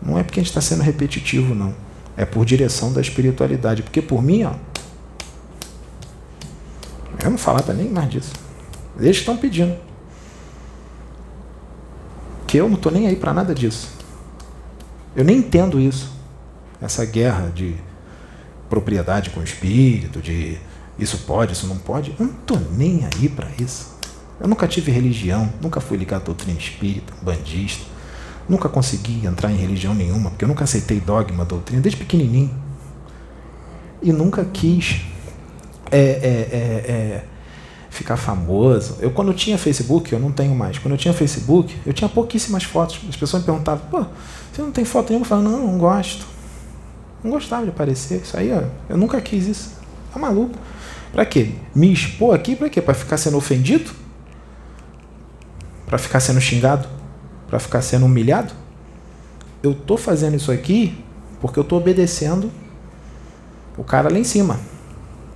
não 0.00 0.18
é 0.18 0.22
porque 0.22 0.40
a 0.40 0.42
gente 0.42 0.50
está 0.50 0.60
sendo 0.60 0.82
repetitivo, 0.82 1.54
não. 1.54 1.74
É 2.16 2.24
por 2.24 2.44
direção 2.44 2.92
da 2.92 3.00
espiritualidade. 3.00 3.82
Porque 3.82 4.00
por 4.00 4.22
mim, 4.22 4.44
ó, 4.44 4.54
eu 7.22 7.30
não 7.30 7.38
falava 7.38 7.72
nem 7.72 7.88
mais 7.88 8.10
disso. 8.10 8.32
Eles 8.98 9.18
estão 9.18 9.36
pedindo. 9.36 9.76
Que 12.46 12.56
eu 12.56 12.68
não 12.68 12.76
estou 12.76 12.90
nem 12.90 13.06
aí 13.06 13.16
para 13.16 13.32
nada 13.32 13.54
disso. 13.54 13.90
Eu 15.14 15.24
nem 15.24 15.38
entendo 15.38 15.78
isso. 15.78 16.12
Essa 16.80 17.04
guerra 17.04 17.52
de 17.54 17.76
propriedade 18.68 19.30
com 19.30 19.40
o 19.40 19.44
espírito, 19.44 20.20
de 20.20 20.58
isso 20.98 21.18
pode, 21.18 21.52
isso 21.52 21.66
não 21.66 21.76
pode. 21.76 22.14
Eu 22.18 22.26
não 22.26 22.32
estou 22.32 22.58
nem 22.72 23.06
aí 23.06 23.28
para 23.28 23.48
isso. 23.58 23.99
Eu 24.40 24.48
nunca 24.48 24.66
tive 24.66 24.90
religião, 24.90 25.52
nunca 25.60 25.80
fui 25.80 25.98
ligado 25.98 26.22
à 26.22 26.24
doutrina 26.24 26.58
espírita, 26.58 27.12
bandista. 27.22 27.84
Nunca 28.48 28.68
consegui 28.68 29.26
entrar 29.26 29.52
em 29.52 29.56
religião 29.56 29.94
nenhuma, 29.94 30.30
porque 30.30 30.44
eu 30.44 30.48
nunca 30.48 30.64
aceitei 30.64 30.98
dogma, 30.98 31.44
doutrina, 31.44 31.82
desde 31.82 31.98
pequenininho. 31.98 32.50
E 34.02 34.12
nunca 34.12 34.44
quis 34.44 35.02
é, 35.90 35.98
é, 35.98 36.00
é, 36.00 36.90
é, 36.90 37.24
ficar 37.90 38.16
famoso. 38.16 38.96
Eu, 39.00 39.10
quando 39.10 39.28
eu 39.28 39.34
tinha 39.34 39.58
Facebook, 39.58 40.12
eu 40.12 40.18
não 40.18 40.32
tenho 40.32 40.54
mais, 40.54 40.78
quando 40.78 40.92
eu 40.92 40.98
tinha 40.98 41.12
Facebook, 41.12 41.76
eu 41.84 41.92
tinha 41.92 42.08
pouquíssimas 42.08 42.64
fotos. 42.64 42.98
As 43.08 43.16
pessoas 43.16 43.42
me 43.42 43.46
perguntavam, 43.46 43.84
pô, 43.90 44.06
você 44.50 44.62
não 44.62 44.72
tem 44.72 44.84
foto 44.84 45.10
nenhuma? 45.10 45.24
Eu 45.24 45.28
falava, 45.28 45.48
não, 45.48 45.66
não 45.66 45.78
gosto. 45.78 46.26
Não 47.22 47.30
gostava 47.30 47.64
de 47.64 47.68
aparecer. 47.68 48.22
Isso 48.22 48.36
aí, 48.36 48.50
ó, 48.50 48.62
eu 48.88 48.96
nunca 48.96 49.20
quis 49.20 49.46
isso. 49.46 49.72
Tá 50.12 50.18
maluco? 50.18 50.58
Pra 51.12 51.26
quê? 51.26 51.52
Me 51.74 51.92
expor 51.92 52.34
aqui 52.34 52.56
pra 52.56 52.70
quê? 52.70 52.80
Pra 52.80 52.94
ficar 52.94 53.18
sendo 53.18 53.36
ofendido? 53.36 53.99
Pra 55.90 55.98
ficar 55.98 56.20
sendo 56.20 56.40
xingado? 56.40 56.88
Pra 57.48 57.58
ficar 57.58 57.82
sendo 57.82 58.06
humilhado? 58.06 58.54
Eu 59.60 59.74
tô 59.74 59.96
fazendo 59.96 60.36
isso 60.36 60.52
aqui 60.52 61.04
porque 61.40 61.58
eu 61.58 61.64
tô 61.64 61.76
obedecendo 61.76 62.48
o 63.76 63.82
cara 63.82 64.08
lá 64.08 64.16
em 64.16 64.22
cima. 64.22 64.60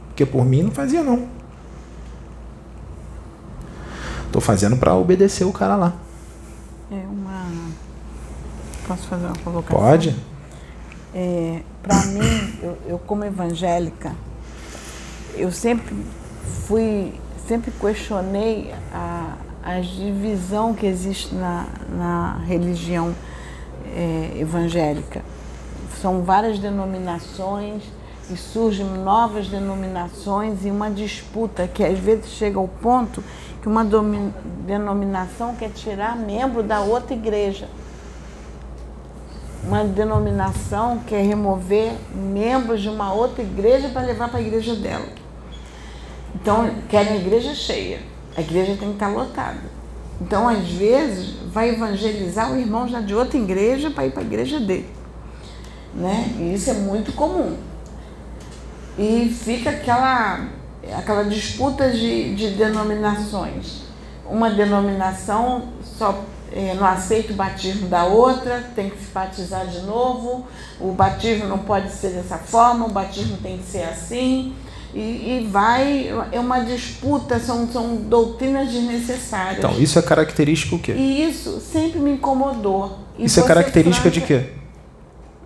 Porque 0.06 0.24
por 0.24 0.44
mim 0.44 0.62
não 0.62 0.70
fazia 0.70 1.02
não. 1.02 1.26
Tô 4.30 4.40
fazendo 4.40 4.76
para 4.76 4.94
obedecer 4.94 5.44
o 5.44 5.52
cara 5.52 5.74
lá. 5.74 5.92
É 6.88 7.04
uma. 7.04 7.46
Posso 8.86 9.08
fazer 9.08 9.26
uma 9.26 9.36
colocação? 9.38 9.76
Pode. 9.76 10.16
É, 11.12 11.62
para 11.82 11.96
mim, 12.06 12.58
eu, 12.62 12.78
eu, 12.86 12.98
como 13.00 13.24
evangélica, 13.24 14.14
eu 15.34 15.50
sempre 15.50 15.96
fui, 16.68 17.12
sempre 17.48 17.72
questionei 17.72 18.72
a, 18.92 19.34
a 19.64 19.80
divisão 19.80 20.74
que 20.74 20.84
existe 20.84 21.34
na, 21.34 21.66
na 21.88 22.38
religião 22.46 23.14
é, 23.96 24.36
evangélica. 24.38 25.22
São 26.02 26.22
várias 26.22 26.58
denominações 26.58 27.82
e 28.30 28.36
surgem 28.36 28.84
novas 28.84 29.48
denominações 29.48 30.66
e 30.66 30.70
uma 30.70 30.90
disputa 30.90 31.66
que 31.66 31.82
às 31.82 31.98
vezes 31.98 32.26
chega 32.32 32.58
ao 32.58 32.68
ponto 32.68 33.24
que 33.62 33.68
uma 33.68 33.86
denominação 34.66 35.54
quer 35.54 35.70
tirar 35.70 36.14
membro 36.14 36.62
da 36.62 36.80
outra 36.80 37.14
igreja. 37.14 37.66
Uma 39.66 39.82
denominação 39.82 40.98
quer 41.06 41.24
remover 41.24 41.94
membros 42.14 42.82
de 42.82 42.90
uma 42.90 43.14
outra 43.14 43.42
igreja 43.42 43.88
para 43.88 44.02
levar 44.02 44.28
para 44.28 44.40
a 44.40 44.42
igreja 44.42 44.74
dela. 44.74 45.08
Então, 46.34 46.70
querem 46.90 47.14
a 47.14 47.16
igreja 47.16 47.54
cheia. 47.54 48.13
A 48.36 48.40
igreja 48.40 48.76
tem 48.76 48.88
que 48.88 48.94
estar 48.94 49.08
lotada. 49.08 49.60
Então, 50.20 50.48
às 50.48 50.68
vezes, 50.68 51.34
vai 51.52 51.70
evangelizar 51.70 52.52
o 52.52 52.56
irmão 52.56 52.86
já 52.88 53.00
de 53.00 53.14
outra 53.14 53.38
igreja 53.38 53.90
para 53.90 54.06
ir 54.06 54.12
para 54.12 54.22
a 54.22 54.26
igreja 54.26 54.60
dele. 54.60 54.88
Né? 55.94 56.34
E 56.38 56.54
isso 56.54 56.70
é 56.70 56.74
muito 56.74 57.12
comum 57.12 57.56
e 58.98 59.28
fica 59.28 59.70
aquela, 59.70 60.46
aquela 60.96 61.24
disputa 61.24 61.90
de, 61.90 62.34
de 62.34 62.50
denominações. 62.50 63.82
Uma 64.26 64.50
denominação 64.50 65.68
só 65.82 66.22
é, 66.52 66.74
não 66.74 66.86
aceita 66.86 67.32
o 67.32 67.36
batismo 67.36 67.88
da 67.88 68.04
outra, 68.04 68.64
tem 68.74 68.88
que 68.88 68.98
se 68.98 69.10
batizar 69.10 69.66
de 69.66 69.80
novo, 69.80 70.46
o 70.80 70.92
batismo 70.92 71.48
não 71.48 71.58
pode 71.58 71.90
ser 71.90 72.10
dessa 72.10 72.38
forma, 72.38 72.86
o 72.86 72.90
batismo 72.90 73.36
tem 73.38 73.58
que 73.58 73.64
ser 73.64 73.82
assim. 73.82 74.54
E, 74.94 74.98
e, 75.40 75.48
vai, 75.50 76.08
é 76.30 76.38
uma 76.38 76.60
disputa, 76.60 77.40
são, 77.40 77.68
são 77.68 77.96
doutrinas 77.96 78.70
desnecessárias. 78.70 79.58
Então, 79.58 79.76
isso 79.78 79.98
é 79.98 80.02
característico 80.02 80.76
o 80.76 80.78
quê? 80.78 80.92
E 80.92 81.28
isso 81.28 81.60
sempre 81.60 81.98
me 81.98 82.12
incomodou. 82.12 83.00
E 83.18 83.24
isso 83.24 83.40
é 83.40 83.42
característica 83.42 84.08
de 84.08 84.20
quê? 84.20 84.50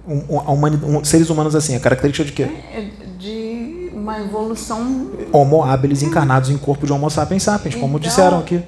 Um, 0.07 0.23
um, 0.37 0.99
um, 0.99 1.05
seres 1.05 1.31
humanos 1.31 1.55
assim, 1.55 1.75
é 1.75 1.79
característica 1.79 2.27
de 2.27 2.33
quê? 2.33 2.43
É, 2.43 2.89
de 3.19 3.91
uma 3.95 4.21
evolução. 4.21 5.11
Homo 5.33 5.65
habilis 5.65 6.03
encarnados 6.03 6.51
em 6.51 6.59
corpo 6.59 6.87
de 6.87 6.93
Homo 6.93 7.09
sapiens 7.09 7.43
sapiens, 7.43 7.75
então, 7.75 7.89
como 7.89 7.99
disseram 7.99 8.41
aqui. 8.41 8.63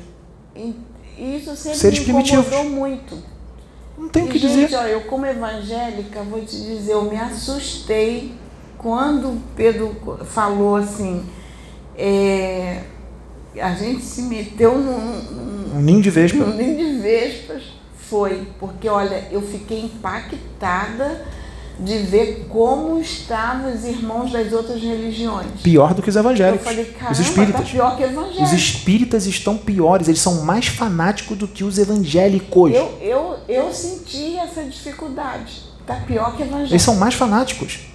Isso 1.18 1.54
sempre 1.56 1.78
seres 1.78 1.98
me 1.98 2.04
primitivos. 2.06 2.46
muito. 2.70 3.18
Não 3.98 4.08
tem 4.08 4.24
o 4.24 4.28
que 4.28 4.38
gente, 4.38 4.64
dizer. 4.64 4.76
Olha, 4.76 4.88
eu 4.88 5.02
como 5.02 5.26
evangélica, 5.26 6.22
vou 6.22 6.40
te 6.40 6.56
dizer, 6.56 6.92
eu 6.92 7.04
me 7.04 7.16
assustei 7.16 8.32
quando 8.80 9.38
Pedro 9.54 9.94
falou 10.24 10.76
assim, 10.76 11.22
é, 11.94 12.80
a 13.60 13.74
gente 13.74 14.00
se 14.00 14.22
meteu 14.22 14.78
num, 14.78 15.20
num, 15.70 15.76
Um 15.76 15.82
ninho 15.82 16.00
de 16.00 16.08
vespa. 16.08 16.38
num 16.38 16.56
ninho 16.56 16.78
de 16.78 16.98
vespas, 16.98 17.62
foi, 18.08 18.48
porque 18.58 18.88
olha, 18.88 19.28
eu 19.30 19.42
fiquei 19.42 19.82
impactada 19.84 21.26
de 21.78 21.98
ver 21.98 22.46
como 22.48 22.98
estavam 22.98 23.70
os 23.74 23.84
irmãos 23.84 24.32
das 24.32 24.50
outras 24.52 24.80
religiões. 24.80 25.60
Pior 25.62 25.92
do 25.92 26.00
que 26.02 26.08
os 26.08 26.16
Eu 26.16 26.20
evangélicos. 26.22 26.64
falei, 26.66 26.84
caramba, 26.86 27.12
os 27.12 27.18
tá 27.18 27.22
espíritas. 27.24 27.70
pior 27.70 27.96
que 27.98 28.02
evangélico. 28.02 28.42
Os 28.42 28.52
espíritas 28.52 29.26
estão 29.26 29.58
piores, 29.58 30.08
eles 30.08 30.20
são 30.20 30.42
mais 30.42 30.66
fanáticos 30.68 31.36
do 31.36 31.46
que 31.46 31.64
os 31.64 31.76
evangélicos. 31.78 32.72
Eu, 32.74 32.98
eu, 33.02 33.36
eu 33.46 33.72
senti 33.72 34.38
essa 34.38 34.62
dificuldade. 34.64 35.64
Tá 35.86 35.96
pior 36.06 36.34
que 36.34 36.42
evangélico. 36.42 36.72
Eles 36.72 36.82
são 36.82 36.96
mais 36.96 37.14
fanáticos. 37.14 37.90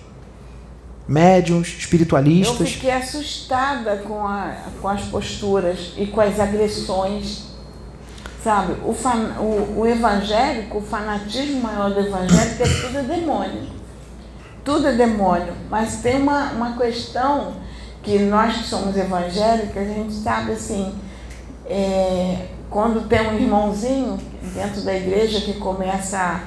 Médiuns, 1.07 1.67
Eu 1.73 1.77
espiritualistas. 1.79 2.71
fiquei 2.71 2.91
assustada 2.91 3.97
com, 3.97 4.25
a, 4.25 4.55
com 4.81 4.87
as 4.87 5.01
posturas 5.03 5.93
e 5.97 6.07
com 6.07 6.21
as 6.21 6.39
agressões. 6.39 7.43
Sabe, 8.43 8.75
o, 8.85 8.93
fan, 8.93 9.35
o, 9.39 9.79
o 9.79 9.87
evangélico, 9.87 10.77
o 10.77 10.81
fanatismo 10.81 11.61
maior 11.61 11.91
do 11.91 11.99
evangélico 11.99 12.61
é 12.63 12.67
tudo 12.67 12.97
é 12.99 13.01
demônio. 13.01 13.63
Tudo 14.63 14.87
é 14.87 14.93
demônio. 14.93 15.53
Mas 15.69 15.97
tem 15.97 16.21
uma, 16.21 16.51
uma 16.51 16.77
questão 16.77 17.53
que 18.03 18.19
nós 18.19 18.57
que 18.57 18.63
somos 18.65 18.95
evangélicos, 18.95 19.75
a 19.75 19.83
gente 19.83 20.13
sabe 20.13 20.51
assim, 20.51 20.93
é, 21.65 22.47
quando 22.69 23.07
tem 23.07 23.27
um 23.27 23.33
irmãozinho 23.33 24.19
dentro 24.53 24.81
da 24.81 24.93
igreja 24.95 25.41
que 25.41 25.53
começa 25.53 26.19
a, 26.19 26.41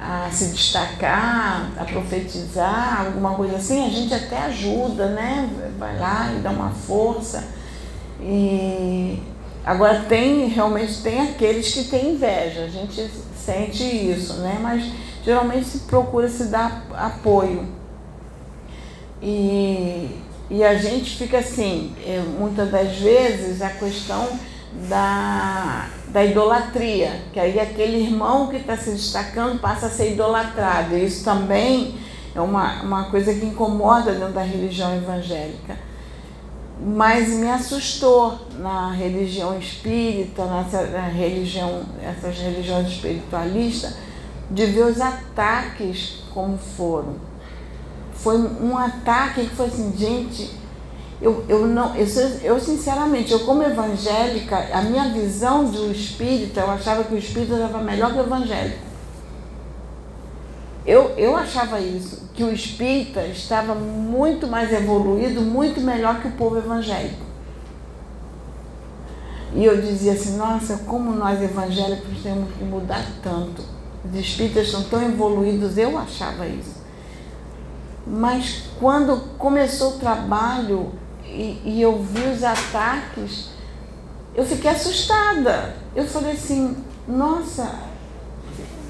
a 0.00 0.30
se 0.32 0.46
destacar, 0.46 1.72
a 1.76 1.84
profetizar, 1.84 3.04
alguma 3.04 3.34
coisa 3.34 3.56
assim, 3.56 3.86
a 3.86 3.90
gente 3.90 4.14
até 4.14 4.38
ajuda, 4.44 5.10
né? 5.10 5.50
Vai 5.78 5.98
lá 5.98 6.32
e 6.32 6.40
dá 6.40 6.50
uma 6.50 6.70
força. 6.70 7.44
E 8.18 9.22
agora 9.62 10.06
tem, 10.08 10.48
realmente 10.48 11.02
tem 11.02 11.20
aqueles 11.20 11.74
que 11.74 11.84
têm 11.84 12.14
inveja, 12.14 12.64
a 12.64 12.68
gente 12.68 13.10
sente 13.36 13.82
isso, 13.84 14.34
né? 14.38 14.58
Mas 14.62 14.90
geralmente 15.22 15.66
se 15.66 15.80
procura 15.80 16.30
se 16.30 16.44
dar 16.44 16.86
apoio. 16.94 17.68
E, 19.22 20.16
e 20.48 20.64
a 20.64 20.76
gente 20.76 21.18
fica 21.18 21.40
assim, 21.40 21.94
é, 22.06 22.22
muitas 22.38 22.70
das 22.70 22.96
vezes 22.96 23.60
a 23.60 23.68
questão 23.68 24.26
da, 24.88 25.88
da 26.08 26.24
idolatria, 26.24 27.20
que 27.32 27.40
aí 27.40 27.58
aquele 27.58 27.98
irmão 27.98 28.48
que 28.48 28.56
está 28.56 28.76
se 28.76 28.90
destacando 28.90 29.60
passa 29.60 29.86
a 29.86 29.90
ser 29.90 30.12
idolatrado. 30.12 30.96
E 30.96 31.04
isso 31.04 31.24
também 31.24 31.94
é 32.34 32.40
uma, 32.40 32.82
uma 32.82 33.04
coisa 33.10 33.34
que 33.34 33.44
incomoda 33.46 34.12
dentro 34.12 34.32
da 34.32 34.42
religião 34.42 34.94
evangélica. 34.96 35.76
Mas 36.82 37.28
me 37.28 37.50
assustou 37.50 38.38
na 38.58 38.90
religião 38.92 39.58
espírita, 39.58 40.46
nessa 40.46 40.86
na 40.86 41.08
religião, 41.08 41.82
essas 42.02 42.38
religiões 42.38 42.88
espiritualistas, 42.88 43.94
de 44.50 44.66
ver 44.66 44.86
os 44.86 45.00
ataques 45.00 46.22
como 46.32 46.56
foram. 46.56 47.16
Foi 48.14 48.38
um 48.38 48.76
ataque 48.76 49.46
que 49.46 49.54
foi 49.54 49.66
assim, 49.66 49.92
gente, 49.96 50.59
eu, 51.20 51.44
eu 51.48 51.66
não, 51.66 51.94
eu, 51.94 52.06
eu 52.42 52.58
sinceramente, 52.58 53.30
eu 53.30 53.40
como 53.40 53.62
evangélica, 53.62 54.56
a 54.72 54.80
minha 54.82 55.12
visão 55.12 55.64
do 55.64 55.90
espírita, 55.92 56.60
eu 56.60 56.70
achava 56.70 57.04
que 57.04 57.14
o 57.14 57.18
espírita 57.18 57.54
estava 57.54 57.78
melhor 57.82 58.12
que 58.12 58.18
o 58.18 58.22
evangélico. 58.22 58.90
Eu, 60.86 61.10
eu 61.18 61.36
achava 61.36 61.78
isso, 61.78 62.30
que 62.32 62.42
o 62.42 62.50
espírita 62.50 63.26
estava 63.26 63.74
muito 63.74 64.46
mais 64.46 64.72
evoluído, 64.72 65.42
muito 65.42 65.78
melhor 65.80 66.20
que 66.22 66.28
o 66.28 66.32
povo 66.32 66.56
evangélico. 66.56 67.30
E 69.54 69.64
eu 69.64 69.78
dizia 69.78 70.12
assim, 70.12 70.38
nossa, 70.38 70.78
como 70.86 71.12
nós 71.12 71.42
evangélicos 71.42 72.22
temos 72.22 72.50
que 72.54 72.64
mudar 72.64 73.04
tanto. 73.22 73.62
Os 74.08 74.18
espíritas 74.18 74.66
estão 74.66 74.84
tão 74.84 75.02
evoluídos, 75.02 75.76
eu 75.76 75.98
achava 75.98 76.46
isso. 76.46 76.80
Mas 78.06 78.70
quando 78.78 79.36
começou 79.36 79.90
o 79.90 79.98
trabalho 79.98 80.92
e, 81.30 81.62
e 81.64 81.82
eu 81.82 82.02
vi 82.02 82.22
os 82.28 82.42
ataques, 82.42 83.50
eu 84.34 84.44
fiquei 84.44 84.70
assustada. 84.70 85.76
Eu 85.94 86.06
falei 86.06 86.32
assim, 86.32 86.76
nossa, 87.06 87.80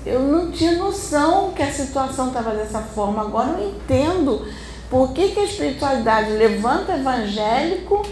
eu 0.04 0.20
não 0.20 0.50
tinha 0.50 0.76
noção 0.76 1.52
que 1.52 1.62
a 1.62 1.72
situação 1.72 2.28
estava 2.28 2.52
dessa 2.52 2.80
forma. 2.80 3.22
Agora 3.22 3.58
eu 3.58 3.70
entendo 3.70 4.46
por 4.88 5.12
que, 5.12 5.28
que 5.28 5.40
a 5.40 5.44
espiritualidade 5.44 6.30
levanta 6.32 6.96
evangélico 6.96 8.02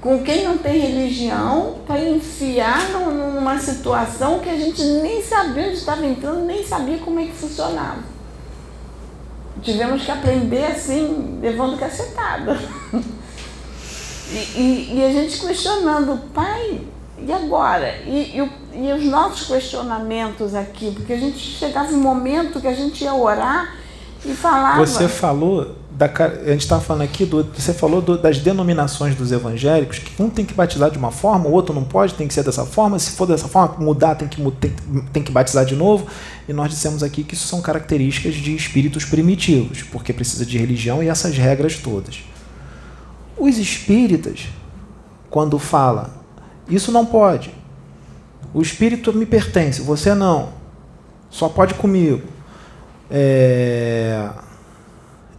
com 0.00 0.22
quem 0.24 0.44
não 0.44 0.58
tem 0.58 0.80
religião 0.80 1.76
para 1.86 2.00
enfiar 2.00 2.90
numa 2.90 3.56
situação 3.58 4.40
que 4.40 4.48
a 4.48 4.56
gente 4.56 4.82
nem 4.82 5.22
sabia 5.22 5.66
onde 5.66 5.76
estava 5.76 6.04
entrando, 6.04 6.44
nem 6.44 6.64
sabia 6.64 6.98
como 6.98 7.20
é 7.20 7.26
que 7.26 7.32
funcionava. 7.32 8.00
Tivemos 9.62 10.02
que 10.04 10.10
aprender 10.10 10.64
assim, 10.64 11.38
levando 11.40 11.78
cacetada. 11.78 12.58
E, 14.32 14.94
e, 14.94 15.04
a 15.04 15.12
gente 15.12 15.40
questionando, 15.40 16.18
pai, 16.32 16.80
e 17.18 17.32
agora? 17.32 17.96
E, 18.06 18.38
e, 18.38 18.86
e, 18.86 18.92
os 18.92 19.04
nossos 19.04 19.46
questionamentos 19.46 20.54
aqui, 20.54 20.90
porque 20.92 21.12
a 21.12 21.18
gente 21.18 21.38
chegava 21.38 21.92
um 21.92 22.00
momento 22.00 22.60
que 22.60 22.66
a 22.66 22.74
gente 22.74 23.04
ia 23.04 23.14
orar 23.14 23.76
e 24.24 24.32
falava. 24.34 24.84
Você 24.84 25.06
falou 25.06 25.76
da 25.90 26.06
a 26.06 26.50
gente 26.50 26.62
estava 26.62 26.80
falando 26.80 27.02
aqui 27.02 27.26
do, 27.26 27.44
você 27.44 27.74
falou 27.74 28.00
do, 28.00 28.16
das 28.16 28.38
denominações 28.38 29.14
dos 29.14 29.30
evangélicos 29.30 29.98
que 29.98 30.22
um 30.22 30.30
tem 30.30 30.44
que 30.44 30.54
batizar 30.54 30.90
de 30.90 30.96
uma 30.96 31.10
forma, 31.10 31.48
o 31.48 31.52
outro 31.52 31.74
não 31.74 31.84
pode, 31.84 32.14
tem 32.14 32.26
que 32.26 32.32
ser 32.32 32.42
dessa 32.42 32.64
forma. 32.64 32.98
Se 32.98 33.12
for 33.12 33.26
dessa 33.26 33.46
forma, 33.46 33.76
mudar 33.78 34.14
tem 34.14 34.26
que 34.26 34.40
tem, 34.52 34.72
tem 35.12 35.22
que 35.22 35.30
batizar 35.30 35.64
de 35.66 35.76
novo. 35.76 36.06
E 36.48 36.52
nós 36.52 36.70
dissemos 36.70 37.02
aqui 37.02 37.22
que 37.22 37.34
isso 37.34 37.46
são 37.46 37.60
características 37.60 38.34
de 38.34 38.56
espíritos 38.56 39.04
primitivos, 39.04 39.82
porque 39.82 40.12
precisa 40.12 40.46
de 40.46 40.56
religião 40.56 41.02
e 41.02 41.08
essas 41.08 41.36
regras 41.36 41.76
todas. 41.76 42.20
Os 43.38 43.58
espíritas, 43.58 44.48
quando 45.30 45.58
fala 45.58 46.22
isso 46.68 46.92
não 46.92 47.04
pode. 47.04 47.54
O 48.54 48.60
espírito 48.60 49.12
me 49.12 49.26
pertence, 49.26 49.82
você 49.82 50.14
não. 50.14 50.50
Só 51.30 51.48
pode 51.48 51.74
comigo. 51.74 52.22
É... 53.10 54.30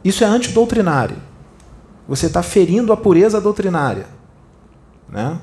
Isso 0.04 0.24
é 0.24 0.28
antidoutrinário. 0.28 1.18
Você 2.08 2.26
está 2.26 2.44
ferindo 2.44 2.92
a 2.92 2.98
pureza 2.98 3.40
doutrinária. 3.40 4.08
Né? 5.08 5.40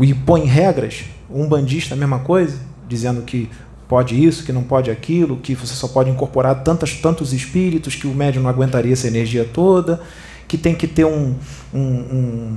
E 0.00 0.12
põe 0.12 0.44
regras, 0.44 1.04
um 1.30 1.48
bandista 1.48 1.94
a 1.94 1.96
mesma 1.96 2.18
coisa, 2.18 2.58
dizendo 2.86 3.22
que 3.22 3.50
pode 3.88 4.22
isso, 4.22 4.44
que 4.44 4.52
não 4.52 4.62
pode 4.62 4.90
aquilo, 4.90 5.36
que 5.36 5.54
você 5.54 5.74
só 5.74 5.88
pode 5.88 6.10
incorporar 6.10 6.62
tantas, 6.62 6.94
tantos 6.94 7.32
espíritos, 7.32 7.94
que 7.94 8.06
o 8.06 8.14
médium 8.14 8.42
não 8.42 8.50
aguentaria 8.50 8.92
essa 8.92 9.06
energia 9.06 9.44
toda, 9.44 10.00
que 10.48 10.58
tem 10.58 10.74
que 10.74 10.86
ter 10.86 11.04
um, 11.04 11.34
um, 11.72 11.80
um 11.80 12.56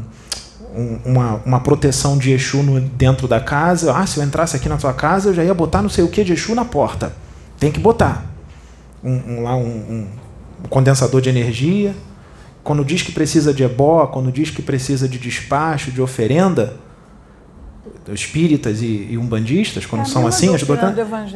uma, 1.06 1.42
uma 1.46 1.60
proteção 1.60 2.18
de 2.18 2.32
Exu 2.32 2.62
no, 2.64 2.80
dentro 2.80 3.28
da 3.28 3.40
casa. 3.40 3.96
Ah, 3.96 4.06
se 4.06 4.20
eu 4.20 4.24
entrasse 4.24 4.56
aqui 4.56 4.70
na 4.70 4.78
tua 4.78 4.94
casa, 4.94 5.30
eu 5.30 5.34
já 5.34 5.44
ia 5.44 5.54
botar 5.54 5.82
não 5.82 5.90
sei 5.90 6.04
o 6.04 6.08
que 6.08 6.24
de 6.24 6.34
Exu 6.34 6.54
na 6.54 6.66
porta. 6.66 7.14
Tem 7.60 7.72
que 7.72 7.80
botar. 7.80 8.26
Um, 9.04 9.14
um, 9.16 9.44
lá 9.44 9.56
um, 9.56 10.08
um 10.64 10.68
condensador 10.70 11.22
de 11.22 11.30
energia. 11.30 11.96
Quando 12.64 12.86
diz 12.86 13.02
que 13.02 13.12
precisa 13.12 13.54
de 13.54 13.64
ebó, 13.64 14.06
quando 14.08 14.32
diz 14.32 14.52
que 14.52 14.62
precisa 14.62 15.08
de 15.08 15.18
despacho, 15.18 15.92
de 15.92 16.02
oferenda, 16.02 16.76
espíritas 18.14 18.82
e, 18.82 19.08
e 19.12 19.18
umbandistas, 19.18 19.86
quando 19.86 20.04
é 20.04 20.06
são 20.06 20.28
assim, 20.28 20.54
as 20.54 20.64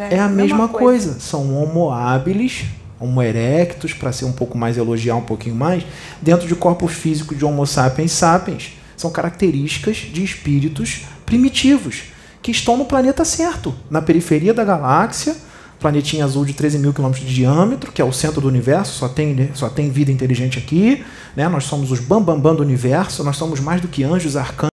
é 0.09 0.19
a 0.19 0.29
mesma, 0.29 0.67
coisa. 0.67 1.09
coisa. 1.09 1.19
São 1.19 1.55
homo 1.55 1.91
habilis, 1.91 2.65
homo 2.99 3.21
erectus, 3.21 3.93
para 3.93 4.11
ser 4.11 4.25
um 4.25 4.31
pouco 4.31 4.57
mais, 4.57 4.77
elogiar 4.77 5.15
um 5.15 5.21
pouquinho 5.21 5.55
mais, 5.55 5.83
dentro 6.21 6.47
de 6.47 6.55
corpo 6.55 6.87
físico 6.87 7.35
de 7.35 7.43
homo 7.45 7.65
sapiens 7.65 8.11
sapiens 8.11 8.73
são 8.95 9.11
características 9.11 9.97
de 9.97 10.23
espíritos 10.23 11.01
primitivos 11.25 12.03
que 12.41 12.51
estão 12.51 12.77
no 12.77 12.85
planeta 12.85 13.25
certo, 13.25 13.73
na 13.89 14.01
periferia 14.01 14.53
da 14.53 14.63
galáxia, 14.63 15.35
planetinha 15.79 16.23
azul 16.23 16.45
de 16.45 16.53
13 16.53 16.79
mil 16.79 16.93
quilômetros 16.93 17.25
de 17.25 17.33
diâmetro, 17.33 17.91
que 17.91 18.01
é 18.01 18.05
o 18.05 18.13
centro 18.13 18.39
do 18.39 18.47
universo, 18.47 18.93
só 18.93 19.09
tem, 19.09 19.49
só 19.53 19.67
tem 19.69 19.89
vida 19.89 20.11
inteligente 20.11 20.57
aqui. 20.57 21.03
Né? 21.35 21.47
Nós 21.49 21.65
somos 21.65 21.91
os 21.91 21.99
bambambam 21.99 22.35
bam, 22.35 22.41
bam 22.41 22.55
do 22.55 22.63
universo, 22.63 23.23
nós 23.23 23.35
somos 23.35 23.59
mais 23.59 23.81
do 23.81 23.87
que 23.87 24.03
anjos, 24.03 24.37
arcanjos 24.37 24.72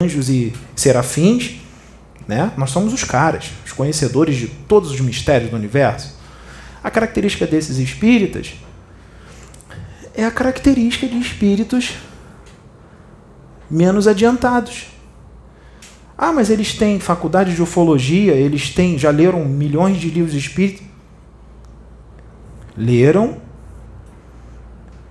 e 0.00 0.52
serafins. 0.76 1.56
Né? 2.28 2.52
Nós 2.56 2.70
somos 2.70 2.92
os 2.92 3.02
caras, 3.02 3.50
os 3.66 3.72
conhecedores 3.72 4.36
de 4.36 4.46
todos 4.46 4.92
os 4.92 5.00
mistérios 5.00 5.50
do 5.50 5.56
universo. 5.56 6.16
A 6.84 6.88
característica 6.88 7.44
desses 7.48 7.78
espíritas 7.78 8.54
é 10.14 10.24
a 10.24 10.30
característica 10.30 11.08
de 11.08 11.18
espíritos 11.18 11.94
menos 13.68 14.06
adiantados. 14.06 14.86
Ah, 16.16 16.32
mas 16.32 16.48
eles 16.48 16.74
têm 16.74 17.00
faculdade 17.00 17.52
de 17.52 17.60
ufologia, 17.60 18.34
eles 18.34 18.70
têm, 18.70 18.96
já 18.96 19.10
leram 19.10 19.44
milhões 19.46 19.98
de 19.98 20.10
livros 20.10 20.34
espíritas. 20.34 20.86
leram, 22.76 23.38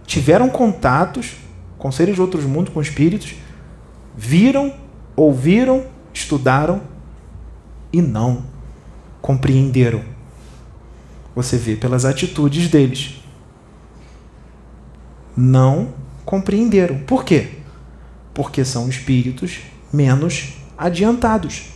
tiveram 0.05 0.47
contatos 0.47 1.33
com 1.77 1.91
seres 1.91 2.15
de 2.15 2.21
outros 2.21 2.45
mundos, 2.45 2.73
com 2.73 2.81
espíritos, 2.81 3.35
viram, 4.17 4.73
ouviram, 5.15 5.85
estudaram 6.11 6.81
e 7.93 8.01
não 8.01 8.43
compreenderam. 9.21 10.03
Você 11.35 11.55
vê 11.55 11.75
pelas 11.75 12.03
atitudes 12.03 12.67
deles. 12.67 13.21
Não 15.35 15.93
compreenderam. 16.25 16.97
Por 16.99 17.23
quê? 17.23 17.59
Porque 18.33 18.65
são 18.65 18.89
espíritos 18.89 19.61
menos 19.93 20.55
adiantados. 20.75 21.73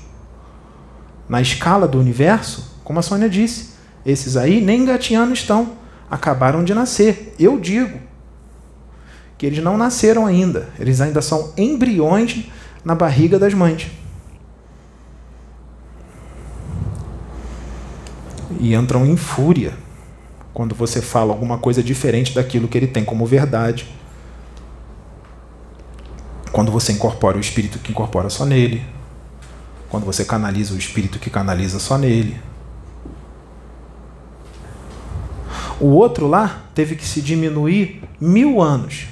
Na 1.30 1.42
escala 1.42 1.88
do 1.88 2.00
universo, 2.00 2.76
como 2.84 3.00
a 3.00 3.04
Sônia 3.04 3.30
disse, 3.30 3.70
esses 4.04 4.36
aí 4.36 4.60
nem 4.60 4.82
engatinhando 4.82 5.32
estão, 5.32 5.74
acabaram 6.10 6.64
de 6.64 6.74
nascer. 6.74 7.36
Eu 7.38 7.60
digo 7.60 8.11
que 9.42 9.48
eles 9.48 9.64
não 9.64 9.76
nasceram 9.76 10.28
ainda, 10.28 10.70
eles 10.78 11.02
ainda 11.02 11.20
são 11.20 11.52
embriões 11.58 12.46
na 12.86 12.94
barriga 12.94 13.40
das 13.40 13.56
mães. 13.56 13.88
E 18.60 18.76
entram 18.76 19.04
em 19.04 19.18
fúria 19.18 19.74
quando 20.54 20.76
você 20.76 21.02
fala 21.02 21.34
alguma 21.34 21.58
coisa 21.58 21.82
diferente 21.82 22.36
daquilo 22.36 22.68
que 22.68 22.78
ele 22.78 22.86
tem 22.86 23.04
como 23.04 23.26
verdade. 23.26 23.90
Quando 26.52 26.72
você 26.72 26.92
incorpora 26.92 27.36
o 27.36 27.42
espírito 27.42 27.80
que 27.80 27.92
incorpora 27.92 28.30
só 28.30 28.46
nele. 28.46 28.86
Quando 29.90 30.06
você 30.06 30.24
canaliza 30.24 30.76
o 30.76 30.78
espírito 30.78 31.18
que 31.18 31.32
canaliza 31.32 31.80
só 31.80 31.98
nele. 31.98 32.40
O 35.80 35.88
outro 35.88 36.28
lá 36.28 36.62
teve 36.76 36.96
que 36.96 37.08
se 37.08 37.24
diminuir 37.24 38.04
mil 38.20 38.62
anos, 38.62 39.08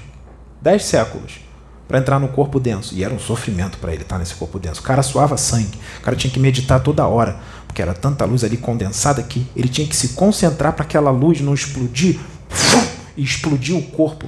dez 0.61 0.85
séculos, 0.85 1.39
para 1.87 1.97
entrar 1.97 2.19
no 2.19 2.27
corpo 2.27 2.59
denso. 2.59 2.93
E 2.93 3.03
era 3.03 3.13
um 3.13 3.19
sofrimento 3.19 3.77
para 3.79 3.91
ele 3.93 4.03
estar 4.03 4.19
nesse 4.19 4.35
corpo 4.35 4.59
denso. 4.59 4.79
O 4.81 4.83
cara 4.83 5.01
suava 5.01 5.35
sangue, 5.37 5.77
o 5.99 6.03
cara 6.03 6.15
tinha 6.15 6.31
que 6.31 6.39
meditar 6.39 6.81
toda 6.81 7.07
hora, 7.07 7.39
porque 7.65 7.81
era 7.81 7.93
tanta 7.93 8.25
luz 8.25 8.43
ali 8.43 8.57
condensada 8.57 9.23
que 9.23 9.45
ele 9.55 9.67
tinha 9.67 9.87
que 9.87 9.95
se 9.95 10.09
concentrar 10.09 10.73
para 10.73 10.83
aquela 10.83 11.09
luz 11.09 11.41
não 11.41 11.53
explodir 11.53 12.19
e 13.17 13.23
explodir 13.23 13.75
o 13.75 13.81
corpo 13.81 14.27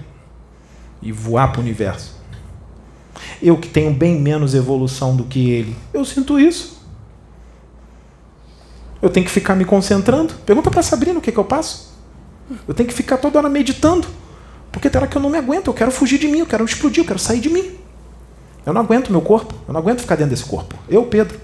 e 1.02 1.12
voar 1.12 1.52
para 1.52 1.60
o 1.60 1.62
universo. 1.62 2.20
Eu 3.42 3.58
que 3.58 3.68
tenho 3.68 3.94
bem 3.94 4.20
menos 4.20 4.56
evolução 4.56 5.16
do 5.16 5.24
que 5.24 5.52
ele, 5.52 5.76
eu 5.94 6.04
sinto 6.04 6.40
isso. 6.40 6.82
Eu 9.02 9.10
tenho 9.10 9.26
que 9.26 9.32
ficar 9.32 9.56
me 9.56 9.66
concentrando. 9.66 10.34
Pergunta 10.46 10.70
para 10.70 10.84
Sabrina 10.84 11.18
o 11.18 11.22
que, 11.22 11.32
que 11.32 11.38
eu 11.38 11.44
passo. 11.44 11.92
Eu 12.68 12.74
tenho 12.74 12.88
que 12.88 12.94
ficar 12.94 13.18
toda 13.18 13.40
hora 13.40 13.50
meditando. 13.50 14.08
Porque 14.72 14.90
tem 14.90 15.00
hora 15.00 15.10
que 15.10 15.18
eu 15.18 15.22
não 15.22 15.30
me 15.30 15.38
aguento, 15.38 15.68
eu 15.68 15.74
quero 15.74 15.92
fugir 15.92 16.18
de 16.18 16.28
mim, 16.28 16.40
eu 16.40 16.46
quero 16.46 16.64
explodir, 16.64 17.04
eu 17.04 17.08
quero 17.08 17.20
sair 17.20 17.40
de 17.40 17.50
mim. 17.50 17.72
Eu 18.66 18.74
não 18.74 18.82
aguento 18.82 19.12
meu 19.12 19.22
corpo, 19.22 19.54
eu 19.68 19.74
não 19.74 19.80
aguento 19.80 20.02
ficar 20.02 20.16
dentro 20.16 20.32
desse 20.32 20.46
corpo. 20.46 20.76
Eu, 20.88 21.04
Pedro. 21.06 21.40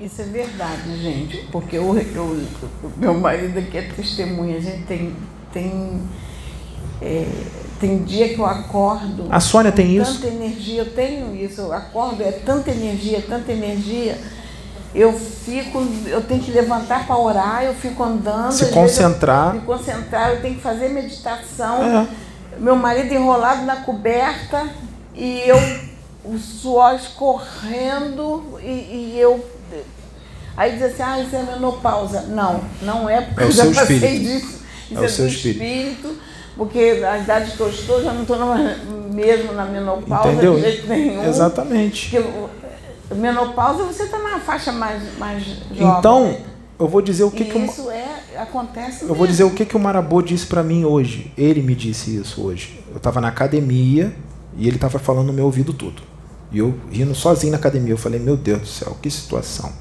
Isso 0.00 0.20
é 0.20 0.24
verdade, 0.24 1.00
gente, 1.00 1.46
porque 1.52 1.76
eu, 1.76 1.96
eu, 1.96 2.46
meu 2.96 3.14
marido 3.14 3.58
aqui 3.58 3.78
é 3.78 3.82
testemunha, 3.82 4.56
a 4.56 4.60
gente 4.60 4.82
tem, 4.84 5.14
tem, 5.52 6.00
é, 7.00 7.28
tem 7.78 8.02
dia 8.02 8.30
que 8.30 8.38
eu 8.38 8.46
acordo. 8.46 9.26
A 9.30 9.38
Sônia 9.38 9.70
tem 9.70 9.96
tanta 9.96 10.10
isso? 10.10 10.20
Tanta 10.20 10.34
energia, 10.34 10.80
eu 10.80 10.92
tenho 10.92 11.36
isso, 11.36 11.60
eu 11.60 11.72
acordo, 11.72 12.20
é 12.22 12.32
tanta 12.32 12.70
energia, 12.70 13.22
tanta 13.28 13.52
energia 13.52 14.18
eu 14.94 15.12
fico, 15.12 15.82
eu 16.06 16.22
tenho 16.22 16.42
que 16.42 16.50
levantar 16.50 17.06
para 17.06 17.16
orar, 17.16 17.64
eu 17.64 17.74
fico 17.74 18.02
andando. 18.02 18.52
Se 18.52 18.66
concentrar. 18.66 19.54
Me 19.54 19.60
concentrar, 19.60 20.30
eu 20.30 20.42
tenho 20.42 20.56
que 20.56 20.60
fazer 20.60 20.88
meditação. 20.88 21.82
É. 21.82 22.06
Meu 22.58 22.76
marido 22.76 23.12
enrolado 23.12 23.64
na 23.64 23.76
coberta 23.76 24.68
e 25.14 25.40
eu, 25.46 25.58
o 26.24 26.36
suor 26.38 26.94
escorrendo 26.94 28.58
e, 28.62 29.14
e 29.14 29.16
eu. 29.18 29.44
Aí 30.54 30.72
diz 30.72 30.82
assim, 30.82 31.02
ah, 31.02 31.20
isso 31.20 31.34
é 31.34 31.42
menopausa. 31.42 32.22
Não, 32.22 32.60
não 32.82 33.08
é, 33.08 33.22
porque 33.22 33.44
é 33.44 33.46
eu 33.46 33.52
já 33.52 33.64
passei 33.64 33.96
espírito. 33.96 34.24
disso. 34.24 34.62
Isso 34.90 35.00
é, 35.00 35.04
é 35.04 35.06
o 35.06 35.10
seu 35.10 35.26
espírito. 35.26 35.64
espírito 35.64 36.32
porque 36.56 37.02
a 37.04 37.18
idade 37.18 37.52
que 37.52 37.60
eu 37.60 37.70
estou, 37.70 38.02
já 38.02 38.12
não 38.12 38.22
estou 38.22 38.36
mesmo 39.12 39.52
na 39.52 39.64
menopausa 39.64 40.32
Entendeu? 40.32 40.56
de 40.56 40.60
jeito 40.60 40.86
nenhum. 40.86 41.24
Exatamente. 41.24 42.10
Porque 42.10 42.28
menopausa, 43.10 43.84
você 43.84 44.04
está 44.04 44.18
na 44.18 44.40
faixa 44.40 44.72
mais, 44.72 45.18
mais 45.18 45.42
jovem. 45.44 45.98
Então, 45.98 46.36
eu 46.78 46.88
vou 46.88 47.02
dizer 47.02 47.24
o 47.24 47.30
que, 47.30 47.44
que 47.44 47.58
isso 47.58 47.90
é 47.90 48.36
acontece. 48.36 49.02
Eu 49.02 49.08
mesmo. 49.08 49.14
vou 49.14 49.26
dizer 49.26 49.44
o 49.44 49.50
que, 49.50 49.64
que 49.64 49.76
o 49.76 49.80
Marabô 49.80 50.20
disse 50.22 50.46
para 50.46 50.62
mim 50.62 50.84
hoje. 50.84 51.32
Ele 51.36 51.62
me 51.62 51.74
disse 51.74 52.16
isso 52.16 52.42
hoje. 52.42 52.80
Eu 52.90 52.96
estava 52.96 53.20
na 53.20 53.28
academia 53.28 54.14
e 54.56 54.66
ele 54.66 54.76
estava 54.76 54.98
falando 54.98 55.28
no 55.28 55.32
meu 55.32 55.44
ouvido 55.44 55.72
tudo. 55.72 56.02
E 56.50 56.58
eu 56.58 56.74
rindo 56.90 57.14
sozinho 57.14 57.52
na 57.52 57.58
academia. 57.58 57.92
Eu 57.92 57.98
falei, 57.98 58.18
meu 58.18 58.36
Deus 58.36 58.60
do 58.60 58.66
céu, 58.66 58.96
que 59.00 59.10
situação. 59.10 59.72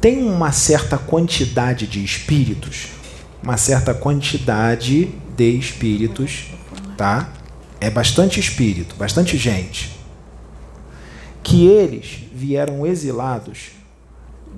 Tem 0.00 0.22
uma 0.22 0.52
certa 0.52 0.98
quantidade 0.98 1.86
de 1.86 2.04
espíritos, 2.04 2.88
uma 3.42 3.56
certa 3.56 3.94
quantidade 3.94 5.14
de 5.36 5.58
espíritos, 5.58 6.50
tá? 6.96 7.30
É 7.80 7.90
bastante 7.90 8.38
espírito, 8.38 8.94
bastante 8.96 9.36
gente 9.36 9.95
que 11.46 11.64
eles 11.64 12.24
vieram 12.34 12.84
exilados 12.84 13.70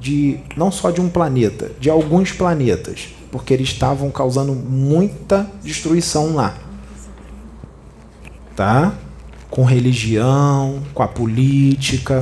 de 0.01 0.41
não 0.57 0.73
só 0.73 0.91
de 0.91 1.03
um 1.03 1.09
planeta, 1.11 1.71
de 1.79 1.91
alguns 1.91 2.33
planetas, 2.33 3.11
porque 3.31 3.53
eles 3.53 3.69
estavam 3.69 4.11
causando 4.11 4.55
muita 4.55 5.47
destruição 5.63 6.35
lá. 6.35 6.57
Tá? 8.57 8.95
Com 9.51 9.65
religião, 9.65 10.83
com 10.95 11.03
a 11.03 11.09
política, 11.09 12.21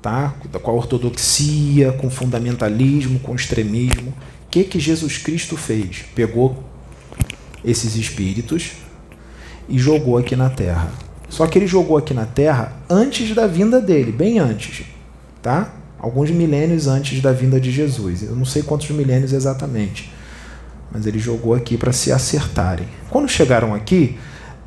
tá? 0.00 0.34
Com 0.62 0.70
a 0.70 0.74
ortodoxia, 0.74 1.92
com 1.92 2.08
fundamentalismo, 2.08 3.20
com 3.20 3.34
extremismo. 3.34 4.14
O 4.46 4.50
que 4.50 4.64
que 4.64 4.80
Jesus 4.80 5.18
Cristo 5.18 5.54
fez? 5.54 6.06
Pegou 6.14 6.64
esses 7.62 7.94
espíritos 7.94 8.70
e 9.68 9.78
jogou 9.78 10.16
aqui 10.16 10.34
na 10.34 10.48
Terra 10.48 10.90
só 11.28 11.46
que 11.46 11.58
ele 11.58 11.66
jogou 11.66 11.96
aqui 11.96 12.14
na 12.14 12.24
Terra 12.24 12.72
antes 12.88 13.34
da 13.34 13.46
vinda 13.46 13.80
dele, 13.80 14.10
bem 14.10 14.38
antes, 14.38 14.86
tá? 15.42 15.72
Alguns 15.98 16.30
milênios 16.30 16.86
antes 16.86 17.20
da 17.20 17.32
vinda 17.32 17.60
de 17.60 17.70
Jesus. 17.70 18.22
Eu 18.22 18.34
não 18.34 18.44
sei 18.44 18.62
quantos 18.62 18.88
milênios 18.90 19.32
exatamente, 19.32 20.12
mas 20.90 21.06
ele 21.06 21.18
jogou 21.18 21.54
aqui 21.54 21.76
para 21.76 21.92
se 21.92 22.12
acertarem. 22.12 22.86
Quando 23.10 23.28
chegaram 23.28 23.74
aqui, 23.74 24.18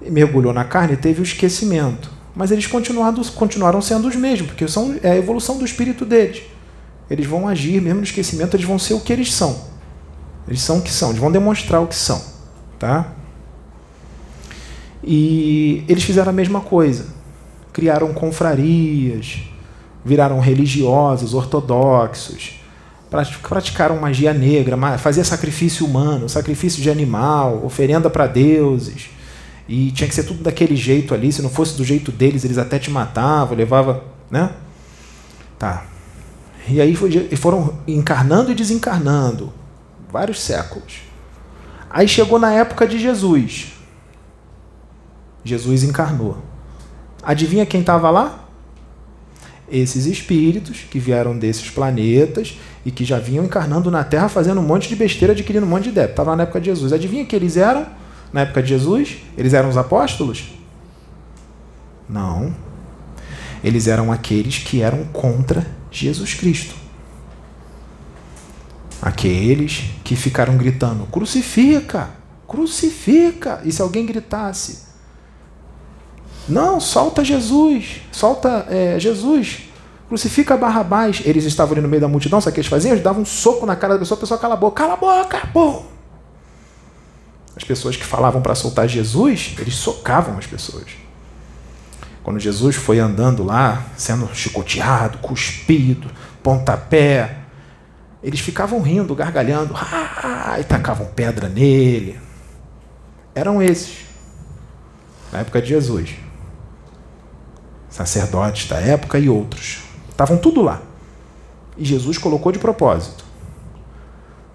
mergulhou 0.01 0.53
na 0.53 0.63
carne, 0.63 0.95
teve 0.95 1.21
o 1.21 1.23
esquecimento. 1.23 2.11
Mas 2.35 2.51
eles 2.51 2.67
continuaram, 2.67 3.21
continuaram 3.35 3.81
sendo 3.81 4.07
os 4.07 4.15
mesmos, 4.15 4.49
porque 4.49 4.67
são, 4.67 4.95
é 5.01 5.11
a 5.11 5.17
evolução 5.17 5.57
do 5.57 5.65
espírito 5.65 6.05
deles. 6.05 6.43
Eles 7.09 7.25
vão 7.25 7.47
agir, 7.47 7.81
mesmo 7.81 7.99
no 7.99 8.05
esquecimento, 8.05 8.55
eles 8.55 8.65
vão 8.65 8.79
ser 8.79 8.93
o 8.93 8.99
que 9.01 9.11
eles 9.11 9.33
são. 9.33 9.59
Eles 10.47 10.61
são 10.61 10.77
o 10.77 10.81
que 10.81 10.91
são, 10.91 11.09
eles 11.09 11.19
vão 11.19 11.31
demonstrar 11.31 11.81
o 11.81 11.87
que 11.87 11.95
são. 11.95 12.21
Tá? 12.79 13.13
E 15.03 15.83
eles 15.87 16.03
fizeram 16.03 16.29
a 16.29 16.33
mesma 16.33 16.61
coisa. 16.61 17.07
Criaram 17.73 18.13
confrarias, 18.13 19.43
viraram 20.03 20.39
religiosos, 20.39 21.33
ortodoxos, 21.33 22.59
praticaram 23.41 23.99
magia 23.99 24.33
negra, 24.33 24.77
fazia 24.97 25.23
sacrifício 25.23 25.85
humano, 25.85 26.29
sacrifício 26.29 26.81
de 26.81 26.89
animal, 26.89 27.65
oferenda 27.65 28.09
para 28.09 28.27
deuses. 28.27 29.09
E 29.67 29.91
tinha 29.91 30.07
que 30.07 30.15
ser 30.15 30.23
tudo 30.23 30.43
daquele 30.43 30.75
jeito 30.75 31.13
ali, 31.13 31.31
se 31.31 31.41
não 31.41 31.49
fosse 31.49 31.77
do 31.77 31.83
jeito 31.85 32.11
deles, 32.11 32.43
eles 32.43 32.57
até 32.57 32.77
te 32.77 32.91
matavam, 32.91 33.55
levava, 33.55 34.03
né? 34.29 34.51
Tá. 35.57 35.85
E 36.67 36.81
aí 36.81 36.95
foram 37.35 37.75
encarnando 37.87 38.51
e 38.51 38.55
desencarnando, 38.55 39.53
vários 40.11 40.41
séculos. 40.41 41.01
Aí 41.89 42.07
chegou 42.07 42.37
na 42.37 42.51
época 42.53 42.85
de 42.87 42.99
Jesus. 42.99 43.73
Jesus 45.43 45.83
encarnou. 45.83 46.37
Adivinha 47.23 47.65
quem 47.65 47.81
estava 47.81 48.09
lá? 48.09 48.47
Esses 49.69 50.05
espíritos 50.05 50.85
que 50.89 50.99
vieram 50.99 51.37
desses 51.37 51.69
planetas 51.69 52.57
e 52.85 52.91
que 52.91 53.05
já 53.05 53.19
vinham 53.19 53.45
encarnando 53.45 53.89
na 53.89 54.03
Terra 54.03 54.27
fazendo 54.27 54.59
um 54.59 54.63
monte 54.63 54.89
de 54.89 54.95
besteira, 54.95 55.33
adquirindo 55.33 55.65
um 55.65 55.69
monte 55.69 55.85
de 55.85 55.91
débito. 55.91 56.13
Estava 56.13 56.35
na 56.35 56.43
época 56.43 56.59
de 56.59 56.65
Jesus. 56.65 56.91
Adivinha 56.91 57.25
que 57.25 57.35
eles 57.35 57.57
eram 57.57 57.85
na 58.33 58.41
época 58.41 58.61
de 58.61 58.69
Jesus? 58.69 59.17
Eles 59.37 59.53
eram 59.53 59.69
os 59.69 59.77
apóstolos? 59.77 60.51
Não. 62.09 62.53
Eles 63.63 63.87
eram 63.87 64.11
aqueles 64.11 64.57
que 64.57 64.81
eram 64.81 65.05
contra 65.05 65.65
Jesus 65.89 66.33
Cristo. 66.33 66.75
Aqueles 69.01 69.83
que 70.03 70.15
ficaram 70.15 70.57
gritando: 70.57 71.05
crucifica, 71.05 72.09
crucifica. 72.47 73.61
E 73.63 73.71
se 73.71 73.81
alguém 73.81 74.05
gritasse: 74.05 74.90
não, 76.47 76.79
solta 76.79 77.23
Jesus, 77.23 78.01
solta 78.11 78.65
é, 78.69 78.99
Jesus, 78.99 79.63
crucifica 80.07 80.57
Barrabás. 80.57 81.21
Eles 81.23 81.45
estavam 81.45 81.73
ali 81.73 81.81
no 81.81 81.87
meio 81.87 82.01
da 82.01 82.07
multidão, 82.07 82.41
sabe 82.41 82.51
o 82.51 82.53
que 82.55 82.59
eles 82.59 82.69
faziam? 82.69 82.91
Eles 82.91 83.03
davam 83.03 83.21
um 83.21 83.25
soco 83.25 83.65
na 83.65 83.75
cara 83.75 83.93
da 83.93 83.99
pessoa, 83.99 84.17
a 84.17 84.19
pessoa 84.19 84.39
cala 84.39 84.55
a 84.55 84.57
boca, 84.57 84.81
cala 84.81 84.93
a 84.93 84.97
boca, 84.97 85.47
pô! 85.53 85.83
As 87.55 87.63
pessoas 87.63 87.95
que 87.95 88.03
falavam 88.03 88.41
para 88.41 88.55
soltar 88.55 88.87
Jesus, 88.87 89.55
eles 89.59 89.75
socavam 89.75 90.37
as 90.37 90.45
pessoas. 90.45 90.87
Quando 92.23 92.39
Jesus 92.39 92.75
foi 92.75 92.99
andando 92.99 93.43
lá, 93.43 93.85
sendo 93.97 94.29
chicoteado, 94.33 95.17
cuspido, 95.19 96.09
pontapé, 96.43 97.37
eles 98.23 98.39
ficavam 98.39 98.81
rindo, 98.81 99.15
gargalhando, 99.15 99.73
ah, 99.75 100.57
e 100.59 100.63
tacavam 100.63 101.07
pedra 101.07 101.49
nele. 101.49 102.19
Eram 103.33 103.61
esses, 103.61 104.05
na 105.31 105.39
época 105.39 105.61
de 105.61 105.69
Jesus. 105.69 106.11
Sacerdotes 107.91 108.67
da 108.67 108.77
época 108.77 109.19
e 109.19 109.29
outros. 109.29 109.83
Estavam 110.09 110.37
tudo 110.37 110.63
lá. 110.63 110.81
E 111.77 111.85
Jesus 111.85 112.17
colocou 112.17 112.51
de 112.51 112.57
propósito, 112.57 113.23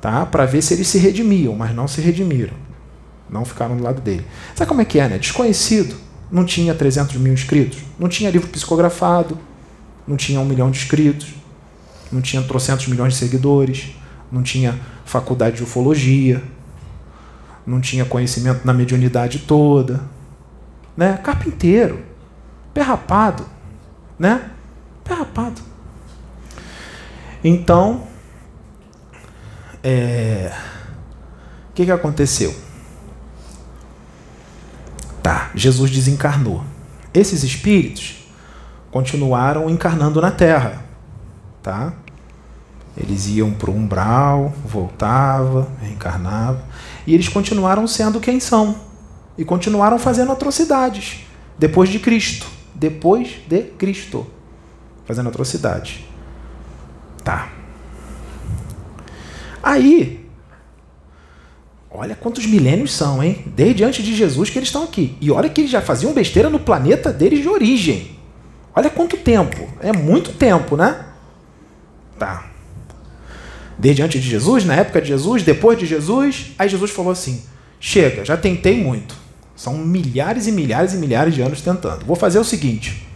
tá? 0.01 0.27
Para 0.27 0.45
ver 0.45 0.63
se 0.63 0.75
eles 0.75 0.89
se 0.89 0.99
redimiam, 0.99 1.55
mas 1.55 1.75
não 1.75 1.87
se 1.87 2.01
redimiram. 2.01 2.55
Não 3.31 3.45
ficaram 3.45 3.77
do 3.77 3.83
lado 3.85 4.01
dele. 4.01 4.27
Sabe 4.55 4.69
como 4.69 4.81
é 4.81 4.85
que 4.85 4.99
é, 4.99 5.09
né? 5.09 5.19
Desconhecido. 5.19 5.97
Não 6.31 6.45
tinha 6.45 6.75
300 6.75 7.17
mil 7.17 7.33
inscritos. 7.33 7.79
Não 7.99 8.09
tinha 8.09 8.31
livro 8.31 8.49
psicografado. 8.49 9.39
Não 10.07 10.17
tinha 10.17 10.41
um 10.41 10.45
milhão 10.45 10.71
de 10.71 10.79
inscritos 10.79 11.35
não 12.11 12.21
tinha 12.21 12.43
trocentos 12.43 12.87
milhões 12.87 13.15
de 13.15 13.19
seguidores, 13.19 13.97
não 14.31 14.43
tinha 14.43 14.79
faculdade 15.05 15.57
de 15.57 15.63
ufologia, 15.63 16.43
não 17.67 17.81
tinha 17.81 18.05
conhecimento 18.05 18.65
na 18.65 18.73
mediunidade 18.73 19.41
toda, 19.41 20.03
né? 20.97 21.19
Carpinteiro, 21.23 22.01
pé 22.77 22.83
rapado, 22.83 23.49
né? 24.19 24.51
Pé 25.03 25.15
rapado. 25.15 25.61
Então, 27.43 28.03
é... 29.83 30.53
o 31.71 31.73
que, 31.73 31.85
que 31.85 31.91
aconteceu? 31.91 32.55
Tá, 35.23 35.51
Jesus 35.55 35.91
desencarnou. 35.91 36.63
Esses 37.15 37.43
espíritos 37.43 38.27
continuaram 38.91 39.71
encarnando 39.71 40.21
na 40.21 40.31
Terra 40.31 40.87
tá? 41.67 41.93
Eles 42.97 43.27
iam 43.27 43.53
para 43.53 43.71
o 43.71 43.75
umbral, 43.75 44.55
voltava, 44.65 45.69
reencarnava, 45.83 46.63
e 47.05 47.13
eles 47.13 47.29
continuaram 47.29 47.89
sendo 47.89 48.21
quem 48.21 48.39
são 48.39 48.77
e 49.37 49.45
continuaram 49.45 49.99
fazendo 49.99 50.31
atrocidades 50.31 51.27
depois 51.59 51.89
de 51.89 51.99
Cristo, 51.99 52.47
depois 52.79 53.39
de 53.49 53.63
Cristo, 53.63 54.27
fazendo 55.05 55.29
atrocidades. 55.29 56.05
Tá. 57.25 57.51
Aí, 59.63 60.25
olha 61.91 62.15
quantos 62.15 62.47
milênios 62.47 62.93
são, 62.93 63.23
hein? 63.23 63.43
Desde 63.47 63.83
antes 63.83 64.05
de 64.05 64.15
Jesus 64.15 64.51
que 64.51 64.59
eles 64.59 64.69
estão 64.69 64.85
aqui. 64.85 65.17
E 65.21 65.31
olha 65.31 65.49
que 65.49 65.63
eles 65.63 65.71
já 65.71 65.81
faziam 65.81 66.13
besteira 66.13 66.51
no 66.51 66.61
planeta 66.61 67.13
deles 67.13 67.41
de 67.41 67.49
origem. 67.49 68.17
Olha 68.75 68.91
quanto 68.91 69.17
tempo. 69.17 69.69
É 69.81 69.93
muito 69.93 70.33
tempo, 70.33 70.77
né? 70.77 71.07
Tá. 72.19 72.51
Desde 73.79 74.03
antes 74.03 74.23
de 74.23 74.29
Jesus, 74.29 74.65
na 74.65 74.75
época 74.75 75.01
de 75.01 75.09
Jesus, 75.09 75.43
depois 75.43 75.79
de 75.79 75.87
Jesus, 75.87 76.53
aí 76.59 76.69
Jesus 76.69 76.91
falou 76.91 77.13
assim: 77.13 77.43
chega, 77.81 78.25
já 78.25 78.37
tentei 78.37 78.83
muito. 78.83 79.26
São 79.57 79.79
milhares 79.79 80.47
e 80.47 80.53
milhares 80.53 80.93
e 80.93 80.99
milhares 80.99 81.35
de 81.35 81.41
anos 81.41 81.63
tentando. 81.63 82.05
Vou 82.05 82.15
fazer 82.15 82.39
o 82.39 82.45
seguinte: 82.45 83.09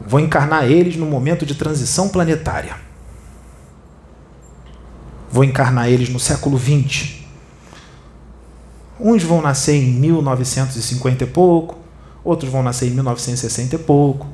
vou 0.00 0.20
encarnar 0.20 0.64
eles 0.64 0.96
no 0.96 1.04
momento 1.04 1.44
de 1.44 1.56
transição 1.56 2.08
planetária. 2.08 2.76
Vou 5.30 5.42
encarnar 5.42 5.88
eles 5.88 6.08
no 6.08 6.20
século 6.20 6.56
20. 6.56 7.26
Uns 8.98 9.22
vão 9.24 9.42
nascer 9.42 9.74
em 9.74 9.92
1950 9.92 11.24
e 11.24 11.26
pouco, 11.26 11.76
outros 12.24 12.50
vão 12.50 12.62
nascer 12.62 12.86
em 12.86 12.92
1960 12.92 13.74
e 13.74 13.78
pouco, 13.78 14.26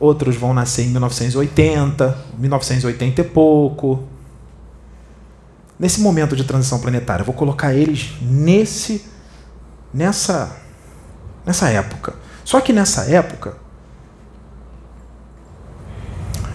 outros 0.00 0.34
vão 0.36 0.52
nascer 0.52 0.86
em 0.86 0.88
1980, 0.88 2.18
1980 2.38 3.20
e 3.20 3.24
pouco. 3.24 4.15
Nesse 5.78 6.00
momento 6.00 6.34
de 6.34 6.44
transição 6.44 6.78
planetária, 6.78 7.24
vou 7.24 7.34
colocar 7.34 7.74
eles 7.74 8.14
nesse 8.20 9.04
nessa 9.92 10.56
nessa 11.44 11.68
época. 11.68 12.14
Só 12.44 12.60
que 12.60 12.72
nessa 12.72 13.10
época 13.10 13.56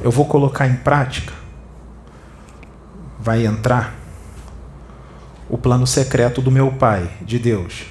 eu 0.01 0.09
vou 0.09 0.25
colocar 0.25 0.67
em 0.67 0.75
prática 0.77 1.41
vai 3.21 3.45
entrar 3.45 3.93
o 5.47 5.57
plano 5.57 5.85
secreto 5.85 6.41
do 6.41 6.49
meu 6.49 6.71
Pai, 6.71 7.11
de 7.21 7.37
Deus. 7.37 7.85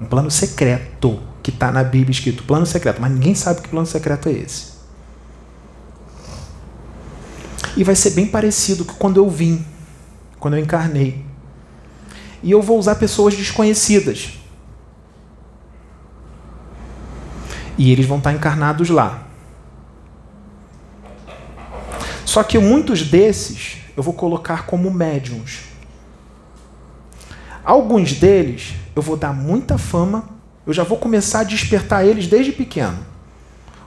Um 0.00 0.06
plano 0.06 0.30
secreto 0.30 1.20
que 1.42 1.50
está 1.50 1.70
na 1.70 1.84
Bíblia 1.84 2.12
escrito 2.12 2.42
plano 2.44 2.64
secreto, 2.64 3.00
mas 3.00 3.12
ninguém 3.12 3.34
sabe 3.34 3.60
que 3.60 3.68
plano 3.68 3.86
secreto 3.86 4.28
é 4.28 4.32
esse. 4.32 4.78
E 7.76 7.84
vai 7.84 7.94
ser 7.94 8.10
bem 8.10 8.26
parecido 8.26 8.84
com 8.84 8.94
quando 8.94 9.18
eu 9.18 9.28
vim, 9.28 9.64
quando 10.38 10.56
eu 10.56 10.62
encarnei. 10.62 11.24
E 12.42 12.50
eu 12.50 12.62
vou 12.62 12.78
usar 12.78 12.94
pessoas 12.96 13.36
desconhecidas. 13.36 14.38
E 17.76 17.92
eles 17.92 18.06
vão 18.06 18.18
estar 18.18 18.32
encarnados 18.32 18.88
lá. 18.90 19.26
Só 22.24 22.42
que 22.42 22.58
muitos 22.58 23.02
desses 23.02 23.78
eu 23.96 24.02
vou 24.02 24.14
colocar 24.14 24.66
como 24.66 24.90
médiums. 24.90 25.60
Alguns 27.64 28.12
deles 28.12 28.74
eu 28.94 29.02
vou 29.02 29.16
dar 29.16 29.32
muita 29.32 29.78
fama 29.78 30.38
eu 30.68 30.74
já 30.74 30.84
vou 30.84 30.98
começar 30.98 31.40
a 31.40 31.44
despertar 31.44 32.04
eles 32.04 32.26
desde 32.26 32.52
pequeno. 32.52 32.98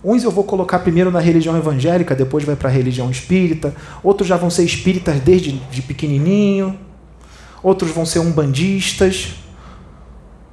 Uns 0.03 0.23
eu 0.23 0.32
vou 0.32 0.44
colocar 0.44 0.80
primeiro 0.80 1.11
na 1.11 1.19
religião 1.19 1.56
evangélica, 1.56 2.15
depois 2.15 2.44
vai 2.44 2.56
para 2.56 2.69
a 2.69 2.72
religião 2.72 3.11
espírita. 3.11 3.73
Outros 4.03 4.28
já 4.28 4.36
vão 4.36 4.49
ser 4.49 4.64
espíritas 4.64 5.19
desde 5.19 5.52
de 5.52 5.82
pequenininho. 5.82 6.78
Outros 7.61 7.91
vão 7.91 8.06
ser 8.06 8.19
umbandistas. 8.19 9.36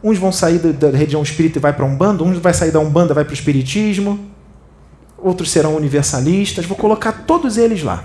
Uns 0.04 0.18
vão 0.18 0.30
sair 0.30 0.58
da, 0.58 0.90
religião 0.90 1.22
espírita 1.22 1.58
e 1.58 1.62
vai 1.62 1.72
para 1.72 1.84
umbanda. 1.84 2.22
Uns 2.22 2.38
vai 2.38 2.52
sair 2.52 2.70
da 2.70 2.78
umbanda 2.78 3.14
vai 3.14 3.24
para 3.24 3.30
o 3.30 3.34
espiritismo. 3.34 4.20
Outros 5.16 5.50
serão 5.50 5.74
universalistas. 5.76 6.66
Vou 6.66 6.76
colocar 6.76 7.24
todos 7.26 7.56
eles 7.56 7.82
lá. 7.82 8.04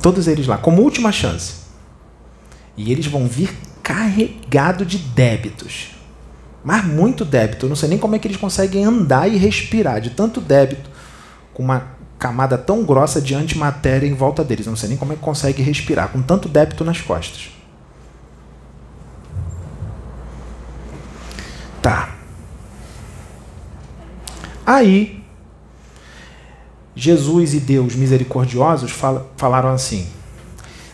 Todos 0.00 0.28
eles 0.28 0.46
lá, 0.46 0.56
como 0.56 0.80
última 0.80 1.10
chance. 1.10 1.54
E 2.76 2.92
eles 2.92 3.06
vão 3.06 3.26
vir 3.26 3.50
carregado 3.88 4.84
de 4.84 4.98
débitos. 4.98 5.92
Mas 6.62 6.84
muito 6.84 7.24
débito. 7.24 7.64
Eu 7.64 7.70
não 7.70 7.76
sei 7.76 7.88
nem 7.88 7.96
como 7.96 8.14
é 8.14 8.18
que 8.18 8.28
eles 8.28 8.36
conseguem 8.36 8.84
andar 8.84 9.26
e 9.26 9.38
respirar 9.38 9.98
de 9.98 10.10
tanto 10.10 10.42
débito 10.42 10.90
com 11.54 11.62
uma 11.62 11.96
camada 12.18 12.58
tão 12.58 12.84
grossa 12.84 13.18
de 13.18 13.34
antimatéria 13.34 14.06
em 14.06 14.12
volta 14.12 14.44
deles. 14.44 14.66
Eu 14.66 14.72
não 14.72 14.76
sei 14.76 14.90
nem 14.90 14.98
como 14.98 15.14
é 15.14 15.16
que 15.16 15.22
consegue 15.22 15.62
respirar 15.62 16.10
com 16.10 16.20
tanto 16.20 16.50
débito 16.50 16.84
nas 16.84 17.00
costas. 17.00 17.48
Tá. 21.80 22.14
Aí, 24.66 25.24
Jesus 26.94 27.54
e 27.54 27.60
Deus 27.60 27.94
misericordiosos 27.94 28.92
falaram 29.36 29.70
assim: 29.70 30.06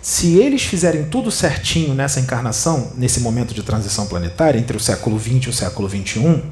se 0.04 0.36
eles 0.38 0.62
fizerem 0.62 1.04
tudo 1.04 1.30
certinho 1.30 1.94
nessa 1.94 2.20
encarnação, 2.20 2.92
nesse 2.94 3.20
momento 3.20 3.54
de 3.54 3.62
transição 3.62 4.06
planetária, 4.06 4.58
entre 4.58 4.76
o 4.76 4.80
século 4.80 5.18
XX 5.18 5.46
e 5.46 5.48
o 5.48 5.52
século 5.52 5.88
XXI, 5.88 6.42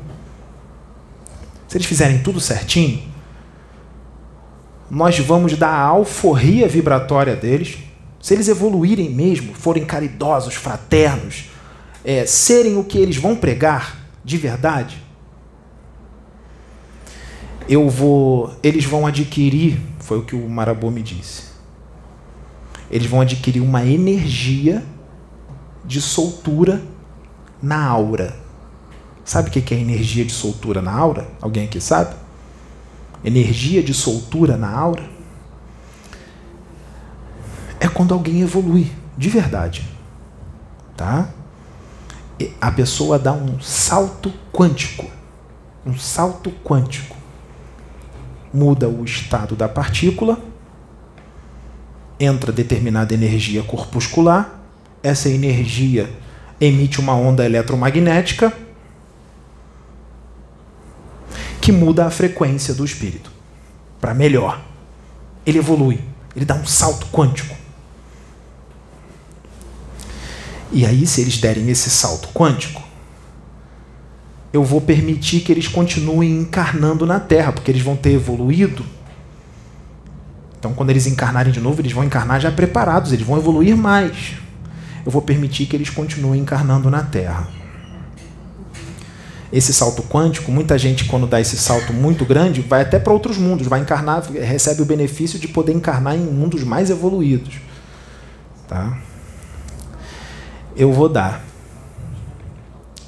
se 1.68 1.76
eles 1.76 1.86
fizerem 1.86 2.22
tudo 2.22 2.40
certinho, 2.40 3.02
nós 4.90 5.18
vamos 5.18 5.54
dar 5.54 5.68
a 5.68 5.82
alforria 5.82 6.66
vibratória 6.66 7.36
deles. 7.36 7.76
Se 8.22 8.32
eles 8.32 8.48
evoluírem 8.48 9.10
mesmo, 9.10 9.52
forem 9.52 9.84
caridosos, 9.84 10.54
fraternos, 10.54 11.50
é, 12.02 12.24
serem 12.24 12.78
o 12.78 12.84
que 12.84 12.96
eles 12.96 13.18
vão 13.18 13.36
pregar 13.36 13.98
de 14.24 14.38
verdade, 14.38 14.96
eu 17.68 17.86
vou, 17.90 18.56
eles 18.62 18.86
vão 18.86 19.06
adquirir, 19.06 19.78
foi 19.98 20.20
o 20.20 20.22
que 20.22 20.34
o 20.34 20.48
Marabô 20.48 20.90
me 20.90 21.02
disse 21.02 21.51
eles 22.92 23.10
vão 23.10 23.22
adquirir 23.22 23.62
uma 23.62 23.82
energia 23.86 24.84
de 25.82 25.98
soltura 25.98 26.82
na 27.60 27.82
aura. 27.82 28.36
Sabe 29.24 29.48
o 29.48 29.52
que 29.52 29.74
é 29.74 29.78
energia 29.78 30.24
de 30.26 30.32
soltura 30.32 30.82
na 30.82 30.92
aura? 30.92 31.26
Alguém 31.40 31.64
aqui 31.64 31.80
sabe? 31.80 32.14
Energia 33.24 33.82
de 33.82 33.94
soltura 33.94 34.58
na 34.58 34.70
aura 34.70 35.08
é 37.80 37.88
quando 37.88 38.12
alguém 38.12 38.42
evolui 38.42 38.92
de 39.16 39.30
verdade, 39.30 39.88
tá? 40.96 41.30
A 42.60 42.70
pessoa 42.70 43.18
dá 43.18 43.32
um 43.32 43.60
salto 43.60 44.32
quântico, 44.52 45.06
um 45.86 45.96
salto 45.96 46.50
quântico, 46.64 47.16
muda 48.52 48.88
o 48.88 49.04
estado 49.04 49.56
da 49.56 49.68
partícula 49.68 50.51
entra 52.24 52.52
determinada 52.52 53.12
energia 53.12 53.62
corpuscular, 53.62 54.60
essa 55.02 55.28
energia 55.28 56.08
emite 56.60 57.00
uma 57.00 57.14
onda 57.14 57.44
eletromagnética 57.44 58.52
que 61.60 61.72
muda 61.72 62.06
a 62.06 62.10
frequência 62.10 62.72
do 62.74 62.84
espírito 62.84 63.30
para 64.00 64.14
melhor. 64.14 64.60
Ele 65.44 65.58
evolui, 65.58 66.00
ele 66.36 66.44
dá 66.44 66.54
um 66.54 66.64
salto 66.64 67.06
quântico. 67.06 67.56
E 70.70 70.86
aí, 70.86 71.06
se 71.06 71.20
eles 71.20 71.38
derem 71.38 71.68
esse 71.68 71.90
salto 71.90 72.28
quântico, 72.28 72.82
eu 74.52 74.62
vou 74.62 74.80
permitir 74.80 75.40
que 75.40 75.50
eles 75.50 75.66
continuem 75.66 76.30
encarnando 76.30 77.04
na 77.04 77.18
Terra, 77.18 77.52
porque 77.52 77.70
eles 77.70 77.82
vão 77.82 77.96
ter 77.96 78.12
evoluído. 78.12 78.84
Então, 80.62 80.72
quando 80.72 80.90
eles 80.90 81.08
encarnarem 81.08 81.52
de 81.52 81.58
novo, 81.58 81.80
eles 81.80 81.90
vão 81.90 82.04
encarnar 82.04 82.40
já 82.40 82.52
preparados, 82.52 83.12
eles 83.12 83.26
vão 83.26 83.36
evoluir 83.36 83.76
mais. 83.76 84.34
Eu 85.04 85.10
vou 85.10 85.20
permitir 85.20 85.66
que 85.66 85.74
eles 85.74 85.90
continuem 85.90 86.40
encarnando 86.40 86.88
na 86.88 87.02
Terra. 87.02 87.48
Esse 89.52 89.74
salto 89.74 90.04
quântico, 90.04 90.52
muita 90.52 90.78
gente, 90.78 91.06
quando 91.06 91.26
dá 91.26 91.40
esse 91.40 91.56
salto 91.56 91.92
muito 91.92 92.24
grande, 92.24 92.60
vai 92.60 92.82
até 92.82 93.00
para 93.00 93.12
outros 93.12 93.38
mundos, 93.38 93.66
vai 93.66 93.80
encarnar, 93.80 94.22
recebe 94.30 94.82
o 94.82 94.84
benefício 94.84 95.36
de 95.36 95.48
poder 95.48 95.72
encarnar 95.72 96.14
em 96.14 96.20
mundos 96.20 96.62
mais 96.62 96.90
evoluídos. 96.90 97.56
Tá? 98.68 98.96
Eu 100.76 100.92
vou 100.92 101.08
dar 101.08 101.44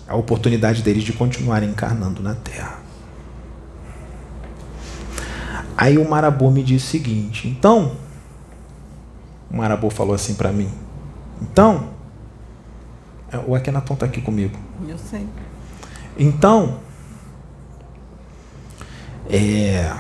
a 0.09 0.17
oportunidade 0.17 0.83
deles 0.83 1.05
de 1.05 1.13
continuarem 1.13 1.71
encarnando 1.71 2.21
na 2.21 2.35
Terra. 2.35 2.84
Aí 5.77 5.99
o 5.99 6.09
Marabô 6.09 6.51
me 6.51 6.63
disse 6.63 6.87
o 6.87 6.91
seguinte: 6.91 7.49
então, 7.49 7.93
o 9.51 9.57
Marabô 9.57 9.91
falou 9.91 10.15
assim 10.15 10.35
para 10.35 10.53
mim: 10.53 10.71
então, 11.43 11.91
é, 13.31 13.39
o 13.39 13.55
Akenaton 13.55 13.95
está 13.95 14.07
aqui 14.07 14.21
comigo. 14.21 14.57
Eu 14.87 14.99
sei. 14.99 15.27
Então, 16.17 16.79
é, 19.29 19.93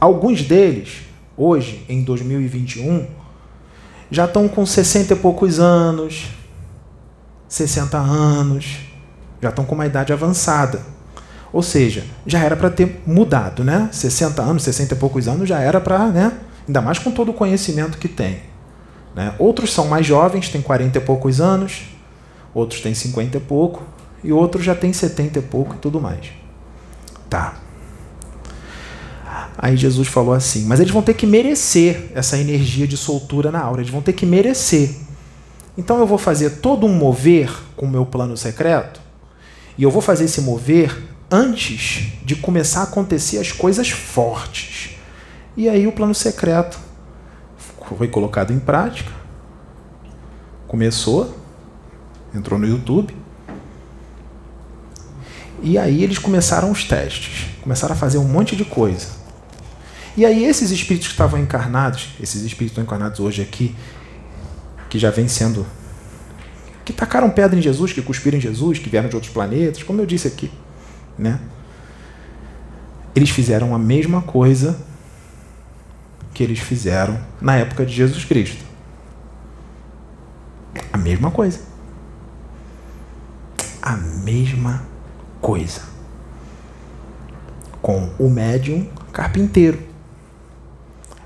alguns 0.00 0.42
deles, 0.42 1.02
hoje, 1.36 1.84
em 1.88 2.04
2021, 2.04 3.06
já 4.10 4.26
estão 4.26 4.46
com 4.46 4.64
60 4.64 5.14
e 5.14 5.16
poucos 5.16 5.58
anos, 5.58 6.28
60 7.48 7.98
anos, 7.98 8.78
já 9.40 9.48
estão 9.48 9.64
com 9.64 9.74
uma 9.74 9.86
idade 9.86 10.12
avançada. 10.12 10.80
Ou 11.52 11.62
seja, 11.62 12.04
já 12.26 12.38
era 12.38 12.56
para 12.56 12.70
ter 12.70 13.02
mudado, 13.06 13.62
né? 13.62 13.88
60 13.92 14.40
anos, 14.40 14.62
60 14.62 14.94
e 14.94 14.96
poucos 14.96 15.28
anos 15.28 15.48
já 15.48 15.60
era 15.60 15.80
para, 15.80 16.06
né? 16.06 16.32
Ainda 16.66 16.80
mais 16.80 16.98
com 16.98 17.10
todo 17.10 17.30
o 17.30 17.34
conhecimento 17.34 17.98
que 17.98 18.08
tem. 18.08 18.40
Né? 19.14 19.34
Outros 19.38 19.72
são 19.72 19.86
mais 19.86 20.06
jovens, 20.06 20.48
têm 20.48 20.62
40 20.62 20.96
e 20.96 21.00
poucos 21.00 21.40
anos, 21.40 21.82
outros 22.54 22.80
têm 22.80 22.94
50 22.94 23.36
e 23.36 23.40
pouco, 23.40 23.82
e 24.24 24.32
outros 24.32 24.64
já 24.64 24.74
têm 24.74 24.92
70 24.92 25.38
e 25.38 25.42
pouco 25.42 25.74
e 25.74 25.78
tudo 25.78 26.00
mais. 26.00 26.30
Tá. 27.28 27.56
Aí 29.58 29.76
Jesus 29.76 30.08
falou 30.08 30.32
assim: 30.32 30.64
Mas 30.64 30.80
eles 30.80 30.92
vão 30.92 31.02
ter 31.02 31.14
que 31.14 31.26
merecer 31.26 32.10
essa 32.14 32.38
energia 32.38 32.86
de 32.86 32.96
soltura 32.96 33.50
na 33.50 33.60
aura, 33.60 33.82
eles 33.82 33.92
vão 33.92 34.00
ter 34.00 34.12
que 34.12 34.24
merecer. 34.24 34.90
Então 35.76 35.98
eu 35.98 36.06
vou 36.06 36.18
fazer 36.18 36.50
todo 36.60 36.86
um 36.86 36.94
mover 36.94 37.50
com 37.76 37.86
o 37.86 37.90
meu 37.90 38.04
plano 38.04 38.36
secreto 38.36 39.00
e 39.76 39.82
eu 39.82 39.90
vou 39.90 40.02
fazer 40.02 40.24
esse 40.24 40.40
mover 40.40 41.11
antes 41.32 42.12
de 42.22 42.36
começar 42.36 42.80
a 42.80 42.84
acontecer 42.84 43.38
as 43.38 43.50
coisas 43.50 43.88
fortes. 43.88 44.90
E 45.56 45.66
aí 45.66 45.86
o 45.86 45.92
plano 45.92 46.14
secreto 46.14 46.78
foi 47.96 48.06
colocado 48.06 48.52
em 48.52 48.58
prática. 48.58 49.10
Começou, 50.68 51.34
entrou 52.34 52.60
no 52.60 52.68
YouTube. 52.68 53.16
E 55.62 55.78
aí 55.78 56.04
eles 56.04 56.18
começaram 56.18 56.70
os 56.70 56.84
testes, 56.84 57.46
começaram 57.62 57.94
a 57.94 57.96
fazer 57.96 58.18
um 58.18 58.24
monte 58.24 58.54
de 58.54 58.64
coisa. 58.64 59.06
E 60.16 60.26
aí 60.26 60.44
esses 60.44 60.70
espíritos 60.70 61.08
que 61.08 61.14
estavam 61.14 61.40
encarnados, 61.40 62.10
esses 62.20 62.42
espíritos 62.42 62.82
encarnados 62.82 63.20
hoje 63.20 63.40
aqui, 63.40 63.74
que 64.90 64.98
já 64.98 65.10
vêm 65.10 65.28
sendo 65.28 65.64
que 66.84 66.92
tacaram 66.92 67.30
pedra 67.30 67.58
em 67.58 67.62
Jesus, 67.62 67.92
que 67.92 68.02
cuspiram 68.02 68.36
em 68.36 68.40
Jesus, 68.40 68.78
que 68.78 68.90
vieram 68.90 69.08
de 69.08 69.14
outros 69.14 69.32
planetas, 69.32 69.82
como 69.84 70.00
eu 70.00 70.06
disse 70.06 70.26
aqui, 70.26 70.50
né? 71.22 71.40
Eles 73.14 73.30
fizeram 73.30 73.74
a 73.74 73.78
mesma 73.78 74.22
coisa 74.22 74.78
que 76.34 76.42
eles 76.42 76.58
fizeram 76.58 77.20
na 77.40 77.56
época 77.56 77.84
de 77.84 77.92
Jesus 77.92 78.24
Cristo. 78.24 78.64
A 80.92 80.98
mesma 80.98 81.30
coisa. 81.30 81.60
A 83.80 83.96
mesma 83.96 84.82
coisa. 85.40 85.82
Com 87.80 88.10
o 88.18 88.30
médium 88.30 88.88
carpinteiro, 89.12 89.82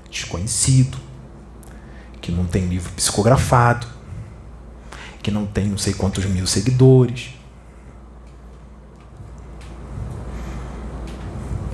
desconhecido, 0.09 0.97
que 2.19 2.31
não 2.31 2.45
tem 2.45 2.65
livro 2.67 2.91
psicografado, 2.93 3.87
que 5.23 5.31
não 5.31 5.45
tem 5.45 5.67
não 5.67 5.77
sei 5.77 5.93
quantos 5.93 6.25
mil 6.25 6.45
seguidores. 6.45 7.36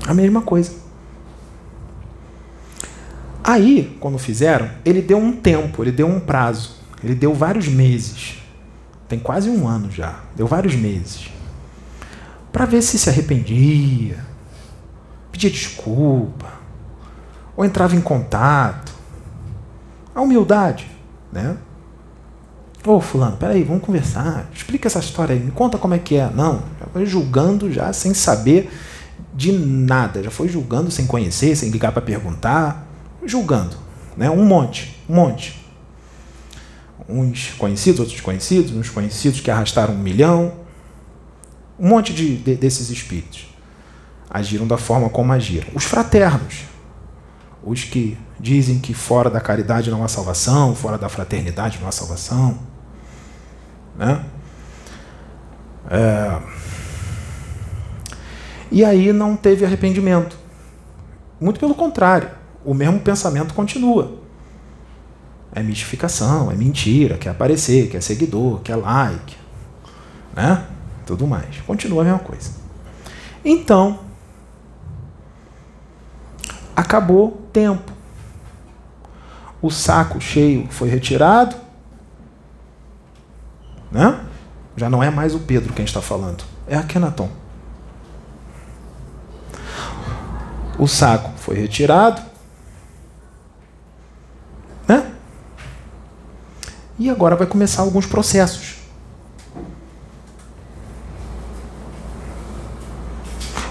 A 0.07 0.13
mesma 0.13 0.41
coisa. 0.41 0.71
Aí, 3.43 3.97
quando 3.99 4.17
fizeram, 4.17 4.69
ele 4.85 5.01
deu 5.01 5.17
um 5.17 5.33
tempo, 5.33 5.83
ele 5.83 5.91
deu 5.91 6.07
um 6.07 6.19
prazo, 6.19 6.77
ele 7.03 7.13
deu 7.13 7.33
vários 7.33 7.67
meses. 7.67 8.37
Tem 9.07 9.19
quase 9.19 9.49
um 9.49 9.67
ano 9.67 9.91
já, 9.91 10.21
deu 10.35 10.47
vários 10.47 10.75
meses. 10.75 11.29
Para 12.51 12.65
ver 12.65 12.81
se 12.81 12.97
se 12.97 13.09
arrependia, 13.09 14.17
pedia 15.31 15.49
desculpa, 15.49 16.53
ou 17.55 17.65
entrava 17.65 17.95
em 17.95 18.01
contato. 18.01 18.93
A 20.15 20.21
humildade, 20.21 20.89
né? 21.31 21.57
Ô, 22.85 22.99
fulano, 23.01 23.37
peraí, 23.37 23.63
vamos 23.63 23.83
conversar. 23.83 24.49
Explica 24.53 24.87
essa 24.87 24.99
história 24.99 25.33
aí, 25.33 25.39
me 25.39 25.51
conta 25.51 25.77
como 25.77 25.93
é 25.93 25.99
que 25.99 26.15
é. 26.15 26.29
Não, 26.29 26.63
já 26.95 27.05
julgando 27.05 27.71
já 27.71 27.91
sem 27.91 28.13
saber 28.13 28.71
de 29.33 29.51
nada. 29.51 30.21
Já 30.23 30.31
foi 30.31 30.47
julgando 30.47 30.91
sem 30.91 31.05
conhecer, 31.05 31.55
sem 31.55 31.69
ligar 31.69 31.91
para 31.91 32.01
perguntar. 32.01 32.87
Julgando, 33.25 33.75
né? 34.17 34.29
Um 34.29 34.43
monte, 34.45 35.01
um 35.09 35.15
monte. 35.15 35.63
Uns 37.07 37.53
conhecidos, 37.57 37.99
outros 37.99 38.15
desconhecidos, 38.15 38.71
uns 38.71 38.89
conhecidos 38.89 39.39
que 39.39 39.49
arrastaram 39.51 39.93
um 39.93 39.97
milhão. 39.97 40.53
Um 41.79 41.89
monte 41.89 42.13
de, 42.13 42.37
de 42.37 42.55
desses 42.55 42.89
espíritos 42.89 43.47
agiram 44.29 44.65
da 44.67 44.77
forma 44.77 45.09
como 45.09 45.31
agiram. 45.31 45.67
Os 45.73 45.83
fraternos, 45.83 46.63
os 47.63 47.83
que 47.83 48.17
dizem 48.39 48.79
que 48.79 48.93
fora 48.93 49.29
da 49.29 49.39
caridade 49.39 49.89
não 49.91 50.03
há 50.03 50.07
salvação, 50.07 50.75
fora 50.75 50.97
da 50.97 51.09
fraternidade 51.09 51.79
não 51.81 51.87
há 51.87 51.91
salvação 51.91 52.73
né? 53.95 54.23
É... 55.89 56.39
E 58.73 58.83
aí 58.83 59.13
não 59.13 59.35
teve 59.35 59.63
arrependimento. 59.63 60.35
Muito 61.39 61.59
pelo 61.59 61.75
contrário, 61.75 62.31
o 62.65 62.73
mesmo 62.73 62.99
pensamento 62.99 63.53
continua. 63.53 64.17
É 65.53 65.61
mistificação, 65.61 66.49
é 66.49 66.55
mentira, 66.55 67.15
quer 67.19 67.29
aparecer, 67.29 67.87
quer 67.87 68.01
seguidor, 68.01 68.61
quer 68.61 68.75
like, 68.75 69.37
né? 70.35 70.65
Tudo 71.05 71.27
mais. 71.27 71.61
Continua 71.67 72.01
a 72.01 72.05
mesma 72.05 72.19
coisa. 72.19 72.49
Então, 73.45 73.99
acabou 76.75 77.47
tempo. 77.53 77.91
O 79.61 79.69
saco 79.69 80.19
cheio 80.19 80.67
foi 80.71 80.89
retirado, 80.89 81.55
né? 83.91 84.19
Já 84.75 84.89
não 84.89 85.03
é 85.03 85.11
mais 85.11 85.35
o 85.35 85.39
Pedro 85.41 85.73
quem 85.73 85.85
está 85.85 86.01
falando, 86.01 86.43
é 86.67 86.75
Akenaton. 86.75 87.42
O 90.77 90.87
saco 90.87 91.31
foi 91.37 91.55
retirado. 91.55 92.21
Né? 94.87 95.13
E 96.97 97.09
agora 97.09 97.35
vai 97.35 97.47
começar 97.47 97.81
alguns 97.81 98.05
processos. 98.05 98.75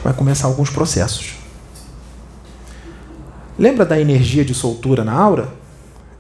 Vai 0.03 0.12
começar 0.12 0.47
alguns 0.47 0.70
processos. 0.70 1.35
Lembra 3.59 3.85
da 3.85 4.01
energia 4.01 4.45
de 4.45 4.55
soltura 4.55 5.05
na 5.05 5.12
aura? 5.12 5.53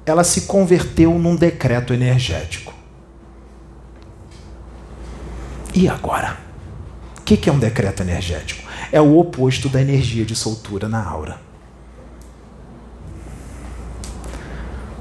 Ela 0.04 0.22
se 0.22 0.42
converteu 0.42 1.18
num 1.18 1.34
decreto 1.34 1.92
energético. 1.92 2.72
E 5.74 5.88
agora? 5.88 6.38
O 7.18 7.22
que 7.22 7.48
é 7.48 7.52
um 7.52 7.58
decreto 7.58 8.02
energético? 8.02 8.61
É 8.92 9.00
o 9.00 9.18
oposto 9.18 9.68
da 9.68 9.80
energia 9.80 10.24
de 10.24 10.36
soltura 10.36 10.88
na 10.88 11.02
aura. 11.02 11.52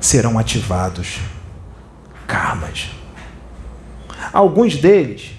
serão 0.01 0.39
ativados 0.39 1.19
karmas. 2.27 2.89
Alguns 4.33 4.75
deles, 4.75 5.31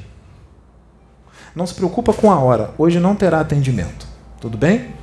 não 1.54 1.66
se 1.66 1.74
preocupa 1.74 2.14
com 2.14 2.30
a 2.30 2.38
hora, 2.38 2.72
hoje 2.78 3.00
não 3.00 3.16
terá 3.16 3.40
atendimento, 3.40 4.06
tudo 4.40 4.56
bem? 4.56 4.94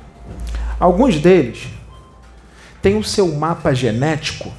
Alguns 0.78 1.20
deles 1.20 1.68
têm 2.80 2.96
o 2.96 3.04
seu 3.04 3.32
mapa 3.36 3.74
genético 3.74 4.50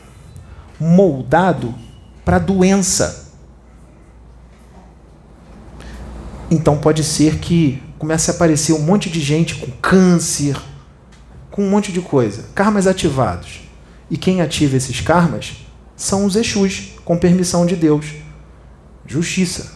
moldado 0.80 1.74
para 2.24 2.38
doença. 2.38 3.34
Então 6.50 6.78
pode 6.78 7.04
ser 7.04 7.40
que 7.40 7.82
comece 8.02 8.32
a 8.32 8.34
aparecer 8.34 8.74
um 8.74 8.80
monte 8.80 9.12
de 9.12 9.20
gente 9.20 9.54
com 9.54 9.70
câncer, 9.80 10.60
com 11.52 11.64
um 11.64 11.70
monte 11.70 11.92
de 11.92 12.02
coisa, 12.02 12.46
karmas 12.56 12.88
ativados. 12.88 13.62
E 14.10 14.18
quem 14.18 14.42
ativa 14.42 14.76
esses 14.76 15.00
karmas 15.02 15.58
são 15.96 16.26
os 16.26 16.36
Exus, 16.36 16.94
com 17.06 17.16
permissão 17.16 17.64
de 17.64 17.76
Deus. 17.76 18.08
Justiça. 19.06 19.72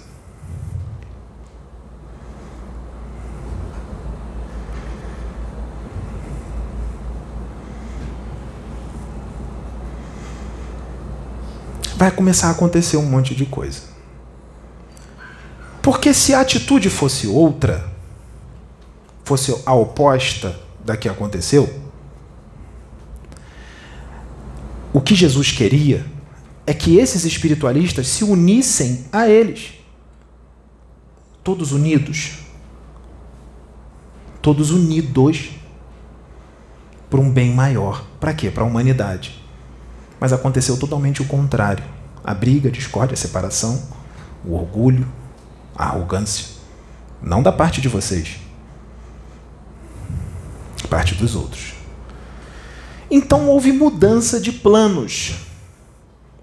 Vai 11.96 12.10
começar 12.10 12.48
a 12.48 12.52
acontecer 12.52 12.98
um 12.98 13.06
monte 13.06 13.36
de 13.36 13.46
coisa. 13.46 13.82
Porque 15.84 16.12
se 16.12 16.34
a 16.34 16.40
atitude 16.40 16.90
fosse 16.90 17.28
outra, 17.28 17.94
fosse 19.26 19.54
a 19.66 19.74
oposta 19.74 20.58
da 20.86 20.96
que 20.96 21.10
aconteceu, 21.10 21.82
o 24.94 25.02
que 25.02 25.16
Jesus 25.16 25.52
queria 25.52 26.06
é 26.66 26.74
que 26.74 26.98
esses 26.98 27.26
espiritualistas 27.26 28.08
se 28.08 28.24
unissem 28.24 29.06
a 29.12 29.28
eles. 29.28 29.74
Todos 31.44 31.72
unidos. 31.72 32.40
Todos 34.42 34.72
unidos 34.72 35.50
por 37.10 37.20
um 37.20 37.30
bem 37.30 37.54
maior. 37.54 38.06
Para 38.20 38.34
quê? 38.34 38.50
Para 38.50 38.64
a 38.64 38.68
humanidade. 38.68 39.44
Mas 40.20 40.32
aconteceu 40.32 40.78
totalmente 40.78 41.22
o 41.22 41.26
contrário. 41.26 41.84
A 42.24 42.34
briga, 42.34 42.70
a 42.70 42.72
discórdia, 42.72 43.16
a 43.16 43.18
separação, 43.18 43.84
o 44.46 44.54
orgulho, 44.54 45.08
a 45.76 45.88
arrogância. 45.88 46.56
Não 47.22 47.44
da 47.44 47.52
parte 47.52 47.82
de 47.82 47.90
vocês. 47.90 48.45
Parte 50.90 51.16
dos 51.16 51.36
outros. 51.36 51.74
Então 53.10 53.48
houve 53.48 53.72
mudança 53.72 54.40
de 54.40 54.52
planos 54.52 55.46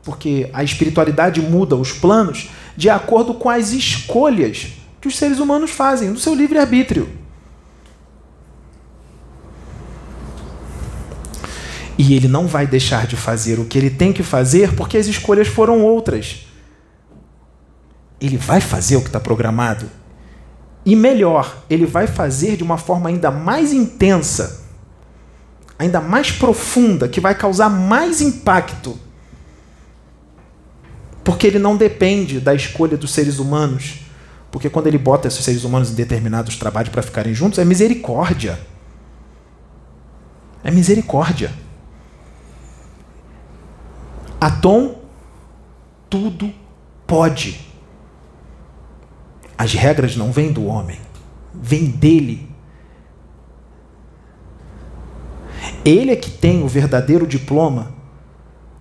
porque 0.02 0.50
a 0.52 0.64
espiritualidade 0.64 1.40
muda 1.40 1.76
os 1.76 1.92
planos 1.92 2.50
de 2.76 2.88
acordo 2.90 3.34
com 3.34 3.48
as 3.48 3.72
escolhas 3.72 4.68
que 5.00 5.08
os 5.08 5.16
seres 5.16 5.38
humanos 5.38 5.70
fazem, 5.70 6.08
no 6.10 6.18
seu 6.18 6.34
livre-arbítrio. 6.34 7.08
E 11.98 12.14
ele 12.14 12.26
não 12.26 12.46
vai 12.46 12.66
deixar 12.66 13.06
de 13.06 13.16
fazer 13.16 13.60
o 13.60 13.64
que 13.64 13.78
ele 13.78 13.90
tem 13.90 14.12
que 14.12 14.22
fazer 14.22 14.74
porque 14.74 14.96
as 14.96 15.06
escolhas 15.06 15.46
foram 15.46 15.82
outras. 15.82 16.46
Ele 18.20 18.36
vai 18.36 18.60
fazer 18.60 18.96
o 18.96 19.00
que 19.00 19.08
está 19.08 19.20
programado. 19.20 19.88
E 20.84 20.96
melhor, 20.96 21.64
ele 21.70 21.86
vai 21.86 22.06
fazer 22.06 22.56
de 22.56 22.62
uma 22.62 22.76
forma 22.76 23.08
ainda 23.08 23.30
mais 23.30 23.72
intensa, 23.72 24.64
ainda 25.78 26.00
mais 26.00 26.32
profunda, 26.32 27.08
que 27.08 27.20
vai 27.20 27.34
causar 27.34 27.68
mais 27.68 28.20
impacto 28.20 28.98
porque 31.24 31.46
ele 31.46 31.58
não 31.58 31.76
depende 31.76 32.40
da 32.40 32.54
escolha 32.54 32.96
dos 32.96 33.12
seres 33.12 33.38
humanos. 33.38 34.00
Porque 34.50 34.68
quando 34.68 34.86
ele 34.86 34.98
bota 34.98 35.28
esses 35.28 35.44
seres 35.44 35.64
humanos 35.64 35.90
em 35.90 35.94
determinados 35.94 36.56
trabalhos 36.56 36.90
para 36.90 37.02
ficarem 37.02 37.34
juntos, 37.34 37.58
é 37.58 37.64
misericórdia. 37.64 38.58
É 40.62 40.70
misericórdia. 40.70 41.52
Atom, 44.40 45.00
tudo 46.10 46.52
pode. 47.06 47.71
As 49.62 49.74
regras 49.74 50.16
não 50.16 50.32
vêm 50.32 50.50
do 50.50 50.66
homem, 50.66 50.98
vêm 51.54 51.84
dele. 51.84 52.50
Ele 55.84 56.10
é 56.10 56.16
que 56.16 56.30
tem 56.30 56.64
o 56.64 56.66
verdadeiro 56.66 57.26
diploma, 57.28 57.92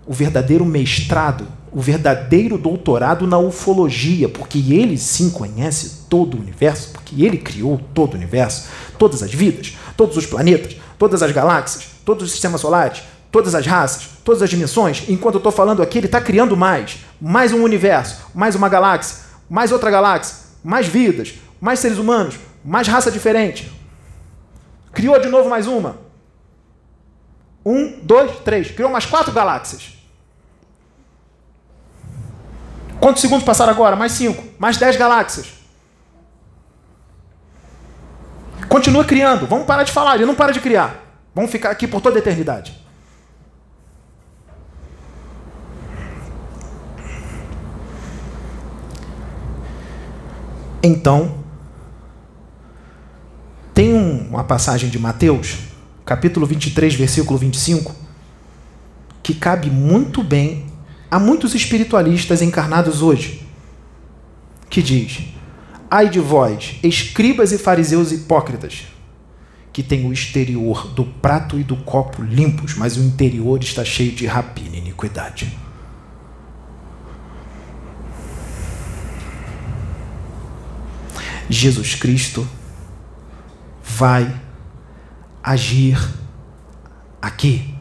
o 0.08 0.14
verdadeiro 0.14 0.66
mestrado 0.66 1.46
o 1.72 1.80
verdadeiro 1.80 2.58
doutorado 2.58 3.26
na 3.26 3.38
ufologia, 3.38 4.28
porque 4.28 4.60
ele 4.74 4.98
sim 4.98 5.30
conhece 5.30 6.06
todo 6.10 6.36
o 6.36 6.42
universo, 6.42 6.90
porque 6.92 7.24
ele 7.24 7.38
criou 7.38 7.80
todo 7.94 8.14
o 8.14 8.18
universo, 8.18 8.68
todas 8.98 9.24
as 9.24 9.34
vidas, 9.34 9.78
todos 9.96 10.18
os 10.18 10.26
planetas, 10.26 10.76
todas 11.00 11.24
as 11.24 11.32
galáxias, 11.32 11.86
todos 12.04 12.26
os 12.26 12.32
sistemas 12.32 12.60
solares, 12.60 13.04
todas 13.32 13.56
as 13.56 13.66
raças, 13.66 14.10
todas 14.24 14.42
as 14.42 14.50
dimensões. 14.50 15.06
Enquanto 15.08 15.36
eu 15.36 15.40
estou 15.40 15.52
falando 15.52 15.82
aqui, 15.82 15.98
ele 15.98 16.08
está 16.08 16.20
criando 16.20 16.58
mais, 16.58 16.98
mais 17.22 17.54
um 17.54 17.64
universo, 17.64 18.18
mais 18.36 18.54
uma 18.54 18.68
galáxia, 18.68 19.20
mais 19.50 19.72
outra 19.72 19.90
galáxia, 19.90 20.41
mais 20.64 20.88
vidas, 20.88 21.36
mais 21.60 21.80
seres 21.80 21.98
humanos, 21.98 22.36
mais 22.64 22.88
raça 22.88 23.12
diferente. 23.12 23.72
Criou 24.92 25.20
de 25.20 25.30
novo 25.30 25.50
mais 25.50 25.68
uma. 25.68 25.98
Um, 27.66 28.00
dois, 28.02 28.40
três. 28.40 28.72
Criou 28.72 28.90
mais 28.90 29.06
quatro 29.06 29.32
galáxias. 29.32 29.98
Quantos 33.00 33.22
segundos 33.22 33.44
passaram 33.44 33.72
agora? 33.72 33.96
Mais 33.96 34.12
cinco. 34.12 34.44
Mais 34.60 34.78
dez 34.78 34.96
galáxias. 34.96 35.48
Continua 38.68 39.04
criando. 39.04 39.48
Vamos 39.48 39.66
parar 39.66 39.84
de 39.84 39.92
falar. 39.92 40.16
Ele 40.16 40.26
não 40.26 40.36
para 40.36 40.52
de 40.52 40.60
criar. 40.60 40.96
Vamos 41.34 41.52
ficar 41.52 41.72
aqui 41.72 41.88
por 41.88 42.02
toda 42.02 42.18
a 42.18 42.20
eternidade. 42.20 42.80
Então, 50.84 51.40
tem 53.74 53.94
uma 53.94 54.44
passagem 54.44 54.90
de 54.90 55.00
Mateus, 55.00 55.58
capítulo 56.06 56.46
23, 56.46 56.96
versículo 56.96 57.38
25, 57.38 57.96
que 59.22 59.34
cabe 59.34 59.70
muito 59.70 60.24
bem 60.24 60.72
Há 61.12 61.20
muitos 61.20 61.54
espiritualistas 61.54 62.42
encarnados 62.42 63.02
hoje 63.02 63.46
que 64.70 64.82
diz: 64.82 65.20
Ai 65.90 66.10
de 66.10 66.22
vós, 66.22 66.80
escribas 66.82 67.52
e 67.52 67.58
fariseus 67.58 68.14
hipócritas, 68.14 68.84
que 69.74 69.84
têm 69.84 70.08
o 70.08 70.14
exterior 70.14 70.88
do 70.88 71.04
prato 71.04 71.60
e 71.60 71.66
do 71.66 71.76
copo 71.76 72.22
limpos, 72.22 72.76
mas 72.76 72.96
o 72.96 73.02
interior 73.02 73.62
está 73.62 73.84
cheio 73.84 74.14
de 74.14 74.26
rapina 74.26 74.78
e 74.78 74.80
iniquidade. 74.80 75.52
Jesus 81.50 81.96
Cristo 81.96 82.48
vai 83.84 84.34
agir 85.44 85.98
aqui 87.22 87.72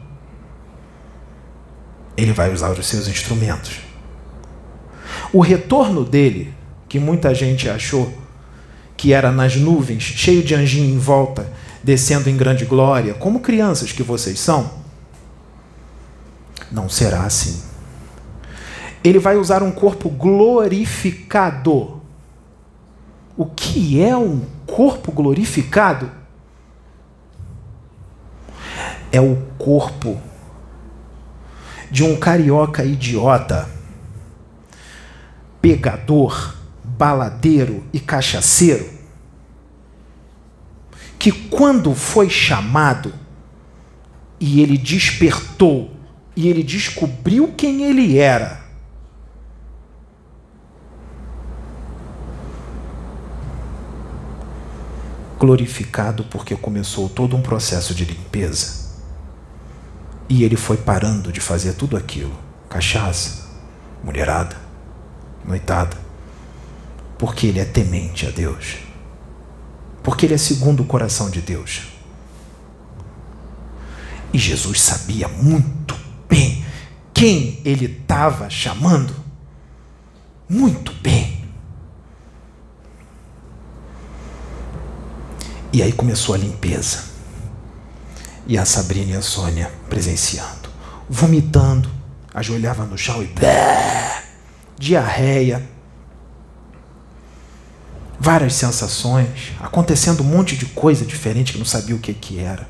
ele 2.17 2.33
vai 2.33 2.53
usar 2.53 2.71
os 2.71 2.85
seus 2.85 3.07
instrumentos. 3.07 3.79
O 5.33 5.39
retorno 5.39 6.03
dele, 6.03 6.53
que 6.87 6.99
muita 6.99 7.33
gente 7.33 7.69
achou 7.69 8.13
que 8.95 9.13
era 9.13 9.31
nas 9.31 9.55
nuvens, 9.55 10.03
cheio 10.03 10.43
de 10.43 10.53
anjinho 10.53 10.93
em 10.93 10.99
volta, 10.99 11.51
descendo 11.83 12.29
em 12.29 12.37
grande 12.37 12.65
glória, 12.65 13.13
como 13.15 13.39
crianças 13.39 13.91
que 13.91 14.03
vocês 14.03 14.39
são, 14.39 14.69
não 16.71 16.87
será 16.87 17.23
assim. 17.23 17.63
Ele 19.03 19.17
vai 19.17 19.35
usar 19.37 19.63
um 19.63 19.71
corpo 19.71 20.09
glorificado. 20.09 22.00
O 23.37 23.45
que 23.45 24.01
é 24.01 24.15
um 24.15 24.45
corpo 24.65 25.11
glorificado? 25.11 26.11
É 29.11 29.19
o 29.19 29.35
corpo 29.57 30.19
de 31.89 32.03
um 32.03 32.15
carioca 32.15 32.85
idiota, 32.85 33.69
pegador, 35.61 36.55
baladeiro 36.83 37.83
e 37.91 37.99
cachaceiro, 37.99 38.89
que 41.19 41.31
quando 41.31 41.93
foi 41.93 42.29
chamado 42.29 43.13
e 44.39 44.61
ele 44.61 44.77
despertou 44.77 45.91
e 46.35 46.47
ele 46.47 46.63
descobriu 46.63 47.53
quem 47.55 47.83
ele 47.83 48.17
era, 48.17 48.60
glorificado 55.41 56.23
porque 56.25 56.55
começou 56.55 57.09
todo 57.09 57.35
um 57.35 57.41
processo 57.41 57.95
de 57.95 58.05
limpeza 58.05 58.91
E 60.29 60.43
ele 60.43 60.55
foi 60.55 60.77
parando 60.77 61.31
de 61.31 61.41
fazer 61.41 61.73
tudo 61.73 61.97
aquilo: 61.97 62.37
cachaça, 62.69 63.49
mulherada, 64.03 64.55
noitada, 65.43 65.97
porque 67.17 67.47
ele 67.47 67.59
é 67.59 67.65
temente 67.65 68.27
a 68.27 68.29
Deus, 68.29 68.77
porque 70.03 70.27
ele 70.27 70.35
é 70.35 70.37
segundo 70.37 70.83
o 70.83 70.85
coração 70.85 71.31
de 71.31 71.41
Deus. 71.41 71.87
E 74.31 74.37
Jesus 74.37 74.79
sabia 74.79 75.27
muito 75.27 75.95
bem 76.29 76.63
quem 77.13 77.59
ele 77.65 77.85
estava 77.85 78.47
chamando. 78.47 79.13
Muito 80.47 80.93
bem. 81.01 81.40
E 85.73 85.81
aí 85.81 85.91
começou 85.91 86.35
a 86.35 86.37
limpeza. 86.37 87.11
E 88.45 88.57
a 88.57 88.65
Sabrina 88.65 89.11
e 89.11 89.15
a 89.15 89.21
Sônia 89.21 89.71
presenciando, 89.89 90.69
vomitando, 91.09 91.89
ajoelhava 92.33 92.85
no 92.85 92.97
chão 92.97 93.23
e 93.23 93.27
blé, 93.27 94.23
diarreia, 94.77 95.63
várias 98.19 98.53
sensações, 98.55 99.53
acontecendo 99.59 100.21
um 100.21 100.25
monte 100.25 100.57
de 100.57 100.65
coisa 100.65 101.05
diferente 101.05 101.53
que 101.53 101.59
não 101.59 101.65
sabia 101.65 101.95
o 101.95 101.99
que, 101.99 102.13
que 102.13 102.39
era. 102.39 102.67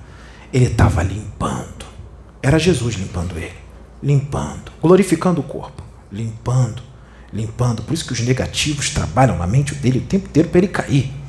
Ele 0.54 0.66
estava 0.66 1.02
limpando. 1.02 1.86
Era 2.44 2.60
Jesus 2.60 2.96
limpando 2.96 3.38
ele. 3.38 3.56
Limpando. 4.04 4.72
Glorificando 4.82 5.42
o 5.42 5.44
corpo. 5.44 5.84
Limpando. 6.12 6.84
Limpando. 7.34 7.82
Por 7.82 7.94
isso 7.94 8.06
que 8.06 8.14
os 8.14 8.20
negativos 8.20 8.90
trabalham 8.90 9.38
na 9.38 9.48
mente 9.48 9.74
dele 9.76 10.00
o 10.00 10.04
tempo 10.04 10.28
inteiro 10.28 10.50
para 10.50 10.60
ele 10.60 10.68
cair. 10.68 11.21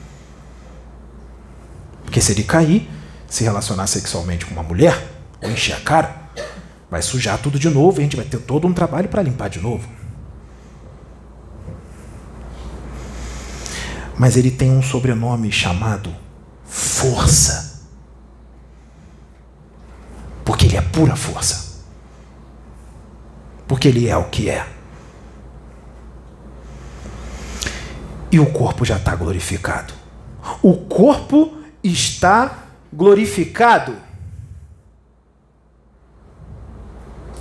Porque 2.12 2.20
se 2.20 2.32
ele 2.32 2.42
cair, 2.42 2.90
se 3.26 3.42
relacionar 3.42 3.86
sexualmente 3.86 4.44
com 4.44 4.52
uma 4.52 4.62
mulher, 4.62 5.02
ou 5.40 5.50
encher 5.50 5.74
a 5.74 5.80
cara, 5.80 6.14
vai 6.90 7.00
sujar 7.00 7.38
tudo 7.38 7.58
de 7.58 7.70
novo 7.70 7.98
e 7.98 8.00
a 8.00 8.02
gente 8.02 8.16
vai 8.16 8.26
ter 8.26 8.36
todo 8.36 8.66
um 8.68 8.74
trabalho 8.74 9.08
para 9.08 9.22
limpar 9.22 9.48
de 9.48 9.58
novo. 9.58 9.88
Mas 14.18 14.36
ele 14.36 14.50
tem 14.50 14.70
um 14.70 14.82
sobrenome 14.82 15.50
chamado 15.50 16.14
Força. 16.66 17.80
Porque 20.44 20.66
ele 20.66 20.76
é 20.76 20.82
pura 20.82 21.16
força. 21.16 21.82
Porque 23.66 23.88
ele 23.88 24.06
é 24.06 24.16
o 24.18 24.24
que 24.24 24.50
é. 24.50 24.68
E 28.30 28.38
o 28.38 28.52
corpo 28.52 28.84
já 28.84 28.98
está 28.98 29.16
glorificado. 29.16 29.94
O 30.62 30.74
corpo 30.74 31.61
está 31.82 32.66
glorificado. 32.92 33.96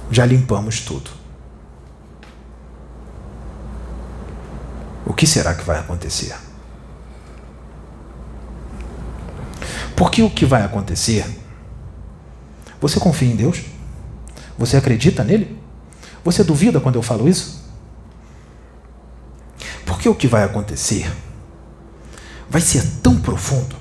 Já 0.10 0.26
limpamos 0.26 0.82
tudo. 0.82 1.12
O 5.06 5.14
que 5.14 5.28
será 5.28 5.54
que 5.54 5.64
vai 5.64 5.80
acontecer? 5.80 6.36
Porque 9.96 10.24
o 10.24 10.30
que 10.30 10.46
vai 10.46 10.64
acontecer? 10.64 11.26
Você 12.80 13.00
confia 13.00 13.32
em 13.32 13.36
Deus? 13.36 13.64
Você 14.58 14.76
acredita 14.76 15.24
nele? 15.24 15.60
Você 16.24 16.44
duvida 16.44 16.80
quando 16.80 16.96
eu 16.96 17.02
falo 17.02 17.28
isso? 17.28 17.62
Porque 19.86 20.10
o 20.10 20.16
que 20.16 20.28
vai 20.28 20.44
acontecer 20.44 21.12
vai 22.50 22.62
ser 22.62 22.84
tão 23.02 23.20
profundo 23.20 23.81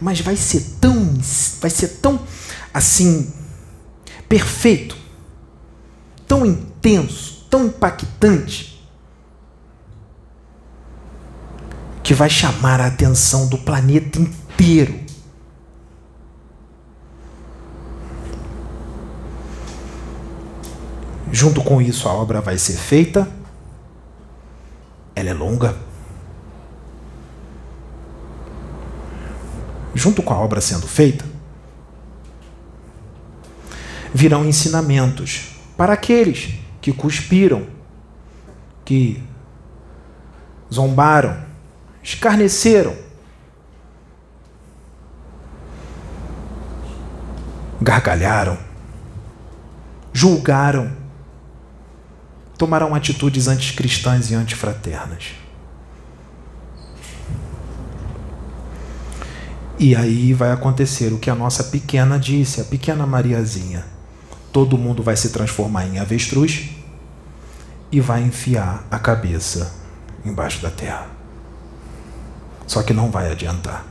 mas 0.00 0.20
vai 0.20 0.36
ser 0.36 0.76
tão, 0.80 1.14
vai 1.60 1.70
ser 1.70 1.88
tão 2.00 2.20
assim 2.72 3.32
perfeito, 4.28 4.96
tão 6.26 6.44
intenso, 6.44 7.46
tão 7.50 7.66
impactante 7.66 8.76
que 12.02 12.14
vai 12.14 12.30
chamar 12.30 12.80
a 12.80 12.86
atenção 12.86 13.48
do 13.48 13.58
planeta 13.58 14.20
inteiro. 14.20 15.00
Junto 21.32 21.62
com 21.62 21.82
isso, 21.82 22.08
a 22.08 22.12
obra 22.14 22.40
vai 22.40 22.56
ser 22.56 22.76
feita. 22.76 23.28
Ela 25.14 25.30
é 25.30 25.34
longa. 25.34 25.85
Junto 29.96 30.22
com 30.22 30.34
a 30.34 30.38
obra 30.38 30.60
sendo 30.60 30.86
feita, 30.86 31.24
virão 34.12 34.44
ensinamentos 34.44 35.56
para 35.76 35.94
aqueles 35.94 36.54
que 36.80 36.92
cuspiram, 36.92 37.66
que 38.84 39.22
zombaram, 40.72 41.44
escarneceram, 42.02 42.96
gargalharam, 47.80 48.58
julgaram, 50.12 50.92
tomarão 52.56 52.94
atitudes 52.94 53.48
anticristãs 53.48 54.30
e 54.30 54.34
antifraternas. 54.34 55.45
E 59.78 59.94
aí 59.94 60.32
vai 60.32 60.52
acontecer 60.52 61.12
o 61.12 61.18
que 61.18 61.28
a 61.28 61.34
nossa 61.34 61.64
pequena 61.64 62.18
disse, 62.18 62.62
a 62.62 62.64
pequena 62.64 63.06
Mariazinha. 63.06 63.84
Todo 64.50 64.78
mundo 64.78 65.02
vai 65.02 65.16
se 65.16 65.28
transformar 65.28 65.86
em 65.86 65.98
avestruz 65.98 66.70
e 67.92 68.00
vai 68.00 68.22
enfiar 68.22 68.86
a 68.90 68.98
cabeça 68.98 69.74
embaixo 70.24 70.62
da 70.62 70.70
terra. 70.70 71.06
Só 72.66 72.82
que 72.82 72.94
não 72.94 73.10
vai 73.10 73.30
adiantar. 73.30 73.84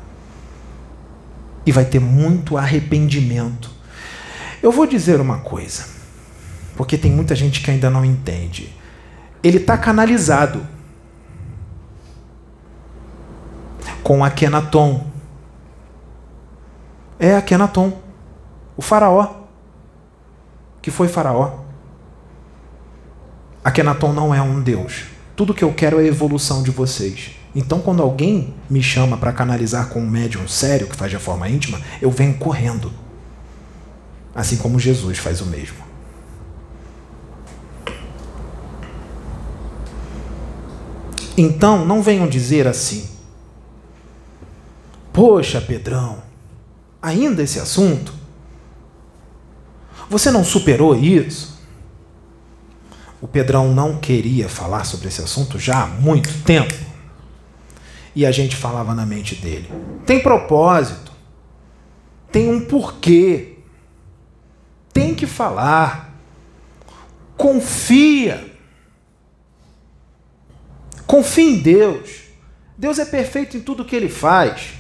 E 1.66 1.72
vai 1.72 1.86
ter 1.86 2.00
muito 2.00 2.58
arrependimento. 2.58 3.70
Eu 4.64 4.72
vou 4.72 4.88
dizer 4.88 5.22
uma 5.22 5.38
coisa, 5.40 5.86
porque 6.76 6.98
tem 6.98 7.12
muita 7.12 7.36
gente 7.36 7.62
que 7.62 7.70
ainda 7.70 7.92
não 7.92 8.04
entende. 8.04 8.76
Ele 9.44 9.58
está 9.58 9.78
canalizado 9.78 10.66
com 14.02 14.24
Akenaton 14.24 15.15
é 17.20 17.36
Akenaton, 17.36 17.94
o 18.76 18.82
faraó, 18.82 19.46
que 20.82 20.92
foi 20.92 21.08
faraó. 21.08 21.60
Akenaton 23.64 24.14
não 24.14 24.34
é 24.34 24.42
um 24.42 24.62
deus. 24.62 25.06
Tudo 25.36 25.54
que 25.54 25.64
eu 25.64 25.74
quero 25.74 26.00
é 26.00 26.04
a 26.04 26.08
evolução 26.08 26.62
de 26.62 26.72
vocês. 26.72 27.32
Então, 27.56 27.80
quando 27.80 28.04
alguém 28.04 28.54
me 28.70 28.84
chama 28.84 29.18
para 29.18 29.32
canalizar 29.32 29.88
com 29.88 30.00
um 30.00 30.10
médium 30.10 30.48
sério 30.48 30.88
que 30.88 30.96
faz 30.96 31.10
de 31.10 31.18
forma 31.18 31.50
íntima, 31.50 31.82
eu 32.02 32.12
venho 32.12 32.38
correndo. 32.38 32.92
Assim 34.34 34.58
como 34.58 34.78
Jesus 34.78 35.18
faz 35.18 35.40
o 35.40 35.46
mesmo. 35.46 35.78
Então, 41.38 41.86
não 41.86 42.02
venham 42.02 42.28
dizer 42.28 42.68
assim: 42.68 43.10
Poxa, 45.12 45.62
Pedrão, 45.62 46.25
ainda 47.06 47.44
esse 47.44 47.60
assunto? 47.60 48.12
Você 50.10 50.32
não 50.32 50.44
superou 50.44 50.96
isso? 50.96 51.56
O 53.22 53.28
Pedrão 53.28 53.74
não 53.74 53.98
queria 53.98 54.50
falar 54.50 54.84
sobre 54.84 55.08
esse 55.08 55.22
assunto 55.22 55.58
já 55.60 55.84
há 55.84 55.88
muito 55.88 56.42
tempo. 56.44 56.74
E 58.16 58.26
a 58.26 58.32
gente 58.32 58.56
falava 58.56 58.94
na 58.94 59.06
mente 59.06 59.36
dele: 59.36 59.70
tem 60.06 60.20
propósito, 60.20 61.12
tem 62.32 62.50
um 62.50 62.66
porquê, 62.66 63.60
tem 64.94 65.14
que 65.14 65.28
falar, 65.28 66.14
confia, 67.38 68.54
confia 71.06 71.50
em 71.50 71.60
Deus. 71.60 72.26
Deus 72.78 73.00
é 73.00 73.06
perfeito 73.06 73.58
em 73.58 73.62
tudo 73.62 73.86
que 73.86 73.96
ele 73.96 74.10
faz. 74.10 74.75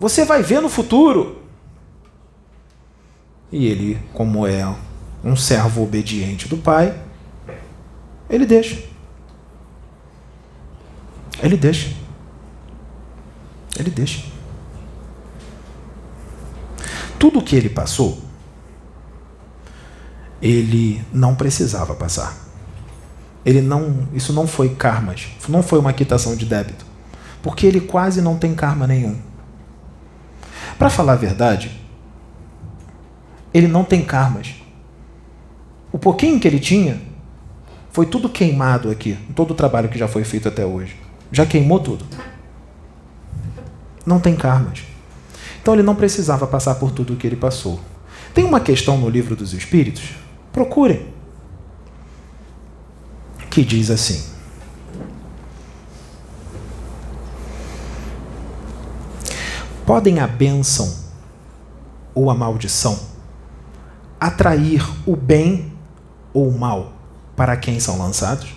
Você 0.00 0.24
vai 0.24 0.42
ver 0.42 0.62
no 0.62 0.70
futuro. 0.70 1.42
E 3.52 3.66
ele, 3.66 4.00
como 4.14 4.46
é 4.46 4.66
um 5.22 5.36
servo 5.36 5.82
obediente 5.82 6.48
do 6.48 6.56
pai, 6.56 6.98
ele 8.30 8.46
deixa. 8.46 8.82
Ele 11.42 11.56
deixa. 11.56 11.94
Ele 13.78 13.90
deixa. 13.90 14.24
Tudo 17.18 17.40
o 17.40 17.42
que 17.42 17.54
ele 17.54 17.68
passou, 17.68 18.22
ele 20.40 21.04
não 21.12 21.34
precisava 21.34 21.94
passar. 21.94 22.34
Ele 23.44 23.60
não, 23.60 24.08
isso 24.14 24.32
não 24.32 24.46
foi 24.46 24.74
karmas, 24.74 25.28
não 25.48 25.62
foi 25.62 25.78
uma 25.78 25.92
quitação 25.92 26.36
de 26.36 26.46
débito, 26.46 26.86
porque 27.42 27.66
ele 27.66 27.80
quase 27.80 28.22
não 28.22 28.38
tem 28.38 28.54
karma 28.54 28.86
nenhum. 28.86 29.29
Para 30.80 30.88
falar 30.88 31.12
a 31.12 31.16
verdade, 31.16 31.70
ele 33.52 33.68
não 33.68 33.84
tem 33.84 34.02
karmas. 34.02 34.54
o 35.92 35.98
pouquinho 35.98 36.40
que 36.40 36.48
ele 36.48 36.58
tinha 36.58 36.98
foi 37.92 38.06
tudo 38.06 38.30
queimado 38.30 38.90
aqui, 38.90 39.18
todo 39.36 39.50
o 39.50 39.54
trabalho 39.54 39.90
que 39.90 39.98
já 39.98 40.08
foi 40.08 40.24
feito 40.24 40.48
até 40.48 40.64
hoje. 40.64 40.96
Já 41.30 41.44
queimou 41.44 41.80
tudo. 41.80 42.06
Não 44.06 44.18
tem 44.18 44.34
karmas. 44.34 44.82
Então 45.60 45.74
ele 45.74 45.82
não 45.82 45.94
precisava 45.94 46.46
passar 46.46 46.76
por 46.76 46.90
tudo 46.90 47.12
o 47.12 47.16
que 47.16 47.26
ele 47.26 47.36
passou. 47.36 47.78
Tem 48.32 48.42
uma 48.42 48.58
questão 48.58 48.96
no 48.96 49.10
livro 49.10 49.36
dos 49.36 49.52
Espíritos, 49.52 50.14
procurem, 50.50 51.08
que 53.50 53.62
diz 53.62 53.90
assim: 53.90 54.29
Podem 59.90 60.20
a 60.20 60.26
bênção 60.28 60.88
ou 62.14 62.30
a 62.30 62.34
maldição 62.34 62.96
atrair 64.20 64.88
o 65.04 65.16
bem 65.16 65.72
ou 66.32 66.48
o 66.48 66.56
mal 66.56 66.92
para 67.34 67.56
quem 67.56 67.80
são 67.80 67.98
lançados? 67.98 68.54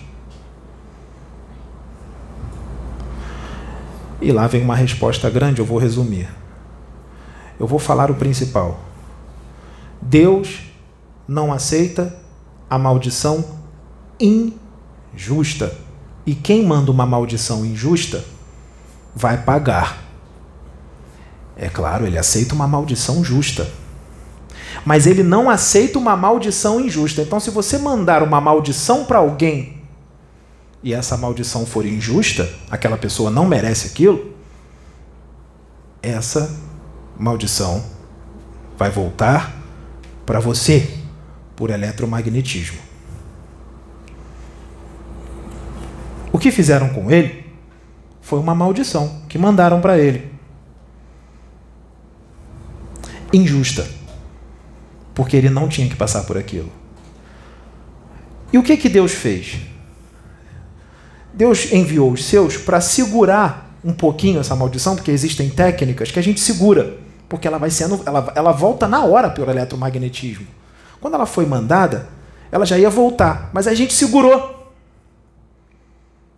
E 4.22 4.30
lá 4.30 4.46
vem 4.46 4.62
uma 4.62 4.76
resposta 4.76 5.28
grande, 5.28 5.58
eu 5.58 5.64
vou 5.64 5.76
resumir. 5.76 6.28
Eu 7.58 7.66
vou 7.66 7.80
falar 7.80 8.12
o 8.12 8.14
principal. 8.14 8.78
Deus 10.00 10.60
não 11.26 11.52
aceita 11.52 12.16
a 12.70 12.78
maldição 12.78 13.44
injusta. 14.20 15.76
E 16.24 16.32
quem 16.32 16.64
manda 16.64 16.92
uma 16.92 17.04
maldição 17.04 17.66
injusta 17.66 18.24
vai 19.16 19.42
pagar. 19.42 20.03
É 21.56 21.68
claro, 21.68 22.06
ele 22.06 22.18
aceita 22.18 22.54
uma 22.54 22.66
maldição 22.66 23.22
justa. 23.22 23.68
Mas 24.84 25.06
ele 25.06 25.22
não 25.22 25.48
aceita 25.48 25.98
uma 25.98 26.16
maldição 26.16 26.80
injusta. 26.80 27.22
Então, 27.22 27.38
se 27.38 27.50
você 27.50 27.78
mandar 27.78 28.22
uma 28.22 28.40
maldição 28.40 29.04
para 29.04 29.18
alguém 29.18 29.82
e 30.82 30.92
essa 30.92 31.16
maldição 31.16 31.64
for 31.64 31.86
injusta, 31.86 32.48
aquela 32.70 32.96
pessoa 32.96 33.30
não 33.30 33.46
merece 33.46 33.86
aquilo, 33.86 34.34
essa 36.02 36.54
maldição 37.18 37.82
vai 38.76 38.90
voltar 38.90 39.56
para 40.26 40.40
você 40.40 40.98
por 41.56 41.70
eletromagnetismo. 41.70 42.78
O 46.32 46.38
que 46.38 46.50
fizeram 46.50 46.88
com 46.88 47.10
ele 47.10 47.46
foi 48.20 48.40
uma 48.40 48.54
maldição 48.54 49.22
que 49.28 49.38
mandaram 49.38 49.80
para 49.80 49.98
ele. 49.98 50.33
Injusta. 53.36 53.86
Porque 55.14 55.36
ele 55.36 55.50
não 55.50 55.68
tinha 55.68 55.88
que 55.88 55.96
passar 55.96 56.24
por 56.24 56.38
aquilo. 56.38 56.70
E 58.52 58.58
o 58.58 58.62
que 58.62 58.76
que 58.76 58.88
Deus 58.88 59.12
fez? 59.12 59.58
Deus 61.32 61.72
enviou 61.72 62.12
os 62.12 62.24
seus 62.24 62.56
para 62.56 62.80
segurar 62.80 63.78
um 63.84 63.92
pouquinho 63.92 64.40
essa 64.40 64.56
maldição, 64.56 64.94
porque 64.94 65.10
existem 65.10 65.50
técnicas 65.50 66.10
que 66.10 66.18
a 66.18 66.22
gente 66.22 66.40
segura 66.40 67.04
porque 67.28 67.48
ela 67.48 67.58
vai 67.58 67.70
sendo, 67.70 68.00
ela, 68.06 68.32
ela 68.34 68.52
volta 68.52 68.86
na 68.86 69.04
hora 69.04 69.30
pelo 69.30 69.50
eletromagnetismo. 69.50 70.46
Quando 71.00 71.14
ela 71.14 71.26
foi 71.26 71.46
mandada, 71.46 72.08
ela 72.50 72.64
já 72.64 72.78
ia 72.78 72.90
voltar, 72.90 73.50
mas 73.52 73.66
a 73.66 73.74
gente 73.74 73.92
segurou. 73.92 74.72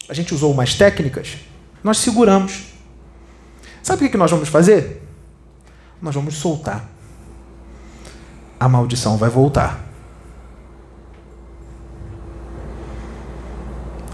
A 0.08 0.14
gente 0.14 0.32
usou 0.32 0.52
umas 0.52 0.74
técnicas, 0.74 1.36
nós 1.82 1.98
seguramos. 1.98 2.62
Sabe 3.82 4.06
o 4.06 4.10
que 4.10 4.16
nós 4.16 4.30
vamos 4.30 4.48
fazer? 4.48 5.05
Nós 6.00 6.14
vamos 6.14 6.36
soltar. 6.36 6.88
A 8.58 8.68
maldição 8.68 9.16
vai 9.16 9.30
voltar. 9.30 9.84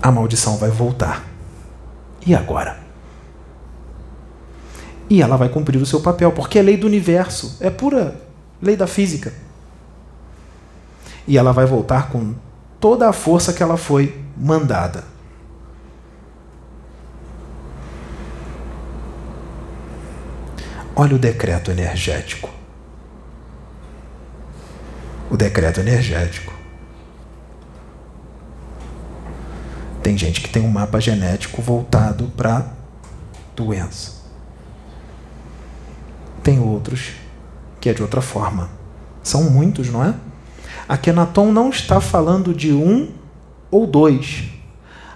A 0.01 0.11
maldição 0.11 0.57
vai 0.57 0.71
voltar. 0.71 1.25
E 2.27 2.35
agora? 2.35 2.81
E 5.09 5.21
ela 5.21 5.37
vai 5.37 5.49
cumprir 5.49 5.81
o 5.81 5.87
seu 5.87 6.01
papel, 6.01 6.33
porque 6.33 6.59
é 6.59 6.63
lei 6.63 6.77
do 6.77 6.87
universo, 6.87 7.57
é 7.61 7.71
pura 7.71 8.21
lei 8.61 8.77
da 8.77 8.87
física. 8.87 9.33
E 11.27 11.37
ela 11.37 11.53
vai 11.53 11.67
voltar 11.67 12.09
com 12.11 12.35
toda 12.81 13.09
a 13.09 13.13
força 13.13 13.53
que 13.53 13.63
ela 13.63 13.77
foi 13.77 14.21
mandada. 14.37 15.12
Olha 20.94 21.16
o 21.16 21.19
decreto 21.19 21.70
energético. 21.70 22.51
O 25.31 25.36
decreto 25.36 25.81
energético. 25.81 26.52
Tem 30.02 30.19
gente 30.19 30.40
que 30.40 30.48
tem 30.48 30.62
um 30.62 30.69
mapa 30.69 31.01
genético 31.01 31.62
voltado 31.62 32.31
para 32.36 32.66
doença. 33.56 34.23
Tem 36.43 36.59
outros 36.59 37.12
que 37.81 37.89
é 37.89 37.94
de 37.94 38.02
outra 38.02 38.20
forma. 38.20 38.69
São 39.23 39.44
muitos, 39.44 39.89
não 39.89 40.05
é? 40.05 40.14
Akenaton 40.89 41.52
não 41.52 41.70
está 41.70 42.01
falando 42.01 42.52
de 42.52 42.73
um 42.73 43.12
ou 43.70 43.86
dois. 43.86 44.51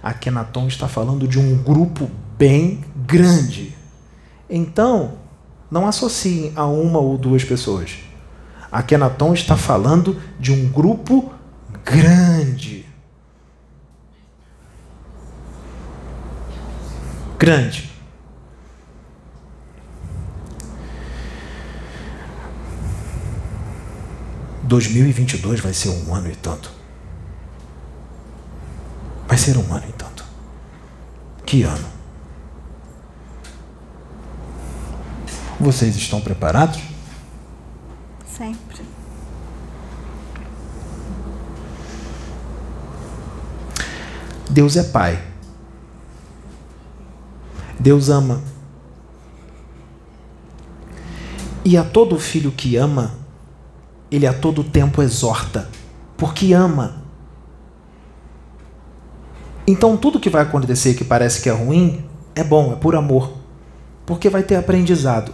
Akenaton 0.03 0.69
está 0.69 0.89
falando 0.89 1.29
de 1.29 1.39
um 1.39 1.63
grupo 1.63 2.09
bem 2.39 2.83
grande. 3.07 3.77
Então, 4.49 5.26
não 5.71 5.87
associem 5.87 6.53
a 6.55 6.67
uma 6.67 6.99
ou 6.99 7.17
duas 7.17 7.45
pessoas. 7.45 7.97
Akenaton 8.71 9.33
está 9.33 9.57
falando 9.57 10.21
de 10.39 10.53
um 10.53 10.69
grupo 10.69 11.33
grande. 11.85 12.85
Grande. 17.39 17.97
2022 24.67 25.61
vai 25.61 25.73
ser 25.73 25.91
um 25.91 26.15
ano 26.15 26.31
e 26.31 26.37
tanto. 26.37 26.71
Vai 29.27 29.39
ser 29.39 29.57
um 29.57 29.73
ano 29.73 29.85
e 29.89 29.93
tanto. 29.93 30.25
Que 31.45 31.63
ano? 31.63 31.96
Vocês 35.59 35.97
estão 35.97 36.21
preparados? 36.21 36.81
Sempre. 38.27 38.83
Deus 44.51 44.77
é 44.77 44.85
Pai. 44.85 45.23
Deus 47.79 48.09
ama. 48.09 48.43
E 51.65 51.77
a 51.77 51.85
todo 51.85 52.19
filho 52.19 52.53
que 52.53 52.77
ama, 52.77 53.15
ele 54.11 54.27
a 54.27 54.33
todo 54.33 54.63
tempo 54.63 55.03
exorta, 55.03 55.69
porque 56.17 56.53
ama. 56.53 57.03
Então 59.67 59.97
tudo 59.97 60.21
que 60.21 60.31
vai 60.31 60.43
acontecer 60.43 60.95
que 60.95 61.05
parece 61.05 61.43
que 61.43 61.49
é 61.49 61.53
ruim 61.53 62.05
é 62.35 62.45
bom, 62.45 62.73
é 62.73 62.77
por 62.77 62.95
amor, 62.95 63.33
porque 64.05 64.29
vai 64.29 64.43
ter 64.43 64.57
aprendizado, 64.57 65.33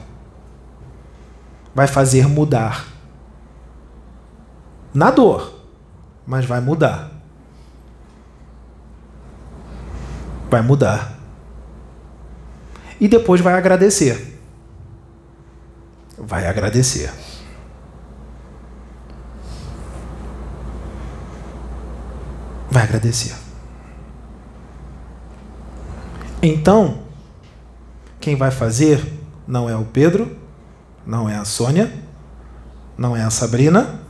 vai 1.74 1.86
fazer 1.86 2.28
mudar. 2.28 2.86
Na 4.94 5.10
dor, 5.10 5.60
mas 6.26 6.44
vai 6.44 6.60
mudar. 6.60 7.10
Vai 10.50 10.62
mudar. 10.62 11.18
E 13.00 13.08
depois 13.08 13.40
vai 13.40 13.54
agradecer. 13.54 14.38
Vai 16.18 16.46
agradecer. 16.46 17.10
vai 22.72 22.84
agradecer. 22.84 23.34
Então, 26.42 27.02
quem 28.18 28.34
vai 28.34 28.50
fazer 28.50 29.12
não 29.46 29.68
é 29.68 29.76
o 29.76 29.84
Pedro, 29.84 30.34
não 31.06 31.28
é 31.28 31.36
a 31.36 31.44
Sônia, 31.44 31.92
não 32.96 33.16
é 33.16 33.22
a 33.22 33.30
Sabrina, 33.30 34.00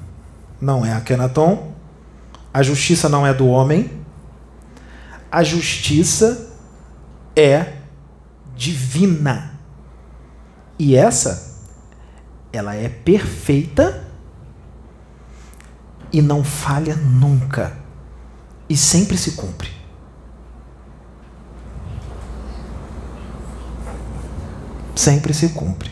não 0.60 0.84
é 0.84 0.92
a 0.92 1.00
Kenaton. 1.00 1.72
A 2.52 2.62
justiça 2.62 3.08
não 3.08 3.26
é 3.26 3.32
do 3.32 3.46
homem. 3.46 3.90
A 5.30 5.42
justiça 5.42 6.54
é 7.34 7.78
divina. 8.54 9.58
E 10.78 10.96
essa, 10.96 11.58
ela 12.52 12.74
é 12.74 12.88
perfeita 12.88 14.06
e 16.12 16.20
não 16.20 16.44
falha 16.44 16.94
nunca 16.96 17.76
e 18.68 18.76
sempre 18.76 19.18
se 19.18 19.32
cumpre. 19.32 19.70
Sempre 24.94 25.34
se 25.34 25.50
cumpre. 25.50 25.91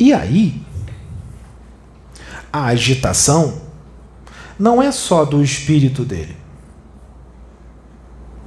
E 0.00 0.14
aí, 0.14 0.58
a 2.50 2.64
agitação 2.64 3.60
não 4.58 4.82
é 4.82 4.90
só 4.90 5.26
do 5.26 5.44
espírito 5.44 6.06
dele, 6.06 6.38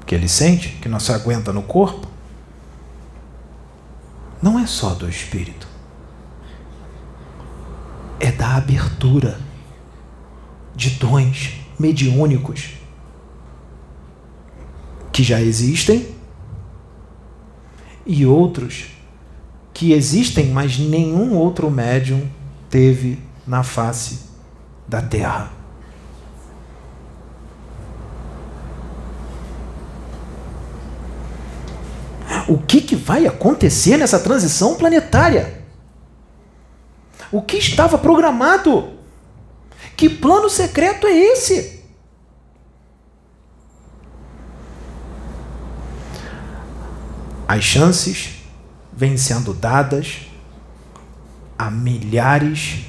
que 0.03 0.15
ele 0.15 0.27
sente, 0.27 0.69
que 0.81 0.89
não 0.89 0.99
se 0.99 1.11
aguenta 1.11 1.53
no 1.53 1.61
corpo, 1.61 2.07
não 4.41 4.57
é 4.57 4.65
só 4.65 4.95
do 4.95 5.07
espírito, 5.07 5.67
é 8.19 8.31
da 8.31 8.55
abertura 8.55 9.39
de 10.75 10.89
dons 10.89 11.53
mediúnicos 11.77 12.71
que 15.11 15.21
já 15.21 15.39
existem 15.39 16.15
e 18.07 18.25
outros 18.25 18.92
que 19.73 19.91
existem, 19.91 20.47
mas 20.51 20.77
nenhum 20.77 21.35
outro 21.35 21.69
médium 21.71 22.29
teve 22.69 23.19
na 23.45 23.63
face 23.63 24.29
da 24.87 25.01
Terra. 25.01 25.51
O 32.47 32.57
que, 32.57 32.81
que 32.81 32.95
vai 32.95 33.25
acontecer 33.25 33.97
nessa 33.97 34.19
transição 34.19 34.75
planetária? 34.75 35.63
O 37.31 37.41
que 37.41 37.57
estava 37.57 37.97
programado? 37.97 38.91
Que 39.95 40.09
plano 40.09 40.49
secreto 40.49 41.07
é 41.07 41.17
esse? 41.17 41.83
As 47.47 47.63
chances 47.63 48.42
vêm 49.03 49.17
sendo 49.17 49.53
dadas 49.53 50.21
há 51.59 51.69
milhares 51.69 52.85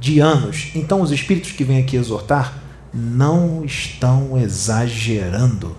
de 0.00 0.18
anos. 0.18 0.70
Então, 0.74 1.02
os 1.02 1.10
espíritos 1.10 1.52
que 1.52 1.62
vêm 1.62 1.78
aqui 1.78 1.94
exortar 1.94 2.58
não 2.92 3.62
estão 3.62 4.38
exagerando. 4.38 5.76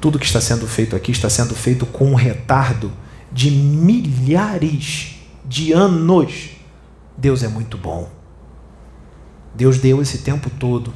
Tudo 0.00 0.18
que 0.18 0.24
está 0.24 0.40
sendo 0.40 0.66
feito 0.66 0.96
aqui 0.96 1.12
está 1.12 1.28
sendo 1.28 1.54
feito 1.54 1.84
com 1.84 2.12
um 2.12 2.14
retardo 2.14 2.90
de 3.30 3.50
milhares 3.50 5.16
de 5.44 5.72
anos. 5.72 6.52
Deus 7.14 7.42
é 7.42 7.48
muito 7.48 7.76
bom. 7.76 8.08
Deus 9.54 9.76
deu 9.76 10.00
esse 10.00 10.18
tempo 10.18 10.48
todo 10.48 10.94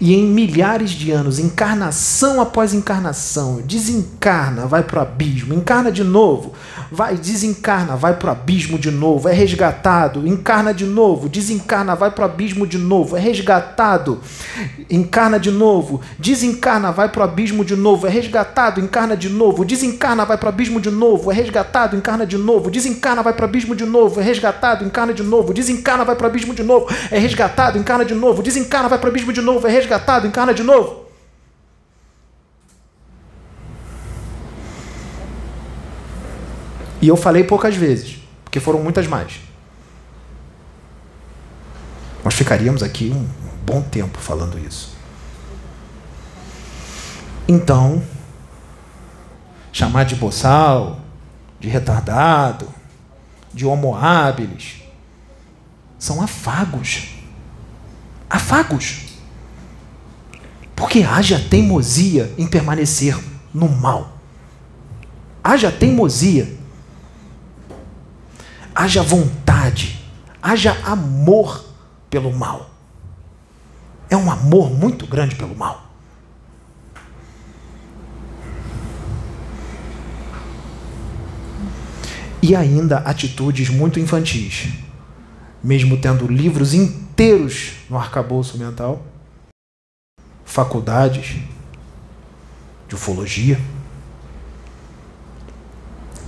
e 0.00 0.14
em 0.14 0.26
milhares 0.26 0.90
de 0.90 1.10
anos, 1.10 1.38
encarnação 1.38 2.40
após 2.40 2.74
encarnação, 2.74 3.60
desencarna, 3.64 4.66
vai 4.66 4.82
para 4.82 4.98
o 4.98 5.02
abismo, 5.02 5.54
encarna 5.54 5.92
de 5.92 6.02
novo, 6.02 6.52
vai, 6.90 7.16
desencarna, 7.16 7.96
vai 7.96 8.14
para 8.14 8.28
o 8.28 8.32
abismo 8.32 8.78
de 8.78 8.90
novo, 8.90 9.28
é 9.28 9.32
resgatado, 9.32 10.26
encarna 10.26 10.74
de 10.74 10.84
novo, 10.84 11.28
desencarna, 11.28 11.94
vai 11.94 12.10
para 12.10 12.22
o 12.22 12.24
abismo 12.24 12.66
de 12.66 12.78
novo, 12.78 13.16
é 13.16 13.20
resgatado, 13.20 14.20
encarna 14.90 15.38
de 15.38 15.50
novo, 15.50 16.00
desencarna, 16.18 16.92
vai 16.92 17.08
para 17.08 17.20
o 17.20 17.24
abismo 17.24 17.64
de 17.64 17.76
novo, 17.76 18.06
é 18.06 18.10
resgatado, 18.10 18.80
encarna 18.80 19.16
de 19.16 19.28
novo, 19.28 19.64
desencarna, 19.64 20.24
vai 20.24 20.36
para 20.36 20.46
o 20.46 20.48
abismo 20.48 20.80
de 20.80 20.90
novo, 20.90 21.30
é 21.30 21.34
resgatado, 21.34 21.96
encarna 21.96 22.26
de 22.26 22.38
novo, 22.38 22.70
desencarna, 22.70 23.22
vai 23.22 23.32
para 23.32 23.44
o 23.44 23.46
abismo 23.46 23.74
de 23.74 23.84
novo, 23.84 24.20
é 24.20 24.22
resgatado, 24.24 24.84
encarna 24.84 25.12
de 25.14 25.22
novo, 25.22 25.54
desencarna, 25.54 26.04
vai 26.04 26.14
para 26.14 26.24
o 26.24 26.26
abismo 26.28 26.54
de 26.54 26.62
novo, 26.62 26.88
é 27.10 27.18
resgatado, 27.18 27.78
encarna 27.78 28.04
de 28.04 28.14
novo, 28.14 28.42
desencarna, 28.42 28.88
vai 28.88 28.98
para 28.98 29.06
o 29.06 29.10
abismo 29.10 29.32
de 29.32 29.40
novo, 29.40 29.66
é 29.66 29.70
resgatado, 29.72 30.26
encarna 30.26 30.54
de 30.54 30.62
novo. 30.62 31.02
E 37.00 37.08
eu 37.08 37.16
falei 37.16 37.42
poucas 37.42 37.74
vezes, 37.74 38.18
porque 38.44 38.60
foram 38.60 38.80
muitas 38.80 39.08
mais. 39.08 39.40
Nós 42.24 42.34
ficaríamos 42.34 42.82
aqui 42.82 43.10
um 43.12 43.26
bom 43.64 43.82
tempo 43.82 44.18
falando 44.18 44.56
isso. 44.56 44.96
Então, 47.48 48.00
chamar 49.72 50.04
de 50.04 50.14
boçal, 50.14 51.00
de 51.58 51.68
retardado, 51.68 52.72
de 53.52 53.66
homo 53.66 53.96
habilis, 53.96 54.82
são 55.98 56.22
afagos. 56.22 57.08
Afagos. 58.30 59.11
Porque 60.74 61.02
haja 61.02 61.38
teimosia 61.38 62.32
em 62.36 62.46
permanecer 62.46 63.18
no 63.52 63.68
mal. 63.68 64.18
Haja 65.42 65.70
teimosia. 65.70 66.52
Haja 68.74 69.02
vontade. 69.02 70.00
Haja 70.42 70.76
amor 70.84 71.64
pelo 72.10 72.32
mal. 72.32 72.70
É 74.08 74.16
um 74.16 74.30
amor 74.30 74.70
muito 74.70 75.06
grande 75.06 75.34
pelo 75.34 75.56
mal. 75.56 75.90
E 82.42 82.56
ainda 82.56 82.98
atitudes 82.98 83.68
muito 83.68 84.00
infantis. 84.00 84.68
Mesmo 85.62 85.96
tendo 85.96 86.26
livros 86.26 86.74
inteiros 86.74 87.74
no 87.88 87.96
arcabouço 87.96 88.58
mental 88.58 89.11
faculdades 90.52 91.36
de 92.86 92.94
ufologia, 92.94 93.58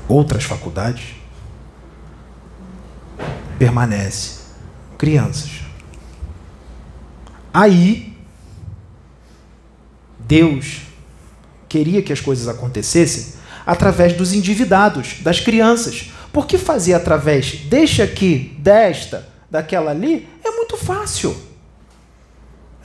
outras 0.09 0.45
faculdades, 0.45 1.15
permanece 3.59 4.45
crianças. 4.97 5.61
Aí, 7.53 8.17
Deus 10.19 10.81
queria 11.69 12.03
que 12.03 12.13
as 12.13 12.21
coisas 12.21 12.49
acontecessem 12.49 13.35
através 13.67 14.15
dos 14.15 14.33
endividados, 14.33 15.19
das 15.21 15.39
crianças. 15.39 16.11
Por 16.33 16.47
que 16.47 16.57
fazer 16.57 16.95
através 16.95 17.57
deste 17.67 18.01
aqui, 18.01 18.57
desta, 18.59 19.29
daquela 19.51 19.91
ali? 19.91 20.27
É 20.43 20.51
muito 20.51 20.79
fácil. 20.79 21.37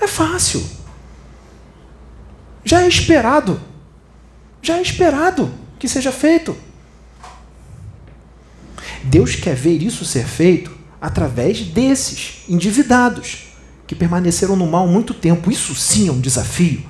É 0.02 0.08
fácil. 0.08 0.79
Já 2.64 2.82
é 2.82 2.88
esperado. 2.88 3.60
Já 4.62 4.78
é 4.78 4.82
esperado 4.82 5.52
que 5.78 5.88
seja 5.88 6.12
feito. 6.12 6.56
Deus 9.04 9.36
quer 9.36 9.56
ver 9.56 9.82
isso 9.82 10.04
ser 10.04 10.26
feito 10.26 10.72
através 11.02 11.62
desses 11.62 12.44
endividados 12.48 13.48
que 13.88 13.96
permaneceram 13.96 14.56
no 14.56 14.68
mal 14.68 14.88
muito 14.88 15.14
tempo. 15.14 15.50
Isso 15.52 15.74
sim 15.74 16.10
é 16.10 16.12
um 16.12 16.20
desafio. 16.20 16.84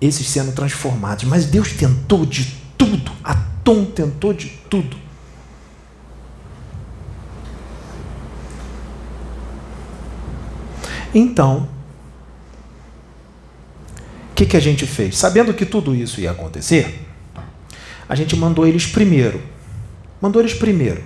Esses 0.00 0.28
sendo 0.28 0.52
transformados. 0.52 1.24
Mas 1.24 1.46
Deus 1.46 1.72
tentou 1.72 2.26
de 2.26 2.52
tudo. 2.76 3.12
A 3.22 3.34
Tom 3.62 3.84
tentou 3.84 4.34
de 4.34 4.48
tudo. 4.68 4.96
Então, 11.14 11.68
o 14.32 14.34
que, 14.34 14.46
que 14.46 14.56
a 14.56 14.60
gente 14.60 14.86
fez? 14.86 15.18
Sabendo 15.18 15.52
que 15.52 15.66
tudo 15.66 15.94
isso 15.94 16.18
ia 16.18 16.30
acontecer, 16.30 17.06
a 18.08 18.14
gente 18.14 18.34
mandou 18.34 18.66
eles 18.66 18.86
primeiro. 18.86 19.42
Mandou 20.22 20.40
eles 20.40 20.54
primeiro. 20.54 21.04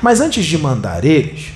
Mas 0.00 0.20
antes 0.20 0.46
de 0.46 0.56
mandar 0.56 1.04
eles, 1.04 1.48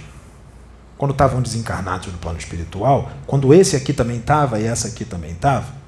quando 0.98 1.12
estavam 1.12 1.40
desencarnados 1.40 2.09
no 2.09 2.18
plano 2.18 2.38
espiritual, 2.38 3.12
quando 3.24 3.54
esse 3.54 3.76
aqui 3.76 3.92
também 3.92 4.18
estava 4.18 4.59
e 4.59 4.64
essa 4.64 4.88
aqui 4.88 5.04
também 5.04 5.30
estava, 5.30 5.80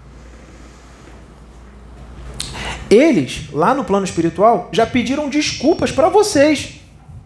eles, 2.89 3.49
lá 3.53 3.75
no 3.75 3.83
plano 3.83 4.05
espiritual, 4.05 4.69
já 4.71 4.87
pediram 4.87 5.29
desculpas 5.29 5.91
para 5.91 6.09
vocês. 6.09 6.81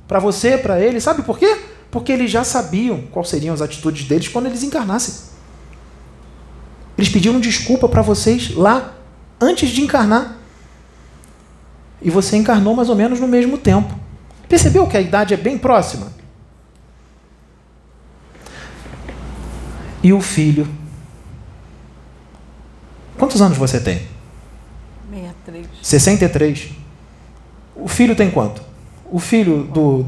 Para 0.07 0.19
você, 0.19 0.57
para 0.57 0.81
eles. 0.81 1.03
Sabe 1.03 1.23
por 1.23 1.39
quê? 1.39 1.59
Porque 1.91 2.11
eles 2.11 2.31
já 2.31 2.43
sabiam 2.43 3.03
quais 3.11 3.29
seriam 3.29 3.53
as 3.53 3.61
atitudes 3.61 4.09
deles 4.09 4.29
quando 4.29 4.47
eles 4.47 4.63
encarnassem. 4.63 5.29
Eles 6.99 7.09
pediram 7.09 7.39
desculpa 7.39 7.89
para 7.89 8.03
vocês 8.03 8.53
lá 8.57 8.93
antes 9.41 9.71
de 9.71 9.81
encarnar. 9.81 10.37
E 12.03 12.11
você 12.11 12.37
encarnou 12.37 12.75
mais 12.75 12.89
ou 12.89 12.97
menos 12.97 13.21
no 13.21 13.29
mesmo 13.29 13.57
tempo. 13.57 13.95
Percebeu 14.49 14.85
que 14.89 14.97
a 14.97 15.01
idade 15.01 15.33
é 15.33 15.37
bem 15.37 15.57
próxima? 15.57 16.13
E 20.03 20.13
o 20.13 20.21
filho? 20.21 20.67
Quantos 23.17 23.41
anos 23.41 23.57
você 23.57 23.81
tem? 23.81 24.03
63. 25.11 25.67
63. 25.81 26.71
O 27.77 27.87
filho 27.87 28.17
tem 28.17 28.31
quanto? 28.31 28.61
O 29.11 29.21
filho 29.21 29.65
do, 29.65 30.05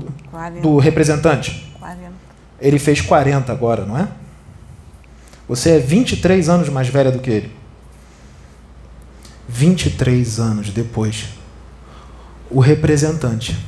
do 0.61 0.79
representante? 0.79 1.73
40. 1.79 2.13
Ele 2.61 2.79
fez 2.79 3.01
40 3.01 3.53
agora, 3.53 3.85
não 3.85 3.97
é? 3.97 4.09
Você 5.51 5.71
é 5.71 5.79
23 5.81 6.49
anos 6.49 6.69
mais 6.69 6.87
velha 6.87 7.11
do 7.11 7.19
que 7.19 7.29
ele. 7.29 7.53
23 9.49 10.39
anos 10.39 10.71
depois, 10.71 11.25
o 12.49 12.61
representante 12.61 13.59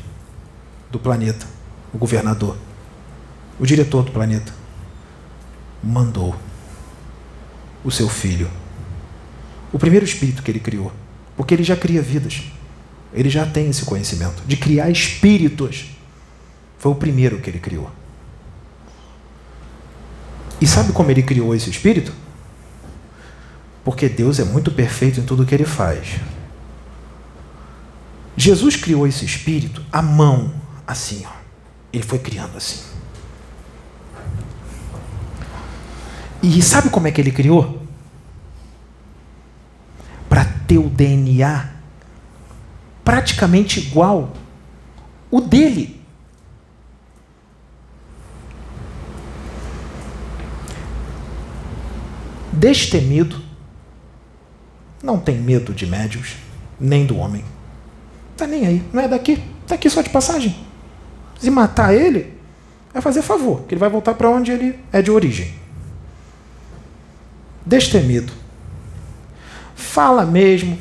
do 0.92 1.00
planeta, 1.00 1.44
o 1.92 1.98
governador, 1.98 2.56
o 3.58 3.66
diretor 3.66 4.04
do 4.04 4.12
planeta, 4.12 4.54
mandou 5.82 6.36
o 7.82 7.90
seu 7.90 8.08
filho, 8.08 8.48
o 9.72 9.78
primeiro 9.78 10.04
espírito 10.04 10.40
que 10.40 10.52
ele 10.52 10.60
criou, 10.60 10.92
porque 11.36 11.52
ele 11.52 11.64
já 11.64 11.74
cria 11.74 12.00
vidas, 12.00 12.44
ele 13.12 13.28
já 13.28 13.44
tem 13.44 13.68
esse 13.68 13.84
conhecimento 13.84 14.40
de 14.46 14.56
criar 14.56 14.88
espíritos. 14.88 15.86
Foi 16.78 16.92
o 16.92 16.94
primeiro 16.94 17.40
que 17.40 17.50
ele 17.50 17.58
criou. 17.58 17.90
E 20.62 20.66
sabe 20.66 20.92
como 20.92 21.10
ele 21.10 21.24
criou 21.24 21.52
esse 21.56 21.68
espírito? 21.68 22.12
Porque 23.84 24.08
Deus 24.08 24.38
é 24.38 24.44
muito 24.44 24.70
perfeito 24.70 25.18
em 25.18 25.24
tudo 25.24 25.44
que 25.44 25.52
ele 25.52 25.64
faz. 25.64 26.20
Jesus 28.36 28.76
criou 28.76 29.04
esse 29.04 29.24
espírito 29.24 29.84
à 29.90 30.00
mão, 30.00 30.54
assim, 30.86 31.24
ó. 31.26 31.32
Ele 31.92 32.04
foi 32.04 32.20
criando 32.20 32.56
assim. 32.56 32.78
E 36.40 36.62
sabe 36.62 36.90
como 36.90 37.08
é 37.08 37.10
que 37.10 37.20
ele 37.20 37.32
criou? 37.32 37.84
Para 40.28 40.44
ter 40.44 40.78
o 40.78 40.88
DNA 40.88 41.70
praticamente 43.02 43.80
igual 43.80 44.32
o 45.28 45.40
dele. 45.40 46.00
Destemido, 52.52 53.40
não 55.02 55.18
tem 55.18 55.38
medo 55.38 55.72
de 55.72 55.86
médios, 55.86 56.36
nem 56.78 57.06
do 57.06 57.16
homem. 57.16 57.44
Tá 58.36 58.46
nem 58.46 58.66
aí, 58.66 58.82
não 58.92 59.02
é 59.02 59.08
daqui, 59.08 59.42
tá 59.66 59.74
aqui 59.74 59.88
só 59.88 60.02
de 60.02 60.10
passagem. 60.10 60.54
Se 61.38 61.50
matar 61.50 61.94
ele, 61.94 62.32
é 62.94 63.00
fazer 63.00 63.22
favor, 63.22 63.62
que 63.62 63.74
ele 63.74 63.80
vai 63.80 63.88
voltar 63.88 64.14
para 64.14 64.30
onde 64.30 64.52
ele 64.52 64.78
é 64.92 65.00
de 65.00 65.10
origem. 65.10 65.52
Destemido. 67.64 68.32
Fala 69.74 70.26
mesmo, 70.26 70.78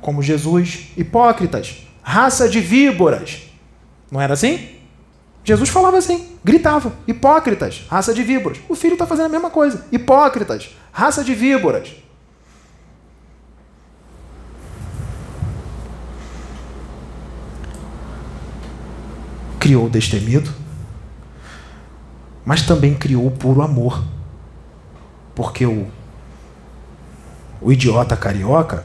como 0.00 0.22
Jesus, 0.22 0.88
hipócritas, 0.96 1.86
raça 2.02 2.48
de 2.48 2.60
víboras. 2.60 3.42
Não 4.10 4.20
era 4.20 4.34
assim? 4.34 4.68
Jesus 5.44 5.68
falava 5.68 5.98
assim, 5.98 6.36
gritava: 6.44 6.92
hipócritas, 7.06 7.84
raça 7.88 8.14
de 8.14 8.22
víboras. 8.22 8.58
O 8.68 8.74
filho 8.74 8.94
está 8.94 9.06
fazendo 9.06 9.26
a 9.26 9.30
mesma 9.30 9.50
coisa: 9.50 9.86
hipócritas, 9.90 10.76
raça 10.92 11.24
de 11.24 11.34
víboras. 11.34 12.02
criou 19.62 19.86
o 19.86 19.88
destemido, 19.88 20.52
mas 22.44 22.62
também 22.62 22.94
criou 22.94 23.28
o 23.28 23.30
puro 23.30 23.62
amor. 23.62 24.02
Porque 25.36 25.64
o, 25.64 25.86
o 27.60 27.72
idiota 27.72 28.16
carioca 28.16 28.84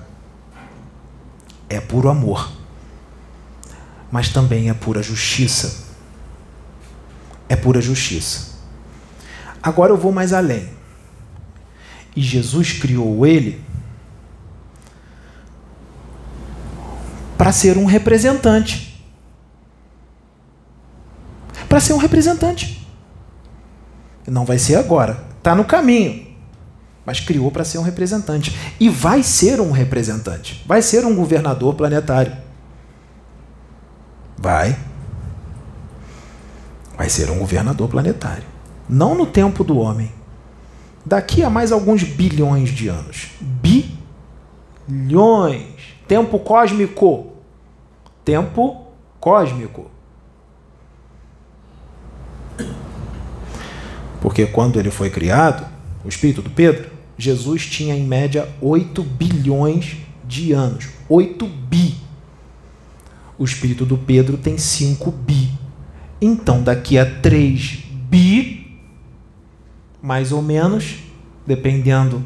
é 1.68 1.82
puro 1.82 2.10
amor, 2.10 2.52
mas 4.12 4.30
também 4.30 4.70
é 4.70 4.74
pura 4.76 5.02
justiça. 5.02 5.87
É 7.50 7.56
pura 7.56 7.82
justiça. 7.82 8.56
Agora 9.62 9.92
eu 9.92 9.98
vou 9.98 10.12
mais 10.12 10.34
além. 10.34 10.70
E 12.16 12.22
Jesus 12.22 12.74
criou 12.74 13.26
ele 13.26 13.64
para 17.38 17.52
ser 17.52 17.78
um 17.78 17.86
representante 17.86 18.88
para 21.68 21.80
ser 21.80 21.94
um 21.94 21.98
representante. 21.98 22.88
Não 24.26 24.46
vai 24.46 24.58
ser 24.58 24.76
agora, 24.76 25.24
está 25.38 25.54
no 25.54 25.64
caminho. 25.64 26.26
Mas 27.06 27.20
criou 27.20 27.50
para 27.52 27.64
ser 27.64 27.78
um 27.78 27.84
representante. 27.84 28.58
E 28.80 28.90
vai 28.90 29.24
ser 29.24 29.62
um 29.62 29.72
representante. 29.72 30.64
Vai 30.66 30.82
ser 30.82 31.06
um 31.06 31.16
governador 31.16 31.76
planetário. 31.76 32.36
Vai. 34.38 34.78
Vai 36.98 37.10
ser 37.10 37.30
um 37.30 37.38
governador 37.40 37.88
planetário. 37.88 38.44
Não 38.90 39.14
no 39.16 39.26
tempo 39.26 39.64
do 39.64 39.78
homem. 39.78 40.12
Daqui 41.06 41.44
a 41.44 41.50
mais 41.50 41.72
alguns 41.72 42.04
bilhões 42.04 42.70
de 42.70 42.88
anos. 42.88 43.30
Bilhões. 44.90 45.68
Tempo 46.08 46.40
cósmico. 46.40 47.34
Tempo 48.26 48.88
cósmico. 49.20 49.92
Porque 54.20 54.46
quando 54.48 54.80
ele 54.80 54.90
foi 54.90 55.10
criado, 55.10 55.66
o 56.04 56.10
espírito 56.10 56.42
do 56.42 56.50
Pedro, 56.50 56.90
Jesus 57.18 57.66
tinha 57.66 57.96
em 57.96 58.04
média 58.04 58.50
8 58.62 59.04
bilhões 59.04 59.98
de 60.26 60.52
anos. 60.52 60.90
8 61.08 61.46
bi. 61.46 61.96
O 63.38 63.46
espírito 63.46 63.86
do 63.86 63.98
Pedro 63.98 64.38
tem 64.38 64.58
5 64.58 65.12
bi. 65.12 65.37
Então, 66.22 66.64
daqui 66.64 66.98
a 66.98 67.06
3 67.06 67.84
bi, 68.10 68.80
mais 70.02 70.32
ou 70.32 70.42
menos, 70.42 70.98
dependendo 71.46 72.24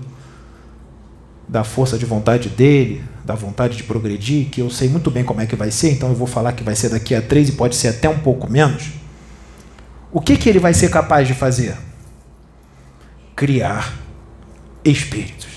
da 1.47 1.63
força 1.63 1.97
de 1.97 2.05
vontade 2.05 2.49
dele, 2.49 3.03
da 3.25 3.35
vontade 3.35 3.75
de 3.75 3.83
progredir, 3.83 4.49
que 4.49 4.61
eu 4.61 4.69
sei 4.69 4.87
muito 4.87 5.11
bem 5.11 5.23
como 5.23 5.41
é 5.41 5.45
que 5.45 5.55
vai 5.55 5.69
ser, 5.69 5.91
então 5.91 6.09
eu 6.09 6.15
vou 6.15 6.27
falar 6.27 6.53
que 6.53 6.63
vai 6.63 6.75
ser 6.75 6.89
daqui 6.89 7.13
a 7.13 7.21
3 7.21 7.49
e 7.49 7.51
pode 7.53 7.75
ser 7.75 7.89
até 7.89 8.07
um 8.07 8.19
pouco 8.19 8.49
menos 8.49 9.01
o 10.11 10.19
que, 10.19 10.35
que 10.35 10.49
ele 10.49 10.59
vai 10.59 10.73
ser 10.73 10.89
capaz 10.89 11.27
de 11.27 11.33
fazer? 11.33 11.77
Criar 13.35 13.93
espíritos. 14.83 15.47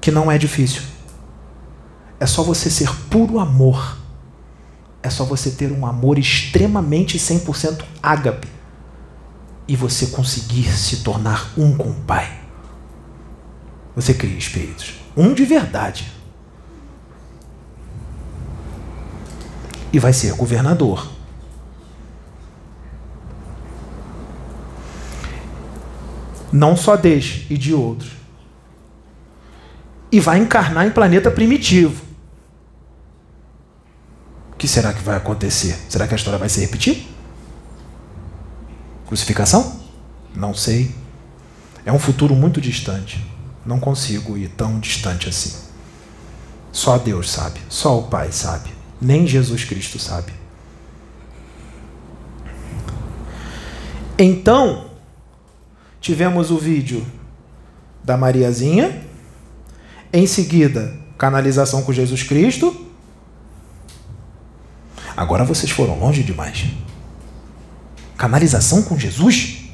Que 0.00 0.10
não 0.10 0.32
é 0.32 0.38
difícil. 0.38 0.82
É 2.18 2.26
só 2.26 2.42
você 2.42 2.70
ser 2.70 2.90
puro 3.10 3.38
amor. 3.38 3.98
É 5.04 5.10
só 5.10 5.22
você 5.22 5.50
ter 5.50 5.70
um 5.70 5.84
amor 5.84 6.18
extremamente 6.18 7.18
100% 7.18 7.84
ágape. 8.02 8.48
E 9.68 9.76
você 9.76 10.06
conseguir 10.06 10.64
se 10.72 11.02
tornar 11.02 11.52
um 11.58 11.76
com 11.76 11.90
o 11.90 11.94
Pai. 11.94 12.40
Você 13.94 14.14
cria 14.14 14.38
espíritos. 14.38 14.94
Um 15.14 15.34
de 15.34 15.44
verdade. 15.44 16.10
E 19.92 19.98
vai 19.98 20.14
ser 20.14 20.32
governador 20.32 21.12
não 26.50 26.76
só 26.76 26.96
deste 26.96 27.52
e 27.52 27.58
de 27.58 27.74
outros. 27.74 28.12
E 30.10 30.18
vai 30.18 30.38
encarnar 30.38 30.86
em 30.86 30.90
planeta 30.90 31.30
primitivo. 31.30 32.03
Que 34.64 34.68
será 34.68 34.94
que 34.94 35.02
vai 35.02 35.14
acontecer? 35.14 35.76
Será 35.90 36.08
que 36.08 36.14
a 36.14 36.16
história 36.16 36.38
vai 36.38 36.48
se 36.48 36.58
repetir? 36.58 37.06
Crucificação? 39.06 39.78
Não 40.34 40.54
sei. 40.54 40.90
É 41.84 41.92
um 41.92 41.98
futuro 41.98 42.34
muito 42.34 42.62
distante. 42.62 43.22
Não 43.66 43.78
consigo 43.78 44.38
ir 44.38 44.48
tão 44.48 44.80
distante 44.80 45.28
assim. 45.28 45.52
Só 46.72 46.96
Deus 46.96 47.30
sabe, 47.30 47.60
só 47.68 47.98
o 47.98 48.04
Pai 48.04 48.32
sabe, 48.32 48.70
nem 48.98 49.26
Jesus 49.26 49.64
Cristo 49.64 49.98
sabe. 49.98 50.32
Então, 54.18 54.92
tivemos 56.00 56.50
o 56.50 56.56
vídeo 56.56 57.06
da 58.02 58.16
Mariazinha, 58.16 59.04
em 60.10 60.26
seguida, 60.26 60.96
canalização 61.18 61.82
com 61.82 61.92
Jesus 61.92 62.22
Cristo. 62.22 62.93
Agora 65.16 65.44
vocês 65.44 65.70
foram 65.70 65.98
longe 65.98 66.22
demais. 66.22 66.66
Canalização 68.16 68.82
com 68.82 68.98
Jesus? 68.98 69.64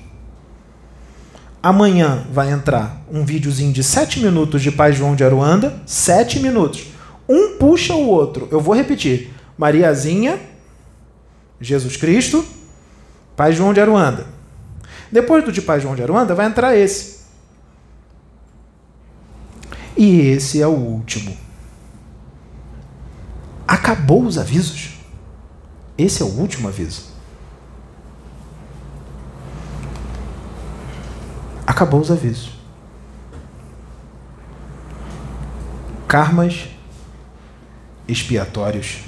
Amanhã 1.62 2.27
vai 2.33 2.51
entrar 2.51 3.02
um 3.10 3.25
videozinho 3.25 3.73
de 3.73 3.85
7 3.85 4.20
minutos 4.20 4.62
de 4.62 4.70
Pai 4.70 4.93
João 4.93 5.15
de 5.15 5.25
Aruanda. 5.25 5.83
7 5.85 6.41
minutos. 6.41 6.86
Um 7.28 7.57
puxa 7.59 7.94
o 7.94 8.07
outro. 8.07 8.49
Eu 8.51 8.60
vou 8.60 8.75
repetir. 8.75 9.33
Mariazinha, 9.59 10.41
Jesus 11.60 11.97
Cristo, 11.97 12.44
Pai 13.36 13.52
João 13.52 13.75
de 13.75 13.81
Aruanda. 13.81 14.27
Depois 15.12 15.44
do 15.44 15.52
de 15.52 15.60
Pai 15.60 15.81
João 15.81 15.94
de 15.94 16.02
Aruanda 16.02 16.35
vai 16.35 16.47
entrar 16.47 16.77
esse. 16.77 17.20
E 19.97 20.20
esse 20.20 20.62
é 20.62 20.67
o 20.67 20.70
último. 20.70 21.36
Acabou 23.69 24.25
os 24.25 24.39
avisos. 24.39 25.00
Esse 26.01 26.23
é 26.23 26.25
o 26.25 26.29
último 26.29 26.69
aviso. 26.69 27.11
Acabou 31.67 32.01
os 32.01 32.11
avisos. 32.11 32.51
Karmas 36.09 36.69
expiatórios 38.09 39.01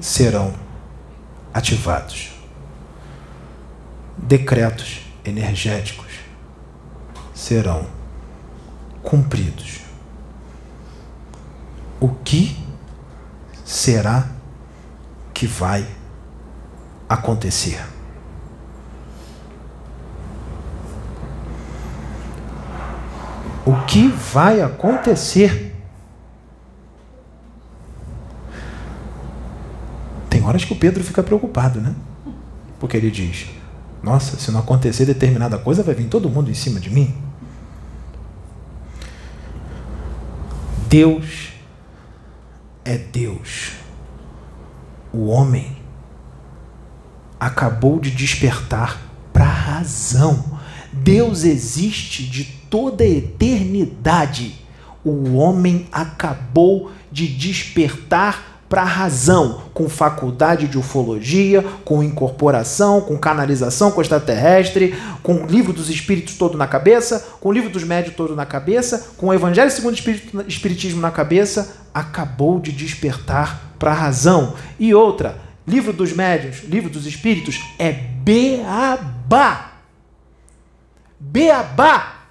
serão 0.00 0.54
ativados 1.52 2.32
decretos 4.16 5.00
energéticos 5.24 6.12
serão 7.34 7.86
cumpridos. 9.02 9.80
O 12.00 12.08
que 12.08 12.56
será 13.64 14.28
que 15.42 15.46
vai 15.48 15.84
acontecer? 17.08 17.84
O 23.66 23.74
que 23.86 24.06
vai 24.06 24.60
acontecer? 24.60 25.74
Tem 30.30 30.44
horas 30.44 30.64
que 30.64 30.72
o 30.72 30.76
Pedro 30.76 31.02
fica 31.02 31.24
preocupado, 31.24 31.80
né? 31.80 31.92
Porque 32.78 32.96
ele 32.96 33.10
diz: 33.10 33.48
Nossa, 34.00 34.38
se 34.38 34.52
não 34.52 34.60
acontecer 34.60 35.04
determinada 35.04 35.58
coisa, 35.58 35.82
vai 35.82 35.96
vir 35.96 36.06
todo 36.06 36.30
mundo 36.30 36.52
em 36.52 36.54
cima 36.54 36.78
de 36.78 36.88
mim. 36.88 37.12
Deus 40.88 41.48
é 42.84 42.96
Deus. 42.96 43.81
O 45.12 45.26
homem 45.26 45.76
acabou 47.38 48.00
de 48.00 48.10
despertar 48.10 49.00
para 49.32 49.44
a 49.44 49.48
razão. 49.48 50.58
Deus 50.92 51.44
existe 51.44 52.24
de 52.24 52.44
toda 52.70 53.04
a 53.04 53.08
eternidade. 53.08 54.54
O 55.04 55.34
homem 55.34 55.86
acabou 55.92 56.90
de 57.10 57.28
despertar 57.28 58.51
para 58.72 58.80
a 58.80 58.86
razão, 58.86 59.64
com 59.74 59.86
faculdade 59.86 60.66
de 60.66 60.78
ufologia, 60.78 61.62
com 61.84 62.02
incorporação, 62.02 63.02
com 63.02 63.18
canalização 63.18 63.92
com 63.92 64.00
extraterrestre, 64.00 64.94
com 65.22 65.34
o 65.34 65.46
livro 65.46 65.74
dos 65.74 65.90
espíritos 65.90 66.36
todo 66.36 66.56
na 66.56 66.66
cabeça, 66.66 67.34
com 67.38 67.50
o 67.50 67.52
livro 67.52 67.68
dos 67.68 67.84
médios 67.84 68.16
todo 68.16 68.34
na 68.34 68.46
cabeça, 68.46 69.12
com 69.18 69.26
o 69.26 69.34
evangelho 69.34 69.70
segundo 69.70 69.94
o 69.94 70.48
espiritismo 70.48 71.02
na 71.02 71.10
cabeça, 71.10 71.76
acabou 71.92 72.58
de 72.58 72.72
despertar 72.72 73.74
para 73.78 73.90
a 73.90 73.94
razão. 73.94 74.54
E 74.80 74.94
outra, 74.94 75.38
livro 75.66 75.92
dos 75.92 76.14
médios, 76.14 76.64
livro 76.64 76.88
dos 76.88 77.04
espíritos 77.04 77.60
é 77.78 77.92
beabá. 77.92 79.72
Beabá. 81.20 82.21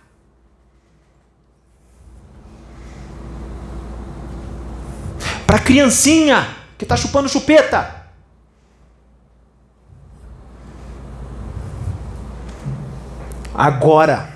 Para 5.51 5.59
criancinha 5.59 6.47
que 6.77 6.85
está 6.85 6.95
chupando 6.95 7.27
chupeta. 7.27 8.05
Agora, 13.53 14.33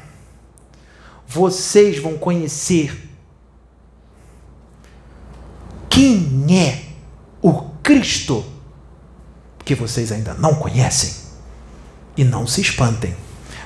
vocês 1.25 1.99
vão 1.99 2.17
conhecer 2.17 3.09
quem 5.89 6.47
é 6.53 6.83
o 7.41 7.61
Cristo 7.81 8.45
que 9.63 9.73
vocês 9.73 10.11
ainda 10.11 10.33
não 10.33 10.55
conhecem. 10.55 11.15
E 12.17 12.25
não 12.25 12.45
se 12.45 12.59
espantem, 12.59 13.15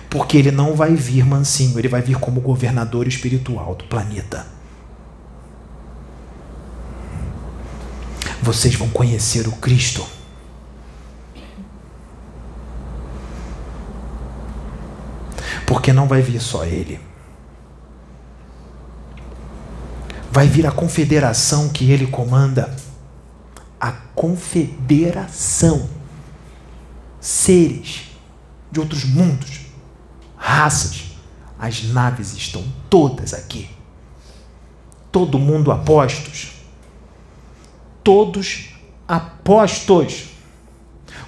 porque 0.08 0.38
ele 0.38 0.52
não 0.52 0.76
vai 0.76 0.94
vir 0.94 1.26
mansinho, 1.26 1.80
ele 1.80 1.88
vai 1.88 2.04
vir 2.04 2.20
como 2.20 2.42
governador 2.42 3.08
espiritual 3.08 3.74
do 3.74 3.86
planeta. 3.86 4.59
Vocês 8.42 8.76
vão 8.76 8.90
conhecer 8.90 9.48
o 9.48 9.52
Cristo. 9.54 10.06
Porque 15.66 15.94
não 15.94 16.08
vai 16.08 16.22
vir 16.22 16.42
só 16.42 16.66
Ele. 16.66 17.00
Vai 20.32 20.48
vir 20.48 20.66
a 20.66 20.72
confederação 20.72 21.70
que 21.70 21.92
Ele 21.92 22.08
comanda. 22.08 22.76
A 23.80 23.92
confederação. 23.92 25.90
Seres 27.20 28.10
de 28.72 28.80
outros 28.80 29.04
mundos, 29.04 29.62
raças. 30.38 31.12
As 31.58 31.84
naves 31.84 32.34
estão 32.34 32.64
todas 32.90 33.34
aqui. 33.34 33.70
Todo 35.12 35.38
mundo 35.38 35.72
apostos 35.72 36.59
todos 38.04 38.70
apostos. 39.08 40.30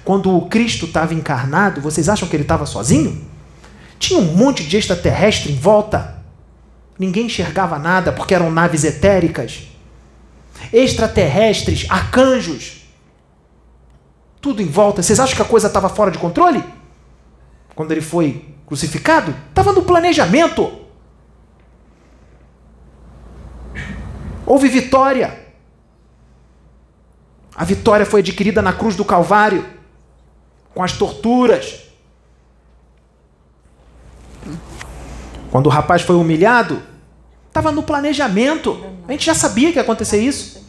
Quando 0.04 0.36
o 0.36 0.48
Cristo 0.48 0.86
estava 0.86 1.14
encarnado, 1.14 1.80
vocês 1.80 2.08
acham 2.08 2.28
que 2.28 2.36
ele 2.36 2.42
estava 2.42 2.66
sozinho? 2.66 3.24
Tinha 3.98 4.18
um 4.18 4.34
monte 4.34 4.64
de 4.64 4.76
extraterrestre 4.76 5.52
em 5.52 5.56
volta. 5.56 6.22
Ninguém 6.98 7.26
enxergava 7.26 7.78
nada 7.78 8.12
porque 8.12 8.34
eram 8.34 8.50
naves 8.50 8.84
etéricas. 8.84 9.68
Extraterrestres, 10.72 11.86
arcanjos. 11.88 12.82
Tudo 14.40 14.60
em 14.60 14.66
volta. 14.66 15.02
Vocês 15.02 15.20
acham 15.20 15.36
que 15.36 15.42
a 15.42 15.44
coisa 15.46 15.68
estava 15.68 15.88
fora 15.88 16.10
de 16.10 16.18
controle? 16.18 16.64
Quando 17.74 17.92
ele 17.92 18.00
foi 18.00 18.44
crucificado? 18.66 19.34
Estava 19.48 19.72
no 19.72 19.82
planejamento. 19.82 20.80
Houve 24.44 24.68
vitória. 24.68 25.41
A 27.54 27.64
vitória 27.64 28.06
foi 28.06 28.20
adquirida 28.20 28.62
na 28.62 28.72
cruz 28.72 28.96
do 28.96 29.04
Calvário, 29.04 29.66
com 30.74 30.82
as 30.82 30.92
torturas. 30.92 31.80
Quando 35.50 35.66
o 35.66 35.70
rapaz 35.70 36.02
foi 36.02 36.16
humilhado, 36.16 36.82
estava 37.48 37.70
no 37.70 37.82
planejamento. 37.82 38.82
A 39.06 39.12
gente 39.12 39.26
já 39.26 39.34
sabia 39.34 39.70
que 39.70 39.78
ia 39.78 39.82
acontecer 39.82 40.20
isso. 40.22 40.66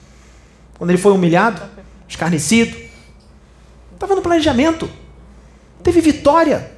Quando 0.77 0.89
ele 0.89 0.99
foi 0.99 1.13
humilhado, 1.13 1.61
escarnecido, 2.07 2.75
estava 3.93 4.15
no 4.15 4.21
planejamento. 4.21 4.89
Teve 5.81 6.01
vitória. 6.01 6.73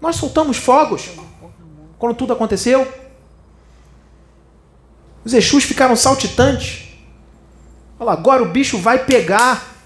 Nós 0.00 0.16
soltamos 0.16 0.56
fogos 0.56 1.10
quando 1.98 2.16
tudo 2.16 2.32
aconteceu. 2.32 2.90
Os 5.22 5.34
Exus 5.34 5.64
ficaram 5.64 5.94
saltitantes. 5.94 6.87
Olha 8.00 8.12
agora 8.12 8.42
o 8.42 8.48
bicho 8.48 8.78
vai 8.78 9.04
pegar. 9.04 9.76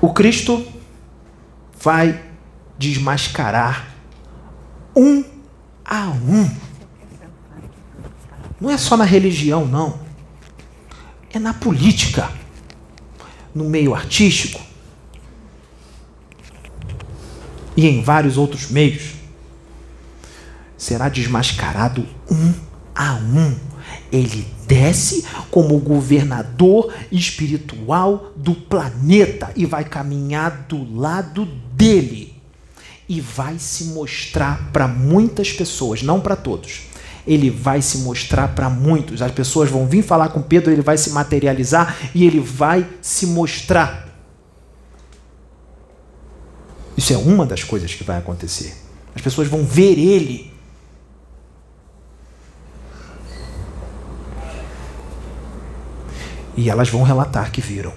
O 0.00 0.12
Cristo 0.12 0.66
vai 1.80 2.22
desmascarar 2.78 3.94
um 4.94 5.24
a 5.84 6.08
um. 6.08 6.50
Não 8.60 8.70
é 8.70 8.76
só 8.76 8.96
na 8.96 9.04
religião, 9.04 9.66
não. 9.66 10.00
É 11.32 11.38
na 11.38 11.54
política, 11.54 12.30
no 13.54 13.64
meio 13.64 13.94
artístico 13.94 14.60
e 17.76 17.86
em 17.86 18.02
vários 18.02 18.38
outros 18.38 18.70
meios 18.70 19.15
será 20.76 21.08
desmascarado 21.08 22.06
um 22.30 22.54
a 22.94 23.14
um. 23.14 23.54
Ele 24.10 24.46
desce 24.66 25.24
como 25.50 25.78
governador 25.78 26.92
espiritual 27.10 28.32
do 28.36 28.54
planeta 28.54 29.50
e 29.54 29.64
vai 29.64 29.84
caminhar 29.84 30.66
do 30.68 30.98
lado 30.98 31.44
dele 31.72 32.34
e 33.08 33.20
vai 33.20 33.58
se 33.58 33.84
mostrar 33.86 34.70
para 34.72 34.88
muitas 34.88 35.52
pessoas, 35.52 36.02
não 36.02 36.20
para 36.20 36.34
todos. 36.34 36.82
Ele 37.26 37.50
vai 37.50 37.82
se 37.82 37.98
mostrar 37.98 38.48
para 38.48 38.68
muitos. 38.68 39.22
As 39.22 39.32
pessoas 39.32 39.70
vão 39.70 39.86
vir 39.86 40.02
falar 40.02 40.28
com 40.28 40.42
Pedro, 40.42 40.72
ele 40.72 40.82
vai 40.82 40.96
se 40.96 41.10
materializar 41.10 41.96
e 42.14 42.24
ele 42.24 42.40
vai 42.40 42.86
se 43.00 43.26
mostrar. 43.26 44.06
Isso 46.96 47.12
é 47.12 47.16
uma 47.16 47.44
das 47.44 47.62
coisas 47.62 47.94
que 47.94 48.02
vai 48.02 48.16
acontecer. 48.16 48.74
As 49.14 49.20
pessoas 49.20 49.48
vão 49.48 49.64
ver 49.64 49.98
ele 49.98 50.55
e 56.56 56.70
elas 56.70 56.88
vão 56.88 57.02
relatar 57.02 57.52
que 57.52 57.60
viram. 57.60 57.92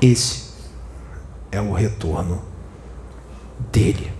Esse 0.00 0.50
é 1.50 1.60
o 1.60 1.72
retorno 1.72 2.42
dele. 3.72 4.12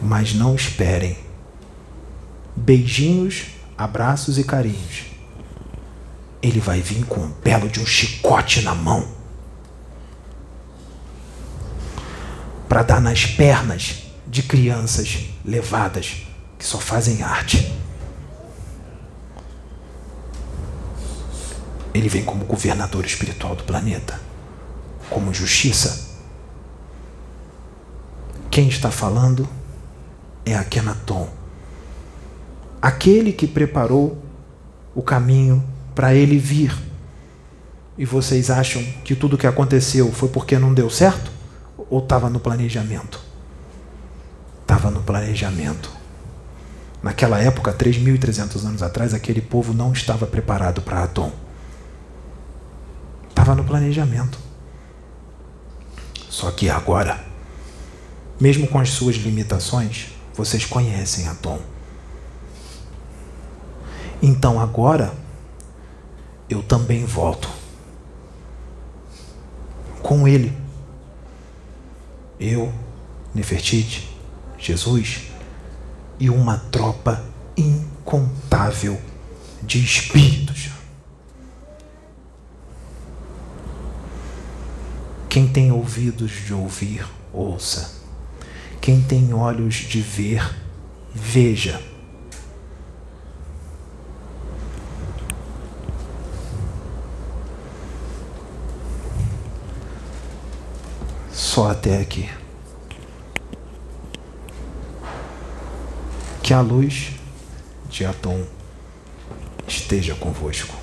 Mas 0.00 0.32
não 0.32 0.54
esperem 0.54 1.18
beijinhos, 2.56 3.46
abraços 3.76 4.38
e 4.38 4.44
carinhos. 4.44 5.06
Ele 6.40 6.60
vai 6.60 6.80
vir 6.80 7.04
com 7.06 7.20
um 7.20 7.30
belo 7.44 7.68
de 7.68 7.80
um 7.80 7.86
chicote 7.86 8.62
na 8.62 8.74
mão 8.74 9.17
para 12.68 12.82
dar 12.82 13.00
nas 13.00 13.24
pernas 13.24 14.04
de 14.26 14.42
crianças 14.42 15.26
levadas 15.44 16.26
que 16.58 16.64
só 16.64 16.78
fazem 16.78 17.22
arte. 17.22 17.72
Ele 21.94 22.08
vem 22.08 22.22
como 22.22 22.44
governador 22.44 23.06
espiritual 23.06 23.56
do 23.56 23.64
planeta, 23.64 24.20
como 25.08 25.32
justiça. 25.32 26.08
Quem 28.50 28.68
está 28.68 28.90
falando 28.90 29.48
é 30.44 30.54
Akenaton, 30.54 31.28
aquele 32.82 33.32
que 33.32 33.46
preparou 33.46 34.22
o 34.94 35.02
caminho 35.02 35.64
para 35.94 36.14
ele 36.14 36.38
vir. 36.38 36.76
E 37.96 38.04
vocês 38.04 38.50
acham 38.50 38.82
que 39.04 39.16
tudo 39.16 39.34
o 39.34 39.38
que 39.38 39.46
aconteceu 39.46 40.12
foi 40.12 40.28
porque 40.28 40.58
não 40.58 40.72
deu 40.72 40.88
certo? 40.88 41.37
Ou 41.90 42.00
estava 42.00 42.28
no 42.28 42.40
planejamento? 42.40 43.20
Estava 44.62 44.90
no 44.90 45.02
planejamento. 45.02 45.90
Naquela 47.02 47.38
época, 47.40 47.72
3.300 47.72 48.66
anos 48.66 48.82
atrás, 48.82 49.14
aquele 49.14 49.40
povo 49.40 49.72
não 49.72 49.92
estava 49.92 50.26
preparado 50.26 50.82
para 50.82 51.04
Atom. 51.04 51.32
Estava 53.28 53.54
no 53.54 53.64
planejamento. 53.64 54.38
Só 56.28 56.50
que 56.50 56.68
agora, 56.68 57.24
mesmo 58.40 58.68
com 58.68 58.78
as 58.78 58.90
suas 58.90 59.16
limitações, 59.16 60.08
vocês 60.34 60.64
conhecem 60.64 61.26
Atom. 61.28 61.58
Então 64.20 64.60
agora, 64.60 65.12
eu 66.50 66.62
também 66.62 67.04
volto 67.04 67.48
com 70.02 70.26
ele. 70.26 70.67
Eu, 72.40 72.72
Nefertiti, 73.34 74.08
Jesus 74.58 75.28
e 76.18 76.30
uma 76.30 76.58
tropa 76.58 77.24
incontável 77.56 79.00
de 79.62 79.78
espíritos. 79.78 80.70
Quem 85.28 85.46
tem 85.46 85.70
ouvidos 85.70 86.30
de 86.30 86.54
ouvir, 86.54 87.06
ouça. 87.32 87.98
Quem 88.80 89.00
tem 89.02 89.34
olhos 89.34 89.74
de 89.74 90.00
ver, 90.00 90.56
veja. 91.14 91.80
Só 101.38 101.70
até 101.70 102.00
aqui. 102.00 102.28
Que 106.42 106.52
a 106.52 106.60
luz 106.60 107.12
de 107.88 108.04
Atom 108.04 108.42
esteja 109.68 110.16
convosco. 110.16 110.74